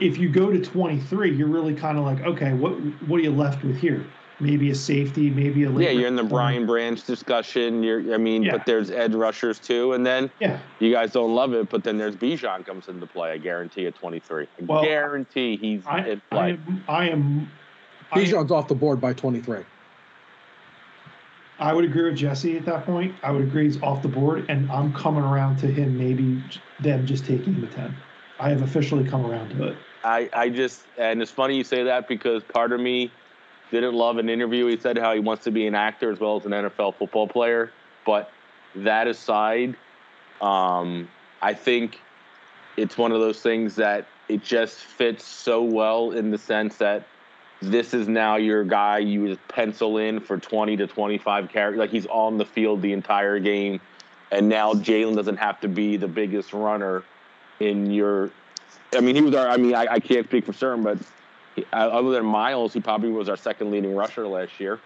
if 0.00 0.18
you 0.18 0.28
go 0.28 0.50
to 0.50 0.60
23, 0.60 1.36
you're 1.36 1.48
really 1.48 1.74
kind 1.74 1.98
of 1.98 2.04
like, 2.04 2.20
okay, 2.20 2.52
what 2.52 2.72
what 3.08 3.18
are 3.20 3.22
you 3.22 3.32
left 3.32 3.64
with 3.64 3.76
here? 3.76 4.04
Maybe 4.38 4.70
a 4.70 4.74
safety, 4.74 5.30
maybe 5.30 5.64
a 5.64 5.70
Yeah, 5.72 5.90
you're 5.90 6.06
in 6.08 6.16
the 6.16 6.22
Brian 6.22 6.66
Branch 6.66 7.02
discussion. 7.02 7.82
You're, 7.82 8.12
I 8.14 8.18
mean, 8.18 8.42
Yeah. 8.42 8.52
but 8.52 8.66
there's 8.66 8.90
edge 8.90 9.14
rushers 9.14 9.58
too, 9.58 9.94
and 9.94 10.04
then 10.04 10.30
Yeah, 10.40 10.58
you 10.78 10.92
guys 10.92 11.12
don't 11.12 11.34
love 11.34 11.54
it, 11.54 11.70
but 11.70 11.84
then 11.84 11.96
there's 11.96 12.16
Bijan 12.16 12.66
comes 12.66 12.88
into 12.88 13.06
play. 13.06 13.30
I 13.30 13.38
guarantee 13.38 13.86
at 13.86 13.94
23. 13.94 14.42
I 14.44 14.46
Well, 14.60 14.82
guarantee 14.82 15.56
he's 15.56 15.86
I, 15.86 16.00
in 16.00 16.22
I 16.30 16.34
play. 16.34 16.50
am 16.50 16.84
I 16.86 17.08
am 17.08 17.48
Bijan's 18.12 18.52
off 18.52 18.68
the 18.68 18.74
board 18.74 19.00
by 19.00 19.14
23. 19.14 19.64
I 21.58 21.72
would 21.72 21.84
agree 21.84 22.04
with 22.04 22.16
Jesse 22.16 22.56
at 22.56 22.66
that 22.66 22.84
point. 22.84 23.14
I 23.22 23.30
would 23.30 23.42
agree 23.42 23.64
he's 23.64 23.82
off 23.82 24.02
the 24.02 24.08
board, 24.08 24.44
and 24.48 24.70
I'm 24.70 24.92
coming 24.92 25.22
around 25.22 25.56
to 25.58 25.66
him 25.66 25.96
maybe 25.96 26.42
them 26.80 27.06
just 27.06 27.24
taking 27.24 27.54
him 27.54 27.66
to 27.66 27.74
10. 27.74 27.96
I 28.38 28.50
have 28.50 28.62
officially 28.62 29.04
come 29.04 29.24
around 29.24 29.50
to 29.50 29.68
it. 29.68 29.78
I, 30.04 30.28
I 30.32 30.50
just, 30.50 30.82
and 30.98 31.22
it's 31.22 31.30
funny 31.30 31.56
you 31.56 31.64
say 31.64 31.84
that 31.84 32.08
because 32.08 32.42
part 32.44 32.72
of 32.72 32.80
me 32.80 33.10
didn't 33.70 33.94
love 33.94 34.18
an 34.18 34.28
interview. 34.28 34.66
He 34.66 34.78
said 34.78 34.98
how 34.98 35.14
he 35.14 35.20
wants 35.20 35.44
to 35.44 35.50
be 35.50 35.66
an 35.66 35.74
actor 35.74 36.12
as 36.12 36.20
well 36.20 36.36
as 36.36 36.44
an 36.44 36.52
NFL 36.52 36.96
football 36.96 37.26
player. 37.26 37.72
But 38.04 38.30
that 38.76 39.08
aside, 39.08 39.76
um, 40.42 41.08
I 41.40 41.54
think 41.54 42.00
it's 42.76 42.98
one 42.98 43.12
of 43.12 43.20
those 43.20 43.40
things 43.40 43.74
that 43.76 44.06
it 44.28 44.42
just 44.42 44.76
fits 44.76 45.24
so 45.24 45.62
well 45.62 46.12
in 46.12 46.30
the 46.30 46.38
sense 46.38 46.76
that 46.76 47.06
this 47.62 47.94
is 47.94 48.06
now 48.06 48.36
your 48.36 48.64
guy 48.64 48.98
you 48.98 49.36
pencil 49.48 49.98
in 49.98 50.20
for 50.20 50.38
20 50.38 50.76
to 50.76 50.86
25 50.86 51.48
carries. 51.48 51.78
Like 51.78 51.90
he's 51.90 52.06
on 52.06 52.36
the 52.36 52.44
field 52.44 52.82
the 52.82 52.92
entire 52.92 53.38
game. 53.38 53.80
And 54.30 54.48
now 54.48 54.74
Jalen 54.74 55.16
doesn't 55.16 55.36
have 55.36 55.60
to 55.60 55.68
be 55.68 55.96
the 55.96 56.08
biggest 56.08 56.52
runner 56.52 57.04
in 57.60 57.90
your. 57.90 58.30
I 58.94 59.00
mean, 59.00 59.14
he 59.14 59.22
was 59.22 59.34
our. 59.34 59.48
I 59.48 59.56
mean, 59.56 59.74
I, 59.74 59.86
I 59.92 60.00
can't 60.00 60.26
speak 60.26 60.44
for 60.44 60.52
certain, 60.52 60.82
but 60.82 60.98
he, 61.54 61.64
uh, 61.72 61.76
other 61.76 62.10
than 62.10 62.26
Miles, 62.26 62.72
he 62.72 62.80
probably 62.80 63.10
was 63.10 63.28
our 63.28 63.36
second 63.36 63.70
leading 63.70 63.94
rusher 63.94 64.26
last 64.26 64.58
year. 64.58 64.80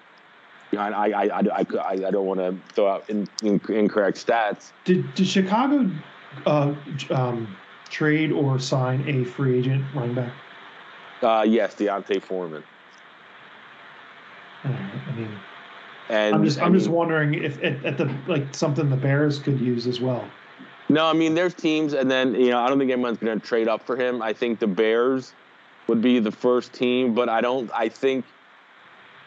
Behind, 0.71 0.95
I, 0.95 1.11
I, 1.11 1.23
I, 1.25 1.41
I, 1.41 1.67
I 1.79 1.91
I 2.07 2.11
don't 2.11 2.27
want 2.27 2.41
to 2.41 2.57
throw 2.75 2.89
out 2.89 3.09
in, 3.11 3.27
in, 3.43 3.61
incorrect 3.71 4.25
stats. 4.25 4.73
Did 4.85 5.13
did 5.15 5.27
Chicago 5.27 5.91
uh, 6.47 6.75
um, 7.11 7.57
trade 7.89 8.31
or 8.31 8.59
sign 8.59 9.09
a 9.09 9.25
free 9.25 9.59
agent 9.59 9.85
running 9.95 10.15
back? 10.15 10.33
Uh, 11.23 11.45
yes, 11.47 11.75
D'Onta 11.75 12.21
Foreman. 12.21 12.63
I 14.65 14.69
don't 14.69 14.81
know. 14.81 15.01
I 15.07 15.13
mean, 15.13 15.41
And 16.09 16.35
I'm 16.35 16.45
just 16.45 16.59
I 16.59 16.65
I'm 16.65 16.75
just 16.75 16.89
wondering 16.89 17.35
if 17.35 17.63
at, 17.63 17.85
at 17.85 17.99
the 17.99 18.13
like 18.27 18.55
something 18.55 18.91
the 18.91 18.97
Bears 18.97 19.39
could 19.39 19.61
use 19.61 19.87
as 19.87 20.01
well. 20.01 20.25
No, 20.89 21.07
I 21.07 21.13
mean 21.13 21.35
there's 21.35 21.55
teams, 21.55 21.93
and 21.93 22.11
then 22.11 22.35
you 22.35 22.51
know 22.51 22.61
I 22.61 22.69
don't 22.69 22.79
think 22.79 22.91
anyone's 22.91 23.19
going 23.19 23.41
to 23.41 23.47
trade 23.47 23.69
up 23.69 23.87
for 23.87 23.97
him. 23.97 24.21
I 24.21 24.33
think 24.33 24.59
the 24.59 24.67
Bears 24.67 25.33
would 25.87 26.03
be 26.03 26.19
the 26.19 26.33
first 26.33 26.73
team, 26.73 27.15
but 27.15 27.29
I 27.29 27.41
don't. 27.41 27.71
I 27.73 27.89
think 27.89 28.25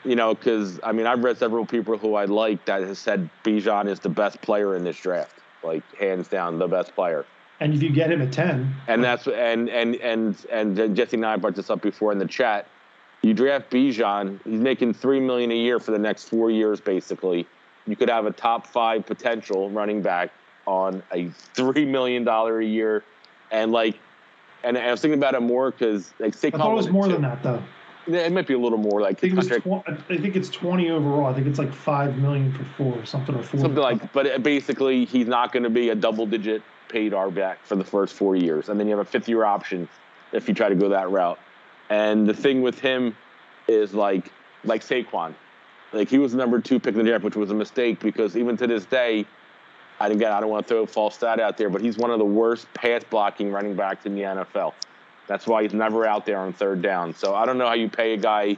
you 0.04 0.16
know 0.16 0.36
because 0.36 0.80
I 0.84 0.92
mean 0.92 1.08
I've 1.08 1.24
read 1.24 1.38
several 1.38 1.66
people 1.66 1.98
who 1.98 2.16
I 2.16 2.26
like 2.26 2.66
that 2.66 2.82
has 2.82 3.00
said 3.00 3.30
Bijan 3.44 3.88
is 3.88 4.00
the 4.00 4.10
best 4.10 4.42
player 4.42 4.76
in 4.76 4.84
this 4.84 4.98
draft, 4.98 5.40
like 5.64 5.84
hands 5.96 6.28
down 6.28 6.60
the 6.60 6.68
best 6.68 6.94
player. 6.96 7.26
And 7.60 7.74
if 7.74 7.82
you 7.84 7.92
get 7.92 8.12
him 8.12 8.22
at 8.22 8.32
10, 8.32 8.76
And 8.88 9.04
that's 9.04 9.28
and 9.28 9.70
and 9.70 9.96
and 9.96 10.46
and 10.52 10.96
Jesse 10.96 11.18
and 11.18 11.26
I 11.26 11.38
brought 11.38 11.56
this 11.56 11.70
up 11.70 11.82
before 11.82 12.12
in 12.12 12.18
the 12.18 12.28
chat. 12.28 12.68
You 13.22 13.34
draft 13.34 13.70
Bijan, 13.72 14.40
he's 14.44 14.60
making 14.60 14.96
three 14.96 15.20
million 15.20 15.52
a 15.52 15.56
year 15.56 15.80
for 15.80 15.92
the 15.92 16.00
next 16.00 16.28
four 16.28 16.52
years, 16.52 16.82
basically. 16.82 17.48
You 17.88 17.96
could 17.96 18.10
have 18.10 18.26
a 18.26 18.32
top 18.32 18.68
five 18.68 19.06
potential 19.06 19.70
running 19.70 20.02
back 20.02 20.32
on 20.66 21.02
a 21.14 21.30
three 21.54 21.86
million 21.86 22.24
dollar 22.24 22.60
a 22.60 22.66
year, 22.66 23.04
and 23.52 23.72
like, 23.72 23.98
and 24.64 24.78
I 24.78 24.92
was 24.92 25.02
thinking 25.02 25.20
about 25.20 25.36
it 25.36 25.42
more 25.42 25.72
because 25.72 26.14
like 26.20 26.36
I 26.44 26.50
thought 26.50 26.72
it 26.72 26.76
was 26.76 26.90
more 26.90 27.06
too. 27.06 27.14
than 27.14 27.22
that 27.22 27.42
though. 27.44 27.62
Yeah, 28.08 28.20
it 28.20 28.32
might 28.34 28.48
be 28.48 28.54
a 28.54 28.60
little 28.60 28.78
more 28.78 29.00
I 29.02 29.06
like 29.06 29.20
think 29.20 29.34
it 29.34 29.36
contract- 29.38 29.66
tw- 29.66 30.12
I 30.12 30.18
think 30.18 30.36
it's 30.36 30.50
20 30.50 30.90
overall. 30.90 31.28
I 31.28 31.34
think 31.34 31.48
it's 31.48 31.60
like 31.60 31.74
five 31.74 32.18
million 32.18 32.52
for 32.52 32.64
four 32.78 32.98
or 33.02 33.06
something 33.06 33.36
or 33.36 33.44
four. 33.44 33.62
something 33.62 33.82
like. 33.82 34.12
But 34.12 34.44
basically, 34.44 35.06
he's 35.06 35.28
not 35.28 35.52
going 35.54 35.64
to 35.64 35.70
be 35.70 35.90
a 35.90 35.96
double 35.96 36.26
digit 36.26 36.62
paid 36.90 37.14
R 37.14 37.32
back 37.32 37.64
for 37.66 37.76
the 37.76 37.84
first 37.84 38.14
four 38.14 38.36
years, 38.36 38.70
and 38.70 38.80
then 38.80 38.88
you 38.88 38.96
have 38.98 39.06
a 39.06 39.10
fifth 39.10 39.30
year 39.30 39.46
option 39.46 39.88
if 40.34 40.48
you 40.48 40.54
try 40.54 40.70
to 40.70 40.76
go 40.76 40.90
that 40.90 41.10
route. 41.10 41.40
And 41.90 42.28
the 42.28 42.34
thing 42.34 42.62
with 42.62 42.80
him 42.80 43.16
is 43.68 43.94
like 43.94 44.32
like 44.66 44.84
Saquon, 44.84 45.34
like 45.94 46.10
he 46.10 46.18
was 46.18 46.32
the 46.34 46.38
number 46.38 46.60
two 46.60 46.80
pick 46.80 46.94
in 46.96 46.98
the 46.98 47.04
draft, 47.10 47.24
which 47.24 47.36
was 47.36 47.52
a 47.52 47.56
mistake 47.56 48.00
because 48.00 48.36
even 48.36 48.58
to 48.58 48.68
this 48.68 48.86
day, 48.86 49.26
and 50.00 50.14
again 50.14 50.32
I 50.34 50.40
don't 50.42 50.50
want 50.50 50.68
to 50.68 50.74
throw 50.74 50.84
a 50.84 50.88
false 50.88 51.16
stat 51.16 51.40
out 51.40 51.58
there, 51.58 51.70
but 51.70 51.82
he's 51.82 51.98
one 51.98 52.12
of 52.12 52.20
the 52.20 52.26
worst 52.26 52.68
pass 52.74 53.04
blocking 53.10 53.52
running 53.52 53.76
backs 53.76 54.06
in 54.06 54.16
the 54.16 54.22
NFL. 54.22 54.74
That's 55.28 55.48
why 55.48 55.64
he's 55.64 55.74
never 55.74 56.06
out 56.06 56.26
there 56.26 56.40
on 56.40 56.54
third 56.54 56.82
down. 56.82 57.14
So 57.16 57.34
I 57.36 57.46
don't 57.46 57.58
know 57.58 57.68
how 57.68 57.74
you 57.74 57.90
pay 57.90 58.14
a 58.14 58.18
guy, 58.18 58.58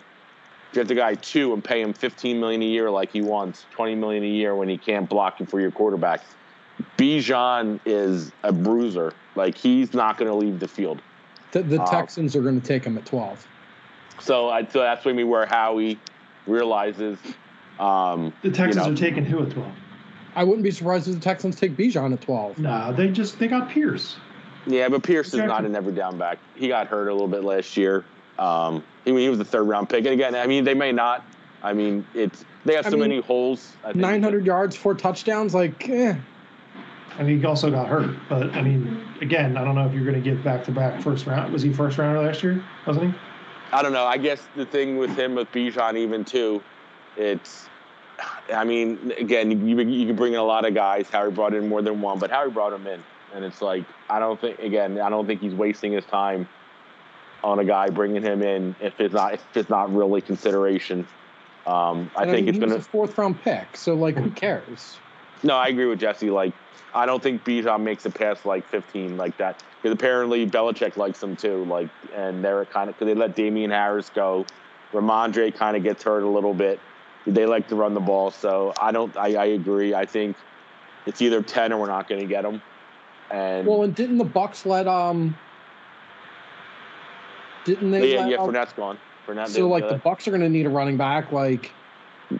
get 0.73 0.87
the 0.87 0.95
guy 0.95 1.15
two 1.15 1.53
and 1.53 1.63
pay 1.63 1.81
him 1.81 1.93
15 1.93 2.39
million 2.39 2.61
a 2.61 2.65
year 2.65 2.89
like 2.89 3.11
he 3.11 3.21
wants, 3.21 3.65
20 3.71 3.95
million 3.95 4.23
a 4.23 4.27
year 4.27 4.55
when 4.55 4.67
he 4.67 4.77
can't 4.77 5.07
block 5.09 5.39
you 5.39 5.45
for 5.45 5.59
your 5.59 5.71
quarterback. 5.71 6.21
Bijan 6.97 7.79
is 7.85 8.31
a 8.43 8.51
bruiser. 8.51 9.13
Like 9.35 9.55
he's 9.57 9.93
not 9.93 10.17
going 10.17 10.29
to 10.29 10.35
leave 10.35 10.59
the 10.59 10.67
field. 10.67 11.01
The, 11.51 11.63
the 11.63 11.77
Wow. 11.77 11.85
Texans 11.85 12.35
are 12.35 12.41
going 12.41 12.59
to 12.59 12.65
take 12.67 12.83
him 12.83 12.97
at 12.97 13.05
12. 13.05 13.47
So, 14.19 14.49
I, 14.49 14.65
so 14.65 14.79
that's 14.79 15.05
maybe 15.05 15.23
where 15.23 15.45
Howie 15.45 15.99
realizes. 16.47 17.17
Um, 17.79 18.33
The 18.41 18.51
Texans 18.51 18.85
know. 18.87 18.93
are 18.93 18.95
taking 18.95 19.25
who 19.25 19.43
at 19.43 19.51
12? 19.51 19.71
I 20.35 20.43
wouldn't 20.43 20.63
be 20.63 20.71
surprised 20.71 21.07
if 21.07 21.15
the 21.15 21.21
Texans 21.21 21.55
take 21.55 21.77
Bijan 21.77 22.11
at 22.13 22.21
12. 22.21 22.59
Nah, 22.59 22.91
they 22.91 23.09
just 23.09 23.39
they 23.39 23.47
got 23.47 23.69
Pierce. 23.69 24.17
Yeah, 24.65 24.89
but 24.89 25.03
Pierce 25.03 25.27
is 25.27 25.35
not 25.35 25.43
Exactly. 25.45 25.67
an 25.67 25.75
every 25.75 25.93
down 25.93 26.17
back. 26.17 26.39
He 26.55 26.67
got 26.67 26.87
hurt 26.87 27.07
a 27.07 27.11
little 27.13 27.27
bit 27.27 27.43
last 27.43 27.77
year. 27.77 28.05
Um, 28.39 28.83
he, 29.05 29.11
he 29.17 29.29
was 29.29 29.37
the 29.37 29.45
third 29.45 29.63
round 29.63 29.89
pick. 29.89 30.05
And 30.05 30.13
again, 30.13 30.35
I 30.35 30.47
mean, 30.47 30.63
they 30.63 30.73
may 30.73 30.91
not. 30.91 31.25
I 31.63 31.73
mean, 31.73 32.05
it's 32.13 32.45
they 32.65 32.75
have 32.75 32.85
I 32.85 32.89
so 32.89 32.97
mean, 32.97 33.09
many 33.09 33.21
holes. 33.21 33.73
I 33.83 33.87
think. 33.87 33.97
900 33.97 34.45
yards, 34.45 34.75
four 34.75 34.93
touchdowns. 34.93 35.53
Like, 35.53 35.87
eh. 35.89 36.15
I 37.17 37.23
mean, 37.23 37.39
he 37.39 37.45
also 37.45 37.71
got 37.71 37.87
hurt. 37.87 38.15
But 38.27 38.53
I 38.55 38.61
mean, 38.61 39.01
again, 39.21 39.55
I 39.57 39.63
don't 39.63 39.75
know 39.75 39.85
if 39.87 39.93
you're 39.93 40.03
going 40.03 40.21
to 40.21 40.29
get 40.29 40.43
back 40.43 40.63
to 40.65 40.71
back 40.71 41.01
first 41.01 41.25
round. 41.25 41.53
Was 41.53 41.61
he 41.61 41.71
first 41.71 41.97
rounder 41.97 42.21
last 42.21 42.43
year? 42.43 42.63
Wasn't 42.85 43.13
he? 43.13 43.19
I 43.71 43.81
don't 43.81 43.93
know. 43.93 44.05
I 44.05 44.17
guess 44.17 44.47
the 44.55 44.65
thing 44.65 44.97
with 44.97 45.17
him 45.17 45.35
with 45.35 45.51
Bijan 45.51 45.97
even 45.97 46.25
too, 46.25 46.61
it's. 47.17 47.69
I 48.53 48.63
mean, 48.63 49.13
again, 49.17 49.67
you 49.67 49.79
you 49.81 50.05
can 50.07 50.15
bring 50.15 50.33
in 50.33 50.39
a 50.39 50.43
lot 50.43 50.65
of 50.65 50.73
guys. 50.73 51.09
Harry 51.09 51.31
brought 51.31 51.53
in 51.53 51.67
more 51.67 51.81
than 51.81 52.01
one, 52.01 52.19
but 52.19 52.31
Harry 52.31 52.49
brought 52.49 52.71
him 52.73 52.87
in, 52.87 53.03
and 53.35 53.45
it's 53.45 53.61
like 53.61 53.83
I 54.09 54.19
don't 54.19 54.39
think 54.39 54.59
again 54.59 54.99
I 54.99 55.09
don't 55.09 55.27
think 55.27 55.41
he's 55.41 55.53
wasting 55.53 55.91
his 55.91 56.05
time 56.05 56.47
on 57.43 57.59
a 57.59 57.65
guy 57.65 57.89
bringing 57.89 58.23
him 58.23 58.41
in 58.41 58.75
if 58.81 58.99
it's 58.99 59.13
not 59.13 59.33
if 59.35 59.43
it's 59.57 59.69
not 59.69 59.93
really 59.93 60.21
consideration. 60.21 61.07
Um, 61.67 62.09
I 62.15 62.23
And 62.23 62.31
think 62.31 62.45
mean, 62.45 62.49
it's 62.49 62.57
he 62.57 62.63
was 62.63 62.71
gonna. 62.71 62.79
a 62.79 62.83
fourth 62.83 63.17
round 63.17 63.41
pick. 63.41 63.75
So, 63.75 63.95
like, 63.95 64.15
who 64.17 64.29
cares? 64.31 64.97
No, 65.43 65.55
I 65.55 65.67
agree 65.67 65.85
with 65.85 65.99
Jesse. 65.99 66.29
Like, 66.29 66.53
I 66.93 67.05
don't 67.05 67.21
think 67.21 67.43
Bijan 67.43 67.81
makes 67.81 68.05
it 68.05 68.13
past 68.13 68.45
like 68.45 68.67
15 68.67 69.17
like 69.17 69.35
that. 69.37 69.63
Because 69.81 69.93
apparently 69.93 70.47
Belichick 70.47 70.95
likes 70.95 71.21
him 71.21 71.35
too. 71.35 71.65
Like, 71.65 71.89
and 72.15 72.43
they're 72.43 72.65
kind 72.65 72.89
of 72.89 72.95
because 72.95 73.07
they 73.13 73.19
let 73.19 73.35
Damien 73.35 73.71
Harris 73.71 74.09
go. 74.13 74.45
Rhamondre 74.93 75.53
kind 75.55 75.75
of 75.75 75.83
gets 75.83 76.03
hurt 76.03 76.23
a 76.23 76.27
little 76.29 76.53
bit. 76.53 76.79
They 77.27 77.47
like 77.47 77.67
to 77.69 77.75
run 77.75 77.95
the 77.95 77.99
ball, 77.99 78.29
so 78.29 78.71
I 78.79 78.91
don't. 78.91 79.15
I, 79.17 79.33
I 79.35 79.45
agree. 79.45 79.95
I 79.95 80.05
think 80.05 80.37
it's 81.07 81.21
either 81.21 81.41
10 81.41 81.73
or 81.73 81.79
we're 81.79 81.87
not 81.87 82.07
going 82.07 82.21
to 82.21 82.27
get 82.27 82.45
him. 82.45 82.61
And 83.31 83.67
Well, 83.67 83.83
and 83.83 83.95
didn't 83.95 84.17
the 84.17 84.23
Bucks 84.23 84.65
let 84.65 84.87
um? 84.87 85.35
Didn't 87.65 87.91
they? 87.91 88.13
yeah, 88.13 88.19
let, 88.21 88.29
yeah, 88.29 88.37
um, 88.37 88.49
Fournette's 88.49 88.73
gone. 88.73 88.97
Fournette. 89.27 89.47
so 89.49 89.67
like 89.67 89.87
the 89.87 89.97
Bucks 89.97 90.27
are 90.27 90.31
going 90.31 90.41
to 90.41 90.49
need 90.49 90.65
a 90.65 90.69
running 90.69 90.97
back. 90.97 91.31
Like, 91.31 91.71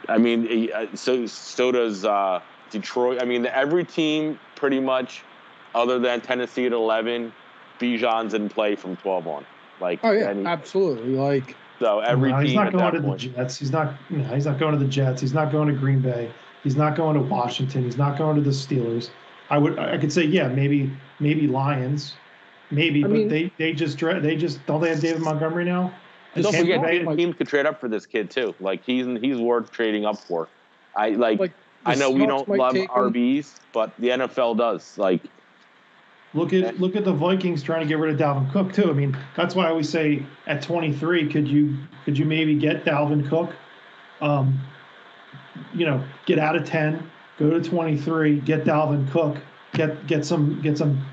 I 0.08 0.18
mean, 0.18 0.72
uh, 0.72 0.86
so 0.96 1.26
so 1.26 1.72
does 1.72 2.06
uh, 2.06 2.42
Detroit. 2.70 3.22
I 3.22 3.26
mean, 3.26 3.46
every 3.48 3.84
team 3.84 4.40
pretty 4.56 4.80
much, 4.80 5.24
other 5.74 5.98
than 6.00 6.22
Tennessee 6.22 6.66
at 6.66 6.74
eleven, 6.74 7.34
Bijan's 7.80 8.34
in 8.34 8.50
play 8.50 8.76
from 8.76 8.96
twelve 8.98 9.28
on. 9.28 9.46
Like, 9.82 10.00
oh 10.04 10.12
yeah, 10.12 10.30
any- 10.30 10.46
absolutely. 10.46 11.16
Like, 11.16 11.56
so 11.80 12.00
every 12.00 12.32
No, 12.32 12.38
team 12.38 12.46
he's 12.46 12.56
not 12.56 12.72
going 12.72 12.94
to 12.94 13.02
point. 13.02 13.22
the 13.22 13.30
Jets. 13.30 13.58
He's 13.58 13.72
not. 13.72 13.96
You 14.12 14.18
know, 14.18 14.34
he's 14.36 14.46
not 14.46 14.60
going 14.60 14.74
to 14.74 14.80
the 14.80 14.90
Jets. 14.90 15.22
He's 15.22 15.34
not 15.34 15.52
going 15.52 15.68
to 15.68 15.74
Green 15.74 16.02
Bay. 16.02 16.32
He's 16.64 16.76
not 16.76 16.96
going 16.96 17.16
to 17.16 17.22
Washington. 17.22 17.84
He's 17.84 17.98
not 17.98 18.18
going 18.18 18.36
to 18.36 18.42
the 18.42 18.52
Steelers. 18.52 19.10
I 19.50 19.58
would. 19.58 19.78
I 19.80 19.98
could 19.98 20.12
say, 20.12 20.24
yeah, 20.24 20.48
maybe, 20.48 20.92
maybe 21.20 21.48
Lions, 21.48 22.14
maybe, 22.72 23.04
I 23.04 23.08
but 23.08 23.14
mean- 23.14 23.28
they 23.28 23.52
they 23.58 23.74
just 23.74 24.00
they 24.00 24.36
just 24.36 24.66
don't 24.66 24.82
they 24.82 24.90
have 24.90 25.00
David 25.02 25.22
Montgomery 25.22 25.66
now? 25.66 25.94
And 26.34 26.44
don't 26.44 26.52
Tampa 26.54 26.68
forget, 26.74 26.82
Bay- 26.84 27.00
teams- 27.00 27.16
teams 27.18 27.36
could 27.36 27.48
trade 27.48 27.66
up 27.66 27.80
for 27.80 27.88
this 27.88 28.06
kid 28.06 28.30
too. 28.32 28.54
Like 28.60 28.84
he's 28.84 29.06
he's 29.22 29.38
worth 29.40 29.72
trading 29.72 30.06
up 30.06 30.18
for. 30.18 30.48
I 30.96 31.10
like. 31.10 31.40
like 31.40 31.54
I 31.88 31.94
know 31.94 32.10
we 32.10 32.26
don't 32.26 32.50
love 32.50 32.74
take 32.74 32.90
him. 32.90 33.12
RBs, 33.14 33.58
but 33.72 33.94
the 34.00 34.10
NFL 34.10 34.58
does. 34.58 34.98
Like, 34.98 35.22
Look 36.34 36.52
Yeah. 36.52 36.68
at 36.70 36.80
look 36.82 36.96
at 36.96 37.06
the 37.06 37.14
Vikings 37.14 37.62
trying 37.62 37.82
to 37.82 37.86
get 37.88 38.00
rid 38.00 38.12
of 38.14 38.20
Dalvin 38.20 38.52
Cook 38.52 38.74
too. 38.74 38.90
I 38.90 38.94
mean, 38.94 39.16
that's 39.38 39.54
why 39.56 39.68
I 39.68 39.70
always 39.70 39.88
say 39.88 40.26
at 40.48 40.62
23, 40.64 41.30
could 41.30 41.48
you 41.48 41.78
could 42.04 42.18
you 42.18 42.26
maybe 42.26 42.56
get 42.56 42.84
Dalvin 42.86 43.30
Cook? 43.30 43.52
Um, 44.20 44.60
you 45.74 45.86
know, 45.86 46.04
get 46.26 46.40
out 46.40 46.56
of 46.56 46.66
10, 46.66 47.08
go 47.38 47.50
to 47.50 47.62
23, 47.62 48.40
get 48.42 48.64
Dalvin 48.64 49.10
Cook, 49.12 49.38
get 49.74 50.08
get 50.08 50.26
some 50.26 50.62
get 50.62 50.78
some, 50.78 51.06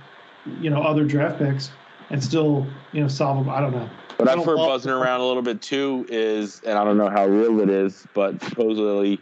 you 0.61 0.71
know, 0.71 0.83
other 0.83 1.05
draft 1.05 1.39
picks, 1.39 1.71
and 2.11 2.23
still 2.23 2.67
you 2.93 3.01
know 3.01 3.09
solve. 3.09 3.45
them. 3.45 3.55
I 3.55 3.61
don't 3.61 3.73
know. 3.73 3.89
what 4.19 4.29
I 4.29 4.33
I've 4.33 4.45
heard 4.45 4.57
buzzing 4.57 4.93
around 4.93 5.21
a 5.21 5.27
little 5.27 5.43
bit 5.43 5.63
too 5.63 6.07
is, 6.09 6.61
and 6.65 6.79
I 6.79 6.85
don't 6.85 6.99
know 6.99 7.11
how 7.11 7.27
real 7.27 7.61
it 7.61 7.71
is, 7.71 8.07
but 8.15 8.43
supposedly 8.43 9.21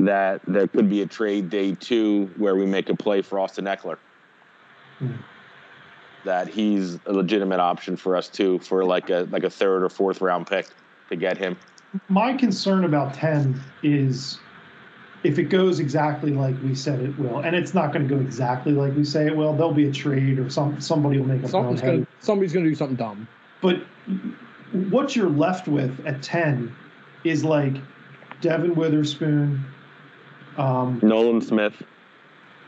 that 0.00 0.42
there 0.46 0.66
could 0.66 0.90
be 0.90 1.02
a 1.02 1.06
trade 1.06 1.48
day 1.48 1.74
two 1.74 2.30
where 2.36 2.54
we 2.54 2.66
make 2.66 2.88
a 2.90 2.96
play 2.96 3.22
for 3.22 3.38
Austin 3.40 3.64
Ekeler. 3.64 3.96
Hmm. 4.98 5.12
That 6.24 6.48
he's 6.48 6.98
a 7.06 7.12
legitimate 7.12 7.60
option 7.60 7.96
for 7.96 8.16
us 8.16 8.28
too, 8.28 8.58
for 8.60 8.84
like 8.84 9.10
a 9.10 9.28
like 9.30 9.44
a 9.44 9.50
third 9.50 9.82
or 9.82 9.88
fourth 9.88 10.20
round 10.20 10.46
pick 10.46 10.68
to 11.08 11.16
get 11.16 11.36
him. 11.36 11.56
My 12.08 12.34
concern 12.34 12.84
about 12.84 13.14
10 13.14 13.58
is 13.82 14.38
if 15.26 15.40
it 15.40 15.44
goes 15.44 15.80
exactly 15.80 16.30
like 16.30 16.54
we 16.62 16.74
said 16.74 17.00
it 17.00 17.18
will, 17.18 17.40
and 17.40 17.56
it's 17.56 17.74
not 17.74 17.92
going 17.92 18.06
to 18.06 18.14
go 18.14 18.20
exactly 18.20 18.72
like 18.72 18.94
we 18.94 19.04
say 19.04 19.26
it 19.26 19.36
will. 19.36 19.52
There'll 19.52 19.74
be 19.74 19.88
a 19.88 19.92
trade 19.92 20.38
or 20.38 20.48
some 20.48 20.80
somebody 20.80 21.18
will 21.18 21.26
make 21.26 21.42
a 21.42 21.48
Something's 21.48 21.80
gonna 21.80 22.06
somebody's 22.20 22.52
gonna 22.52 22.68
do 22.68 22.74
something 22.76 22.96
dumb. 22.96 23.26
But 23.60 23.82
what 24.72 25.16
you're 25.16 25.28
left 25.28 25.66
with 25.66 26.06
at 26.06 26.22
10 26.22 26.72
is 27.24 27.44
like 27.44 27.74
Devon 28.40 28.76
Witherspoon, 28.76 29.64
um, 30.58 31.00
Nolan 31.02 31.40
Smith, 31.40 31.82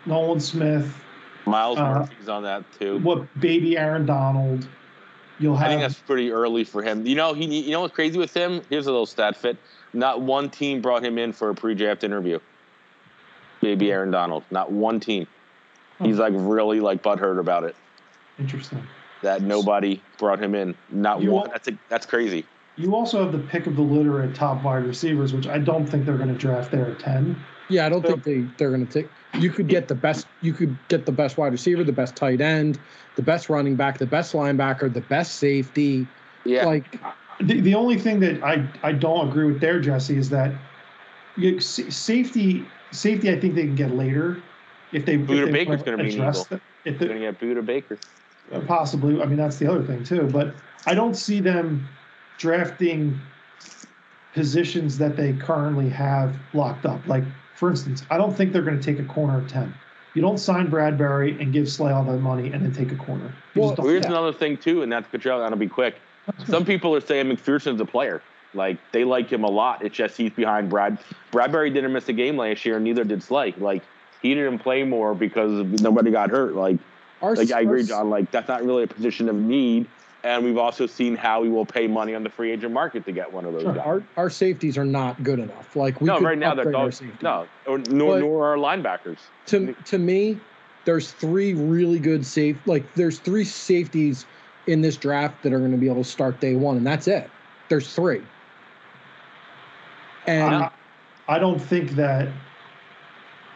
Nolan 0.04 0.40
Smith, 0.40 0.92
Myles 1.46 1.78
Uh, 1.78 2.00
Murphy's 2.00 2.28
on 2.28 2.42
that 2.42 2.64
too. 2.78 2.98
what 2.98 3.26
baby 3.40 3.78
Aaron 3.78 4.04
Donald. 4.04 4.66
You'll 5.40 5.54
have. 5.54 5.68
I 5.68 5.70
think 5.70 5.82
that's 5.82 5.94
pretty 6.00 6.32
early 6.32 6.64
for 6.64 6.82
him. 6.82 7.06
You 7.06 7.14
know, 7.14 7.32
he 7.32 7.44
you 7.61 7.70
know 7.70 7.82
what's 7.82 7.94
crazy 7.94 8.18
with 8.18 8.34
him? 8.34 8.61
Here's 8.68 8.88
a 8.88 8.90
little 8.90 9.06
stat 9.06 9.36
fit. 9.36 9.56
Not 9.92 10.20
one 10.20 10.50
team 10.50 10.82
brought 10.82 11.04
him 11.04 11.16
in 11.16 11.32
for 11.32 11.50
a 11.50 11.54
pre-draft 11.54 12.02
interview. 12.02 12.40
Baby 13.61 13.90
Aaron 13.92 14.11
Donald. 14.11 14.44
Not 14.50 14.70
one 14.72 15.00
team. 15.00 15.26
He's 16.00 16.18
like 16.18 16.32
really 16.36 16.80
like 16.80 17.02
butthurt 17.02 17.40
about 17.40 17.64
it. 17.64 17.74
interesting. 18.38 18.86
That 19.22 19.42
nobody 19.42 20.00
brought 20.16 20.40
him 20.40 20.54
in. 20.54 20.76
Not 20.90 21.20
You 21.22 21.32
one. 21.32 21.46
al- 21.46 21.52
That's 21.52 21.66
a, 21.68 21.72
that's 21.88 22.06
crazy. 22.06 22.44
You 22.76 22.94
also 22.94 23.20
have 23.20 23.32
the 23.32 23.40
pick 23.40 23.66
of 23.66 23.74
the 23.74 23.82
litter 23.82 24.22
at 24.22 24.32
top 24.36 24.62
wide 24.62 24.84
receivers, 24.84 25.32
which 25.32 25.48
I 25.48 25.59
don't 25.59 25.84
think 25.84 26.06
they're 26.06 26.16
going 26.16 26.28
to 26.32 26.38
draft 26.38 26.70
there 26.70 26.86
at 26.86 27.00
10. 27.00 27.36
Yeah, 27.68 27.86
I 27.86 27.88
don't 27.88 28.02
So- 28.06 28.12
think 28.12 28.22
they 28.24 28.46
they're 28.56 28.70
gonna 28.70 28.86
take. 28.86 29.09
You 29.34 29.50
could 29.50 29.66
get 29.68 29.88
the 29.88 29.94
best. 29.94 30.26
You 30.40 30.52
could 30.54 30.78
get 30.88 31.04
the 31.04 31.12
best 31.12 31.36
wide 31.36 31.50
receiver, 31.52 31.82
the 31.84 31.92
best 31.92 32.14
tight 32.16 32.40
end, 32.40 32.78
the 33.16 33.22
best 33.22 33.50
running 33.50 33.74
back, 33.74 33.98
the 33.98 34.06
best 34.06 34.32
linebacker, 34.32 34.92
the 34.94 35.02
best 35.02 35.34
safety. 35.36 36.06
Yeah. 36.44 36.64
Like, 36.64 36.98
The, 37.40 37.61
the 37.61 37.74
only 37.74 37.98
thing 37.98 38.20
that 38.20 38.42
I, 38.42 38.66
I 38.82 38.92
don't 38.92 39.28
agree 39.28 39.46
with 39.46 39.61
there, 39.61 39.80
Jesse, 39.80 40.16
is 40.16 40.30
that 40.30 40.52
you, 41.36 41.61
safety 41.61 42.64
safety 42.91 43.30
I 43.30 43.39
think 43.39 43.55
they 43.55 43.62
can 43.64 43.74
get 43.74 43.91
later 43.93 44.43
if 44.93 45.05
they, 45.05 45.14
if 45.14 45.26
Buda 45.26 45.47
they 45.47 45.53
Baker's 45.53 45.82
gonna 45.82 46.03
be 46.03 46.16
an 46.16 46.32
the- 46.32 46.61
if 46.84 46.99
They're 46.99 47.09
gonna 47.09 47.20
get 47.20 47.41
Budda 47.41 47.64
Baker. 47.64 47.99
Uh, 48.53 48.61
possibly. 48.61 49.20
I 49.20 49.26
mean 49.26 49.36
that's 49.36 49.59
the 49.59 49.70
other 49.70 49.82
thing 49.82 50.05
too. 50.05 50.28
But 50.32 50.55
I 50.86 50.95
don't 50.95 51.14
see 51.14 51.41
them 51.41 51.86
drafting 52.39 53.20
positions 54.32 54.97
that 54.99 55.16
they 55.16 55.32
currently 55.34 55.89
have 55.89 56.36
locked 56.55 56.86
up. 56.86 57.07
Like 57.07 57.24
for 57.57 57.70
instance, 57.70 58.05
I 58.11 58.16
don't 58.16 58.34
think 58.34 58.53
they're 58.53 58.62
going 58.62 58.78
to 58.78 58.82
take 58.82 59.01
a 59.05 59.09
corner 59.09 59.41
at 59.43 59.49
ten. 59.49 59.74
You 60.14 60.22
don't 60.22 60.39
sign 60.39 60.70
Bradbury 60.70 61.41
and 61.41 61.53
give 61.53 61.68
Slay 61.68 61.93
all 61.93 62.05
that 62.05 62.18
money 62.18 62.53
and 62.53 62.64
then 62.64 62.72
take 62.72 62.93
a 62.93 62.97
corner. 62.97 63.34
You 63.55 63.62
Well, 63.62 63.76
Here's 63.76 64.07
another 64.07 64.32
thing 64.32 64.57
too, 64.57 64.82
and 64.82 64.91
that's 64.91 65.09
Cottrell. 65.11 65.41
That'll 65.41 65.59
be 65.59 65.68
quick. 65.68 65.97
Some 66.47 66.64
people 66.64 66.95
are 66.95 67.01
saying 67.01 67.26
McPhearson's 67.26 67.80
a 67.80 67.84
player. 67.84 68.22
Like 68.55 68.78
they 68.92 69.05
like 69.05 69.30
him 69.30 69.44
a 69.44 69.51
lot. 69.51 69.84
It's 69.84 69.96
just 69.96 70.16
he's 70.16 70.32
behind 70.32 70.70
Brad. 70.70 70.99
Bradbury 71.30 71.70
didn't 71.70 71.92
miss 71.92 72.09
a 72.09 72.12
game 72.12 72.36
last 72.36 72.64
year, 72.64 72.76
and 72.76 72.84
neither 72.84 73.05
did 73.05 73.22
Slay. 73.22 73.55
Like 73.59 73.82
he 74.22 74.34
didn't 74.34 74.61
play 74.61 74.84
more 74.84 75.14
because 75.14 75.80
nobody 75.80 76.11
got 76.11 76.30
hurt. 76.30 76.55
Like 76.55 76.78
our 77.22 77.34
like 77.34 77.53
I 77.53 77.61
agree, 77.61 77.84
John. 77.84 78.11
Like 78.11 78.30
that's 78.30 78.49
not 78.49 78.64
really 78.64 78.84
a 78.84 78.86
position 78.86 79.28
of 79.28 79.36
need. 79.36 79.86
And 80.24 80.44
we've 80.44 80.59
also 80.59 80.86
seen 80.86 81.14
how 81.14 81.42
we 81.42 81.49
will 81.49 81.64
pay 81.64 81.86
money 81.86 82.14
on 82.14 82.24
the 82.24 82.30
free 82.30 82.51
agent 82.51 82.72
market 82.72 83.05
to 83.05 83.12
get 83.12 83.32
one 83.32 83.44
of 83.44 83.53
those 83.53 83.62
Sure. 83.62 83.74
guys. 83.74 83.86
Our 83.86 84.03
our 84.16 84.30
safeties 84.30 84.76
are 84.76 84.84
not 84.84 85.22
good 85.22 85.38
enough. 85.38 85.76
Like 85.76 86.01
we 86.01 86.07
no, 86.07 86.18
right 86.20 86.36
now 86.36 86.55
they're 86.55 86.62
upgrade 86.62 86.74
our 86.74 86.84
dogs. 86.84 86.96
safety. 86.99 87.16
No, 87.22 87.46
or, 87.66 87.78
nor 87.90 88.18
nor 88.18 88.46
our 88.46 88.57
linebackers. 88.57 89.18
To 89.46 89.74
to 89.74 89.99
me, 89.99 90.40
there's 90.86 91.12
three 91.12 91.55
really 91.55 91.99
good 91.99 92.24
safe. 92.26 92.59
Like 92.66 92.94
there's 92.94 93.18
three 93.18 93.44
safeties 93.44 94.26
in 94.66 94.80
this 94.80 94.96
draft 94.96 95.42
that 95.42 95.53
are 95.53 95.59
going 95.61 95.72
to 95.72 95.78
be 95.78 95.86
able 95.86 96.03
to 96.03 96.09
start 96.09 96.40
day 96.40 96.57
one, 96.57 96.76
and 96.76 96.86
that's 96.86 97.07
it. 97.07 97.30
There's 97.68 97.94
three. 97.94 98.22
And 100.28 100.54
I, 100.56 100.70
I 101.26 101.38
don't 101.38 101.58
think 101.58 101.92
that. 101.92 102.28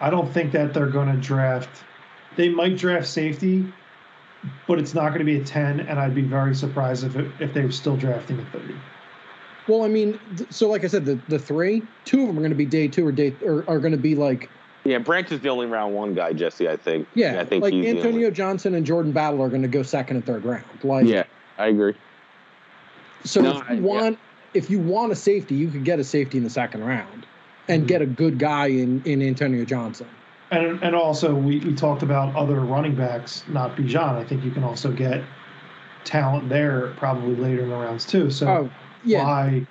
I 0.01 0.11
don't 0.11 0.33
think 0.33 0.51
that 0.53 0.75
they're 0.75 0.87
going 0.89 1.09
to 1.09 1.17
draft. 1.21 1.85
They 2.37 2.49
might 2.49 2.77
draft 2.77 3.07
safety, 3.07 3.65
but 4.67 4.79
it's 4.81 4.95
not 4.95 5.09
going 5.11 5.21
to 5.21 5.25
be 5.25 5.37
a 5.41 5.45
10, 5.45 5.81
and 5.81 6.01
I'd 6.01 6.15
be 6.15 6.23
very 6.23 6.55
surprised 6.57 7.05
if 7.05 7.15
it, 7.15 7.31
if 7.39 7.55
they 7.55 7.63
were 7.63 7.71
still 7.71 7.97
drafting 7.97 8.41
at 8.41 8.51
30. 8.53 8.75
Well, 9.69 9.85
I 9.85 9.89
mean, 9.89 10.19
th- 10.37 10.51
so 10.53 10.69
like 10.69 10.83
I 10.83 10.89
said, 10.89 11.05
the, 11.05 11.21
the 11.29 11.39
three, 11.39 11.83
two 12.05 12.23
of 12.23 12.27
them 12.29 12.37
are 12.39 12.41
going 12.41 12.51
to 12.51 12.57
be 12.57 12.67
day 12.67 12.89
two 12.89 13.07
or 13.07 13.13
day 13.13 13.37
or 13.45 13.65
are 13.69 13.79
going 13.79 13.93
to 13.93 13.99
be 13.99 14.17
like 14.17 14.51
Yeah, 14.83 14.99
Branch 14.99 15.31
is 15.31 15.39
the 15.41 15.51
only 15.51 15.67
round 15.67 15.95
one 15.95 16.15
guy, 16.15 16.33
Jesse. 16.33 16.69
I 16.69 16.77
think. 16.77 17.07
yeah, 17.15 17.41
I 17.41 17.45
think 17.45 17.63
like 17.63 17.73
he's 17.73 17.87
Antonio 17.87 18.27
only- 18.27 18.31
Johnson 18.33 18.75
and 18.75 18.85
Jordan 18.85 19.13
Battle 19.13 19.41
are 19.41 19.49
going 19.49 19.63
to 19.63 19.69
go 19.69 19.85
second 19.85 20.17
and 20.17 20.27
third 20.27 20.45
round. 20.45 20.65
Like 20.83 21.07
Yeah, 21.07 21.25
I 21.59 21.67
agree. 21.69 21.95
So 23.25 23.41
No, 23.41 23.59
if 23.61 23.71
I- 23.71 23.75
you 23.75 23.87
yeah. 23.87 23.87
want 23.87 24.19
if 24.55 24.71
you 24.71 24.79
want 24.79 25.13
a 25.13 25.17
safety, 25.17 25.55
you 25.55 25.69
could 25.69 25.85
get 25.85 25.99
a 25.99 26.05
safety 26.05 26.39
in 26.39 26.45
the 26.45 26.51
second 26.51 26.85
round 26.85 27.27
and 27.69 27.85
Mhm. 27.85 27.89
get 27.89 28.03
a 28.03 28.07
good 28.07 28.39
guy 28.39 28.67
in 28.67 29.03
in 29.05 29.23
Antonio 29.23 29.65
Johnson. 29.65 30.07
And 30.51 30.83
and 30.83 30.95
also 30.95 31.35
we, 31.35 31.61
we 31.61 31.75
talked 31.75 32.03
about 32.03 32.35
other 32.37 32.61
running 32.61 32.95
backs, 32.95 33.43
not 33.49 33.77
Bijan. 33.77 34.17
I 34.17 34.25
think 34.25 34.45
you 34.45 34.51
can 34.51 34.65
also 34.65 34.93
get 34.93 35.23
talent 36.05 36.49
there 36.49 36.93
probably 36.97 37.35
later 37.37 37.63
in 37.63 37.71
the 37.71 37.77
rounds 37.77 38.05
too. 38.05 38.31
So 38.31 38.49
Oh, 38.49 38.71
yeah. 39.05 39.25
why, 39.25 39.67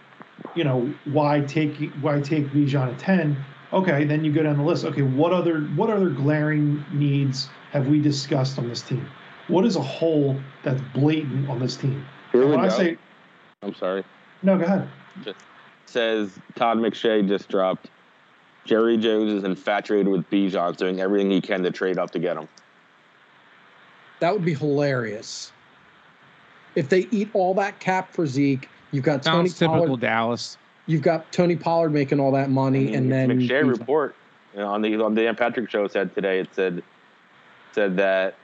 you 0.55 0.63
know, 0.63 0.91
why 1.05 1.41
take 1.41 1.91
why 2.01 2.19
take 2.21 2.47
Bijan 2.51 2.87
at 2.93 2.99
ten? 2.99 3.35
Okay, 3.73 4.03
then 4.03 4.25
you 4.25 4.31
go 4.33 4.43
down 4.43 4.57
the 4.57 4.63
list. 4.63 4.83
Okay, 4.85 5.01
what 5.03 5.31
other 5.31 5.61
what 5.75 5.89
other 5.89 6.09
glaring 6.09 6.83
needs 6.93 7.47
have 7.71 7.87
we 7.87 7.99
discussed 7.99 8.57
on 8.57 8.67
this 8.67 8.81
team? 8.81 9.05
What 9.47 9.65
is 9.65 9.75
a 9.75 9.81
hole 9.81 10.41
that's 10.63 10.81
blatant 10.93 11.49
on 11.49 11.59
this 11.59 11.75
team? 11.75 12.03
Here 12.31 12.41
And 12.41 12.49
we 12.51 12.57
when 12.57 12.67
go. 12.67 12.73
I 12.73 12.77
say 12.77 12.97
I'm 13.61 13.75
sorry. 13.75 14.03
No, 14.43 14.57
go 14.57 14.65
ahead. 14.65 14.89
Just 15.23 15.39
Says 15.85 16.31
Todd 16.55 16.77
McShay 16.77 17.27
just 17.27 17.49
dropped. 17.49 17.89
Jerry 18.65 18.97
Jones 18.97 19.31
is 19.31 19.43
infatuated 19.43 20.07
with 20.07 20.29
Bijan, 20.29 20.77
doing 20.77 21.01
everything 21.01 21.31
he 21.31 21.41
can 21.41 21.63
to 21.63 21.71
trade 21.71 21.97
up 21.97 22.11
to 22.11 22.19
get 22.19 22.37
him. 22.37 22.47
That 24.19 24.33
would 24.33 24.45
be 24.45 24.53
hilarious. 24.53 25.51
If 26.75 26.87
they 26.87 27.07
eat 27.11 27.29
all 27.33 27.53
that 27.55 27.79
cap 27.79 28.13
for 28.13 28.25
Zeke, 28.25 28.69
you've 28.91 29.03
got 29.03 29.23
Tony 29.23 29.49
Sounds 29.49 29.59
typical 29.59 29.85
Pollard. 29.85 29.99
Dallas. 29.99 30.57
You've 30.85 31.01
got 31.01 31.29
Tony 31.31 31.55
Pollard 31.55 31.91
making 31.91 32.19
all 32.19 32.31
that 32.31 32.49
money, 32.49 32.79
I 32.79 32.83
mean, 32.83 32.95
and 32.95 33.11
then 33.11 33.29
McShay 33.29 33.63
Bijan. 33.63 33.79
report 33.79 34.15
you 34.53 34.59
know, 34.59 34.67
on 34.67 34.81
the 34.81 34.95
on 35.03 35.15
the 35.15 35.23
Dan 35.23 35.35
Patrick 35.35 35.69
show 35.69 35.87
said 35.87 36.13
today. 36.13 36.39
It 36.39 36.53
said 36.53 36.83
said 37.73 37.97
that 37.97 38.35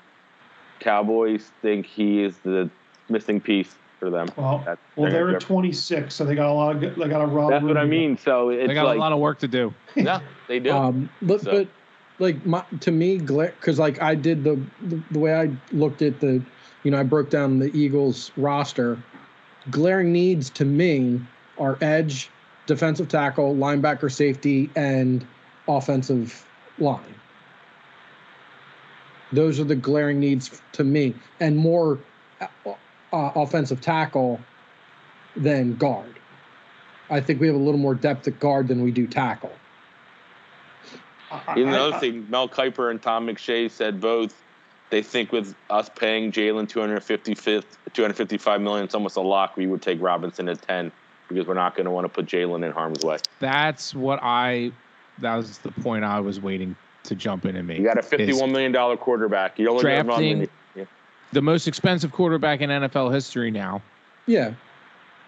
Cowboys 0.79 1.51
think 1.61 1.85
he 1.85 2.23
is 2.23 2.37
the 2.39 2.69
missing 3.09 3.39
piece 3.39 3.75
for 3.99 4.09
them. 4.09 4.27
Well, 4.35 4.63
That- 4.65 4.79
well, 4.95 5.11
they're 5.11 5.25
they're 5.27 5.35
at 5.37 5.41
26, 5.41 6.13
so 6.13 6.25
they 6.25 6.35
got 6.35 6.49
a 6.49 6.53
lot 6.53 6.75
of 6.75 6.81
good- 6.81 6.95
they 6.95 7.07
got 7.07 7.21
a 7.21 7.25
rob. 7.25 7.49
That's 7.51 7.63
what 7.63 7.77
I 7.77 7.81
room 7.81 7.89
to 7.91 7.95
go. 7.95 8.01
mean. 8.01 8.17
So 8.17 8.49
it's 8.49 8.67
They 8.67 8.73
got 8.73 8.85
like 8.85 8.97
a 8.97 8.99
lot 8.99 9.11
of 9.13 9.19
work 9.19 9.39
to 9.39 9.47
do. 9.47 9.73
yeah, 9.95 10.19
they 10.47 10.59
do. 10.59 10.71
Um, 10.71 11.09
but 11.21 11.41
So- 11.41 11.51
but 11.51 11.67
like 12.19 12.45
my, 12.45 12.63
to 12.81 12.91
me, 12.91 13.19
because 13.19 13.79
like 13.79 14.01
I 14.01 14.15
did 14.15 14.43
the, 14.43 14.59
the 14.87 14.99
the 15.11 15.19
way 15.19 15.33
I 15.35 15.51
looked 15.71 16.01
at 16.01 16.19
the, 16.19 16.41
you 16.83 16.91
know, 16.91 16.99
I 16.99 17.03
broke 17.03 17.29
down 17.29 17.59
the 17.59 17.75
Eagles 17.77 18.31
roster. 18.37 18.97
Glaring 19.69 20.11
needs 20.13 20.49
to 20.51 20.65
me 20.65 21.19
are 21.59 21.77
edge, 21.81 22.29
defensive 22.67 23.09
tackle, 23.09 23.55
linebacker, 23.55 24.11
safety, 24.11 24.69
and 24.75 25.25
offensive 25.67 26.45
line. 26.79 27.01
Those 29.33 29.59
are 29.59 29.65
the 29.65 29.75
glaring 29.75 30.19
needs 30.21 30.61
to 30.71 30.83
me, 30.85 31.13
and 31.41 31.57
more 31.57 31.99
uh, 33.13 33.31
offensive 33.35 33.81
tackle 33.81 34.39
than 35.35 35.75
guard. 35.75 36.13
I 37.09 37.21
think 37.21 37.39
we 37.39 37.47
have 37.47 37.55
a 37.55 37.59
little 37.59 37.79
more 37.79 37.95
depth 37.95 38.27
at 38.27 38.39
guard 38.39 38.67
than 38.67 38.81
we 38.83 38.91
do 38.91 39.07
tackle. 39.07 39.51
I- 41.31 41.41
I- 41.47 41.51
Even 41.59 41.73
another 41.73 41.95
I- 41.95 41.99
thing, 41.99 42.27
Mel 42.29 42.49
Kiper 42.49 42.91
and 42.91 43.01
Tom 43.01 43.27
McShay 43.27 43.69
said 43.69 43.99
both 44.01 44.41
they 44.89 45.01
think 45.01 45.31
with 45.33 45.53
us 45.69 45.89
paying 45.97 46.31
Jalen 46.31 46.69
250 46.69 47.33
255 47.93 48.61
million, 48.61 48.85
it's 48.85 48.95
almost 48.95 49.17
a 49.17 49.21
lock. 49.21 49.57
We 49.57 49.67
would 49.67 49.81
take 49.81 50.01
Robinson 50.01 50.47
at 50.47 50.61
10 50.61 50.91
because 51.27 51.45
we're 51.45 51.53
not 51.55 51.75
going 51.75 51.85
to 51.85 51.91
want 51.91 52.05
to 52.05 52.09
put 52.09 52.25
Jalen 52.25 52.65
in 52.65 52.71
harm's 52.71 53.03
way. 53.03 53.17
That's 53.39 53.93
what 53.93 54.19
I. 54.21 54.71
That 55.19 55.35
was 55.35 55.57
the 55.57 55.71
point 55.71 56.05
I 56.05 56.19
was 56.21 56.39
waiting 56.39 56.75
to 57.03 57.15
jump 57.15 57.45
in 57.45 57.55
and 57.57 57.67
make. 57.67 57.79
You 57.79 57.83
got 57.85 57.97
a 57.97 58.01
51 58.03 58.51
million 58.51 58.71
dollar 58.71 58.95
quarterback. 58.95 59.59
You 59.59 59.69
only 59.69 59.83
gonna 59.83 59.95
run 59.95 60.05
drafting 60.05 60.37
you- 60.41 60.43
yeah. 60.43 60.47
The 61.33 61.41
most 61.41 61.67
expensive 61.67 62.11
quarterback 62.11 62.61
in 62.61 62.69
NFL 62.69 63.13
history 63.13 63.51
now. 63.51 63.81
Yeah, 64.25 64.53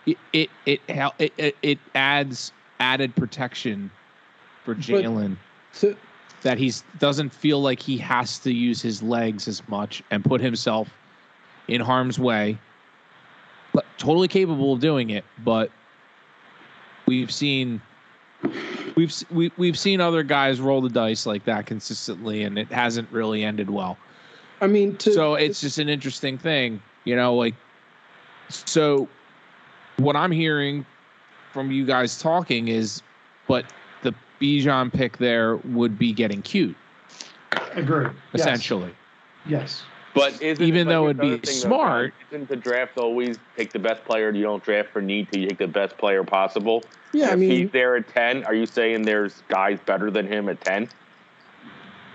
It 0.05 0.17
it 0.33 0.49
it 0.65 0.81
it, 1.37 1.55
it, 1.61 1.79
adds 1.95 2.51
added 2.79 3.15
protection 3.15 3.91
for 4.63 4.75
Jalen 4.75 5.37
so 5.71 5.95
that 6.41 6.57
he's 6.57 6.83
doesn't 6.99 7.33
feel 7.33 7.61
like 7.61 7.81
he 7.81 7.97
has 7.97 8.39
to 8.39 8.53
use 8.53 8.81
his 8.81 9.03
legs 9.03 9.47
as 9.47 9.67
much 9.67 10.03
and 10.11 10.23
put 10.23 10.41
himself 10.41 10.89
in 11.67 11.81
harm's 11.81 12.19
way. 12.19 12.57
But 13.73 13.85
totally 13.97 14.27
capable 14.27 14.73
of 14.73 14.79
doing 14.79 15.11
it. 15.11 15.23
But 15.43 15.69
we've 17.05 17.31
seen 17.31 17.81
we've 18.95 19.13
we, 19.31 19.51
we've 19.57 19.77
seen 19.77 20.01
other 20.01 20.23
guys 20.23 20.59
roll 20.59 20.81
the 20.81 20.89
dice 20.89 21.25
like 21.25 21.45
that 21.45 21.65
consistently, 21.65 22.43
and 22.43 22.57
it 22.57 22.71
hasn't 22.71 23.11
really 23.11 23.43
ended 23.43 23.69
well. 23.69 23.97
I 24.61 24.67
mean, 24.67 24.97
to, 24.97 25.13
so 25.13 25.35
it's 25.35 25.61
just 25.61 25.77
an 25.77 25.89
interesting 25.89 26.37
thing, 26.37 26.81
you 27.05 27.15
know, 27.15 27.35
like 27.35 27.55
so 28.49 29.07
what 29.97 30.15
I'm 30.15 30.31
hearing 30.31 30.85
from 31.53 31.71
you 31.71 31.85
guys 31.85 32.19
talking 32.19 32.67
is 32.67 33.01
but 33.47 33.65
the 34.03 34.13
Bijan 34.41 34.91
pick 34.93 35.17
there 35.17 35.57
would 35.57 35.97
be 35.97 36.11
getting 36.13 36.41
cute, 36.41 36.75
agree. 37.73 38.07
Essentially. 38.33 38.93
Yes. 39.45 39.83
But 40.15 40.41
isn't 40.41 40.63
Even 40.65 40.87
like 40.87 40.93
though 40.93 41.03
the 41.03 41.09
it'd 41.09 41.21
be 41.21 41.27
other 41.27 41.37
thing, 41.37 41.55
though, 41.55 41.67
smart- 41.67 42.13
John, 42.29 42.41
isn't 42.41 42.49
the 42.49 42.55
draft 42.55 42.97
always 42.97 43.37
take 43.55 43.71
the 43.71 43.79
best 43.79 44.03
player? 44.05 44.31
You 44.31 44.43
don't 44.43 44.63
draft 44.63 44.89
for 44.89 45.01
need 45.01 45.31
to. 45.31 45.39
You 45.39 45.47
take 45.49 45.59
the 45.59 45.67
best 45.67 45.97
player 45.97 46.23
possible. 46.23 46.83
yeah, 47.13 47.29
I 47.29 47.33
if 47.33 47.39
mean, 47.39 47.51
he's 47.51 47.71
there 47.71 47.95
at 47.95 48.07
10, 48.07 48.43
are 48.45 48.55
you 48.55 48.65
saying 48.65 49.03
there's 49.03 49.43
guys 49.49 49.79
better 49.85 50.09
than 50.09 50.27
him 50.27 50.49
at 50.49 50.61
10? 50.61 50.89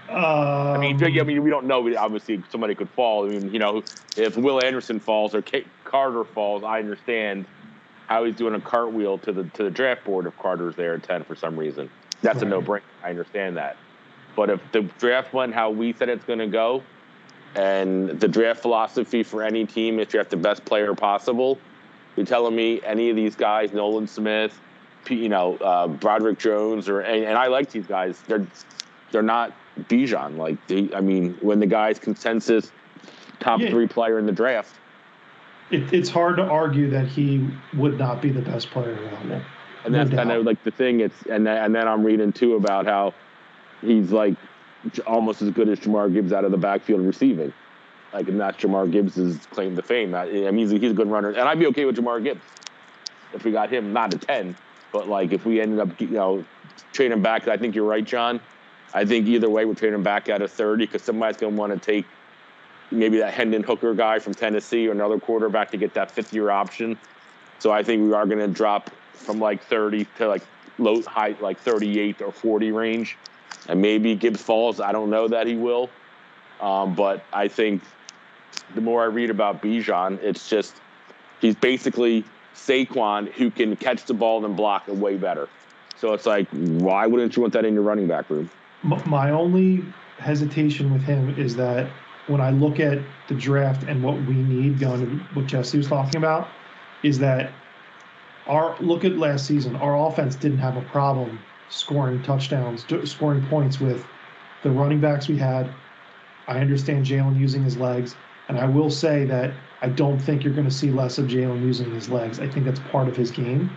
Um, 0.09 0.17
I 0.17 0.79
mean, 0.79 1.03
I 1.03 1.23
mean, 1.23 1.43
we 1.43 1.51
don't 1.51 1.67
know. 1.67 1.97
Obviously, 1.97 2.43
somebody 2.51 2.75
could 2.75 2.91
fall. 2.91 3.27
I 3.27 3.31
mean, 3.31 3.53
you 3.53 3.59
know, 3.59 3.83
if 4.17 4.37
Will 4.37 4.63
Anderson 4.63 5.01
falls 5.01 5.35
or 5.35 5.43
Kate 5.43 5.67
Carter 5.85 6.25
falls, 6.25 6.63
I 6.63 6.79
understand 6.79 7.47
how 8.07 8.25
he's 8.25 8.37
doing 8.37 8.55
a 8.55 8.61
cartwheel 8.61 9.19
to 9.19 9.33
the 9.33 9.45
to 9.45 9.65
the 9.65 9.71
draft 9.71 10.05
board 10.05 10.27
if 10.27 10.37
Carter's 10.39 10.77
there 10.77 10.95
at 10.95 11.03
ten 11.03 11.25
for 11.25 11.35
some 11.35 11.59
reason. 11.59 11.89
That's 12.21 12.43
a 12.43 12.45
no-brainer. 12.45 12.83
I 13.03 13.11
understand 13.11 13.57
that. 13.57 13.77
But 14.37 14.51
if 14.51 14.61
the 14.73 14.83
draft 14.99 15.33
went 15.33 15.55
how 15.55 15.71
we 15.71 15.93
said 15.93 16.09
it's 16.09 16.25
going 16.25 16.39
to 16.39 16.47
go, 16.47 16.83
and 17.55 18.09
the 18.21 18.29
draft 18.29 18.61
philosophy 18.61 19.23
for 19.23 19.43
any 19.43 19.65
team 19.65 19.99
is 19.99 20.09
draft 20.09 20.31
the 20.31 20.37
best 20.37 20.65
player 20.65 20.95
possible, 20.95 21.59
you're 22.17 22.27
telling 22.27 22.55
me 22.55 22.81
any 22.83 23.11
of 23.11 23.17
these 23.17 23.37
guys, 23.37 23.73
Nolan 23.73 24.07
Smith, 24.07 24.59
you 25.09 25.29
know, 25.29 25.57
uh, 25.57 25.87
Broderick 25.87 26.39
Jones, 26.39 26.89
or 26.89 27.01
and, 27.01 27.25
and 27.25 27.39
I 27.39 27.47
like 27.47 27.71
these 27.71 27.87
guys. 27.87 28.21
They're 28.27 28.47
they're 29.13 29.23
not 29.23 29.53
Bijan. 29.83 30.37
Like, 30.37 30.65
they, 30.67 30.91
I 30.95 31.01
mean, 31.01 31.37
when 31.41 31.61
the 31.61 31.67
guy's 31.67 31.99
consensus 31.99 32.71
top 33.41 33.61
Yeah. 33.61 33.71
three 33.71 33.87
player 33.87 34.19
in 34.19 34.27
the 34.27 34.33
draft, 34.33 34.75
it, 35.71 35.93
it's 35.93 36.11
hard 36.11 36.37
to 36.37 36.43
argue 36.43 36.91
that 36.91 37.07
he 37.07 37.49
would 37.77 37.99
not 37.99 38.21
be 38.21 38.31
the 38.31 38.43
best 38.43 38.71
player 38.71 38.93
available. 38.93 39.41
and 39.85 39.93
No 39.93 39.99
that's 40.05 40.15
kind 40.15 40.31
of 40.31 40.45
like 40.45 40.63
the 40.63 40.71
thing. 40.71 41.01
It's 41.01 41.23
and 41.23 41.47
then, 41.47 41.57
and 41.65 41.75
then 41.75 41.89
I'm 41.89 42.05
reading 42.05 42.33
too 42.33 42.55
about 42.55 42.87
how 42.87 43.15
he's 43.81 44.13
like 44.13 44.35
almost 45.07 45.43
as 45.43 45.51
good 45.51 45.69
as 45.69 45.81
Jahmyr 45.81 46.13
Gibbs 46.13 46.33
out 46.33 46.45
of 46.45 46.51
the 46.51 46.59
backfield 46.59 47.01
receiving. 47.01 47.53
Like, 48.13 48.29
and 48.29 48.39
that's 48.39 48.59
Jahmyr 48.63 48.91
Gibbs' 48.91 49.39
claim 49.51 49.75
to 49.77 49.83
fame. 49.83 50.13
That 50.13 50.29
I 50.29 50.51
mean, 50.51 50.59
he's 50.59 50.73
a, 50.73 50.79
he's 50.79 50.93
a 50.93 50.95
good 50.95 51.11
runner, 51.11 51.31
and 51.31 51.41
I'd 51.41 51.59
be 51.59 51.67
okay 51.67 51.85
with 51.85 51.97
Jahmyr 51.97 52.23
Gibbs 52.23 52.43
if 53.33 53.45
we 53.45 53.51
got 53.51 53.71
him 53.71 53.93
not 53.93 54.15
a 54.15 54.19
ten, 54.19 54.57
but 54.93 55.09
like 55.09 55.33
if 55.33 55.45
we 55.45 55.61
ended 55.61 55.81
up 55.81 56.01
you 56.01 56.09
know 56.09 56.45
trading 56.93 57.23
back. 57.23 57.49
I 57.49 57.57
think 57.57 57.75
you're 57.75 57.87
right, 57.87 58.05
John. 58.05 58.41
I 58.95 59.05
think 59.05 59.27
either 59.27 59.51
way 59.51 59.65
we're 59.65 59.75
trading 59.75 60.03
back 60.05 60.29
out 60.29 60.41
of 60.41 60.53
30 60.53 60.87
because 60.87 61.03
somebody's 61.03 61.37
going 61.37 61.55
to 61.55 61.59
want 61.59 61.73
to 61.73 61.79
take 61.79 62.07
maybe 62.93 63.19
that 63.19 63.35
Hendon 63.35 63.65
Hooker 63.65 63.93
guy 63.93 64.21
from 64.21 64.35
Tennessee 64.35 64.87
or 64.87 64.93
another 64.93 65.19
quarterback 65.19 65.73
to 65.73 65.77
get 65.77 65.95
that 65.95 66.12
fifth 66.12 66.33
year 66.33 66.51
option. 66.51 66.97
So 67.59 67.73
I 67.73 67.83
think 67.83 68.03
we 68.03 68.12
are 68.12 68.25
going 68.25 68.39
to 68.39 68.49
drop 68.49 68.91
from 69.12 69.41
like 69.41 69.62
30 69.65 70.07
to 70.19 70.29
like 70.29 70.43
low 70.79 71.03
high 71.03 71.35
like 71.41 71.59
38 71.59 72.23
or 72.23 72.31
40 72.31 72.73
range, 72.73 73.19
and 73.69 73.83
maybe 73.83 74.15
Gibbs 74.15 74.43
falls. 74.43 74.81
I 74.81 74.93
don't 74.93 75.11
know 75.11 75.27
that 75.29 75.47
he 75.47 75.57
will, 75.57 75.91
um, 76.61 76.95
but 76.95 77.25
I 77.33 77.49
think 77.49 77.83
the 78.75 78.81
more 78.81 79.03
I 79.03 79.07
read 79.07 79.31
about 79.31 79.61
Bijan, 79.61 80.23
it's 80.23 80.49
just 80.49 80.77
he's 81.41 81.57
basically 81.57 82.25
Saquon 82.55 83.31
who 83.33 83.51
can 83.51 83.75
catch 83.77 84.05
the 84.05 84.15
ball 84.15 84.45
and 84.45 84.57
block 84.57 84.85
way 84.87 85.16
better. 85.16 85.49
So 85.97 86.12
it's 86.12 86.27
like, 86.27 86.49
why 86.51 87.07
wouldn't 87.07 87.35
you 87.37 87.43
want 87.43 87.55
that 87.55 87.65
in 87.65 87.75
your 87.75 87.83
running 87.83 88.07
back 88.07 88.29
room? 88.31 88.51
My 88.85 89.31
only 89.31 89.82
hesitation 90.19 90.93
with 90.93 91.02
him 91.02 91.39
is 91.39 91.56
that 91.56 91.89
when 92.27 92.40
I 92.40 92.51
look 92.51 92.81
at 92.81 92.98
the 93.28 93.35
draft 93.35 93.85
and 93.85 94.02
what 94.02 94.20
we 94.23 94.35
need 94.35 94.78
going 94.78 95.01
to 95.01 95.24
what 95.39 95.47
Jesse 95.47 95.78
was 95.78 95.89
talking 95.89 96.16
about, 96.16 96.48
is 97.02 97.19
that 97.19 97.51
our 98.47 98.77
look 98.81 99.05
at 99.05 99.16
last 99.19 99.47
season, 99.47 99.74
our 99.77 99.97
offense 99.97 100.35
didn't 100.35 100.59
have 100.59 100.77
a 100.77 100.82
problem 100.82 101.39
scoring 101.70 102.23
touchdowns, 102.23 102.85
scoring 103.05 103.44
points 103.47 103.81
with 103.81 104.05
the 104.62 104.70
running 104.70 105.01
backs 105.01 105.28
we 105.28 105.36
had. 105.36 105.69
I 106.47 106.59
understand 106.59 107.06
Jalen 107.06 107.39
using 107.39 107.65
his 107.65 107.77
legs, 107.77 108.15
And 108.48 108.59
I 108.59 108.66
will 108.66 108.90
say 108.90 109.24
that 109.24 109.55
I 109.81 109.89
don't 109.89 110.19
think 110.19 110.44
you're 110.44 110.52
going 110.52 110.69
to 110.69 110.74
see 110.74 110.90
less 110.90 111.16
of 111.19 111.27
Jalen 111.27 111.65
using 111.65 111.90
his 111.90 112.11
legs. 112.11 112.39
I 112.39 112.47
think 112.47 112.66
that's 112.66 112.81
part 112.81 113.09
of 113.09 113.16
his 113.16 113.31
game. 113.31 113.70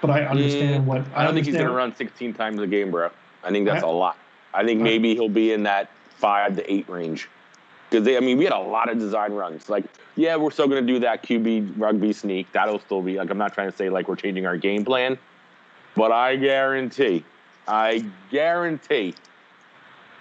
But 0.00 0.10
I 0.10 0.24
understand 0.24 0.84
Mm, 0.84 0.86
what 0.86 1.06
I 1.14 1.24
don't 1.24 1.34
think 1.34 1.46
he's 1.46 1.54
going 1.56 1.66
to 1.66 1.72
run 1.72 1.94
16 1.94 2.34
times 2.34 2.60
a 2.60 2.66
game, 2.66 2.90
bro. 2.92 3.10
I 3.42 3.50
think 3.50 3.66
that's 3.66 3.82
I- 3.82 3.88
a 3.88 3.90
lot. 3.90 4.18
I 4.54 4.64
think 4.64 4.80
maybe 4.80 5.14
he'll 5.14 5.28
be 5.28 5.52
in 5.52 5.64
that 5.64 5.90
five 6.16 6.56
to 6.56 6.72
eight 6.72 6.88
range. 6.88 7.28
Because 7.90 8.06
I 8.08 8.20
mean, 8.20 8.38
we 8.38 8.44
had 8.44 8.52
a 8.52 8.58
lot 8.58 8.88
of 8.88 8.98
design 8.98 9.32
runs. 9.32 9.68
Like, 9.68 9.84
yeah, 10.16 10.36
we're 10.36 10.50
still 10.50 10.68
going 10.68 10.84
to 10.84 10.92
do 10.92 11.00
that 11.00 11.22
QB 11.22 11.74
rugby 11.76 12.12
sneak. 12.12 12.50
That'll 12.52 12.80
still 12.80 13.02
be 13.02 13.16
like. 13.16 13.30
I'm 13.30 13.38
not 13.38 13.52
trying 13.52 13.70
to 13.70 13.76
say 13.76 13.88
like 13.88 14.08
we're 14.08 14.16
changing 14.16 14.46
our 14.46 14.56
game 14.56 14.84
plan, 14.84 15.18
but 15.94 16.12
I 16.12 16.36
guarantee, 16.36 17.24
I 17.68 18.04
guarantee, 18.30 19.14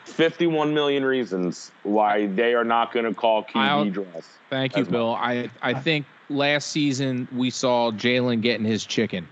51 0.05 0.73
million 0.73 1.05
reasons 1.05 1.71
why 1.83 2.27
they 2.27 2.53
are 2.53 2.63
not 2.63 2.91
going 2.91 3.05
to 3.05 3.13
call 3.13 3.45
I'll- 3.53 3.85
QB 3.85 3.93
draws. 3.93 4.27
Thank 4.49 4.75
you, 4.75 4.83
As 4.83 4.87
Bill. 4.87 5.15
I 5.15 5.49
I 5.61 5.73
think 5.73 6.05
last 6.29 6.69
season 6.69 7.27
we 7.35 7.49
saw 7.49 7.91
Jalen 7.91 8.41
getting 8.41 8.65
his 8.65 8.85
chicken, 8.85 9.27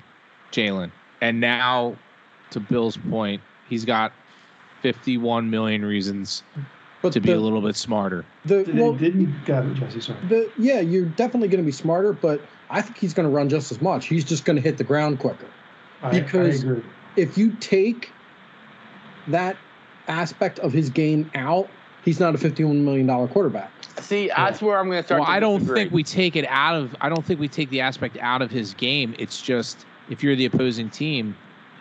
Jalen, 0.51 0.91
and 1.21 1.39
now, 1.39 1.95
to 2.51 2.59
Bill's 2.59 2.97
point, 2.97 3.41
he's 3.69 3.85
got 3.85 4.13
51 4.81 5.49
million 5.49 5.83
reasons 5.85 6.43
But 7.01 7.13
to 7.13 7.19
be 7.19 7.31
a 7.31 7.39
little 7.39 7.61
bit 7.61 7.75
smarter. 7.75 8.25
the 8.45 8.63
Did, 8.63 8.77
well, 8.77 8.93
didn't 8.93 9.45
got 9.45 9.65
it, 9.65 9.75
Jesse? 9.75 10.01
Sorry. 10.01 10.19
the 10.27 10.51
yeah, 10.57 10.79
you're 10.79 11.05
definitely 11.05 11.47
going 11.47 11.63
to 11.63 11.65
be 11.65 11.71
smarter, 11.71 12.13
but 12.13 12.41
I 12.69 12.81
think 12.81 12.97
he's 12.97 13.13
going 13.13 13.27
to 13.27 13.33
run 13.33 13.49
just 13.49 13.71
as 13.71 13.81
much. 13.81 14.07
He's 14.07 14.23
just 14.25 14.45
going 14.45 14.55
to 14.55 14.61
hit 14.61 14.77
the 14.77 14.83
ground 14.83 15.19
quicker. 15.19 15.47
I, 16.01 16.19
Because- 16.19 16.63
I 16.63 16.67
agree. 16.67 16.83
If 17.17 17.37
you 17.37 17.51
take 17.59 18.09
that 19.27 19.57
aspect 20.07 20.59
of 20.59 20.71
his 20.71 20.89
game 20.89 21.29
out, 21.35 21.69
he's 22.05 22.19
not 22.21 22.33
a 22.35 22.37
51 22.37 22.83
million 22.85 23.05
dollar 23.05 23.27
quarterback. 23.27 23.69
See, 23.99 24.29
that's 24.35 24.61
where 24.61 24.79
I'm 24.79 24.87
going 24.87 25.01
to 25.01 25.05
start. 25.05 25.19
Well, 25.19 25.27
to 25.27 25.31
I 25.33 25.39
don't 25.41 25.59
disagree. 25.59 25.81
think 25.81 25.93
we 25.93 26.03
take 26.03 26.35
it 26.37 26.45
out 26.47 26.75
of. 26.75 26.95
I 27.01 27.09
don't 27.09 27.25
think 27.25 27.39
we 27.41 27.49
take 27.49 27.69
the 27.69 27.81
aspect 27.81 28.17
out 28.21 28.41
of 28.41 28.49
his 28.49 28.73
game. 28.75 29.13
It's 29.19 29.41
just 29.41 29.85
if 30.09 30.23
you're 30.23 30.35
the 30.37 30.45
opposing 30.45 30.89
team, 30.89 31.35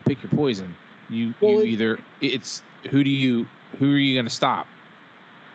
pick 0.04 0.20
your 0.22 0.30
poison. 0.30 0.74
You 1.08 1.32
Well, 1.40 1.52
you 1.52 1.60
it- 1.60 1.68
either 1.68 1.98
it's 2.20 2.62
who 2.88 3.04
do 3.04 3.10
you 3.10 3.46
who 3.78 3.92
are 3.92 3.98
you 3.98 4.14
going 4.14 4.26
to 4.26 4.30
stop? 4.30 4.66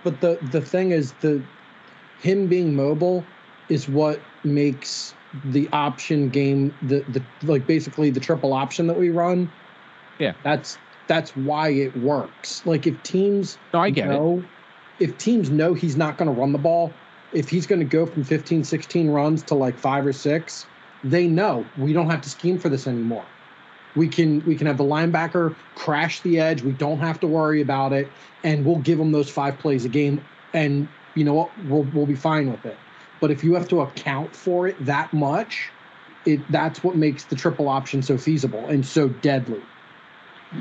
But 0.04 0.22
the 0.22 0.38
the 0.52 0.62
thing 0.62 0.92
is 0.92 1.14
the 1.22 1.42
him 2.20 2.48
being 2.48 2.76
mobile 2.76 3.26
is 3.70 3.90
what 3.90 4.20
makes 4.44 5.14
the 5.46 5.68
option 5.74 6.30
game 6.30 6.74
the 6.84 7.04
the 7.10 7.22
like 7.44 7.68
basically 7.68 8.10
the 8.10 8.20
triple 8.20 8.54
option 8.54 8.88
that 8.88 8.98
we 8.98 9.10
run. 9.10 9.52
Yeah. 10.20 10.34
That's 10.44 10.78
that's 11.08 11.32
why 11.36 11.70
it 11.70 11.96
works. 11.98 12.66
Like 12.66 12.88
if 12.88 13.02
teams 13.04 13.58
No, 13.74 13.80
I 13.82 13.90
get 13.90 14.10
it. 14.10 14.44
if 15.00 15.18
teams 15.18 15.50
know 15.50 15.74
he's 15.74 15.98
not 15.98 16.18
going 16.18 16.34
to 16.34 16.40
run 16.40 16.52
the 16.52 16.58
ball, 16.58 16.94
if 17.34 17.50
he's 17.50 17.68
going 17.68 17.80
to 17.80 17.86
go 17.86 18.06
from 18.06 18.24
15 18.24 18.64
16 18.64 19.10
runs 19.10 19.44
to 19.44 19.56
like 19.56 19.78
5 19.78 20.06
or 20.08 20.14
6, 20.14 20.66
they 21.04 21.28
know 21.28 21.66
we 21.78 21.94
don't 21.94 22.10
have 22.10 22.22
to 22.22 22.30
scheme 22.30 22.58
for 22.58 22.70
this 22.70 22.88
anymore. 22.88 23.26
We 23.96 24.08
can 24.08 24.44
we 24.46 24.56
can 24.56 24.68
have 24.68 24.78
the 24.78 24.84
linebacker 24.84 25.56
crash 25.76 26.22
the 26.22 26.40
edge. 26.40 26.62
We 26.62 26.74
don't 26.74 27.00
have 27.00 27.20
to 27.22 27.28
worry 27.28 27.62
about 27.62 27.94
it 27.94 28.10
and 28.44 28.66
we'll 28.66 28.80
give 28.80 28.98
them 28.98 29.12
those 29.12 29.30
5 29.30 29.58
plays 29.60 29.86
a 29.86 29.90
game 29.90 30.22
and 30.54 30.88
you 31.16 31.24
know 31.24 31.34
what 31.34 31.50
we'll 31.68 31.88
we'll 31.94 32.06
be 32.06 32.16
fine 32.16 32.52
with 32.52 32.66
it. 32.66 32.78
But 33.22 33.32
if 33.32 33.44
you 33.44 33.54
have 33.54 33.68
to 33.70 33.82
account 33.82 34.36
for 34.36 34.68
it 34.68 34.84
that 34.86 35.14
much, 35.14 35.70
it 36.26 36.42
that's 36.52 36.84
what 36.84 36.96
makes 36.98 37.24
the 37.26 37.36
triple 37.36 37.70
option 37.70 38.02
so 38.02 38.18
feasible 38.18 38.66
and 38.68 38.86
so 38.86 39.08
deadly. 39.10 39.62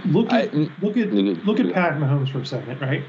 Look 0.06 0.32
I- 0.32 0.42
at 0.42 0.54
look 0.82 0.96
at 0.96 1.12
look 1.12 1.58
at 1.60 1.72
Pat 1.72 1.94
Mahomes 1.98 2.30
for 2.30 2.38
a 2.38 2.46
second, 2.46 2.80
right? 2.80 3.02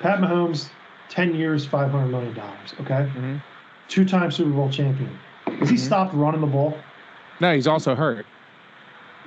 Pat 0.00 0.20
Mahomes, 0.20 0.68
ten 1.08 1.34
years, 1.34 1.66
five 1.66 1.90
hundred 1.90 2.08
million 2.12 2.34
dollars. 2.34 2.74
Okay, 2.80 3.08
Mhm. 3.16 3.40
two-time 3.88 4.30
Super 4.30 4.50
Bowl 4.50 4.70
champion. 4.70 5.10
Has 5.58 5.68
he 5.70 5.76
Mhm. 5.76 5.80
stopped 5.80 6.14
running 6.14 6.40
the 6.40 6.46
ball? 6.46 6.76
No, 7.40 7.52
he's 7.54 7.66
also 7.66 7.94
hurt. 7.96 8.24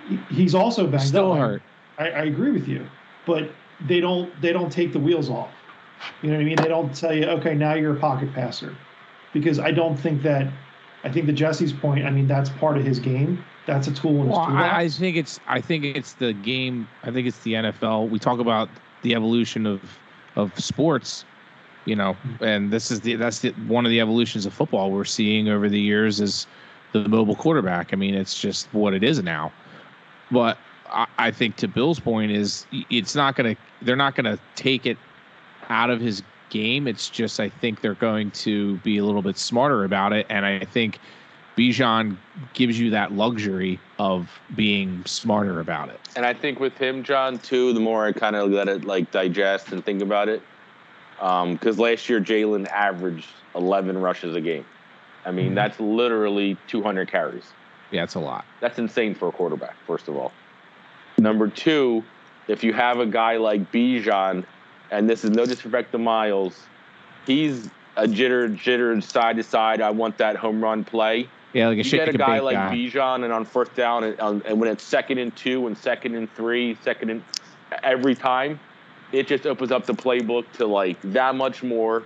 He- 0.07 0.36
He's 0.36 0.56
also 0.56 0.88
banged 0.88 1.03
Still 1.03 1.32
up. 1.34 1.38
I- 1.38 1.41
hurt. 1.41 1.61
I, 1.98 2.10
I 2.10 2.23
agree 2.23 2.52
with 2.52 2.68
you, 2.68 2.86
but 3.26 3.49
they 3.88 3.99
don't 3.99 4.30
they 4.41 4.52
don't 4.52 4.72
take 4.72 4.94
the 4.94 4.99
wheels 4.99 5.30
off. 5.30 5.52
You 6.22 6.30
know 6.30 6.36
what 6.36 6.41
I 6.41 6.45
mean? 6.45 6.57
They 6.57 6.68
don't 6.68 6.94
tell 6.94 7.14
you, 7.14 7.26
okay, 7.26 7.56
now 7.56 7.73
you're 7.73 7.95
a 7.95 7.99
pocket 7.99 8.34
passer, 8.34 8.76
because 9.34 9.60
I 9.60 9.72
don't 9.72 9.98
think 9.98 10.22
that. 10.23 10.52
I 11.03 11.11
think 11.11 11.27
to 11.27 11.34
Jesse's 11.34 11.72
point, 11.72 12.06
I 12.06 12.10
mean 12.10 12.27
that's 12.27 12.49
part 12.49 12.77
of 12.77 12.84
his 12.84 12.99
game. 12.99 13.44
That's 13.68 13.88
a 13.88 13.94
tool 13.94 14.22
in 14.22 14.27
his 14.27 14.30
Well. 14.30 14.40
I, 14.40 14.82
I 14.82 14.90
think 14.90 15.15
it's 15.18 15.40
I 15.48 15.61
think 15.61 15.86
it's 15.86 16.14
the 16.14 16.34
game. 16.34 16.88
I 17.03 17.11
think 17.11 17.27
it's 17.27 17.40
the 17.40 17.53
NFL. 17.53 18.10
We 18.10 18.19
talk 18.19 18.40
about 18.40 18.69
the 19.03 19.14
evolution 19.14 19.65
of 19.65 19.82
of 20.36 20.57
sports, 20.60 21.23
you 21.86 21.95
know, 21.95 22.14
hmm. 22.14 22.44
and 22.44 22.73
this 22.73 22.91
is 22.91 23.02
the 23.02 23.15
that's 23.15 23.40
the, 23.40 23.52
one 23.68 23.86
of 23.86 23.91
the 23.91 24.02
evolutions 24.02 24.45
of 24.45 24.53
football 24.53 24.91
we're 24.91 25.06
seeing 25.06 25.48
over 25.48 25.69
the 25.69 25.80
years 25.80 26.19
is 26.19 26.48
the 26.91 27.07
mobile 27.07 27.36
quarterback. 27.36 27.94
I 27.94 27.95
mean, 27.95 28.15
it's 28.15 28.40
just 28.40 28.68
what 28.73 28.94
it 28.94 29.03
is 29.03 29.22
now. 29.22 29.52
But 30.31 30.57
I, 30.88 31.06
I 31.18 31.31
think 31.31 31.56
to 31.57 31.68
Bill's 31.68 31.99
point 31.99 32.31
is 32.31 32.65
it's 32.89 33.15
not 33.15 33.35
gonna 33.35 33.56
they're 33.81 33.95
not 33.95 34.15
gonna 34.15 34.38
take 34.56 34.85
it 34.85 34.97
out 35.69 35.89
of 35.89 35.99
his 35.99 36.23
game. 36.49 36.88
It's 36.88 37.10
just 37.10 37.39
I 37.39 37.49
think 37.49 37.81
they're 37.81 37.95
going 37.95 38.31
to 38.31 38.77
be 38.77 38.97
a 38.97 39.06
little 39.06 39.22
bit 39.22 39.38
smarter 39.38 39.84
about 39.84 40.14
it, 40.14 40.26
and 40.30 40.45
I 40.45 40.65
think 40.65 40.99
Bijan 41.57 42.18
gives 42.53 42.80
you 42.80 42.89
that 42.91 43.14
luxury 43.14 43.80
of 43.97 44.27
being 44.56 45.03
smarter 45.06 45.60
about 45.60 45.89
it. 45.89 45.99
And 46.15 46.26
I 46.26 46.34
think 46.34 46.60
with 46.60 46.77
him, 46.77 47.03
John, 47.03 47.38
too, 47.38 47.73
the 47.73 47.80
more 47.80 48.06
I 48.06 48.11
kind 48.11 48.35
of 48.35 48.52
let 48.52 48.68
it 48.68 48.85
like 48.85 49.11
digest 49.11 49.72
and 49.72 49.85
think 49.85 50.02
about 50.02 50.27
it, 50.27 50.41
because 51.18 51.80
last 51.80 52.10
year 52.10 52.19
Jalen 52.19 52.68
averaged 52.72 53.27
11 53.56 53.97
rushes 53.97 54.35
a 54.35 54.41
game. 54.41 54.65
I 55.26 55.31
mean, 55.31 55.52
Mhm. 55.52 55.56
that's 55.56 55.80
literally 55.80 56.57
200 56.68 57.10
carries. 57.10 57.52
Yeah, 57.96 58.04
it's 58.04 58.16
a 58.16 58.20
lot. 58.20 58.44
That's 58.60 58.78
insane 58.78 59.16
for 59.16 59.30
a 59.30 59.32
quarterback, 59.32 59.78
first 59.88 60.10
of 60.10 60.18
all. 60.18 60.34
Number 61.18 61.48
two, 61.48 62.04
if 62.50 62.62
you 62.62 62.74
have 62.74 63.00
a 63.00 63.06
guy 63.06 63.38
like 63.38 63.72
Bijan, 63.72 64.44
and 64.92 65.10
this 65.10 65.24
is 65.24 65.32
no 65.32 65.46
disrespect 65.46 65.94
to 65.94 65.98
Miles, 65.98 66.62
he's 67.26 67.70
a 67.96 68.06
jitter, 68.06 68.54
jitter 68.54 69.02
side 69.02 69.38
to 69.38 69.44
side. 69.44 69.80
I 69.80 69.92
want 69.92 70.18
that 70.18 70.36
home 70.36 70.62
run 70.62 70.84
play. 70.84 71.30
Yeah, 71.54 71.70
like 71.70 71.80
a 71.80 71.84
You 71.84 71.92
get 71.92 72.10
a 72.10 72.18
guy 72.18 72.40
like 72.40 72.56
guy. 72.56 72.76
Bijan, 72.76 73.24
and 73.24 73.32
on 73.32 73.46
first 73.46 73.74
down, 73.76 74.04
and, 74.04 74.20
on, 74.20 74.42
and 74.46 74.60
when 74.60 74.70
it's 74.70 74.84
second 74.84 75.18
and 75.18 75.34
two, 75.34 75.66
and 75.68 75.78
second 75.78 76.16
and 76.16 76.30
three, 76.36 76.78
second 76.84 77.10
and 77.10 77.24
every 77.82 78.14
time, 78.14 78.60
it 79.14 79.26
just 79.26 79.46
opens 79.46 79.72
up 79.72 79.86
the 79.86 79.94
playbook 79.94 80.52
to 80.54 80.68
like 80.68 81.02
that 81.14 81.34
much 81.34 81.64
more. 81.64 82.04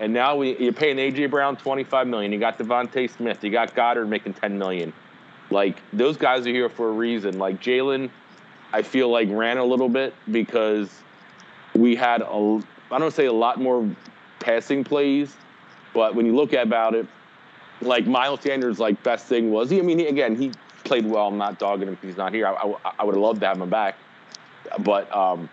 And 0.00 0.12
now 0.12 0.36
we, 0.36 0.58
you're 0.58 0.74
paying 0.74 0.98
AJ 0.98 1.30
Brown 1.30 1.56
25 1.56 2.06
million. 2.08 2.30
You 2.30 2.38
got 2.38 2.58
DeVonta 2.58 3.08
Smith. 3.08 3.42
You 3.42 3.50
got 3.50 3.74
Goedert 3.74 4.06
making 4.06 4.34
10 4.34 4.58
million. 4.58 4.92
Like 5.50 5.82
those 5.92 6.16
guys 6.16 6.46
are 6.46 6.50
here 6.50 6.68
for 6.68 6.88
a 6.88 6.92
reason. 6.92 7.38
Like 7.38 7.60
Jalen, 7.60 8.10
I 8.72 8.82
feel 8.82 9.10
like 9.10 9.28
ran 9.30 9.58
a 9.58 9.64
little 9.64 9.88
bit 9.88 10.14
because 10.30 10.90
we 11.74 11.96
had 11.96 12.22
a, 12.22 12.62
I 12.90 12.98
don't 12.98 13.12
say 13.12 13.26
a 13.26 13.32
lot 13.32 13.60
more 13.60 13.88
passing 14.38 14.84
plays, 14.84 15.34
but 15.92 16.14
when 16.14 16.26
you 16.26 16.34
look 16.34 16.52
about 16.52 16.94
it, 16.94 17.06
like 17.80 18.06
Miles 18.06 18.42
Sanders' 18.42 18.78
like 18.78 19.02
best 19.02 19.26
thing 19.26 19.50
was 19.50 19.70
he. 19.70 19.78
I 19.78 19.82
mean, 19.82 19.98
he, 19.98 20.06
again, 20.06 20.36
he 20.36 20.52
played 20.84 21.06
well. 21.06 21.28
I'm 21.28 21.38
not 21.38 21.58
dogging 21.58 21.88
him 21.88 21.98
he's 22.02 22.16
not 22.16 22.32
here. 22.32 22.46
I, 22.46 22.52
I, 22.52 22.92
I 23.00 23.04
would 23.04 23.14
have 23.14 23.22
loved 23.22 23.40
to 23.40 23.46
have 23.46 23.60
him 23.60 23.70
back, 23.70 23.96
but 24.80 25.14
um, 25.14 25.48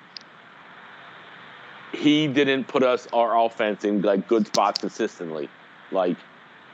he 1.93 2.27
didn't 2.27 2.65
put 2.65 2.83
us 2.83 3.07
our 3.13 3.39
offense 3.45 3.83
in 3.83 4.01
like 4.01 4.27
good 4.27 4.47
spots 4.47 4.79
consistently. 4.79 5.49
Like 5.91 6.17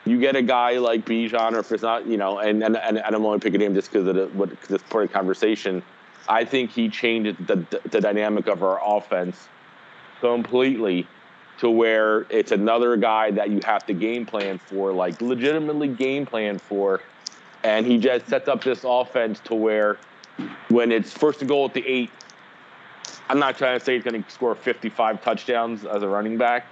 you 0.05 0.19
get 0.19 0.35
a 0.35 0.41
guy 0.41 0.77
like 0.77 1.05
Bijan, 1.05 1.53
or 1.53 1.59
if 1.59 1.71
it's 1.71 1.83
not, 1.83 2.05
you 2.05 2.17
know, 2.17 2.39
and 2.39 2.63
and, 2.63 2.77
and, 2.77 2.99
I'm 2.99 3.25
only 3.25 3.39
picking 3.39 3.61
him 3.61 3.73
just 3.73 3.91
because 3.91 4.07
of 4.07 4.15
the, 4.15 4.27
what 4.27 4.51
it's 4.51 4.83
part 4.83 5.05
of 5.05 5.09
the 5.09 5.13
conversation. 5.13 5.83
I 6.27 6.45
think 6.45 6.71
he 6.71 6.89
changed 6.89 7.47
the, 7.47 7.55
the 7.55 7.81
the 7.89 8.01
dynamic 8.01 8.47
of 8.47 8.63
our 8.63 8.79
offense 8.83 9.47
completely 10.19 11.07
to 11.59 11.69
where 11.69 12.25
it's 12.29 12.51
another 12.51 12.97
guy 12.97 13.31
that 13.31 13.49
you 13.49 13.59
have 13.63 13.85
to 13.85 13.93
game 13.93 14.25
plan 14.25 14.57
for, 14.57 14.91
like 14.91 15.21
legitimately 15.21 15.87
game 15.87 16.25
plan 16.25 16.57
for. 16.57 17.01
And 17.63 17.85
he 17.85 17.97
just 17.97 18.27
sets 18.27 18.47
up 18.47 18.63
this 18.63 18.81
offense 18.83 19.39
to 19.45 19.55
where 19.55 19.97
when 20.69 20.91
it's 20.91 21.11
first 21.11 21.41
and 21.41 21.47
goal 21.47 21.65
at 21.65 21.73
the 21.73 21.85
eight, 21.85 22.09
I'm 23.29 23.39
not 23.39 23.57
trying 23.57 23.79
to 23.79 23.85
say 23.85 23.95
he's 23.95 24.03
going 24.03 24.21
to 24.21 24.29
score 24.29 24.55
55 24.55 25.23
touchdowns 25.23 25.85
as 25.85 26.03
a 26.03 26.07
running 26.07 26.37
back, 26.37 26.67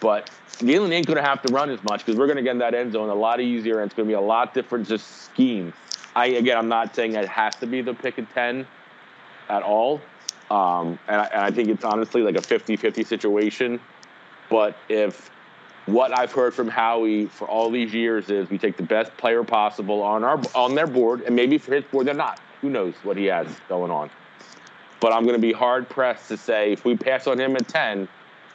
but 0.00 0.30
Jalen 0.58 0.92
ain't 0.92 1.06
going 1.06 1.16
to 1.16 1.22
have 1.22 1.42
to 1.42 1.52
run 1.52 1.70
as 1.70 1.82
much 1.82 2.04
because 2.04 2.18
we're 2.18 2.26
going 2.26 2.36
to 2.36 2.42
get 2.42 2.52
in 2.52 2.58
that 2.58 2.74
end 2.74 2.92
zone 2.92 3.08
a 3.08 3.14
lot 3.14 3.40
easier 3.40 3.80
and 3.80 3.90
it's 3.90 3.96
going 3.96 4.08
to 4.08 4.10
be 4.10 4.16
a 4.16 4.20
lot 4.20 4.54
different 4.54 4.86
just 4.86 5.24
scheme. 5.24 5.72
I 6.14 6.26
again, 6.26 6.56
I'm 6.56 6.68
not 6.68 6.94
saying 6.94 7.14
it 7.14 7.28
has 7.28 7.56
to 7.56 7.66
be 7.66 7.82
the 7.82 7.94
pick 7.94 8.18
of 8.18 8.32
10 8.32 8.66
at 9.48 9.62
all. 9.62 10.00
Um, 10.50 10.98
and, 11.08 11.20
I, 11.20 11.24
and 11.26 11.40
I 11.40 11.50
think 11.50 11.68
it's 11.68 11.84
honestly 11.84 12.22
like 12.22 12.36
a 12.36 12.42
50 12.42 12.76
50 12.76 13.04
situation. 13.04 13.80
But 14.50 14.76
if 14.88 15.30
what 15.86 16.16
I've 16.16 16.32
heard 16.32 16.54
from 16.54 16.68
Howie 16.68 17.26
for 17.26 17.48
all 17.48 17.70
these 17.70 17.92
years 17.92 18.30
is 18.30 18.48
we 18.48 18.58
take 18.58 18.76
the 18.76 18.82
best 18.82 19.14
player 19.16 19.44
possible 19.44 20.02
on 20.02 20.24
our 20.24 20.40
on 20.54 20.74
their 20.74 20.86
board, 20.86 21.22
and 21.22 21.34
maybe 21.34 21.58
for 21.58 21.74
his 21.74 21.84
board 21.84 22.06
they're 22.06 22.14
not. 22.14 22.40
Who 22.60 22.70
knows 22.70 22.94
what 23.02 23.16
he 23.16 23.26
has 23.26 23.46
going 23.68 23.90
on? 23.90 24.10
But 25.00 25.12
I'm 25.12 25.24
going 25.24 25.36
to 25.36 25.42
be 25.42 25.52
hard 25.52 25.88
pressed 25.88 26.28
to 26.28 26.36
say 26.36 26.72
if 26.72 26.84
we 26.84 26.96
pass 26.96 27.26
on 27.26 27.38
him 27.38 27.56
at 27.56 27.68
10, 27.68 28.08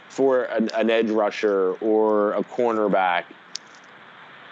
for 0.10 0.44
an, 0.46 0.70
an 0.74 0.90
edge 0.90 1.10
rusher 1.10 1.74
or 1.82 2.34
a 2.34 2.44
cornerback, 2.44 3.26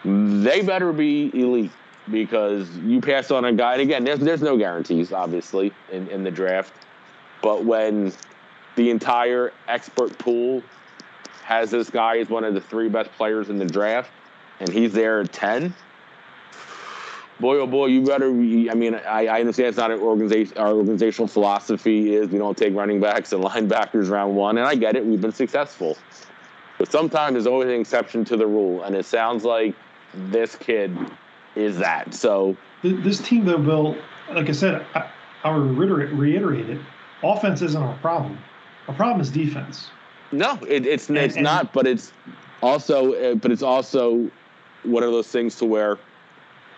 they 0.06 0.62
better 0.62 0.94
be 0.94 1.32
elite 1.34 1.72
because 2.10 2.70
you 2.78 3.02
pass 3.02 3.32
on 3.32 3.44
a 3.46 3.52
guy. 3.52 3.74
And 3.74 3.82
again, 3.82 4.04
there's 4.04 4.20
there's 4.20 4.42
no 4.42 4.56
guarantees, 4.58 5.12
obviously, 5.12 5.74
in, 5.92 6.08
in 6.10 6.24
the 6.24 6.32
draft. 6.32 6.74
But 7.42 7.66
when 7.66 8.14
the 8.76 8.90
entire 8.90 9.52
expert 9.68 10.18
pool 10.18 10.64
has 11.44 11.72
this 11.72 11.90
guy 11.90 12.18
as 12.20 12.30
one 12.30 12.44
of 12.44 12.54
the 12.54 12.62
three 12.62 12.90
best 12.90 13.12
players 13.14 13.50
in 13.50 13.58
the 13.58 13.66
draft, 13.66 14.12
and 14.60 14.70
he's 14.70 14.94
there 14.94 15.22
at 15.22 15.34
ten. 15.34 15.74
Boy, 17.40 17.58
oh 17.58 17.68
boy, 17.68 17.86
you 17.88 18.02
better. 18.04 18.32
Be, 18.32 18.70
I 18.70 18.74
mean, 18.74 18.96
I, 18.96 19.28
I 19.28 19.40
understand 19.42 19.70
it's 19.70 19.78
not 19.78 19.92
an 19.92 20.00
organization. 20.00 20.58
Our 20.58 20.74
organizational 20.74 21.28
philosophy 21.28 22.16
is 22.16 22.30
we 22.30 22.40
don't 22.40 22.58
take 22.58 22.74
running 22.74 23.00
backs 23.00 23.32
and 23.32 23.44
linebackers 23.44 24.10
round 24.10 24.36
one, 24.36 24.58
and 24.58 24.66
I 24.66 24.76
get 24.76 24.96
it. 24.96 25.06
We've 25.06 25.22
been 25.22 25.32
successful, 25.32 25.98
but 26.80 26.92
sometimes 26.92 27.34
there's 27.34 27.48
always 27.48 27.70
an 27.70 27.80
exception 27.80 28.26
to 28.26 28.38
the 28.38 28.48
rule, 28.48 28.84
and 28.84 28.96
it 28.96 29.06
sounds 29.06 29.44
like 29.44 29.76
this 30.14 30.56
kid 30.56 30.98
is 31.56 31.78
that. 31.78 32.14
So 32.14 32.58
This 32.82 33.20
team, 33.20 33.46
though, 33.46 33.58
Bill, 33.60 33.96
like 34.32 34.50
I 34.50 34.54
said, 34.54 34.86
I, 34.96 35.10
I 35.44 35.52
will 35.52 35.62
reiterate, 35.62 36.14
reiterate 36.14 36.70
it. 36.70 36.80
Offense 37.24 37.62
isn't 37.62 37.82
our 37.82 37.96
problem. 37.98 38.38
Our 38.88 38.96
problem 38.96 39.22
is 39.22 39.30
defense. 39.30 39.90
No, 40.32 40.60
it, 40.68 40.86
it's 40.86 41.10
it's 41.10 41.36
and- 41.36 41.44
not, 41.44 41.72
but 41.72 41.86
it's 41.88 42.12
also, 42.62 43.14
uh, 43.14 43.36
but 43.36 43.52
it's 43.52 43.62
also 43.62 44.30
one 44.84 45.04
of 45.04 45.12
those 45.12 45.28
things 45.28 45.56
to 45.58 45.66
where, 45.66 45.98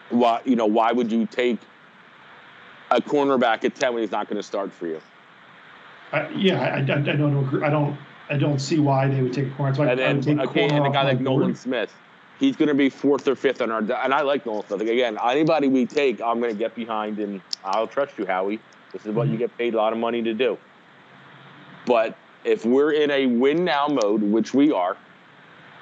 why 0.10 0.42
you 0.46 0.56
know, 0.56 0.66
why 0.66 0.92
would 0.92 1.12
you 1.12 1.26
take 1.26 1.60
a 2.92 3.02
cornerback 3.02 3.64
at 3.64 3.76
ten 3.76 3.94
when 3.94 4.04
he's 4.04 4.12
not 4.12 4.28
going 4.28 4.38
to 4.38 4.44
start 4.44 4.72
for 4.72 4.88
you? 4.88 5.02
I, 6.12 6.30
yeah, 6.30 6.60
I, 6.62 6.78
I, 6.78 6.80
I 6.80 7.16
don't 7.16 7.38
agree. 7.38 7.64
I 7.64 7.70
don't. 7.70 7.98
I 8.32 8.38
don't 8.38 8.60
see 8.60 8.80
why 8.80 9.08
they 9.08 9.22
would 9.22 9.34
take 9.34 9.48
a 9.48 9.56
corner. 9.56 9.72
And 9.72 9.82
I 9.82 9.90
would 9.90 9.98
then 9.98 10.22
take 10.22 10.40
okay, 10.40 10.68
corner 10.68 10.86
and 10.86 10.88
a 10.88 10.96
guy 10.96 11.04
like 11.04 11.18
board. 11.24 11.42
Nolan 11.42 11.56
Smith, 11.56 11.92
he's 12.40 12.56
going 12.56 12.68
to 12.68 12.76
be 12.76 12.90
fourth 12.90 13.28
or 13.28 13.36
fifth 13.36 13.62
on 13.62 13.72
our. 13.72 13.80
And 13.80 14.14
I 14.14 14.22
like 14.22 14.46
Nolan 14.46 14.66
Smith. 14.68 14.82
Again, 14.82 15.18
anybody 15.24 15.68
we 15.68 15.86
take, 15.86 16.22
I'm 16.22 16.40
going 16.40 16.54
to 16.54 16.58
get 16.58 16.76
behind, 16.76 17.20
and 17.20 17.42
I'll 17.64 17.88
trust 17.88 18.18
you, 18.18 18.26
Howie. 18.26 18.60
This 18.94 19.06
is 19.06 19.14
what 19.14 19.28
you 19.28 19.34
mm-hmm. 19.34 19.40
get 19.40 19.58
paid 19.58 19.74
a 19.74 19.78
lot 19.78 19.94
of 19.94 20.00
money 20.00 20.22
to 20.24 20.34
do. 20.34 20.58
But 21.86 22.18
if 22.44 22.66
we're 22.66 22.92
in 22.92 23.10
a 23.12 23.26
win 23.26 23.64
now 23.64 23.88
mode, 23.88 24.22
which 24.22 24.54
we 24.54 24.72
are, 24.72 24.96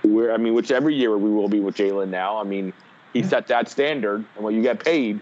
we're 0.03 0.33
I 0.33 0.37
mean, 0.37 0.53
which 0.53 0.71
every 0.71 0.95
year 0.95 1.17
we 1.17 1.29
will 1.29 1.49
be 1.49 1.59
with 1.59 1.75
Jalen 1.75 2.09
now. 2.09 2.37
I 2.37 2.43
mean, 2.43 2.71
he 3.17 3.23
set 3.23 3.47
that 3.47 3.67
standard, 3.67 4.23
and 4.35 4.43
when 4.43 4.53
you 4.53 4.61
get 4.61 4.83
paid 4.83 5.21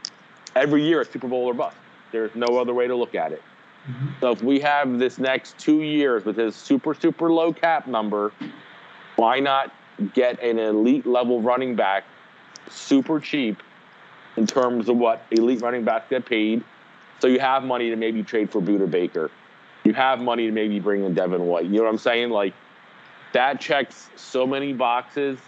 every 0.55 0.83
year, 0.83 1.01
it's 1.01 1.11
Super 1.11 1.27
Bowl 1.27 1.45
or 1.45 1.53
bust. 1.53 1.77
There's 2.11 2.35
no 2.35 2.57
other 2.57 2.73
way 2.73 2.87
to 2.87 2.95
look 2.95 3.15
at 3.15 3.31
it. 3.31 3.41
Mhm. 3.87 4.19
So 4.19 4.31
if 4.31 4.43
we 4.43 4.59
have 4.59 4.99
this 4.99 5.17
next 5.17 5.57
two 5.57 5.81
years 5.81 6.25
with 6.25 6.37
his 6.37 6.55
super 6.55 6.93
super 6.93 7.31
low 7.31 7.53
cap 7.53 7.87
number, 7.87 8.33
why 9.15 9.39
not 9.39 9.71
get 10.13 10.41
an 10.43 10.59
elite 10.59 11.05
level 11.05 11.41
running 11.41 11.75
back, 11.75 12.03
super 12.69 13.19
cheap, 13.19 13.63
in 14.35 14.45
terms 14.45 14.89
of 14.89 14.97
what 14.97 15.23
elite 15.31 15.61
running 15.61 15.83
backs 15.83 16.07
get 16.09 16.25
paid? 16.25 16.63
So 17.19 17.27
you 17.27 17.39
have 17.39 17.63
money 17.63 17.89
to 17.89 17.95
maybe 17.95 18.23
trade 18.23 18.49
for 18.49 18.61
Budda 18.61 18.91
Baker. 18.91 19.31
You 19.85 19.93
have 19.93 20.19
money 20.19 20.47
to 20.47 20.51
maybe 20.51 20.81
bring 20.81 21.05
in 21.05 21.13
Devin 21.13 21.45
White. 21.45 21.65
You 21.65 21.77
know 21.77 21.83
what 21.83 21.91
I'm 21.91 21.97
saying? 21.97 22.29
Like 22.31 22.53
that 23.31 23.61
checks 23.61 24.09
so 24.17 24.45
many 24.45 24.73
boxes 24.73 25.39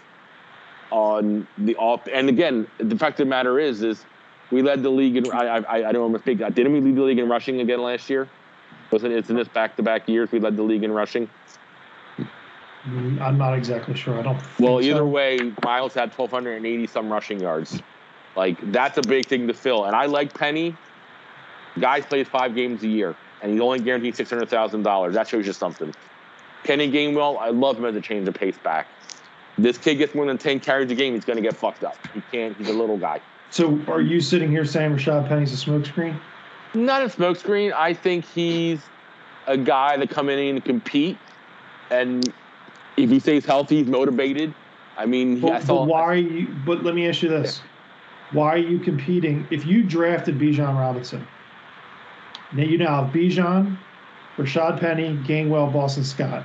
on 0.90 1.46
the 1.58 1.76
off. 1.76 2.06
And 2.12 2.28
again, 2.28 2.66
the 2.78 2.96
fact 2.96 3.20
of 3.20 3.26
the 3.26 3.30
matter 3.30 3.58
is, 3.58 3.82
is 3.82 4.04
we 4.50 4.62
led 4.62 4.82
the 4.82 4.90
league 4.90 5.16
in. 5.16 5.30
I 5.32 5.58
I, 5.58 5.88
I 5.88 5.92
don't 5.92 6.12
want 6.12 6.14
to 6.14 6.20
speak. 6.20 6.38
Didn't 6.54 6.72
we 6.72 6.80
lead 6.80 6.96
the 6.96 7.02
league 7.02 7.18
in 7.18 7.28
rushing 7.28 7.60
again 7.60 7.82
last 7.82 8.08
year? 8.08 8.28
Wasn't 8.90 9.12
it? 9.12 9.16
It's 9.16 9.30
in 9.30 9.36
this 9.36 9.48
back-to-back 9.48 10.08
years 10.08 10.32
we 10.32 10.40
led 10.40 10.56
the 10.56 10.62
league 10.62 10.82
in 10.82 10.92
rushing. 10.92 11.28
Mm, 12.84 13.20
I'm 13.20 13.36
not 13.36 13.54
exactly 13.54 13.94
sure. 13.94 14.18
I 14.18 14.22
don't. 14.22 14.40
Well, 14.58 14.80
either 14.80 14.98
so. 14.98 15.06
way, 15.06 15.52
Miles 15.62 15.94
had 15.94 16.12
1,280 16.12 16.86
some 16.86 17.10
rushing 17.10 17.40
yards. 17.40 17.82
Like 18.36 18.72
that's 18.72 18.96
a 18.98 19.02
big 19.02 19.26
thing 19.26 19.46
to 19.48 19.54
fill. 19.54 19.84
And 19.84 19.96
I 19.96 20.06
like 20.06 20.32
Penny. 20.32 20.76
Guys 21.80 22.06
plays 22.06 22.28
five 22.28 22.54
games 22.54 22.82
a 22.82 22.88
year, 22.88 23.14
and 23.42 23.52
he's 23.52 23.60
only 23.60 23.80
guaranteed 23.80 24.16
six 24.16 24.30
hundred 24.30 24.48
thousand 24.48 24.82
dollars. 24.84 25.14
That 25.14 25.28
shows 25.28 25.46
you 25.46 25.52
something. 25.52 25.94
Kenny 26.64 26.90
Gainwell, 26.90 27.38
I 27.38 27.50
love 27.50 27.78
him 27.78 27.84
as 27.84 27.94
a 27.94 28.00
change 28.00 28.26
of 28.26 28.34
pace 28.34 28.58
back. 28.58 28.86
This 29.58 29.76
kid 29.76 29.96
gets 29.96 30.14
more 30.14 30.24
than 30.26 30.38
ten 30.38 30.60
carries 30.60 30.90
a 30.90 30.94
game, 30.94 31.14
he's 31.14 31.24
going 31.24 31.36
to 31.36 31.42
get 31.42 31.56
fucked 31.56 31.82
up. 31.84 31.96
He 32.14 32.22
can't. 32.30 32.56
He's 32.56 32.68
a 32.68 32.72
little 32.72 32.96
guy. 32.96 33.20
So, 33.50 33.80
are 33.88 34.00
you 34.00 34.20
sitting 34.20 34.50
here 34.50 34.64
saying 34.64 34.92
Rashad 34.92 35.28
Penny's 35.28 35.52
a 35.52 35.70
smokescreen? 35.70 36.18
Not 36.74 37.02
a 37.02 37.06
smokescreen. 37.06 37.72
I 37.72 37.94
think 37.94 38.24
he's 38.24 38.80
a 39.46 39.56
guy 39.56 39.96
that 39.96 40.10
come 40.10 40.28
in 40.28 40.38
and 40.38 40.64
compete, 40.64 41.18
and 41.90 42.32
if 42.96 43.10
he 43.10 43.18
stays 43.18 43.44
healthy, 43.44 43.78
he's 43.78 43.86
motivated. 43.88 44.54
I 44.96 45.06
mean, 45.06 45.38
I 45.38 45.40
But, 45.40 45.62
saw. 45.62 45.78
but 45.80 45.88
why 45.88 46.02
are 46.02 46.16
you? 46.16 46.48
But 46.66 46.84
let 46.84 46.94
me 46.94 47.08
ask 47.08 47.22
you 47.22 47.28
this: 47.28 47.60
Why 48.32 48.54
are 48.54 48.58
you 48.58 48.78
competing? 48.78 49.46
If 49.50 49.66
you 49.66 49.82
drafted 49.82 50.38
Bijan 50.38 50.78
Robinson, 50.78 51.26
now 52.52 52.62
you 52.64 52.78
now 52.78 53.04
have 53.04 53.14
Bijan, 53.14 53.76
Rashad 54.36 54.78
Penny, 54.78 55.16
Gainwell, 55.26 55.72
Boston 55.72 56.04
Scott. 56.04 56.44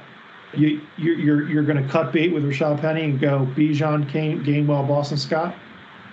You 0.55 0.81
you're 0.97 1.15
you're, 1.15 1.49
you're 1.49 1.63
going 1.63 1.81
to 1.81 1.89
cut 1.89 2.11
bait 2.11 2.31
with 2.33 2.43
Rashad 2.43 2.79
Penny 2.81 3.03
and 3.03 3.19
go 3.19 3.47
Bijan, 3.55 4.11
Gain, 4.11 4.43
Gainwell, 4.43 4.87
Boston 4.87 5.17
Scott. 5.17 5.55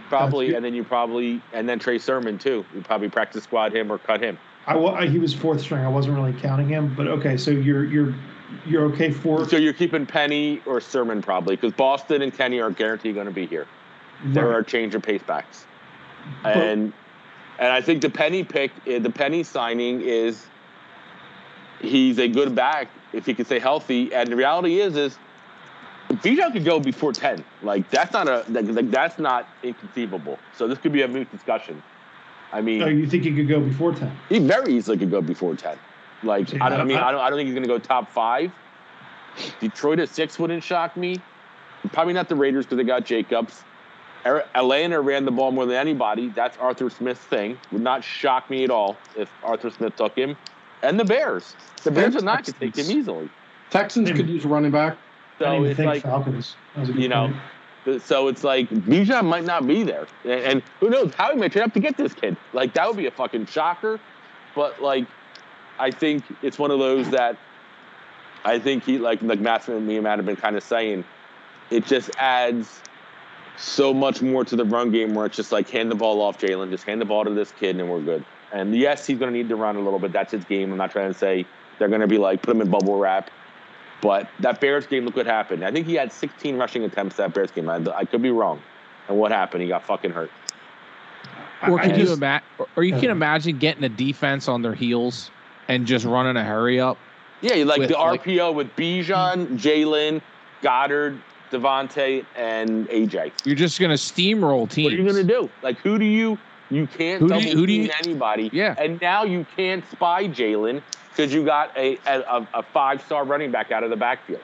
Probably, 0.09 0.55
and 0.55 0.65
then 0.65 0.75
you 0.75 0.83
probably, 0.83 1.41
and 1.53 1.69
then 1.69 1.79
Trey 1.79 1.99
Sermon 1.99 2.37
too. 2.37 2.65
You 2.75 2.81
probably 2.81 3.09
practice 3.09 3.45
squad 3.45 3.75
him 3.75 3.93
or 3.93 3.99
cut 3.99 4.21
him. 4.21 4.39
I, 4.67 4.77
I 4.77 5.07
he 5.07 5.19
was 5.19 5.33
fourth 5.33 5.61
string. 5.61 5.85
I 5.85 5.89
wasn't 5.89 6.17
really 6.17 6.33
counting 6.33 6.69
him, 6.69 6.95
but 6.97 7.07
okay. 7.07 7.37
So 7.37 7.51
you're 7.51 7.85
you're 7.85 8.15
you're 8.67 8.85
okay 8.87 9.11
for 9.11 9.49
So 9.49 9.57
you're 9.57 9.73
keeping 9.73 10.07
Penny 10.07 10.61
or 10.67 10.81
Sermon 10.81 11.23
probably 11.23 11.57
because 11.57 11.73
Boston 11.73 12.23
and 12.23 12.33
Kenny 12.37 12.61
are 12.61 12.71
guaranteed 12.71 13.15
going 13.15 13.27
to 13.27 13.33
be 13.33 13.47
here. 13.47 13.67
There 14.27 14.47
right. 14.49 14.57
are 14.57 14.63
change 14.63 14.95
of 14.95 15.03
pace 15.03 15.23
backs, 15.23 15.67
But- 16.43 16.57
and 16.57 16.93
and 17.59 17.69
I 17.73 17.81
think 17.81 18.01
the 18.03 18.11
Penny 18.11 18.43
pick, 18.43 18.73
eh, 18.87 18.99
the 18.99 19.11
Penny 19.11 19.43
signing 19.43 20.01
is 20.01 20.47
he's 21.81 22.19
a 22.19 22.27
good 22.27 22.55
back 22.55 22.89
if 23.13 23.27
he 23.27 23.35
can 23.35 23.45
stay 23.45 23.59
healthy. 23.59 24.13
And 24.15 24.31
the 24.31 24.37
reality 24.37 24.81
is, 24.81 24.97
is 24.97 25.19
Bijan 26.11 26.53
could 26.53 26.65
go 26.65 26.81
before 26.81 27.13
ten. 27.13 27.45
Like 27.63 27.89
that's 27.91 28.13
not 28.13 28.29
a 28.29 28.45
like, 28.49 28.67
like 28.69 28.91
that's 28.91 29.19
not 29.19 29.49
inconceivable. 29.63 30.39
So 30.57 30.67
this 30.69 30.79
could 30.79 30.93
be 30.93 31.03
a 31.03 31.09
moot 31.09 31.31
discussion. 31.31 31.83
I 32.53 32.61
mean, 32.61 32.83
Oh, 32.83 32.87
you 32.89 33.07
think 33.07 33.23
he 33.23 33.35
could 33.35 33.49
go 33.49 33.61
before 33.61 33.93
ten? 33.95 34.17
he 34.29 34.39
very 34.41 34.75
easily 34.75 34.99
could 34.99 35.11
go 35.11 35.21
before 35.21 35.55
ten. 35.55 35.79
Like 36.23 36.49
See, 36.49 36.59
I, 36.61 36.69
don't, 36.69 36.81
I 36.81 36.85
mean, 36.85 36.99
I- 36.99 37.13
don't, 37.13 37.21
I 37.21 37.31
don't 37.31 37.39
think 37.39 37.47
he's 37.47 37.55
going 37.55 37.63
to 37.63 37.69
go 37.69 37.79
top 37.79 38.11
five. 38.11 38.53
Detroit 39.61 40.01
at 40.01 40.09
six 40.09 40.39
wouldn't 40.39 40.63
shock 40.65 40.97
me. 40.97 41.21
Probably 41.93 42.13
not 42.13 42.29
the 42.29 42.35
Raiders 42.35 42.67
because 42.67 42.77
they 42.79 42.85
got 42.85 43.05
Jacobs. 43.05 43.63
Atlanta 44.25 45.01
ran 45.01 45.25
the 45.25 45.31
ball 45.31 45.51
more 45.51 45.65
than 45.65 45.77
anybody. 45.77 46.29
That's 46.29 46.59
Arthur 46.59 46.91
Smith's 46.91 47.21
thing. 47.23 47.57
Would 47.73 47.81
not 47.81 48.05
shock 48.05 48.51
me 48.51 48.65
at 48.65 48.71
all 48.71 48.99
if 49.17 49.31
Arthur 49.43 49.71
Smith 49.71 49.97
took 49.97 50.15
him. 50.15 50.37
And 50.83 50.99
the 50.99 51.05
Bears. 51.05 51.55
The 51.83 51.91
Bears 51.91 52.17
are 52.17 52.23
not 52.23 52.45
going 52.45 52.45
to 52.45 52.53
take 52.53 52.77
him 52.77 52.97
easily. 52.99 53.29
Texans 53.71 54.11
could 54.11 54.29
use 54.29 54.45
a 54.45 54.49
running 54.49 54.71
back. 54.71 54.97
I 55.41 55.45
didn't 55.45 55.53
So 55.53 55.55
even 55.57 55.67
it's 55.71 55.77
think 55.77 55.87
like 55.87 56.03
Falcons. 56.03 56.57
That 56.75 56.81
was 56.81 56.89
a 56.89 56.93
good 56.93 57.03
you 57.03 57.09
know, 57.09 57.33
point. 57.85 58.03
so 58.03 58.29
it's 58.29 58.45
like 58.45 58.69
Bijan 58.71 59.25
might 59.27 59.45
not 59.45 59.67
be 59.67 59.83
there, 59.83 60.07
and, 60.25 60.33
and 60.33 60.63
who 60.81 60.91
knows? 60.91 61.15
how 61.15 61.33
he 61.33 61.39
may 61.39 61.49
turn 61.49 61.63
up 61.63 61.73
to 61.75 61.81
get 61.81 61.97
this 61.97 62.13
kid. 62.13 62.37
Like 62.53 62.75
that 62.75 62.87
would 62.87 62.97
be 62.97 63.07
a 63.07 63.11
fucking 63.11 63.47
shocker. 63.47 63.99
But 64.55 64.83
like, 64.83 65.07
I 65.79 65.91
think 65.91 66.25
it's 66.43 66.59
one 66.59 66.71
of 66.71 66.79
those 66.79 67.09
that 67.11 67.39
I 68.45 68.59
think 68.59 68.85
he 68.85 68.99
like 68.99 69.23
like 69.23 69.41
Matt 69.41 69.69
and 69.69 69.87
me 69.87 69.97
and 69.97 70.05
Matt 70.05 70.19
have 70.19 70.27
been 70.27 70.37
kind 70.37 70.57
of 70.57 70.63
saying, 70.63 71.05
it 71.71 71.87
just 71.87 72.11
adds 72.19 72.83
so 73.57 73.93
much 73.93 74.23
more 74.23 74.45
to 74.45 74.57
the 74.57 74.65
run 74.65 74.91
game 74.91 75.15
where 75.15 75.27
it's 75.27 75.37
just 75.37 75.53
like 75.53 75.69
hand 75.69 75.91
the 75.91 75.95
ball 75.95 76.21
off 76.23 76.39
Jalen, 76.39 76.71
just 76.71 76.85
hand 76.85 77.01
the 77.01 77.05
ball 77.05 77.25
to 77.25 77.31
this 77.31 77.53
kid 77.53 77.79
and 77.79 77.91
we're 77.91 78.01
good. 78.01 78.25
And 78.53 78.75
yes, 78.77 79.07
he's 79.07 79.19
going 79.19 79.33
to 79.33 79.37
need 79.39 79.49
to 79.49 79.57
run 79.57 79.77
a 79.77 79.81
little 79.81 79.99
bit. 79.99 80.13
That's 80.13 80.33
his 80.33 80.45
game. 80.45 80.73
I'm 80.73 80.79
not 80.79 80.91
trying 80.91 81.13
to 81.13 81.19
say 81.19 81.47
they're 81.79 81.89
going 81.89 82.01
to 82.01 82.07
be 82.07 82.19
like 82.19 82.43
put 82.43 82.55
him 82.55 82.61
in 82.61 82.71
bubble 82.71 82.99
wrap. 82.99 83.31
But 84.03 84.29
that 84.41 84.61
Bears 84.61 84.87
game, 84.87 85.05
look 85.05 85.17
what 85.17 85.27
happened. 85.27 85.65
I 85.65 85.71
think 85.71 85.87
he 85.87 85.95
had 85.95 86.13
16 86.13 86.57
rushing 86.57 86.85
attempts 86.85 87.17
that 87.17 87.35
Bears 87.35 87.51
game. 87.51 87.69
I, 87.69 87.77
I 87.95 88.05
could 88.05 88.23
be 88.23 88.31
wrong. 88.31 88.61
And 89.09 89.19
what 89.19 89.31
happened? 89.31 89.63
He 89.63 89.69
got 89.69 89.85
fucking 89.85 90.11
hurt. 90.11 90.31
Or 91.69 91.79
I- 91.79 91.85
I 91.85 91.89
can 91.89 92.01
you 92.01 92.13
imagine? 92.13 92.47
Or 92.77 92.83
you 92.83 92.99
can 92.99 93.11
imagine 93.11 93.59
getting 93.59 93.85
a 93.85 93.89
defense 93.89 94.49
on 94.49 94.63
their 94.63 94.75
heels 94.75 95.31
and 95.69 95.87
just 95.87 96.05
running 96.07 96.37
a 96.37 96.45
hurry 96.45 96.81
up. 96.81 96.97
Yeah, 97.43 97.65
like 97.65 97.79
With, 97.81 97.91
the 97.91 97.99
like- 97.99 98.25
RPO 98.25 98.55
with 98.55 98.75
Bijan, 98.77 99.59
Jalen, 99.59 100.21
Goedert, 100.63 101.19
DeVonta, 101.51 102.25
and 102.37 102.89
AJ. 102.89 103.33
You're 103.45 103.57
just 103.57 103.81
gonna 103.81 103.95
steamroll 103.95 104.69
teams. 104.71 104.85
What 104.85 104.93
are 104.95 104.97
you 104.97 105.07
gonna 105.07 105.25
do? 105.25 105.51
Like, 105.63 105.79
who 105.79 105.99
do 105.99 106.05
you? 106.05 106.39
You 106.71 106.87
can't 106.87 107.21
Who 107.21 107.29
do 107.29 107.35
double 107.35 107.47
you- 107.47 107.67
team 107.67 107.83
you- 107.85 107.91
anybody. 107.99 108.51
Yeah. 108.53 108.75
And 108.79 109.01
now 109.01 109.25
you 109.25 109.45
can't 109.57 109.85
spy 109.91 110.29
Jalen 110.29 110.83
because 111.11 111.33
you 111.35 111.45
got 111.45 111.77
a 111.77 111.99
a, 112.07 112.47
a 112.55 112.63
five 112.63 113.03
star 113.03 113.25
running 113.25 113.51
back 113.51 113.71
out 113.73 113.83
of 113.83 113.91
the 113.91 113.97
backfield. 113.97 114.43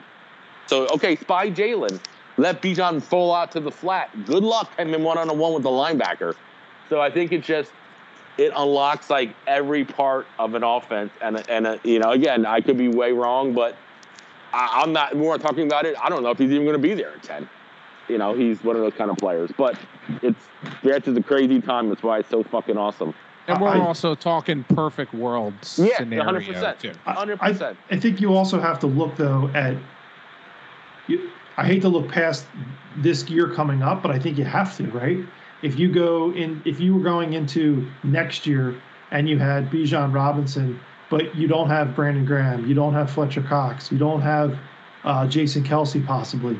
So 0.67 0.87
okay, 0.89 1.15
spy 1.15 1.49
Jalen. 1.49 1.99
Let 2.39 2.61
Bijan 2.61 3.01
fall 3.01 3.33
out 3.33 3.51
to 3.53 3.59
the 3.59 3.71
flat. 3.71 4.09
Good 4.25 4.43
luck 4.43 4.69
him 4.93 5.01
one 5.03 5.17
on 5.17 5.35
one 5.39 5.53
with 5.53 5.63
the 5.63 5.69
linebacker. 5.69 6.35
So 6.89 7.01
I 7.01 7.09
think 7.09 7.31
it 7.31 7.43
just 7.43 7.71
it 8.37 8.51
unlocks 8.55 9.09
like 9.09 9.33
every 9.47 9.83
part 9.83 10.27
of 10.37 10.53
an 10.53 10.63
offense, 10.63 11.11
and 11.21 11.43
and 11.49 11.65
uh, 11.65 11.77
you 11.83 11.99
know 11.99 12.11
again 12.11 12.45
I 12.45 12.61
could 12.61 12.77
be 12.77 12.89
way 12.89 13.11
wrong, 13.13 13.53
but 13.53 13.75
I, 14.53 14.81
I'm 14.83 14.91
not 14.93 15.15
more 15.15 15.37
talking 15.37 15.65
about 15.65 15.85
it. 15.85 15.95
I 16.01 16.09
don't 16.09 16.21
know 16.23 16.29
if 16.31 16.37
he's 16.37 16.51
even 16.51 16.63
going 16.65 16.79
to 16.79 16.87
be 16.87 16.93
there 16.93 17.13
at 17.13 17.23
ten. 17.23 17.49
You 18.07 18.17
know, 18.17 18.33
he's 18.33 18.63
one 18.63 18.75
of 18.75 18.81
those 18.81 18.93
kind 18.93 19.11
of 19.11 19.17
players. 19.17 19.51
But 19.57 19.77
it's 20.21 20.39
draft 20.81 21.07
is 21.07 21.17
a 21.17 21.23
crazy 21.23 21.59
time. 21.61 21.89
That's 21.89 22.03
why 22.03 22.19
it's 22.19 22.29
so 22.29 22.43
fucking 22.43 22.77
awesome. 22.77 23.13
And 23.47 23.61
we're 23.61 23.69
I- 23.69 23.79
also 23.79 24.15
talking 24.15 24.63
perfect 24.65 25.13
world 25.13 25.53
Yeah, 25.77 25.97
scenario 25.97 26.25
100%. 26.25 26.79
too. 26.79 26.91
I- 27.05 27.13
Hundred 27.13 27.39
I- 27.41 27.51
percent. 27.51 27.77
I 27.91 27.97
think 27.97 28.19
you 28.21 28.33
also 28.33 28.59
have 28.59 28.79
to 28.79 28.87
look 28.87 29.15
though 29.15 29.49
at. 29.53 29.75
You, 31.07 31.29
I 31.57 31.65
hate 31.65 31.81
to 31.81 31.89
look 31.89 32.09
past 32.09 32.45
this 32.97 33.29
year 33.29 33.49
coming 33.53 33.81
up, 33.81 34.01
but 34.01 34.11
I 34.11 34.19
think 34.19 34.37
you 34.37 34.43
have 34.45 34.75
to, 34.77 34.83
right? 34.91 35.19
If 35.61 35.79
you 35.79 35.91
go 35.91 36.31
in, 36.33 36.61
if 36.65 36.79
you 36.79 36.95
were 36.95 37.01
going 37.03 37.33
into 37.33 37.87
next 38.03 38.45
year 38.45 38.75
and 39.11 39.27
you 39.27 39.39
had 39.39 39.69
Bijan 39.71 40.13
Robinson, 40.13 40.79
but 41.09 41.33
you 41.35 41.47
don't 41.47 41.69
have 41.69 41.95
Brandon 41.95 42.25
Graham, 42.25 42.67
you 42.67 42.75
don't 42.75 42.93
have 42.93 43.09
Fletcher 43.09 43.41
Cox, 43.41 43.91
you 43.91 43.97
don't 43.97 44.21
have 44.21 44.57
uh, 45.03 45.25
Jason 45.25 45.63
Kelce 45.63 46.05
possibly, 46.05 46.59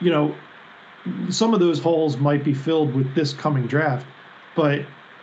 you 0.00 0.10
know, 0.10 0.34
some 1.30 1.54
of 1.54 1.60
those 1.60 1.80
holes 1.80 2.16
might 2.16 2.44
be 2.44 2.54
filled 2.54 2.94
with 2.94 3.14
this 3.14 3.32
coming 3.32 3.66
draft, 3.66 4.06
but 4.56 4.80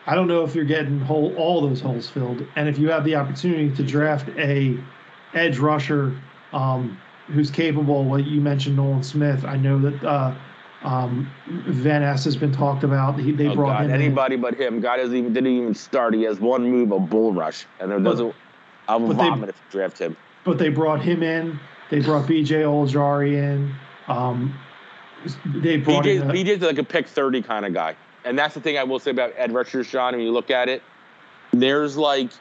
I 0.07 0.15
don't 0.15 0.27
know 0.27 0.43
if 0.43 0.55
you're 0.55 0.65
getting 0.65 0.99
whole 0.99 1.35
all 1.35 1.61
those 1.61 1.81
holes 1.81 2.09
filled. 2.09 2.45
And 2.55 2.67
if 2.69 2.77
you 2.77 2.89
have 2.89 3.03
the 3.03 3.15
opportunity 3.15 3.71
to 3.75 3.83
draft 3.83 4.29
a 4.37 4.77
edge 5.33 5.57
rusher 5.57 6.15
um, 6.53 6.97
who's 7.27 7.49
capable, 7.51 8.05
well, 8.05 8.19
you 8.19 8.39
mentioned 8.41 8.75
Nolan 8.75 9.03
Smith. 9.03 9.43
I 9.45 9.57
know 9.57 9.79
that 9.79 10.03
uh, 10.03 10.35
um, 10.83 11.29
Van 11.47 12.01
Ness 12.01 12.23
has 12.25 12.35
been 12.37 12.51
talked 12.51 12.83
about. 12.83 13.19
He, 13.19 13.31
they 13.31 13.47
Oh, 13.47 13.55
brought 13.55 13.79
God, 13.79 13.85
him 13.85 13.89
in. 13.95 14.01
anybody 14.01 14.35
but 14.35 14.53
him. 14.55 14.79
God 14.79 14.97
doesn't 14.97 15.15
even 15.15 15.33
didn't 15.33 15.51
even 15.51 15.73
start. 15.73 16.13
He 16.13 16.23
has 16.23 16.39
one 16.39 16.69
move, 16.69 16.91
a 16.91 16.99
bull 16.99 17.33
rush, 17.33 17.65
and 17.79 17.89
there 17.91 17.99
doesn't. 17.99 18.33
I 18.87 18.95
will 18.97 19.07
but 19.07 19.17
they- 19.17 19.29
vomit 19.29 19.49
if 19.49 19.55
you 19.57 19.79
draft 19.79 19.97
him. 19.97 20.15
but 20.43 20.57
they 20.59 20.69
brought 20.69 21.01
him 21.01 21.23
in. 21.23 21.59
They 21.89 21.99
brought 21.99 22.27
B.J. 22.27 22.61
Ojulari 22.63 23.33
in. 23.33 23.73
Um, 24.07 24.53
they 25.45 25.77
brought 25.77 26.05
BJ's, 26.05 26.21
in. 26.21 26.29
a- 26.29 26.33
BJ's 26.33 26.61
like 26.61 26.77
a 26.77 26.83
pick 26.83 27.07
30 27.07 27.41
kind 27.41 27.65
of 27.65 27.73
guy. 27.73 27.95
And 28.23 28.37
that's 28.37 28.55
the 28.55 28.61
thing 28.61 28.77
I 28.77 28.83
will 28.83 28.99
say 28.99 29.11
about 29.11 29.33
Ed 29.37 29.53
Sean. 29.67 30.13
When 30.13 30.21
you 30.21 30.31
look 30.31 30.49
at 30.49 30.67
it, 30.67 30.81
there's 31.53 31.95
like 31.95 32.31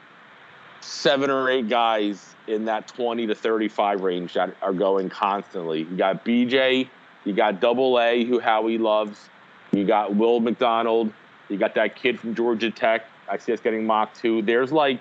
seven 0.81 1.29
or 1.29 1.49
eight 1.49 1.69
guys 1.69 2.35
in 2.47 2.65
that 2.65 2.87
20 2.87 3.27
to 3.27 3.35
35 3.35 4.01
range 4.01 4.33
that 4.33 4.55
are 4.61 4.73
going 4.73 5.09
constantly. 5.09 5.79
You 5.79 5.97
got 5.97 6.25
BJ, 6.25 6.89
you 7.23 7.33
got 7.33 7.59
Double 7.59 7.99
A, 7.99 8.23
who 8.25 8.39
Howie 8.39 8.77
loves. 8.77 9.29
You 9.71 9.85
got 9.85 10.15
Will 10.15 10.39
McDonald. 10.39 11.11
You 11.49 11.57
got 11.57 11.75
that 11.75 11.95
kid 11.95 12.19
from 12.19 12.33
Georgia 12.33 12.71
Tech. 12.71 13.05
I 13.29 13.37
see 13.37 13.53
us 13.53 13.59
getting 13.59 13.85
mocked 13.85 14.19
too. 14.19 14.41
There's 14.41 14.71
like 14.71 14.99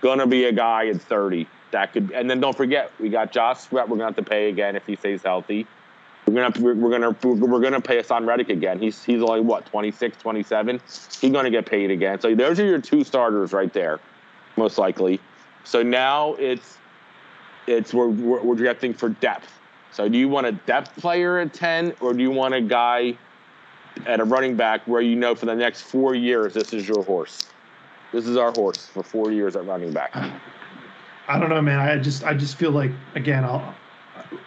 gonna 0.00 0.26
be 0.26 0.44
a 0.44 0.52
guy 0.52 0.88
at 0.88 1.00
30 1.00 1.46
that 1.70 1.92
could. 1.92 2.10
And 2.12 2.28
then 2.28 2.40
don't 2.40 2.56
forget, 2.56 2.90
we 2.98 3.08
got 3.08 3.32
Josh 3.32 3.60
Sweat. 3.60 3.88
We're 3.88 3.96
gonna 3.96 4.08
have 4.08 4.16
to 4.16 4.22
pay 4.22 4.48
again 4.48 4.76
if 4.76 4.86
he 4.86 4.96
stays 4.96 5.22
healthy. 5.22 5.66
We're 6.26 6.48
gonna 6.48 6.74
we're, 6.74 6.90
gonna 6.90 7.16
we're 7.22 7.60
gonna 7.60 7.80
pay 7.80 8.00
Haason 8.00 8.26
Reddick 8.26 8.50
again. 8.50 8.78
He's 8.78 9.02
he's 9.02 9.22
only 9.22 9.40
what 9.40 9.66
26, 9.66 10.16
27. 10.18 10.80
He's 11.20 11.32
gonna 11.32 11.50
get 11.50 11.66
paid 11.66 11.90
again. 11.90 12.20
So 12.20 12.34
those 12.34 12.60
are 12.60 12.64
your 12.64 12.80
two 12.80 13.04
starters 13.04 13.52
right 13.52 13.72
there, 13.72 14.00
most 14.56 14.78
likely. 14.78 15.18
So 15.64 15.82
now 15.82 16.34
it's 16.34 16.78
it's 17.66 17.92
we're 17.92 18.08
we're, 18.08 18.42
we're 18.42 18.54
drafting 18.54 18.94
for 18.94 19.08
depth. 19.08 19.58
So 19.92 20.08
do 20.08 20.18
you 20.18 20.28
want 20.28 20.46
a 20.46 20.52
depth 20.52 20.96
player 21.00 21.38
at 21.38 21.52
10, 21.52 21.94
or 22.00 22.12
do 22.14 22.22
you 22.22 22.30
want 22.30 22.54
a 22.54 22.60
guy 22.60 23.16
at 24.06 24.20
a 24.20 24.24
running 24.24 24.56
back 24.56 24.86
where 24.86 25.00
you 25.00 25.16
know 25.16 25.34
for 25.34 25.46
the 25.46 25.54
next 25.54 25.82
four 25.82 26.14
years 26.14 26.54
this 26.54 26.72
is 26.72 26.88
your 26.88 27.02
horse? 27.02 27.48
This 28.12 28.26
is 28.26 28.36
our 28.36 28.52
horse 28.52 28.86
for 28.86 29.02
four 29.02 29.32
years 29.32 29.56
at 29.56 29.66
running 29.66 29.92
back. 29.92 30.14
I 31.28 31.38
don't 31.38 31.48
know, 31.48 31.62
man. 31.62 31.78
I 31.78 31.96
just 31.98 32.24
I 32.24 32.34
just 32.34 32.56
feel 32.56 32.72
like 32.72 32.90
again, 33.14 33.44
I'll, 33.44 33.74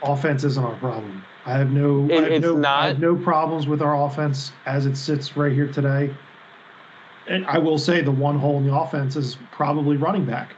offense 0.02 0.44
isn't 0.44 0.64
our 0.64 0.76
problem. 0.78 1.24
I 1.46 1.54
have 1.58 1.72
no, 1.72 2.06
It- 2.10 2.12
I 2.20 2.22
have 2.24 2.32
it's 2.32 2.46
no, 2.46 2.56
I 2.56 2.60
not. 2.60 2.84
have 2.86 3.00
no 3.00 3.16
problems 3.16 3.68
with 3.68 3.82
our 3.82 4.06
offense 4.06 4.52
as 4.66 4.86
it 4.86 4.96
sits 4.96 5.36
right 5.36 5.52
here 5.52 5.68
today. 5.68 6.14
And 7.28 7.46
I 7.46 7.58
will 7.58 7.78
say 7.78 8.02
the 8.02 8.12
one 8.12 8.38
hole 8.38 8.58
in 8.58 8.68
the 8.68 8.74
offense 8.76 9.16
is 9.16 9.38
probably 9.52 9.98
running 9.98 10.26
back, 10.26 10.56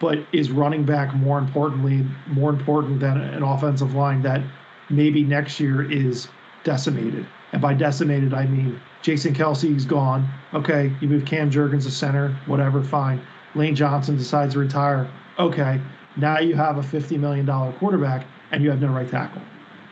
but 0.00 0.18
is 0.32 0.50
running 0.50 0.84
back 0.84 1.14
more 1.14 1.38
importantly 1.38 2.06
more 2.28 2.50
important 2.50 3.00
than 3.00 3.18
an 3.20 3.42
offensive 3.42 3.94
line 3.94 4.22
that 4.22 4.40
maybe 4.90 5.22
next 5.24 5.60
year 5.60 5.90
is 5.90 6.28
decimated? 6.64 7.26
And 7.52 7.60
by 7.62 7.74
decimated, 7.74 8.32
I 8.34 8.46
mean 8.46 8.80
Jason 9.02 9.34
Kelce's 9.34 9.84
gone. 9.84 10.28
Okay, 10.54 10.92
you 11.00 11.08
move 11.08 11.24
Cam 11.24 11.50
Jurgens 11.50 11.84
to 11.84 11.90
center, 11.90 12.36
whatever, 12.46 12.82
fine. 12.82 13.20
Lane 13.54 13.74
Johnson 13.74 14.16
decides 14.16 14.54
to 14.54 14.58
retire. 14.60 15.08
Okay, 15.38 15.80
now 16.16 16.38
you 16.40 16.56
have 16.56 16.78
a 16.78 16.82
$50 16.82 17.18
million 17.18 17.46
quarterback 17.74 18.26
and 18.52 18.62
you 18.62 18.70
have 18.70 18.80
no 18.80 18.88
right 18.88 19.08
tackle. 19.10 19.42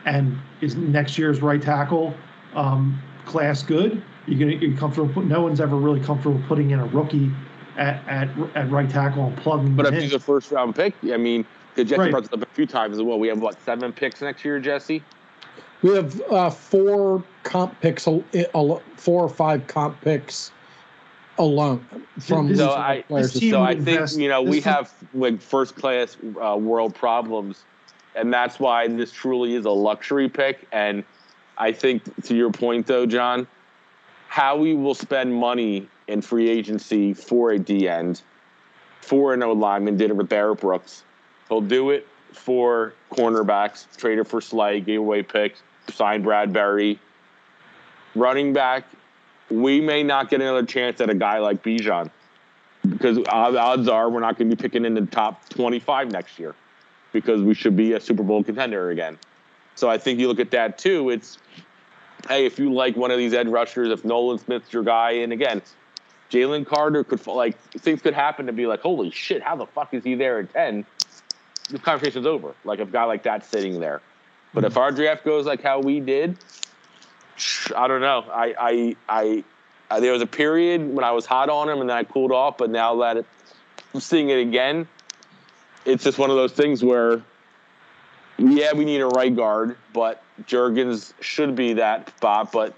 And 0.05 0.37
is 0.61 0.75
next 0.75 1.17
year's 1.17 1.41
right 1.41 1.61
tackle 1.61 2.13
um, 2.53 3.01
class 3.25 3.63
good? 3.63 4.01
You're 4.27 4.39
gonna 4.39 4.51
you're 4.53 4.77
comfortable. 4.77 5.11
Put, 5.13 5.25
no 5.25 5.41
one's 5.41 5.59
ever 5.59 5.75
really 5.75 5.99
comfortable 5.99 6.41
putting 6.47 6.71
in 6.71 6.79
a 6.79 6.85
rookie 6.85 7.31
at 7.77 8.07
at, 8.07 8.29
at 8.55 8.69
right 8.69 8.89
tackle 8.89 9.25
and 9.27 9.37
plugging. 9.37 9.75
But 9.75 9.87
him 9.87 9.93
if 9.93 9.97
in. 9.97 10.03
he's 10.05 10.13
a 10.13 10.19
first 10.19 10.51
round 10.51 10.75
pick, 10.75 10.93
I 11.11 11.17
mean, 11.17 11.45
because 11.73 11.89
Jesse 11.89 11.99
Right. 12.01 12.11
brought 12.11 12.23
this 12.23 12.33
up 12.33 12.41
a 12.43 12.53
few 12.53 12.65
times 12.67 12.97
as 12.97 13.03
well. 13.03 13.19
We 13.19 13.27
have 13.29 13.39
what 13.41 13.59
seven 13.63 13.91
picks 13.91 14.21
next 14.21 14.45
year, 14.45 14.59
Jesse? 14.59 15.03
We 15.81 15.93
have 15.95 16.21
uh, 16.31 16.49
four 16.49 17.23
comp 17.43 17.79
picks, 17.81 18.07
al- 18.07 18.23
al- 18.55 18.81
four 18.95 19.23
or 19.23 19.29
five 19.29 19.67
comp 19.67 19.99
picks 20.01 20.51
alone 21.37 21.85
from 22.19 22.47
This 22.47 22.57
So 22.59 22.69
is- 22.69 22.69
each 22.69 22.69
of 22.69 22.69
the 22.69 22.77
I- 22.79 23.01
players. 23.07 23.49
So 23.49 23.61
I 23.63 23.75
think 23.79 24.11
you 24.21 24.29
know 24.29 24.41
we 24.41 24.53
team- 24.53 24.63
have 24.63 24.93
like 25.13 25.41
first 25.41 25.75
class 25.75 26.17
uh, 26.41 26.55
world 26.57 26.95
problems, 26.95 27.65
and 28.15 28.33
that's 28.33 28.59
why 28.59 28.87
this 28.87 29.11
truly 29.11 29.55
is 29.55 29.65
a 29.65 29.71
luxury 29.71 30.29
pick. 30.29 30.67
And 30.71 31.03
I 31.57 31.71
think 31.71 32.03
to 32.25 32.35
your 32.35 32.51
point 32.51 32.87
though, 32.87 33.05
John, 33.05 33.47
how 34.27 34.57
we 34.57 34.73
will 34.73 34.95
spend 34.95 35.33
money 35.33 35.87
in 36.07 36.21
free 36.21 36.49
agency 36.49 37.13
for 37.13 37.51
a 37.51 37.59
D 37.59 37.87
end, 37.87 38.21
for 39.01 39.33
an 39.33 39.43
O 39.43 39.53
lineman. 39.53 39.97
Did 39.97 40.11
it 40.11 40.15
with 40.15 40.29
Barrett 40.29 40.59
Brooks. 40.59 41.03
He'll 41.49 41.61
do 41.61 41.91
it 41.91 42.07
for 42.31 42.93
cornerbacks. 43.11 43.85
Traded 43.97 44.27
for 44.27 44.41
Slay, 44.41 44.81
gave 44.81 44.99
away 44.99 45.23
picks, 45.23 45.61
signed 45.93 46.23
Bradbury. 46.23 46.99
Running 48.15 48.53
back, 48.53 48.85
we 49.49 49.81
may 49.81 50.03
not 50.03 50.29
get 50.29 50.41
another 50.41 50.65
chance 50.65 51.01
at 51.01 51.09
a 51.09 51.15
guy 51.15 51.39
like 51.39 51.63
Bijan 51.63 52.09
because 52.89 53.17
odds 53.27 53.87
are 53.87 54.09
we're 54.09 54.19
not 54.19 54.37
going 54.37 54.49
to 54.49 54.55
be 54.55 54.61
picking 54.61 54.85
in 54.85 54.93
the 54.93 55.05
top 55.07 55.47
25 55.49 56.11
next 56.11 56.37
year 56.37 56.55
because 57.15 57.41
we 57.41 57.53
should 57.53 57.77
be 57.77 57.93
a 57.93 57.99
Super 57.99 58.23
Bowl 58.23 58.43
contender 58.43 58.91
again. 58.91 59.17
So 59.75 59.89
I 59.89 59.97
think 59.97 60.19
you 60.19 60.27
look 60.27 60.41
at 60.41 60.51
that 60.51 60.77
too. 60.77 61.09
It's 61.09 61.39
hey, 62.27 62.45
if 62.45 62.59
you 62.59 62.73
like 62.73 62.97
one 62.97 63.09
of 63.09 63.17
these 63.17 63.33
edge 63.33 63.47
rushers, 63.47 63.89
if 63.89 64.03
Nolan 64.03 64.37
Smith's 64.37 64.73
your 64.73 64.83
guy, 64.83 65.11
and 65.11 65.31
again, 65.31 65.61
Jalen 66.29 66.67
Carter 66.67 67.05
could 67.05 67.25
like 67.25 67.57
things 67.71 68.01
could 68.01 68.13
happen 68.13 68.45
to 68.47 68.53
be 68.53 68.67
like, 68.67 68.81
holy 68.81 69.11
shit, 69.11 69.41
how 69.41 69.55
the 69.55 69.65
fuck 69.65 69.93
is 69.93 70.03
he 70.03 70.15
there 70.15 70.39
at 70.39 70.53
10? 70.53 70.85
This 71.69 71.81
conversation's 71.81 72.25
over. 72.25 72.53
Like 72.65 72.79
a 72.79 72.85
guy 72.85 73.05
like 73.05 73.23
that 73.23 73.45
sitting 73.45 73.79
there. 73.79 74.01
But 74.53 74.65
if 74.65 74.75
our 74.77 74.91
draft 74.91 75.23
goes 75.23 75.45
like 75.45 75.63
how 75.63 75.79
we 75.79 76.01
did, 76.01 76.37
I 77.75 77.87
don't 77.87 78.01
know. 78.01 78.25
I 78.29 78.95
I 79.09 79.43
I 79.89 79.99
there 80.01 80.11
was 80.11 80.21
a 80.21 80.27
period 80.27 80.93
when 80.93 81.05
I 81.05 81.11
was 81.11 81.25
hot 81.25 81.49
on 81.49 81.69
him 81.69 81.79
and 81.79 81.89
then 81.89 81.95
I 81.95 82.03
cooled 82.03 82.33
off, 82.33 82.57
but 82.57 82.69
now 82.69 82.97
that 82.97 83.17
it, 83.17 83.25
I'm 83.93 84.01
seeing 84.01 84.29
it 84.29 84.39
again, 84.39 84.87
it's 85.85 86.03
just 86.03 86.17
one 86.17 86.29
of 86.29 86.35
those 86.35 86.51
things 86.51 86.83
where, 86.83 87.21
yeah, 88.37 88.73
we 88.73 88.85
need 88.85 89.01
a 89.01 89.07
right 89.07 89.33
guard, 89.33 89.77
but 89.93 90.21
Jurgens 90.43 91.13
should 91.21 91.55
be 91.55 91.73
that 91.73 92.09
spot. 92.09 92.51
But 92.51 92.73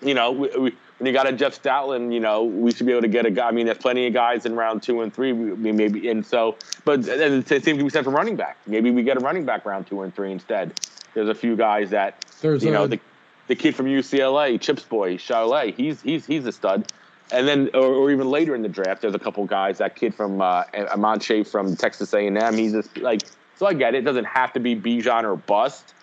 you 0.00 0.14
know, 0.14 0.32
we, 0.32 0.48
we, 0.56 0.76
when 0.98 1.06
you 1.06 1.12
got 1.12 1.26
a 1.26 1.32
Jeff 1.32 1.60
Stoutland, 1.60 2.12
you 2.12 2.20
know, 2.20 2.44
we 2.44 2.70
should 2.72 2.86
be 2.86 2.92
able 2.92 3.02
to 3.02 3.08
get 3.08 3.26
a 3.26 3.30
guy. 3.30 3.48
I 3.48 3.50
mean, 3.50 3.66
there's 3.66 3.78
plenty 3.78 4.06
of 4.06 4.12
guys 4.12 4.46
in 4.46 4.54
round 4.54 4.82
two 4.82 5.00
and 5.00 5.12
three. 5.12 5.32
We, 5.32 5.52
we 5.52 5.72
maybe 5.72 6.08
and 6.08 6.24
so, 6.24 6.56
but 6.84 7.06
it 7.08 7.48
seems 7.48 7.64
can 7.64 7.78
be 7.78 7.88
said 7.90 8.04
for 8.04 8.10
running 8.10 8.36
back. 8.36 8.56
Maybe 8.66 8.90
we 8.90 9.02
get 9.02 9.16
a 9.16 9.20
running 9.20 9.44
back 9.44 9.64
round 9.64 9.86
two 9.86 10.02
and 10.02 10.14
three 10.14 10.30
instead. 10.30 10.78
There's 11.14 11.28
a 11.28 11.34
few 11.34 11.56
guys 11.56 11.90
that 11.90 12.24
There's 12.40 12.62
you 12.62 12.70
know 12.70 12.84
a, 12.84 12.88
the 12.88 13.00
the 13.48 13.56
kid 13.56 13.74
from 13.74 13.86
UCLA, 13.86 14.60
Chips 14.60 14.84
boy, 14.84 15.16
Chalet, 15.16 15.72
he's 15.72 16.00
he's 16.02 16.24
he's 16.24 16.46
a 16.46 16.52
stud. 16.52 16.92
And 17.32 17.48
then, 17.48 17.70
or, 17.74 17.84
or 17.86 18.10
even 18.10 18.28
later 18.28 18.54
in 18.54 18.62
the 18.62 18.68
draft, 18.68 19.00
there's 19.02 19.14
a 19.14 19.18
couple 19.18 19.44
guys. 19.46 19.78
That 19.78 19.96
kid 19.96 20.14
from 20.14 20.40
uh, 20.42 20.64
Amanche 20.74 21.42
from 21.46 21.74
Texas 21.76 22.12
A&M, 22.12 22.54
he's 22.56 22.72
just 22.72 22.96
like. 22.98 23.22
So 23.56 23.66
I 23.66 23.74
get 23.74 23.94
it. 23.94 23.98
It 23.98 24.02
doesn't 24.02 24.24
have 24.26 24.52
to 24.54 24.60
be 24.60 24.74
Bijan 24.74 25.24
or 25.24 25.36
bust, 25.36 25.94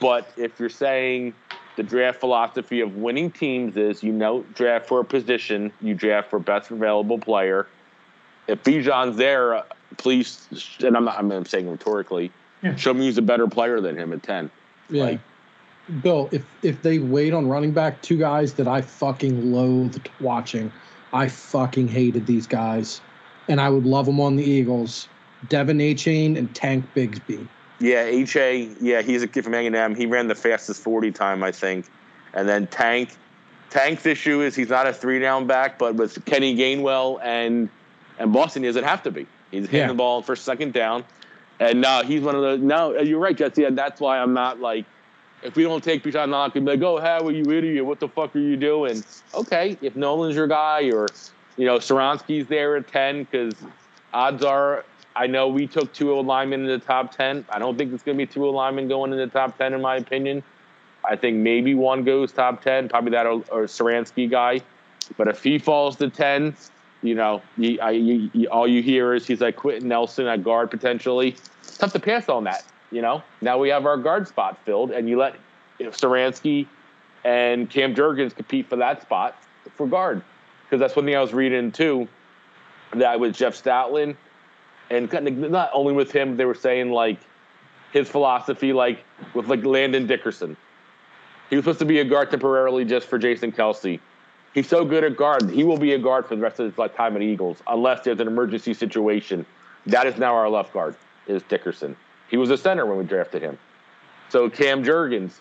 but 0.00 0.32
if 0.36 0.58
you're 0.58 0.68
saying 0.68 1.34
the 1.76 1.82
draft 1.82 2.18
philosophy 2.20 2.80
of 2.80 2.96
winning 2.96 3.30
teams 3.30 3.76
is 3.76 4.02
you 4.02 4.12
know 4.12 4.44
draft 4.54 4.86
for 4.88 5.00
a 5.00 5.04
position, 5.04 5.72
you 5.80 5.94
draft 5.94 6.30
for 6.30 6.38
best 6.38 6.70
available 6.70 7.18
player. 7.18 7.66
If 8.48 8.64
Bijan's 8.64 9.16
there, 9.16 9.54
uh, 9.54 9.62
please, 9.98 10.48
and 10.82 10.96
I'm 10.96 11.04
not, 11.04 11.18
I'm 11.18 11.44
saying 11.44 11.70
rhetorically, 11.70 12.32
Yeah. 12.62 12.74
show 12.74 12.92
me 12.92 13.06
who's 13.06 13.18
a 13.18 13.22
better 13.22 13.46
player 13.46 13.80
than 13.80 13.96
him 13.96 14.12
at 14.12 14.22
ten. 14.22 14.50
yeah. 14.88 15.04
like- 15.04 15.20
Bill, 16.02 16.28
if 16.32 16.44
if 16.62 16.82
they 16.82 16.98
wait 16.98 17.32
on 17.34 17.48
running 17.48 17.72
back, 17.72 18.00
two 18.02 18.16
guys 18.18 18.54
that 18.54 18.68
I 18.68 18.80
fucking 18.80 19.52
loathed 19.52 20.08
watching, 20.20 20.72
I 21.12 21.28
fucking 21.28 21.88
hated 21.88 22.26
these 22.26 22.46
guys, 22.46 23.00
and 23.48 23.60
I 23.60 23.68
would 23.68 23.84
love 23.84 24.06
them 24.06 24.20
on 24.20 24.36
the 24.36 24.44
Eagles. 24.44 25.08
Devon 25.48 25.78
Achane 25.78 26.36
and 26.36 26.54
Tank 26.54 26.84
Bigsby. 26.94 27.48
Yeah, 27.80 28.04
HA. 28.04 28.68
Yeah, 28.80 29.00
he's 29.00 29.22
a 29.22 29.26
kid 29.28 29.42
from 29.42 29.54
A&M. 29.54 29.94
He 29.94 30.04
ran 30.04 30.28
the 30.28 30.34
fastest 30.34 30.82
40 30.82 31.12
time, 31.12 31.42
I 31.42 31.50
think. 31.50 31.86
And 32.34 32.46
then 32.48 32.66
Tank. 32.66 33.16
Tank's 33.70 34.04
issue 34.04 34.42
is 34.42 34.54
he's 34.54 34.68
not 34.68 34.86
a 34.86 34.92
three 34.92 35.18
down 35.18 35.46
back, 35.46 35.78
but 35.78 35.94
with 35.94 36.22
Kenny 36.26 36.56
Gainwell 36.56 37.20
and 37.22 37.68
and 38.18 38.32
Boston, 38.32 38.62
he 38.62 38.68
doesn't 38.68 38.84
have 38.84 39.02
to 39.04 39.10
be. 39.10 39.26
He's 39.50 39.62
hitting 39.64 39.78
Yeah. 39.80 39.86
the 39.88 39.94
ball 39.94 40.20
for 40.22 40.36
second 40.36 40.72
down. 40.74 41.04
And 41.58 41.84
uh, 41.84 42.02
he's 42.02 42.20
one 42.20 42.34
of 42.34 42.42
the. 42.42 42.58
No, 42.58 42.98
you're 43.00 43.18
right, 43.18 43.36
Jesse. 43.36 43.64
And 43.64 43.78
that's 43.78 44.00
why 44.00 44.18
I'm 44.18 44.34
not 44.34 44.60
like. 44.60 44.84
If 45.42 45.56
we 45.56 45.62
don't 45.62 45.82
take 45.82 46.04
I'm 46.14 46.30
not 46.30 46.52
gonna 46.52 46.66
be 46.66 46.72
like, 46.72 46.82
oh, 46.82 47.00
how 47.00 47.26
are 47.26 47.32
you 47.32 47.50
idiot? 47.50 47.84
What 47.84 47.98
the 47.98 48.08
fuck 48.08 48.36
are 48.36 48.40
you 48.40 48.56
doing? 48.56 49.02
Okay, 49.34 49.78
if 49.80 49.96
Nolan's 49.96 50.36
your 50.36 50.46
guy, 50.46 50.90
or 50.90 51.06
you 51.56 51.66
know, 51.66 51.78
Skoronski's 51.78 52.46
there 52.46 52.76
at 52.76 52.88
ten, 52.88 53.24
because 53.24 53.54
odds 54.12 54.44
are, 54.44 54.84
I 55.16 55.26
know 55.26 55.48
we 55.48 55.66
took 55.66 55.92
two 55.92 56.14
linemen 56.20 56.60
in 56.60 56.66
the 56.66 56.78
top 56.78 57.16
ten. 57.16 57.44
I 57.48 57.58
don't 57.58 57.78
think 57.78 57.92
it's 57.92 58.02
gonna 58.02 58.18
be 58.18 58.26
two 58.26 58.48
linemen 58.50 58.88
going 58.88 59.12
in 59.12 59.18
the 59.18 59.26
top 59.28 59.56
ten, 59.56 59.72
in 59.72 59.80
my 59.80 59.96
opinion. 59.96 60.42
I 61.02 61.16
think 61.16 61.38
maybe 61.38 61.74
one 61.74 62.04
goes 62.04 62.32
top 62.32 62.62
ten, 62.62 62.88
probably 62.88 63.12
that 63.12 63.26
or, 63.26 63.42
or 63.50 63.64
Saransky 63.64 64.30
guy. 64.30 64.60
But 65.16 65.28
if 65.28 65.42
he 65.42 65.58
falls 65.58 65.96
to 65.96 66.10
ten, 66.10 66.54
you 67.02 67.14
know, 67.14 67.42
I, 67.58 68.30
all 68.50 68.68
you 68.68 68.82
hear 68.82 69.14
is 69.14 69.26
he's 69.26 69.40
like 69.40 69.56
Quenton 69.56 69.88
Nelson 69.88 70.26
at 70.26 70.44
guard 70.44 70.70
potentially. 70.70 71.36
Tough 71.78 71.94
to 71.94 71.98
pass 71.98 72.28
on 72.28 72.44
that. 72.44 72.64
You 72.90 73.02
know, 73.02 73.22
now 73.40 73.58
we 73.58 73.68
have 73.68 73.86
our 73.86 73.96
guard 73.96 74.26
spot 74.26 74.58
filled, 74.64 74.90
and 74.90 75.08
you 75.08 75.18
let 75.18 75.36
you 75.78 75.86
know, 75.86 75.92
Skoronski 75.92 76.66
and 77.24 77.70
Cam 77.70 77.94
Jurgens 77.94 78.34
compete 78.34 78.68
for 78.68 78.76
that 78.76 79.02
spot 79.02 79.40
for 79.76 79.86
guard. 79.86 80.22
Because 80.64 80.80
that's 80.80 80.96
one 80.96 81.04
thing 81.04 81.16
I 81.16 81.20
was 81.20 81.32
reading 81.32 81.70
too, 81.72 82.08
that 82.94 83.18
with 83.20 83.34
Jeff 83.34 83.60
Stoutland, 83.60 84.16
and 84.90 85.10
not 85.50 85.70
only 85.72 85.92
with 85.92 86.10
him, 86.10 86.36
they 86.36 86.44
were 86.44 86.54
saying 86.54 86.90
like 86.90 87.18
his 87.92 88.08
philosophy, 88.08 88.72
like 88.72 89.04
with 89.34 89.46
like 89.46 89.64
Landon 89.64 90.06
Dickerson. 90.06 90.56
He 91.48 91.56
was 91.56 91.64
supposed 91.64 91.80
to 91.80 91.84
be 91.84 91.98
a 91.98 92.04
guard 92.04 92.30
temporarily 92.30 92.84
just 92.84 93.08
for 93.08 93.18
Jason 93.18 93.50
Kelce. 93.52 93.98
He's 94.54 94.68
so 94.68 94.84
good 94.84 95.04
at 95.04 95.16
guard, 95.16 95.48
he 95.50 95.62
will 95.62 95.78
be 95.78 95.92
a 95.94 95.98
guard 95.98 96.26
for 96.26 96.34
the 96.34 96.42
rest 96.42 96.58
of 96.58 96.66
his 96.66 96.76
lifetime 96.76 97.14
at 97.14 97.22
Eagles, 97.22 97.62
unless 97.68 98.02
there's 98.02 98.18
an 98.18 98.26
emergency 98.26 98.74
situation. 98.74 99.46
That 99.86 100.06
is 100.06 100.16
now 100.18 100.34
our 100.34 100.48
left 100.48 100.72
guard, 100.72 100.96
is 101.28 101.42
Dickerson. 101.44 101.96
He 102.30 102.36
was 102.36 102.50
a 102.50 102.56
center 102.56 102.86
when 102.86 102.98
we 102.98 103.04
drafted 103.04 103.42
him. 103.42 103.58
So 104.28 104.48
Cam 104.48 104.84
Jurgens, 104.84 105.32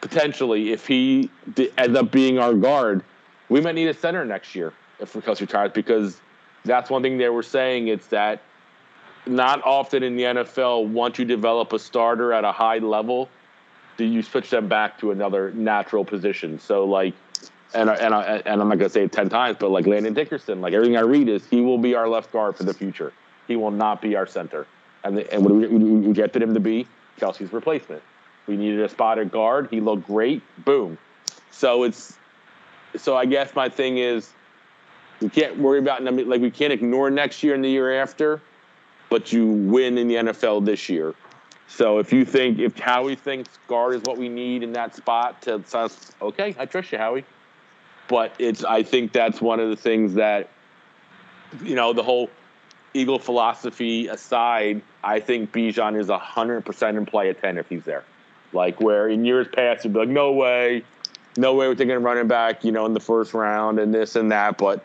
potentially, 0.00 0.72
if 0.72 0.86
he 0.86 1.30
ends 1.76 1.96
up 1.96 2.10
being 2.10 2.38
our 2.38 2.54
guard, 2.54 3.04
we 3.48 3.60
might 3.60 3.74
need 3.74 3.88
a 3.88 3.94
center 3.94 4.24
next 4.24 4.54
year 4.54 4.72
if 4.98 5.12
Kelce 5.12 5.40
retires 5.40 5.72
because 5.74 6.20
that's 6.64 6.88
one 6.88 7.02
thing 7.02 7.18
they 7.18 7.28
were 7.28 7.42
saying. 7.42 7.88
It's 7.88 8.06
that 8.08 8.40
not 9.26 9.62
often 9.64 10.02
in 10.02 10.16
the 10.16 10.22
NFL, 10.22 10.88
once 10.88 11.18
you 11.18 11.24
develop 11.24 11.72
a 11.72 11.78
starter 11.78 12.32
at 12.32 12.44
a 12.44 12.52
high 12.52 12.78
level, 12.78 13.28
do 13.96 14.04
you 14.04 14.22
switch 14.22 14.50
them 14.50 14.68
back 14.68 14.98
to 14.98 15.10
another 15.10 15.50
natural 15.52 16.04
position. 16.04 16.58
So 16.58 16.84
like, 16.84 17.14
and 17.74 17.88
and 17.88 18.14
and 18.14 18.60
I'm 18.60 18.68
not 18.68 18.78
gonna 18.78 18.90
say 18.90 19.04
it 19.04 19.12
ten 19.12 19.28
times, 19.28 19.56
but 19.58 19.70
like 19.70 19.86
Landon 19.86 20.14
Dickerson, 20.14 20.60
like 20.60 20.72
everything 20.72 20.96
I 20.96 21.02
read 21.02 21.28
is 21.28 21.46
he 21.46 21.60
will 21.60 21.78
be 21.78 21.94
our 21.94 22.08
left 22.08 22.32
guard 22.32 22.56
for 22.56 22.64
the 22.64 22.74
future. 22.74 23.12
He 23.48 23.56
will 23.56 23.70
not 23.70 24.00
be 24.02 24.16
our 24.16 24.26
center. 24.26 24.66
And 25.04 25.16
the, 25.16 25.32
and 25.32 25.44
what 25.44 25.52
we, 25.52 25.66
we, 25.66 26.06
rejected 26.06 26.42
him 26.42 26.54
to 26.54 26.60
be 26.60 26.86
Kelce's 27.20 27.52
replacement. 27.52 28.02
We 28.46 28.56
needed 28.56 28.80
a 28.80 28.88
spotted 28.88 29.30
guard. 29.30 29.68
He 29.70 29.80
looked 29.80 30.06
great. 30.06 30.42
Boom. 30.64 30.98
So 31.50 31.84
it's 31.84 32.16
so 32.96 33.16
I 33.16 33.24
guess 33.24 33.54
my 33.54 33.68
thing 33.68 33.98
is 33.98 34.30
we 35.20 35.28
can't 35.28 35.58
worry 35.58 35.78
about 35.78 36.02
like 36.02 36.40
we 36.40 36.50
can't 36.50 36.72
ignore 36.72 37.10
next 37.10 37.42
year 37.42 37.54
and 37.54 37.64
the 37.64 37.68
year 37.68 38.00
after, 38.00 38.40
but 39.08 39.32
you 39.32 39.46
win 39.46 39.98
in 39.98 40.08
the 40.08 40.14
NFL 40.16 40.64
this 40.64 40.88
year. 40.88 41.14
So 41.68 41.98
if 41.98 42.12
you 42.12 42.24
think 42.24 42.58
if 42.58 42.78
Howie 42.78 43.14
thinks 43.14 43.58
guard 43.66 43.94
is 43.94 44.02
what 44.02 44.18
we 44.18 44.28
need 44.28 44.62
in 44.62 44.72
that 44.74 44.94
spot 44.94 45.40
to 45.42 45.62
okay, 46.20 46.54
I 46.58 46.66
trust 46.66 46.92
you, 46.92 46.98
Howie. 46.98 47.24
But 48.08 48.34
it's 48.38 48.64
I 48.64 48.82
think 48.82 49.12
that's 49.12 49.40
one 49.40 49.60
of 49.60 49.70
the 49.70 49.76
things 49.76 50.14
that 50.14 50.50
you 51.62 51.74
know 51.74 51.92
the 51.92 52.02
whole 52.02 52.28
Eagle 52.94 53.18
philosophy 53.18 54.08
aside, 54.08 54.82
I 55.02 55.20
think 55.20 55.52
Bijan 55.52 55.98
is 55.98 56.08
hundred 56.08 56.64
percent 56.64 56.96
in 56.96 57.06
play 57.06 57.30
at 57.30 57.40
ten 57.40 57.58
if 57.58 57.68
he's 57.68 57.84
there. 57.84 58.04
Like 58.52 58.80
where 58.80 59.08
in 59.08 59.24
years 59.24 59.48
past 59.48 59.84
you'd 59.84 59.94
be 59.94 60.00
like, 60.00 60.08
no 60.08 60.32
way, 60.32 60.84
no 61.36 61.54
way 61.54 61.68
we're 61.68 61.74
taking 61.74 61.92
a 61.92 61.98
running 61.98 62.28
back, 62.28 62.64
you 62.64 62.72
know, 62.72 62.84
in 62.86 62.92
the 62.92 63.00
first 63.00 63.32
round 63.32 63.78
and 63.78 63.94
this 63.94 64.16
and 64.16 64.30
that. 64.32 64.58
But 64.58 64.84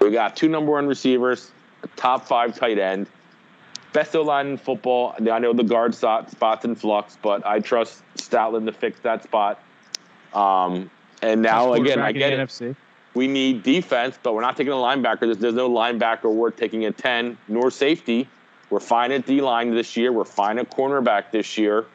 we 0.00 0.10
got 0.10 0.36
two 0.36 0.48
number 0.48 0.72
one 0.72 0.86
receivers, 0.86 1.50
a 1.82 1.88
top 1.88 2.26
five 2.26 2.56
tight 2.58 2.78
end, 2.78 3.06
best 3.92 4.16
O 4.16 4.22
line 4.22 4.46
in 4.46 4.56
football. 4.56 5.14
I 5.18 5.38
know 5.38 5.52
the 5.52 5.62
guard 5.62 5.94
spot, 5.94 6.30
spots 6.30 6.64
in 6.64 6.74
flux, 6.74 7.18
but 7.20 7.46
I 7.46 7.60
trust 7.60 8.02
Stoutland 8.16 8.66
to 8.66 8.72
fix 8.72 8.98
that 9.00 9.22
spot. 9.22 9.62
Um, 10.32 10.90
and 11.22 11.42
now 11.42 11.72
again, 11.74 11.98
I 11.98 12.12
get 12.12 12.30
the 12.30 12.42
it 12.42 12.48
NFC. 12.48 12.76
We 13.16 13.26
need 13.26 13.62
defense, 13.62 14.18
but 14.22 14.34
we're 14.34 14.42
not 14.42 14.58
taking 14.58 14.74
a 14.74 14.76
linebacker. 14.76 15.20
There's, 15.20 15.38
there's 15.38 15.54
no 15.54 15.70
linebacker 15.70 16.32
worth 16.32 16.56
taking 16.56 16.84
a 16.84 16.92
10, 16.92 17.38
nor 17.48 17.70
safety. 17.70 18.28
We're 18.68 18.78
fine 18.78 19.10
at 19.10 19.24
D 19.24 19.40
line 19.40 19.74
this 19.74 19.96
year. 19.96 20.12
We're 20.12 20.24
fine 20.24 20.58
at 20.58 20.70
cornerback 20.70 21.30
this 21.30 21.56
year. 21.56 21.86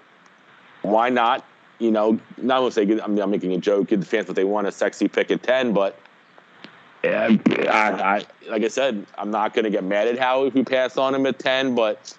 Why 0.81 1.09
not? 1.09 1.45
You 1.77 1.91
know, 1.91 2.19
not 2.37 2.61
to 2.61 2.71
say, 2.71 2.99
I'm, 2.99 3.17
I'm 3.19 3.29
making 3.29 3.53
a 3.53 3.59
joke, 3.59 3.89
give 3.89 3.99
the 3.99 4.05
fans 4.05 4.27
what 4.27 4.35
they 4.35 4.43
want, 4.43 4.65
a 4.65 4.71
sexy 4.71 5.07
pick 5.07 5.29
at 5.29 5.43
10, 5.43 5.73
but 5.73 5.99
yeah, 7.03 7.35
I, 7.69 8.17
I, 8.17 8.25
like 8.49 8.63
I 8.63 8.67
said, 8.67 9.05
I'm 9.17 9.29
not 9.29 9.53
going 9.53 9.65
to 9.65 9.71
get 9.71 9.83
mad 9.83 10.07
at 10.07 10.17
Howie 10.17 10.47
if 10.47 10.55
we 10.55 10.63
pass 10.63 10.97
on 10.97 11.13
him 11.13 11.27
at 11.27 11.37
10, 11.37 11.75
but 11.75 12.17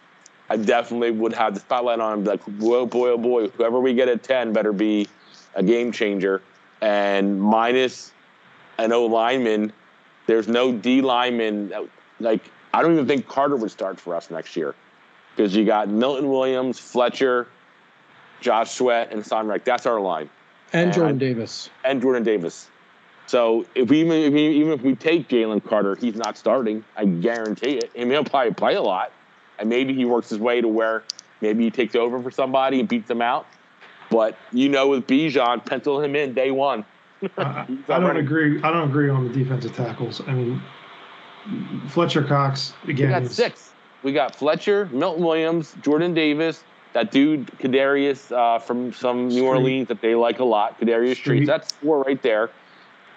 I 0.48 0.56
definitely 0.56 1.10
would 1.10 1.32
have 1.32 1.54
the 1.54 1.60
spotlight 1.60 1.98
on 1.98 2.20
him. 2.20 2.24
Like, 2.24 2.42
whoa, 2.42 2.80
oh 2.80 2.86
boy, 2.86 3.10
oh 3.10 3.18
boy, 3.18 3.48
whoever 3.48 3.80
we 3.80 3.94
get 3.94 4.08
at 4.08 4.22
10 4.22 4.52
better 4.52 4.72
be 4.72 5.08
a 5.56 5.62
game 5.62 5.90
changer. 5.90 6.40
And 6.80 7.40
minus 7.40 8.11
an 8.82 8.92
O 8.92 9.06
lineman, 9.06 9.72
there's 10.26 10.48
no 10.48 10.72
D 10.72 11.00
lineman. 11.00 11.68
that- 11.68 11.84
Like, 12.20 12.42
I 12.74 12.82
don't 12.82 12.92
even 12.92 13.06
think 13.06 13.26
Carter 13.28 13.56
would 13.56 13.70
start 13.70 13.98
for 13.98 14.14
us 14.14 14.30
next 14.30 14.56
year 14.56 14.74
because 15.34 15.54
you 15.56 15.64
got 15.64 15.88
Milton 15.88 16.28
Williams, 16.28 16.78
Fletcher, 16.78 17.48
Josh 18.40 18.70
Sweat, 18.72 19.12
and 19.12 19.24
Simon 19.24 19.48
Reich. 19.48 19.64
That's 19.64 19.86
our 19.86 20.00
line, 20.00 20.28
and 20.72 20.86
And 20.86 20.94
Jordan 20.94 21.18
Davis. 21.18 21.70
and 21.84 22.00
Jordan 22.02 22.22
Davis. 22.22 22.68
So 23.26 23.64
if 23.74 23.88
we 23.88 24.00
even 24.00 24.12
if 24.18 24.32
we, 24.32 24.40
even 24.48 24.72
if 24.72 24.82
we 24.82 24.94
take 24.94 25.28
Jalen 25.28 25.64
Carter, 25.64 25.96
he's 25.96 26.16
not 26.16 26.36
starting. 26.36 26.84
I 26.96 27.04
guarantee 27.06 27.76
it. 27.78 27.90
And 27.96 28.10
he'll 28.10 28.24
probably 28.24 28.52
play 28.54 28.74
a 28.74 28.82
lot, 28.82 29.10
and 29.58 29.68
maybe 29.68 29.94
he 29.94 30.04
works 30.04 30.28
his 30.30 30.38
way 30.38 30.60
to 30.60 30.68
where 30.68 31.02
maybe 31.40 31.64
he 31.64 31.70
takes 31.70 31.94
over 31.94 32.20
for 32.22 32.30
somebody 32.30 32.80
and 32.80 32.88
beats 32.88 33.08
them 33.08 33.22
out. 33.22 33.46
But 34.10 34.36
you 34.52 34.68
know, 34.68 34.88
with 34.88 35.06
Bijan, 35.06 35.64
pencil 35.64 36.00
him 36.00 36.14
in 36.16 36.34
day 36.34 36.50
one. 36.50 36.84
I, 37.36 37.38
I 37.38 37.64
don't 37.64 37.90
already- 37.90 38.20
agree. 38.20 38.62
I 38.62 38.72
don't 38.72 38.88
agree 38.88 39.08
on 39.08 39.26
the 39.26 39.32
defensive 39.34 39.74
tackles. 39.74 40.20
I 40.26 40.32
mean, 40.32 40.62
Fletcher 41.88 42.22
Cox 42.22 42.74
again. 42.84 43.08
We 43.08 43.12
got 43.12 43.22
is- 43.22 43.34
six. 43.34 43.68
We 44.02 44.12
got 44.12 44.34
Fletcher, 44.34 44.88
Milton 44.92 45.22
Williams, 45.24 45.76
Jordan 45.80 46.12
Davis, 46.12 46.64
that 46.92 47.12
dude 47.12 47.46
Kadarius 47.58 48.32
uh, 48.32 48.58
from 48.58 48.92
some 48.92 49.28
New 49.28 49.34
Street. 49.36 49.42
Orleans 49.46 49.88
that 49.88 50.00
they 50.00 50.16
like 50.16 50.40
a 50.40 50.44
lot. 50.44 50.80
Kadarius 50.80 51.14
Street. 51.14 51.36
Street. 51.36 51.46
That's 51.46 51.72
four 51.74 52.02
right 52.02 52.20
there. 52.20 52.50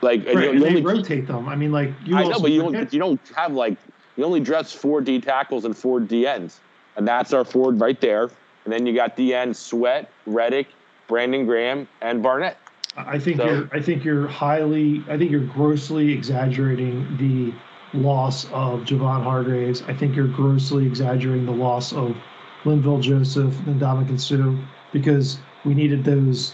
Like 0.02 0.28
and 0.28 0.36
Right, 0.36 0.44
you, 0.44 0.50
and 0.52 0.60
you 0.60 0.66
they 0.66 0.70
only 0.70 0.82
rotate 0.84 1.26
them. 1.26 1.50
I 1.50 1.56
mean, 1.56 1.72
like 1.72 1.92
you 2.04 2.16
I 2.16 2.24
know, 2.28 2.40
but 2.40 2.52
you 2.52 2.62
don't 2.62 2.94
you 2.94 3.00
don't 3.00 3.20
have 3.36 3.54
like 3.54 3.78
you 4.16 4.24
only 4.26 4.40
dress 4.40 4.72
four 4.72 5.02
D 5.02 5.20
tackles 5.20 5.66
and 5.66 5.76
four 5.76 6.00
D 6.00 6.28
ends, 6.28 6.60
and 6.98 7.08
that's 7.08 7.34
our 7.34 7.44
forward 7.44 7.80
right 7.80 8.00
there. 8.00 8.30
And 8.66 8.74
then 8.74 8.86
you 8.86 8.94
got 8.94 9.16
D 9.16 9.34
end 9.34 9.58
Sweat, 9.58 10.12
Reddick, 10.28 10.68
Brandon 11.08 11.48
Graham, 11.48 11.88
and 12.02 12.22
Barnett. 12.22 12.58
I 12.98 13.20
think 13.20 13.38
So- 13.38 13.46
you're. 13.46 13.70
I 13.74 13.82
think 13.82 14.04
you're 14.04 14.28
highly. 14.28 15.04
I 15.10 15.18
think 15.18 15.32
you're 15.32 15.42
grossly 15.42 16.12
exaggerating 16.12 17.06
the 17.18 17.54
loss 17.98 18.46
of 18.52 18.82
Javon 18.84 19.24
Hargraves. 19.24 19.84
I 19.88 19.94
think 19.94 20.16
you're 20.16 20.28
grossly 20.28 20.86
exaggerating 20.86 21.46
the 21.46 21.52
loss 21.54 21.94
of 21.94 22.16
Linval 22.64 23.02
Joseph 23.02 23.56
and 23.68 23.80
Ndamukong 23.80 24.20
Suh 24.20 24.56
because 24.92 25.38
we 25.66 25.74
needed 25.74 26.04
those 26.04 26.54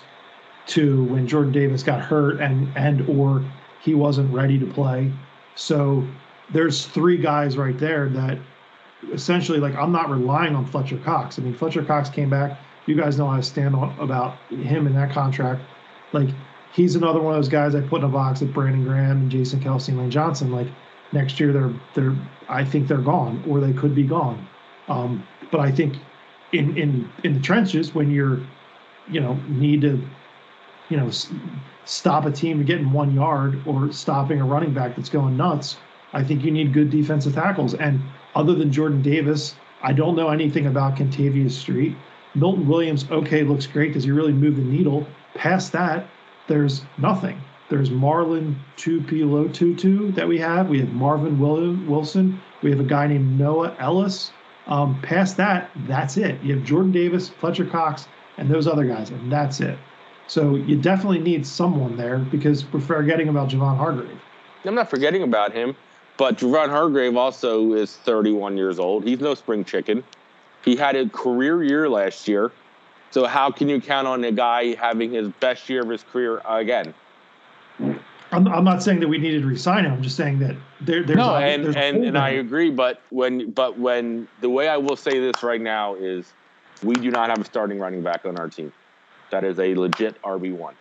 two 0.67 1.03
when 1.05 1.27
Jordan 1.27 1.51
Davis 1.51 1.83
got 1.83 2.01
hurt 2.01 2.39
and 2.39 2.67
and 2.75 3.07
or 3.09 3.43
he 3.81 3.93
wasn't 3.95 4.31
ready 4.33 4.59
to 4.59 4.65
play. 4.65 5.11
So 5.55 6.03
there's 6.51 6.85
three 6.85 7.17
guys 7.17 7.57
right 7.57 7.77
there 7.77 8.09
that 8.09 8.37
essentially 9.11 9.59
like 9.59 9.75
I'm 9.75 9.91
not 9.91 10.09
relying 10.09 10.55
on 10.55 10.65
Fletcher 10.65 10.97
Cox. 10.97 11.39
I 11.39 11.41
mean 11.41 11.53
Fletcher 11.53 11.83
Cox 11.83 12.09
came 12.09 12.29
back. 12.29 12.59
You 12.85 12.95
guys 12.95 13.17
know 13.17 13.27
how 13.27 13.37
I 13.37 13.41
stand 13.41 13.75
on 13.75 13.97
about 13.99 14.35
him 14.49 14.85
in 14.87 14.93
that 14.93 15.11
contract. 15.11 15.61
Like 16.13 16.29
he's 16.73 16.95
another 16.95 17.19
one 17.19 17.33
of 17.33 17.37
those 17.37 17.49
guys 17.49 17.75
I 17.75 17.81
put 17.81 17.99
in 17.99 18.05
a 18.05 18.09
box 18.09 18.41
with 18.41 18.53
Brandon 18.53 18.83
Graham 18.83 19.17
and 19.17 19.31
Jason 19.31 19.59
Kelce 19.59 19.89
and 19.89 19.97
Lane 19.97 20.11
Johnson. 20.11 20.51
Like 20.51 20.67
next 21.11 21.39
year 21.39 21.51
they're 21.53 21.73
they're 21.93 22.15
I 22.49 22.63
think 22.63 22.87
they're 22.87 22.97
gone 22.97 23.43
or 23.47 23.59
they 23.59 23.73
could 23.73 23.95
be 23.95 24.03
gone. 24.03 24.47
Um, 24.87 25.25
but 25.51 25.59
I 25.59 25.71
think 25.71 25.95
in 26.53 26.77
in 26.77 27.09
in 27.23 27.33
the 27.35 27.39
trenches 27.39 27.93
when 27.95 28.11
you're 28.11 28.39
you 29.09 29.19
know 29.19 29.33
need 29.47 29.81
to 29.81 30.01
you 30.89 30.97
know 30.97 31.09
stop 31.85 32.25
a 32.25 32.31
team 32.31 32.63
getting 32.63 32.91
one 32.91 33.13
yard 33.13 33.61
or 33.65 33.91
stopping 33.91 34.39
a 34.41 34.45
running 34.45 34.73
back 34.73 34.95
that's 34.95 35.09
going 35.09 35.37
nuts. 35.37 35.77
I 36.13 36.23
think 36.23 36.43
you 36.43 36.51
need 36.51 36.73
good 36.73 36.89
defensive 36.89 37.33
tackles. 37.33 37.73
And 37.73 38.01
other 38.35 38.53
than 38.53 38.71
Jordan 38.71 39.01
Davis, 39.01 39.55
I 39.81 39.93
don't 39.93 40.15
know 40.15 40.29
anything 40.29 40.67
about 40.67 40.95
Kentavius 40.95 41.51
Street. 41.51 41.95
Milton 42.35 42.67
Williams, 42.67 43.09
okay, 43.09 43.43
looks 43.43 43.65
great. 43.65 43.93
Does 43.93 44.03
he 44.03 44.11
really 44.11 44.33
move 44.33 44.55
the 44.55 44.61
needle? 44.61 45.05
Past 45.33 45.71
that, 45.71 46.07
there's 46.47 46.83
nothing. 46.97 47.41
There's 47.69 47.89
Marlon 47.89 48.55
Tuipulotu 48.75 50.13
that 50.15 50.27
we 50.27 50.37
have. 50.39 50.67
We 50.67 50.79
have 50.79 50.89
Marvin 50.89 51.39
Wilson. 51.39 52.41
We 52.61 52.69
have 52.69 52.81
a 52.81 52.85
guy 52.85 53.07
named 53.07 53.39
Noah 53.39 53.75
Elliss. 53.79 54.31
Um, 54.67 55.01
past 55.01 55.37
that, 55.37 55.71
that's 55.87 56.17
it. 56.17 56.41
You 56.43 56.55
have 56.55 56.65
Jordan 56.65 56.91
Davis, 56.91 57.29
Fletcher 57.29 57.65
Cox, 57.65 58.07
and 58.37 58.49
those 58.49 58.67
other 58.67 58.85
guys, 58.85 59.09
and 59.09 59.31
that's 59.31 59.59
it. 59.61 59.77
So 60.27 60.55
you 60.55 60.77
definitely 60.77 61.19
need 61.19 61.45
someone 61.45 61.97
there 61.97 62.19
because 62.19 62.65
we're 62.71 62.79
forgetting 62.79 63.29
about 63.29 63.49
Javon 63.49 63.77
Hargrave. 63.77 64.19
I'm 64.63 64.75
not 64.75 64.89
forgetting 64.89 65.23
about 65.23 65.51
him, 65.53 65.75
but 66.17 66.37
Javon 66.37 66.69
Hargrave 66.69 67.17
also 67.17 67.73
is 67.73 67.95
31 67.97 68.55
years 68.57 68.79
old. 68.79 69.03
He's 69.05 69.19
no 69.19 69.33
spring 69.33 69.65
chicken. 69.65 70.03
He 70.63 70.75
had 70.75 70.95
a 70.95 71.09
career 71.09 71.63
year 71.63 71.89
last 71.89 72.27
year. 72.27 72.51
So 73.11 73.25
how 73.25 73.51
can 73.51 73.67
you 73.67 73.79
count 73.81 74.07
on 74.07 74.23
a 74.23 74.31
guy 74.31 74.73
having 74.75 75.11
his 75.11 75.27
best 75.39 75.69
year 75.69 75.81
of 75.81 75.89
his 75.89 76.03
career 76.03 76.41
again? 76.45 76.93
I'm, 78.31 78.47
I'm 78.47 78.63
not 78.63 78.81
saying 78.81 79.01
that 79.01 79.09
we 79.09 79.17
needed 79.17 79.41
to 79.41 79.47
resign 79.47 79.85
him. 79.85 79.93
I'm 79.93 80.01
just 80.01 80.15
saying 80.15 80.39
that 80.39 80.55
there, 80.79 81.03
there's 81.03 81.17
no, 81.17 81.35
and 81.35 81.65
there's 81.65 81.75
and, 81.75 82.05
and 82.05 82.17
I 82.17 82.29
agree. 82.29 82.71
But 82.71 83.01
when 83.09 83.51
but 83.51 83.77
when 83.77 84.29
the 84.39 84.49
way 84.49 84.69
I 84.69 84.77
will 84.77 84.95
say 84.95 85.19
this 85.19 85.43
right 85.43 85.59
now 85.59 85.95
is, 85.95 86.31
we 86.81 86.95
do 86.95 87.11
not 87.11 87.29
have 87.29 87.41
a 87.41 87.45
starting 87.45 87.77
running 87.77 88.01
back 88.01 88.25
on 88.25 88.37
our 88.37 88.47
team. 88.47 88.71
That 89.31 89.43
is 89.43 89.59
a 89.59 89.75
legit 89.75 90.21
RB 90.21 90.55
one. 90.55 90.75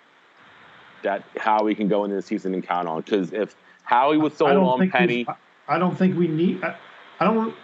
That 1.03 1.25
how 1.37 1.65
we 1.65 1.75
can 1.75 1.89
go 1.89 2.05
into 2.05 2.15
the 2.15 2.23
season 2.23 2.55
and 2.55 2.63
count 2.63 2.87
on 2.87 3.01
because 3.01 3.33
if 3.33 3.57
Howie 3.83 4.19
was 4.19 4.35
sold 4.35 4.53
on 4.57 4.89
Penny, 4.89 5.27
I 5.67 5.79
don't 5.79 5.97
think 5.97 6.17
we 6.17 6.29
need. 6.29 6.63
I, 6.63 6.77
I 7.19 7.25
don't. 7.25 7.55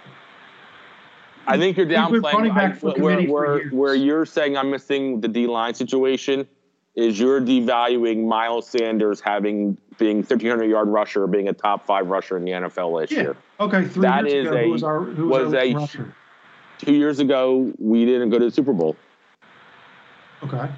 I 1.47 1.59
think 1.59 1.77
you're 1.77 1.87
downplaying 1.87 2.51
I, 2.51 2.71
where, 3.01 3.23
where, 3.23 3.69
where 3.69 3.95
you're 3.95 4.27
saying 4.27 4.57
I'm 4.57 4.71
missing 4.71 5.21
the 5.21 5.29
D 5.29 5.47
line 5.47 5.75
situation 5.75 6.47
is 6.95 7.21
you're 7.21 7.41
devaluing 7.41 8.27
Miles 8.27 8.69
Sanders 8.69 9.21
having 9.21 9.77
being 9.99 10.19
1,300 10.19 10.65
yard 10.65 10.89
rusher, 10.89 11.27
being 11.27 11.49
a 11.49 11.53
top 11.53 11.87
five 11.87 12.07
rusher 12.07 12.37
in 12.37 12.45
the 12.45 12.53
NFL 12.53 12.93
last 12.93 13.13
yeah. 13.13 13.21
year. 13.21 13.37
Okay, 13.61 13.85
three 13.87 14.03
that 14.03 14.29
years 14.29 14.47
is 14.47 14.51
ago, 14.51 14.59
a, 14.59 14.65
who 14.65 14.71
was 14.71 14.83
our 14.83 15.01
who 15.01 15.29
was, 15.29 15.45
was 15.45 15.55
our 15.55 15.61
a 15.61 15.75
rusher? 15.75 16.15
two 16.79 16.95
years 16.95 17.19
ago 17.19 17.73
we 17.79 18.05
didn't 18.05 18.31
go 18.31 18.39
to 18.39 18.47
the 18.47 18.51
Super 18.51 18.73
Bowl. 18.73 18.97
Okay. 20.43 20.69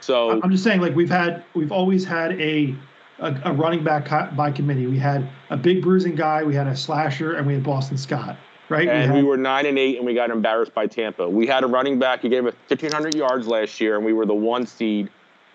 So 0.00 0.40
I'm 0.42 0.50
just 0.50 0.64
saying, 0.64 0.80
like 0.80 0.94
we've 0.94 1.10
had, 1.10 1.44
we've 1.54 1.72
always 1.72 2.04
had 2.04 2.40
a 2.40 2.74
a, 3.20 3.40
a 3.46 3.52
running 3.52 3.82
back 3.82 4.36
by 4.36 4.50
committee. 4.50 4.86
We 4.86 4.98
had 4.98 5.28
a 5.50 5.56
big 5.56 5.82
bruising 5.82 6.14
guy, 6.14 6.42
we 6.44 6.54
had 6.54 6.66
a 6.66 6.76
slasher, 6.76 7.34
and 7.34 7.46
we 7.46 7.54
had 7.54 7.64
Boston 7.64 7.98
Scott. 7.98 8.36
Right, 8.68 8.88
and 8.88 9.14
we, 9.14 9.22
we 9.22 9.28
were 9.28 9.36
nine 9.36 9.66
and 9.66 9.78
eight, 9.78 9.96
and 9.96 10.04
we 10.04 10.14
got 10.14 10.30
embarrassed 10.30 10.74
by 10.74 10.86
Tampa. 10.86 11.28
We 11.28 11.46
had 11.46 11.64
a 11.64 11.66
running 11.66 11.98
back 11.98 12.20
who 12.20 12.28
gave 12.28 12.46
us 12.46 12.54
1,500 12.68 13.14
yards 13.14 13.46
last 13.46 13.80
year, 13.80 13.96
and 13.96 14.04
we 14.04 14.12
were 14.12 14.26
the 14.26 14.34
one 14.34 14.66
seed 14.66 15.08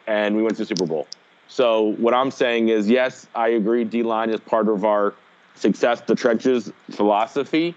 and 0.07 0.35
we 0.35 0.43
went 0.43 0.55
to 0.57 0.63
the 0.63 0.67
Super 0.67 0.85
Bowl. 0.85 1.07
So 1.47 1.93
what 1.97 2.13
I'm 2.13 2.31
saying 2.31 2.69
is, 2.69 2.89
yes, 2.89 3.27
I 3.35 3.49
agree. 3.49 3.83
D 3.83 4.03
line 4.03 4.29
is 4.29 4.39
part 4.39 4.67
of 4.67 4.85
our 4.85 5.13
success, 5.55 6.01
the 6.01 6.15
trenches 6.15 6.71
philosophy, 6.91 7.75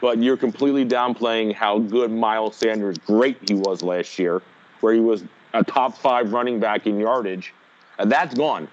but 0.00 0.18
you're 0.18 0.36
completely 0.36 0.86
downplaying 0.86 1.54
how 1.54 1.78
good 1.78 2.10
Miles 2.10 2.56
Sanders, 2.56 2.98
great 2.98 3.36
he 3.48 3.54
was 3.54 3.82
last 3.82 4.18
year, 4.18 4.42
where 4.80 4.94
he 4.94 5.00
was 5.00 5.24
a 5.52 5.64
top 5.64 5.96
five 5.98 6.32
running 6.32 6.60
back 6.60 6.86
in 6.86 6.98
yardage, 6.98 7.52
and 7.98 8.10
that's 8.10 8.34
gone. 8.34 8.68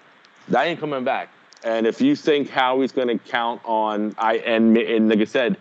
That 0.50 0.68
ain't 0.68 0.80
coming 0.80 1.04
back. 1.04 1.30
And 1.64 1.88
if 1.88 2.00
you 2.00 2.16
think 2.16 2.50
Howie's 2.50 2.92
going 2.92 3.08
to 3.08 3.18
count 3.18 3.62
on, 3.66 4.16
I 4.18 4.36
and, 4.38 4.78
and 4.78 5.10
like 5.10 5.20
I 5.20 5.26
said, 5.26 5.58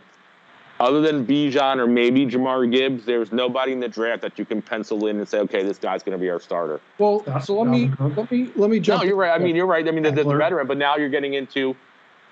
other 0.79 1.01
than 1.01 1.27
Bijan 1.27 1.79
or 1.79 1.87
maybe 1.87 2.27
Jahmyr 2.27 2.71
Gibbs, 2.71 3.05
there's 3.05 3.33
nobody 3.33 3.73
in 3.73 3.81
the 3.81 3.89
draft 3.89 4.23
that 4.23 4.39
you 4.39 4.45
can 4.45 4.61
pencil 4.61 5.07
in 5.07 5.19
and 5.19 5.29
say, 5.29 5.39
okay, 5.41 5.63
this 5.63 5.79
guy's 5.79 6.03
going 6.03 6.17
to 6.17 6.21
be 6.21 6.29
our 6.29 6.41
starter. 6.41 6.81
Well, 6.99 7.25
so 7.41 7.61
let 7.61 7.69
me 7.69 7.91
let 7.99 8.31
me 8.31 8.51
let 8.57 8.71
me 8.71 8.81
jump. 8.81 9.03
No, 9.03 9.09
you're 9.09 9.17
right. 9.17 9.33
I 9.33 9.43
mean, 9.43 9.57
you're 9.57 9.67
right. 9.67 9.87
I 9.87 9.91
mean, 9.91 10.03
there's 10.03 10.19
a 10.19 10.25
veteran, 10.25 10.67
but 10.67 10.77
now 10.77 10.97
you're 10.97 11.09
getting 11.09 11.35
into 11.35 11.75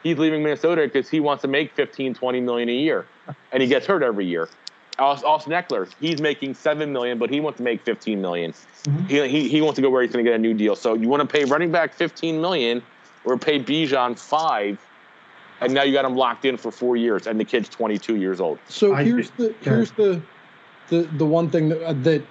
he's 0.02 0.18
leaving 0.18 0.42
Minnesota 0.42 0.82
because 0.82 1.08
he 1.08 1.20
wants 1.20 1.42
to 1.42 1.48
make 1.48 1.72
15, 1.74 2.14
20 2.14 2.40
million 2.40 2.68
a 2.68 2.72
year, 2.72 3.06
and 3.52 3.62
he 3.62 3.68
gets 3.68 3.86
hurt 3.86 4.02
every 4.02 4.26
year. 4.26 4.48
Austin 4.98 5.52
Ekeler, 5.52 5.92
he's 6.00 6.20
making 6.20 6.54
seven 6.54 6.92
million, 6.92 7.18
but 7.18 7.28
he 7.28 7.40
wants 7.40 7.56
to 7.56 7.64
make 7.64 7.82
15 7.82 8.20
million. 8.20 8.52
Mm-hmm. 8.52 9.06
He, 9.06 9.28
he 9.28 9.48
he 9.48 9.60
wants 9.60 9.76
to 9.76 9.82
go 9.82 9.90
where 9.90 10.02
he's 10.02 10.12
going 10.12 10.24
to 10.24 10.30
get 10.30 10.36
a 10.36 10.40
new 10.42 10.54
deal. 10.54 10.76
So 10.76 10.94
you 10.94 11.08
want 11.08 11.20
to 11.22 11.26
pay 11.26 11.44
running 11.44 11.72
back 11.72 11.94
15 11.94 12.40
million 12.40 12.82
or 13.24 13.36
pay 13.36 13.58
Bijan 13.58 14.16
five 14.18 14.78
and 15.60 15.72
now 15.72 15.82
you 15.82 15.92
got 15.92 16.04
him 16.04 16.16
locked 16.16 16.44
in 16.44 16.56
for 16.56 16.70
four 16.70 16.96
years, 16.96 17.26
and 17.26 17.38
the 17.38 17.44
kid's 17.44 17.68
22 17.68 18.16
years 18.16 18.40
old. 18.40 18.58
So 18.68 18.94
here's 18.94 19.30
the 19.30 19.54
here's 19.60 19.92
the 19.92 20.20
the 20.88 21.02
the 21.16 21.26
one 21.26 21.50
thing 21.50 21.68
that 21.70 21.82
uh, 21.84 21.92
that 21.94 22.24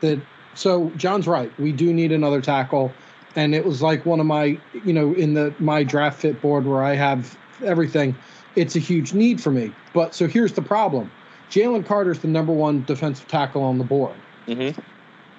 that 0.00 0.20
so 0.54 0.90
John's 0.96 1.26
right. 1.26 1.52
We 1.58 1.72
do 1.72 1.92
need 1.92 2.12
another 2.12 2.40
tackle, 2.40 2.92
and 3.36 3.54
it 3.54 3.64
was 3.64 3.82
like 3.82 4.04
one 4.04 4.20
of 4.20 4.26
my 4.26 4.58
you 4.84 4.92
know 4.92 5.14
in 5.14 5.34
the 5.34 5.54
my 5.58 5.84
Draftfeit 5.84 6.40
board 6.40 6.66
where 6.66 6.82
I 6.82 6.94
have 6.94 7.36
everything. 7.64 8.16
It's 8.54 8.76
a 8.76 8.80
huge 8.80 9.14
need 9.14 9.40
for 9.40 9.50
me. 9.50 9.72
But 9.94 10.14
so 10.14 10.26
here's 10.26 10.52
the 10.52 10.62
problem: 10.62 11.10
Jalen 11.50 11.86
Carter's 11.86 12.20
the 12.20 12.28
number 12.28 12.52
one 12.52 12.84
defensive 12.84 13.28
tackle 13.28 13.62
on 13.62 13.78
the 13.78 13.84
board. 13.84 14.16
Mm-hmm. 14.46 14.80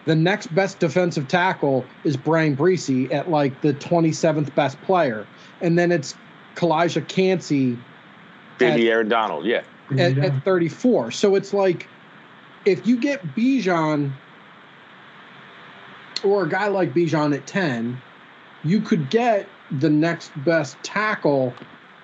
The 0.06 0.16
next 0.16 0.54
best 0.54 0.80
defensive 0.80 1.30
tackle 1.30 1.86
is 2.04 2.18
Bryan 2.18 2.58
Bresee 2.58 3.12
at 3.14 3.30
like 3.30 3.62
the 3.62 3.74
27th 3.74 4.54
best 4.54 4.82
player, 4.82 5.26
and 5.62 5.80
then 5.80 5.92
it's 5.92 6.16
Calijah 6.56 7.08
Kancey. 7.08 7.78
Baby 8.58 8.90
Aaron 8.90 9.10
Donald, 9.10 9.46
yeah. 9.46 9.64
At, 9.92 10.18
at 10.18 10.44
34. 10.44 11.12
So 11.12 11.36
it's 11.36 11.54
like 11.54 11.88
if 12.66 12.86
you 12.88 12.98
get 12.98 13.24
Bijan 13.36 14.12
or 16.24 16.44
a 16.44 16.50
guy 16.50 16.68
like 16.68 16.94
Bijan 16.94 17.36
at 17.36 17.46
10, 17.46 18.00
you 18.64 18.80
could 18.80 19.10
get 19.10 19.48
the 19.80 19.90
next 19.90 20.32
best 20.46 20.78
tackle 20.84 21.54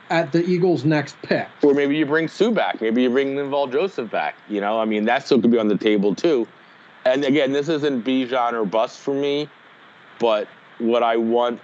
at 0.09 0.31
the 0.31 0.43
Eagles' 0.43 0.85
next 0.85 1.15
pick. 1.21 1.47
Or 1.61 1.73
maybe 1.73 1.95
you 1.95 2.05
bring 2.05 2.27
Suh 2.27 2.51
back. 2.51 2.81
Maybe 2.81 3.03
you 3.03 3.09
bring 3.09 3.35
Linval 3.35 3.71
Joseph 3.71 4.09
back. 4.09 4.35
You 4.49 4.59
know, 4.59 4.79
I 4.79 4.85
mean, 4.85 5.05
that 5.05 5.25
still 5.25 5.41
could 5.41 5.51
be 5.51 5.59
on 5.59 5.67
the 5.67 5.77
table 5.77 6.15
too. 6.15 6.47
And 7.05 7.23
again, 7.23 7.53
this 7.53 7.69
isn't 7.69 8.03
Bijan 8.03 8.53
or 8.53 8.65
bust 8.65 8.99
for 8.99 9.13
me, 9.13 9.47
but 10.19 10.47
what 10.79 11.03
I 11.03 11.17
want 11.17 11.61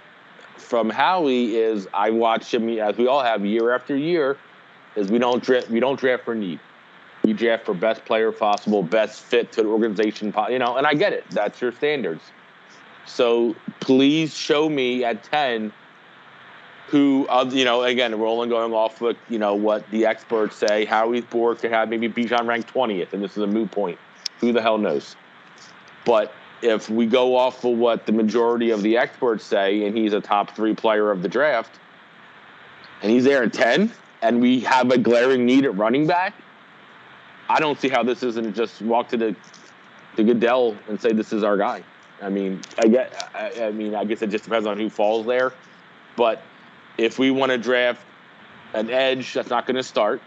from 0.58 0.90
Howie 0.90 1.56
is 1.56 1.88
I 1.94 2.10
watch 2.10 2.52
him 2.52 2.68
as 2.78 2.96
we 2.96 3.06
all 3.06 3.22
have 3.22 3.44
year 3.44 3.74
after 3.74 3.96
year. 3.96 4.38
Is 4.94 5.10
we 5.10 5.18
don't 5.18 5.42
draft 5.42 5.68
we 5.68 5.80
don't 5.80 5.98
draft 5.98 6.24
for 6.24 6.34
need. 6.34 6.60
We 7.22 7.32
draft 7.32 7.66
for 7.66 7.74
best 7.74 8.04
player 8.04 8.32
possible, 8.32 8.82
best 8.82 9.22
fit 9.22 9.52
to 9.52 9.62
the 9.62 9.68
organization. 9.68 10.32
You 10.48 10.58
know, 10.58 10.76
and 10.76 10.86
I 10.86 10.94
get 10.94 11.12
it. 11.12 11.24
That's 11.30 11.60
your 11.60 11.72
standards. 11.72 12.22
So 13.04 13.54
please 13.80 14.36
show 14.36 14.68
me 14.68 15.04
at 15.04 15.22
ten 15.22 15.72
who, 16.88 17.26
uh, 17.28 17.48
you 17.52 17.64
know, 17.64 17.82
again, 17.82 18.18
we're 18.18 18.46
going 18.46 18.72
off 18.72 19.00
of, 19.00 19.16
you 19.28 19.38
know, 19.38 19.54
what 19.54 19.88
the 19.90 20.06
experts 20.06 20.56
say. 20.56 20.84
Howie's 20.84 21.24
board 21.24 21.58
could 21.58 21.72
have 21.72 21.88
maybe 21.88 22.08
Bijan 22.08 22.46
ranked 22.46 22.72
20th, 22.72 23.12
and 23.12 23.22
this 23.22 23.32
is 23.32 23.42
a 23.42 23.46
moot 23.46 23.70
point. 23.72 23.98
Who 24.38 24.52
the 24.52 24.62
hell 24.62 24.78
knows? 24.78 25.16
But 26.04 26.32
if 26.62 26.88
we 26.88 27.06
go 27.06 27.36
off 27.36 27.64
of 27.64 27.76
what 27.76 28.06
the 28.06 28.12
majority 28.12 28.70
of 28.70 28.82
the 28.82 28.96
experts 28.96 29.44
say, 29.44 29.84
and 29.86 29.96
he's 29.96 30.12
a 30.12 30.20
top 30.20 30.54
three 30.56 30.74
player 30.74 31.10
of 31.10 31.22
the 31.22 31.28
draft, 31.28 31.78
and 33.02 33.12
he's 33.12 33.24
there 33.24 33.42
at 33.42 33.52
10, 33.52 33.92
and 34.22 34.40
we 34.40 34.60
have 34.60 34.90
a 34.90 34.98
glaring 34.98 35.44
need 35.44 35.64
at 35.64 35.76
running 35.76 36.06
back, 36.06 36.34
I 37.48 37.60
don't 37.60 37.80
see 37.80 37.88
how 37.88 38.02
this 38.02 38.22
isn't 38.22 38.54
just 38.54 38.82
walk 38.82 39.08
to 39.10 39.16
the 39.16 39.36
the 40.16 40.24
Goodell 40.24 40.76
and 40.88 41.00
say 41.00 41.12
this 41.12 41.32
is 41.32 41.44
our 41.44 41.56
guy. 41.56 41.84
I 42.22 42.30
mean, 42.30 42.62
I 42.78 42.88
get. 42.88 43.30
I, 43.34 43.66
I 43.66 43.70
mean, 43.70 43.94
I 43.94 44.04
guess 44.04 44.22
it 44.22 44.30
just 44.30 44.44
depends 44.44 44.66
on 44.66 44.78
who 44.78 44.88
falls 44.88 45.26
there. 45.26 45.52
But 46.16 46.42
if 46.96 47.18
we 47.18 47.30
want 47.30 47.52
to 47.52 47.58
draft 47.58 48.00
an 48.72 48.90
edge 48.90 49.34
that's 49.34 49.50
not 49.50 49.66
going 49.66 49.76
to 49.76 49.82
start, 49.82 50.22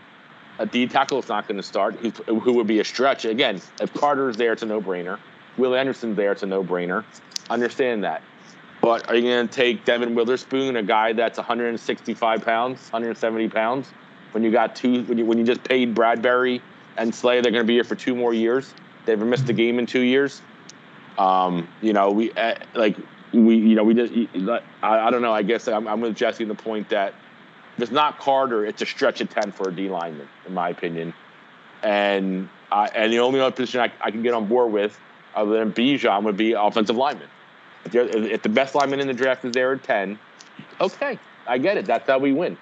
a 0.60 0.66
D 0.66 0.88
tackle 0.88 1.20
that's 1.20 1.30
not 1.30 1.48
going 1.48 1.58
to 1.58 1.64
start, 1.64 1.96
who, 1.96 2.12
who 2.40 2.54
would 2.54 2.68
be 2.68 2.80
a 2.80 2.86
stretch. 2.86 3.26
Again, 3.26 3.60
if 3.82 3.94
Carter's 3.94 4.38
there, 4.38 4.54
it's 4.54 4.62
a 4.62 4.68
no 4.68 4.80
brainer. 4.80 5.18
Will 5.58 5.76
Anderson's 5.76 6.16
there, 6.16 6.32
it's 6.32 6.44
a 6.44 6.46
no-brainer. 6.46 7.04
Understand 7.50 8.04
that. 8.04 8.22
But 8.82 9.10
are 9.10 9.16
you 9.16 9.24
going 9.24 9.48
to 9.48 9.54
take 9.54 9.84
Devon 9.84 10.16
Witherspoon, 10.16 10.78
a 10.78 10.84
guy 10.84 11.14
that's 11.14 11.38
165 11.38 12.46
pounds, 12.46 12.92
170 12.92 13.50
pounds, 13.50 13.90
when 14.32 14.44
you 14.44 14.52
got 14.52 14.76
two, 14.76 15.04
when 15.04 15.18
you, 15.18 15.26
when 15.26 15.38
you 15.38 15.44
just 15.44 15.64
paid 15.64 15.94
Bradbury 15.94 16.62
and 16.98 17.14
Slay, 17.14 17.42
they're 17.42 17.52
going 17.52 17.64
to 17.64 17.68
be 17.68 17.74
here 17.74 17.84
for 17.84 17.96
two 17.96 18.16
more 18.16 18.34
years. 18.34 18.74
They 19.06 19.14
haven't 19.14 19.30
missed 19.30 19.50
a 19.50 19.54
game 19.54 19.80
in 19.80 19.86
two 19.86 20.02
years. 20.02 20.42
Um, 21.18 21.68
you 21.82 21.94
know, 21.94 22.12
we 22.12 22.32
uh, 22.34 22.56
like 22.76 22.96
we, 23.34 23.56
you 23.56 23.76
know, 23.76 23.84
we 23.84 23.94
just. 23.94 24.14
I, 24.82 25.08
I 25.08 25.12
don't 25.12 25.22
know. 25.22 25.34
I 25.34 25.42
guess 25.42 25.68
I'm, 25.68 25.88
I'm 25.88 26.00
with 26.00 26.16
Jesse 26.16 26.44
in 26.44 26.50
the 26.50 26.56
point 26.56 26.90
that 26.90 27.14
if 27.76 27.84
it's 27.84 27.92
not 27.92 28.20
Carter, 28.20 28.66
it's 28.66 28.82
a 28.82 28.86
stretch 28.86 29.20
of 29.20 29.30
ten 29.30 29.52
for 29.52 29.70
a 29.70 29.76
D 29.76 29.90
lineman, 29.90 30.30
in 30.46 30.54
my 30.54 30.70
opinion. 30.70 31.14
And 31.84 32.50
uh, 32.72 32.88
and 32.94 33.12
the 33.12 33.20
only 33.20 33.40
other 33.40 33.56
position 33.56 33.82
I, 33.82 33.92
I 34.00 34.12
can 34.12 34.22
get 34.22 34.34
on 34.34 34.48
board 34.48 34.72
with 34.72 35.00
other 35.36 35.60
than 35.60 35.74
Bijan 35.74 36.24
would 36.24 36.38
be 36.38 36.54
offensive 36.54 36.96
lineman. 36.96 37.28
If, 37.86 37.96
if, 37.96 38.42
the 38.42 38.50
best 38.50 38.76
lineman 38.76 39.00
in 39.00 39.08
the 39.08 39.14
draft 39.14 39.46
is 39.46 39.54
there 39.54 39.74
at 39.74 39.84
10, 39.84 40.20
okay, 40.82 41.18
I 41.48 41.58
get 41.58 41.78
it. 41.78 41.86
That's 41.86 42.08
how 42.08 42.20
we 42.20 42.34
win. 42.34 42.58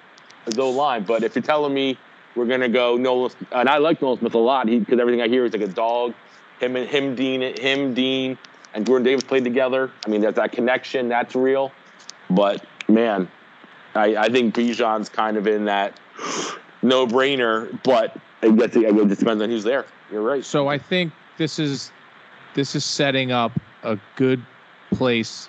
The 0.46 0.64
line. 0.64 1.04
But 1.04 1.24
if 1.24 1.36
you're 1.36 1.42
telling 1.42 1.74
me 1.74 1.98
we're 2.36 2.46
gonna 2.46 2.70
go 2.70 2.96
Nolan, 2.98 3.32
and 3.52 3.68
I 3.68 3.78
like 3.78 4.02
Nolan 4.02 4.20
Smith 4.20 4.36
a 4.36 4.38
lot 4.38 4.68
because 4.68 5.00
everything 5.00 5.22
I 5.22 5.28
hear 5.28 5.46
is 5.46 5.54
like 5.54 5.64
a 5.64 5.68
dog. 5.68 6.14
Him 6.60 6.76
and 6.76 6.88
him, 6.88 7.16
Dean, 7.16 7.42
him, 7.42 7.94
Dean, 7.94 8.38
and 8.74 8.86
Jordan 8.86 9.06
Davis 9.06 9.24
played 9.24 9.44
together. 9.44 9.92
I 10.06 10.10
mean, 10.10 10.22
there's 10.22 10.36
that 10.36 10.52
connection. 10.52 11.10
That's 11.10 11.36
real. 11.36 11.72
But 12.30 12.66
man, 12.88 13.28
I, 13.96 14.16
I 14.16 14.30
think 14.30 14.56
Bijan's 14.56 15.10
kind 15.10 15.38
of 15.38 15.48
in 15.48 15.66
that 15.66 16.00
no-brainer. 16.82 17.78
But 17.84 18.18
it, 18.42 18.56
gets, 18.58 18.76
it 18.76 18.94
just 19.08 19.20
depends 19.20 19.42
on 19.42 19.50
who's 19.50 19.64
there. 19.64 19.86
You're 20.12 20.22
right. 20.22 20.44
So 20.44 20.68
I 20.68 20.78
think 20.78 21.14
this 21.38 21.60
is 21.60 21.92
this 22.58 22.74
is 22.74 22.84
setting 22.84 23.32
up 23.32 23.52
a 23.84 24.00
good 24.16 24.44
place 24.92 25.48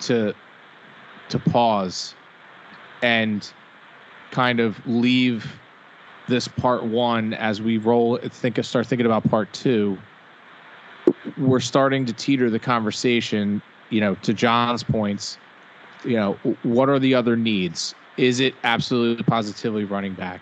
to 0.00 0.34
to 1.28 1.38
pause 1.38 2.14
and 3.00 3.52
kind 4.32 4.58
of 4.58 4.84
leave 4.88 5.60
this 6.26 6.48
part 6.48 6.84
one 6.84 7.32
as 7.34 7.62
we 7.62 7.78
roll 7.78 8.18
think 8.18 8.62
start 8.64 8.86
thinking 8.88 9.06
about 9.06 9.22
part 9.30 9.50
two. 9.52 9.96
We're 11.38 11.60
starting 11.60 12.04
to 12.06 12.12
teeter 12.12 12.50
the 12.50 12.58
conversation 12.58 13.62
you 13.88 14.00
know 14.00 14.16
to 14.16 14.34
john's 14.34 14.82
points 14.82 15.38
you 16.04 16.16
know 16.16 16.32
what 16.64 16.88
are 16.88 16.98
the 16.98 17.14
other 17.14 17.36
needs? 17.36 17.94
Is 18.16 18.40
it 18.40 18.54
absolutely 18.64 19.22
positively 19.22 19.84
running 19.84 20.14
back? 20.14 20.40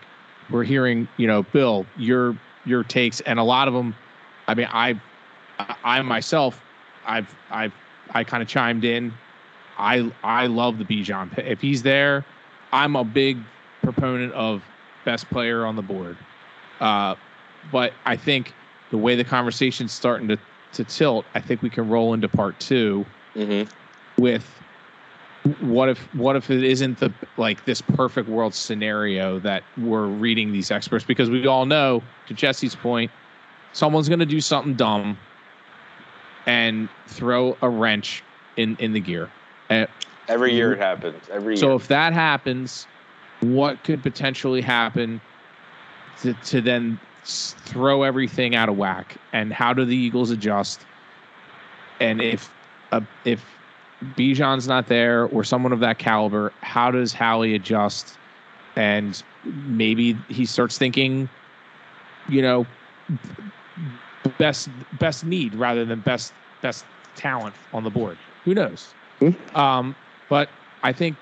We're 0.49 0.65
hearing 0.65 1.09
you 1.19 1.27
know 1.27 1.43
bill 1.43 1.85
your 1.99 2.35
your 2.65 2.85
takes 2.85 3.21
and 3.21 3.39
a 3.39 3.45
lot 3.45 3.69
of 3.69 3.75
them 3.75 3.95
i 4.49 4.55
mean 4.55 4.69
i 4.71 4.99
i 5.85 6.01
myself 6.03 6.63
i've 7.07 7.35
i've 7.51 7.73
i 8.11 8.25
kind 8.25 8.43
of 8.43 8.49
chimed 8.49 8.85
in 8.85 9.13
i 9.79 10.11
i 10.23 10.47
love 10.47 10.79
the 10.79 10.85
bijan 10.85 11.37
if 11.39 11.61
he's 11.61 11.83
there 11.83 12.25
i'm 12.73 12.97
a 12.97 13.05
big 13.05 13.39
proponent 13.83 14.33
of 14.33 14.63
best 15.05 15.29
player 15.31 15.67
on 15.67 15.77
the 15.77 15.83
board. 15.83 16.17
Uh, 16.81 17.15
but 17.71 17.93
I 18.05 18.17
think 18.17 18.55
the 18.91 18.99
way 18.99 19.15
the 19.15 19.25
conversation's 19.25 19.93
starting 19.93 20.29
to, 20.29 20.39
to 20.75 20.85
tilt, 20.85 21.25
I 21.35 21.41
think 21.41 21.63
we 21.63 21.71
can 21.71 21.89
roll 21.89 22.15
into 22.15 22.29
part 22.29 22.59
2 22.61 23.05
mm-hmm. 23.35 24.23
with 24.23 24.49
what 25.61 25.89
if 25.89 25.99
what 26.15 26.37
if 26.37 26.51
it 26.51 26.63
isn't 26.63 27.01
the 27.01 27.13
like 27.37 27.65
this 27.65 27.81
perfect 27.81 28.29
world 28.29 28.55
scenario 28.55 29.41
that 29.41 29.65
we're 29.77 30.07
reading 30.07 30.53
these 30.53 30.71
experts 30.71 31.05
because 31.05 31.31
we 31.31 31.49
all 31.49 31.67
know 31.67 32.01
to 32.29 32.35
Jesse's 32.35 32.77
point, 32.77 33.11
someone's 33.73 34.09
going 34.09 34.21
to 34.21 34.27
do 34.27 34.41
something 34.41 34.75
dumb 34.75 35.19
and 36.47 36.89
throw 37.07 37.57
a 37.63 37.69
wrench 37.69 38.23
in 38.57 38.77
in 38.77 38.93
the 38.93 39.01
gear. 39.01 39.31
And, 39.69 39.89
Every 40.29 40.55
year 40.55 40.73
it 40.73 40.79
happens. 40.79 41.29
Every 41.31 41.57
so 41.57 41.69
year. 41.69 41.77
if 41.77 41.89
that 41.89 42.13
happens, 42.13 42.87
what 43.41 43.83
could 43.83 44.03
potentially 44.03 44.61
happen 44.61 45.21
to, 46.23 46.33
to 46.35 46.61
then 46.61 46.99
throw 47.25 48.03
everything 48.03 48.55
out 48.55 48.69
of 48.69 48.77
whack 48.77 49.17
and 49.33 49.53
how 49.53 49.73
do 49.73 49.85
the 49.85 49.97
Eagles 49.97 50.31
adjust? 50.31 50.87
And 52.01 52.21
if 52.21 52.53
uh, 52.93 53.01
if 53.25 53.45
Bijan's 54.17 54.67
not 54.67 54.87
there 54.87 55.27
or 55.27 55.45
someone 55.45 55.73
of 55.73 55.81
that 55.81 55.99
caliber, 55.99 56.53
how 56.61 56.91
does 56.91 57.13
Howie 57.13 57.55
adjust? 57.55 58.17
And 58.77 59.23
maybe 59.45 60.15
he 60.29 60.47
starts 60.47 60.79
thinking, 60.79 61.29
you 62.29 62.43
know, 62.43 62.67
best 64.43 64.69
best 64.99 65.25
need 65.25 65.55
rather 65.55 65.85
than 65.85 66.01
best 66.01 66.33
best 66.63 66.85
talent 67.15 67.55
on 67.73 67.85
the 67.85 67.91
board. 67.91 68.19
Who 68.45 68.55
knows? 68.55 68.93
Mm-hmm. 69.21 69.57
Um, 69.57 69.95
but 70.29 70.49
I 70.83 70.93
think 70.93 71.17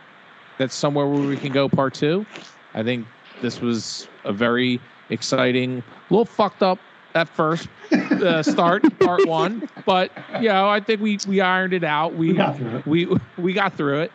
that's 0.57 0.75
somewhere 0.75 1.07
where 1.07 1.21
we 1.21 1.37
can 1.37 1.53
go 1.53 1.69
part 1.69 1.93
two. 1.93 2.25
I 2.73 2.83
think 2.83 3.07
this 3.43 3.61
was 3.61 4.09
a 4.25 4.33
very 4.33 4.81
exciting, 5.11 5.81
a 5.81 5.85
little 6.15 6.25
fucked 6.25 6.63
up 6.63 6.79
at 7.15 7.29
first 7.29 7.69
uh, 7.93 8.43
start, 8.43 8.85
part 9.01 9.27
one, 9.27 9.69
but 9.85 10.11
you 10.41 10.49
know 10.49 10.71
I 10.71 10.81
think 10.81 11.03
we 11.03 11.19
we 11.29 11.43
ironed 11.43 11.75
it 11.75 11.85
out. 11.85 12.15
We, 12.15 12.29
we 12.29 12.35
got 12.39 12.57
through 12.57 12.77
it. 12.77 12.87
We 12.87 13.17
we 13.37 13.53
got 13.53 13.75
through 13.75 14.01
it. 14.01 14.13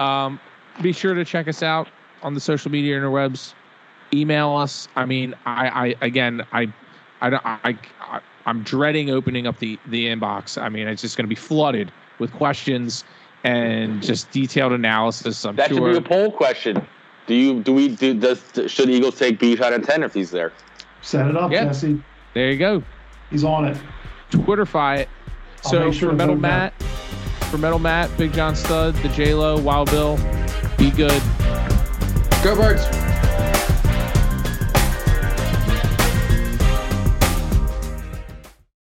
Um, 0.00 0.40
be 0.80 0.92
sure 0.92 1.12
to 1.12 1.24
check 1.24 1.48
us 1.48 1.62
out 1.62 1.86
on 2.22 2.32
the 2.32 2.40
social 2.40 2.70
media 2.70 2.98
interwebs. 2.98 3.52
Email 4.14 4.56
us. 4.56 4.88
I 4.96 5.04
mean, 5.04 5.34
I, 5.44 5.68
I 5.68 5.94
again, 6.00 6.46
I, 6.52 6.72
I, 7.20 7.34
I, 7.64 7.78
I 8.00 8.20
I'm 8.48 8.62
dreading 8.62 9.10
opening 9.10 9.46
up 9.46 9.58
the 9.58 9.78
the 9.88 10.06
inbox. 10.06 10.60
I 10.60 10.70
mean, 10.70 10.88
it's 10.88 11.02
just 11.02 11.18
going 11.18 11.24
to 11.24 11.28
be 11.28 11.34
flooded 11.34 11.92
with 12.18 12.32
questions 12.32 13.04
and 13.44 14.02
just 14.02 14.30
detailed 14.30 14.72
analysis. 14.72 15.44
I'm 15.44 15.54
that 15.56 15.68
sure. 15.68 15.92
should 15.92 16.02
be 16.02 16.06
a 16.06 16.08
poll 16.08 16.32
question. 16.32 16.82
Do 17.26 17.34
you 17.34 17.62
do 17.62 17.74
we 17.74 17.88
do 17.94 18.14
does 18.14 18.42
should 18.66 18.88
Eagles 18.88 19.18
take 19.18 19.38
Bijan 19.38 19.72
at 19.72 19.84
ten 19.84 20.02
if 20.02 20.14
he's 20.14 20.30
there? 20.30 20.54
Set 21.02 21.26
it 21.26 21.36
up, 21.36 21.52
yeah. 21.52 21.66
Jesse. 21.66 22.02
There 22.32 22.50
you 22.50 22.56
go. 22.56 22.82
He's 23.28 23.44
on 23.44 23.66
it. 23.66 23.76
Twitterfy 24.30 25.00
it. 25.00 25.08
I'll 25.64 25.70
so 25.70 25.92
sure 25.92 26.10
for 26.10 26.16
Metal 26.16 26.36
Matt, 26.36 26.72
for 27.50 27.58
Metal 27.58 27.78
Matt, 27.78 28.16
Big 28.16 28.32
John 28.32 28.56
Stud, 28.56 28.94
the 28.96 29.08
J 29.10 29.34
Lo, 29.34 29.60
Wild 29.60 29.90
Bill, 29.90 30.16
be 30.78 30.90
good. 30.90 31.22
Go 32.42 32.56
Birds. 32.56 33.07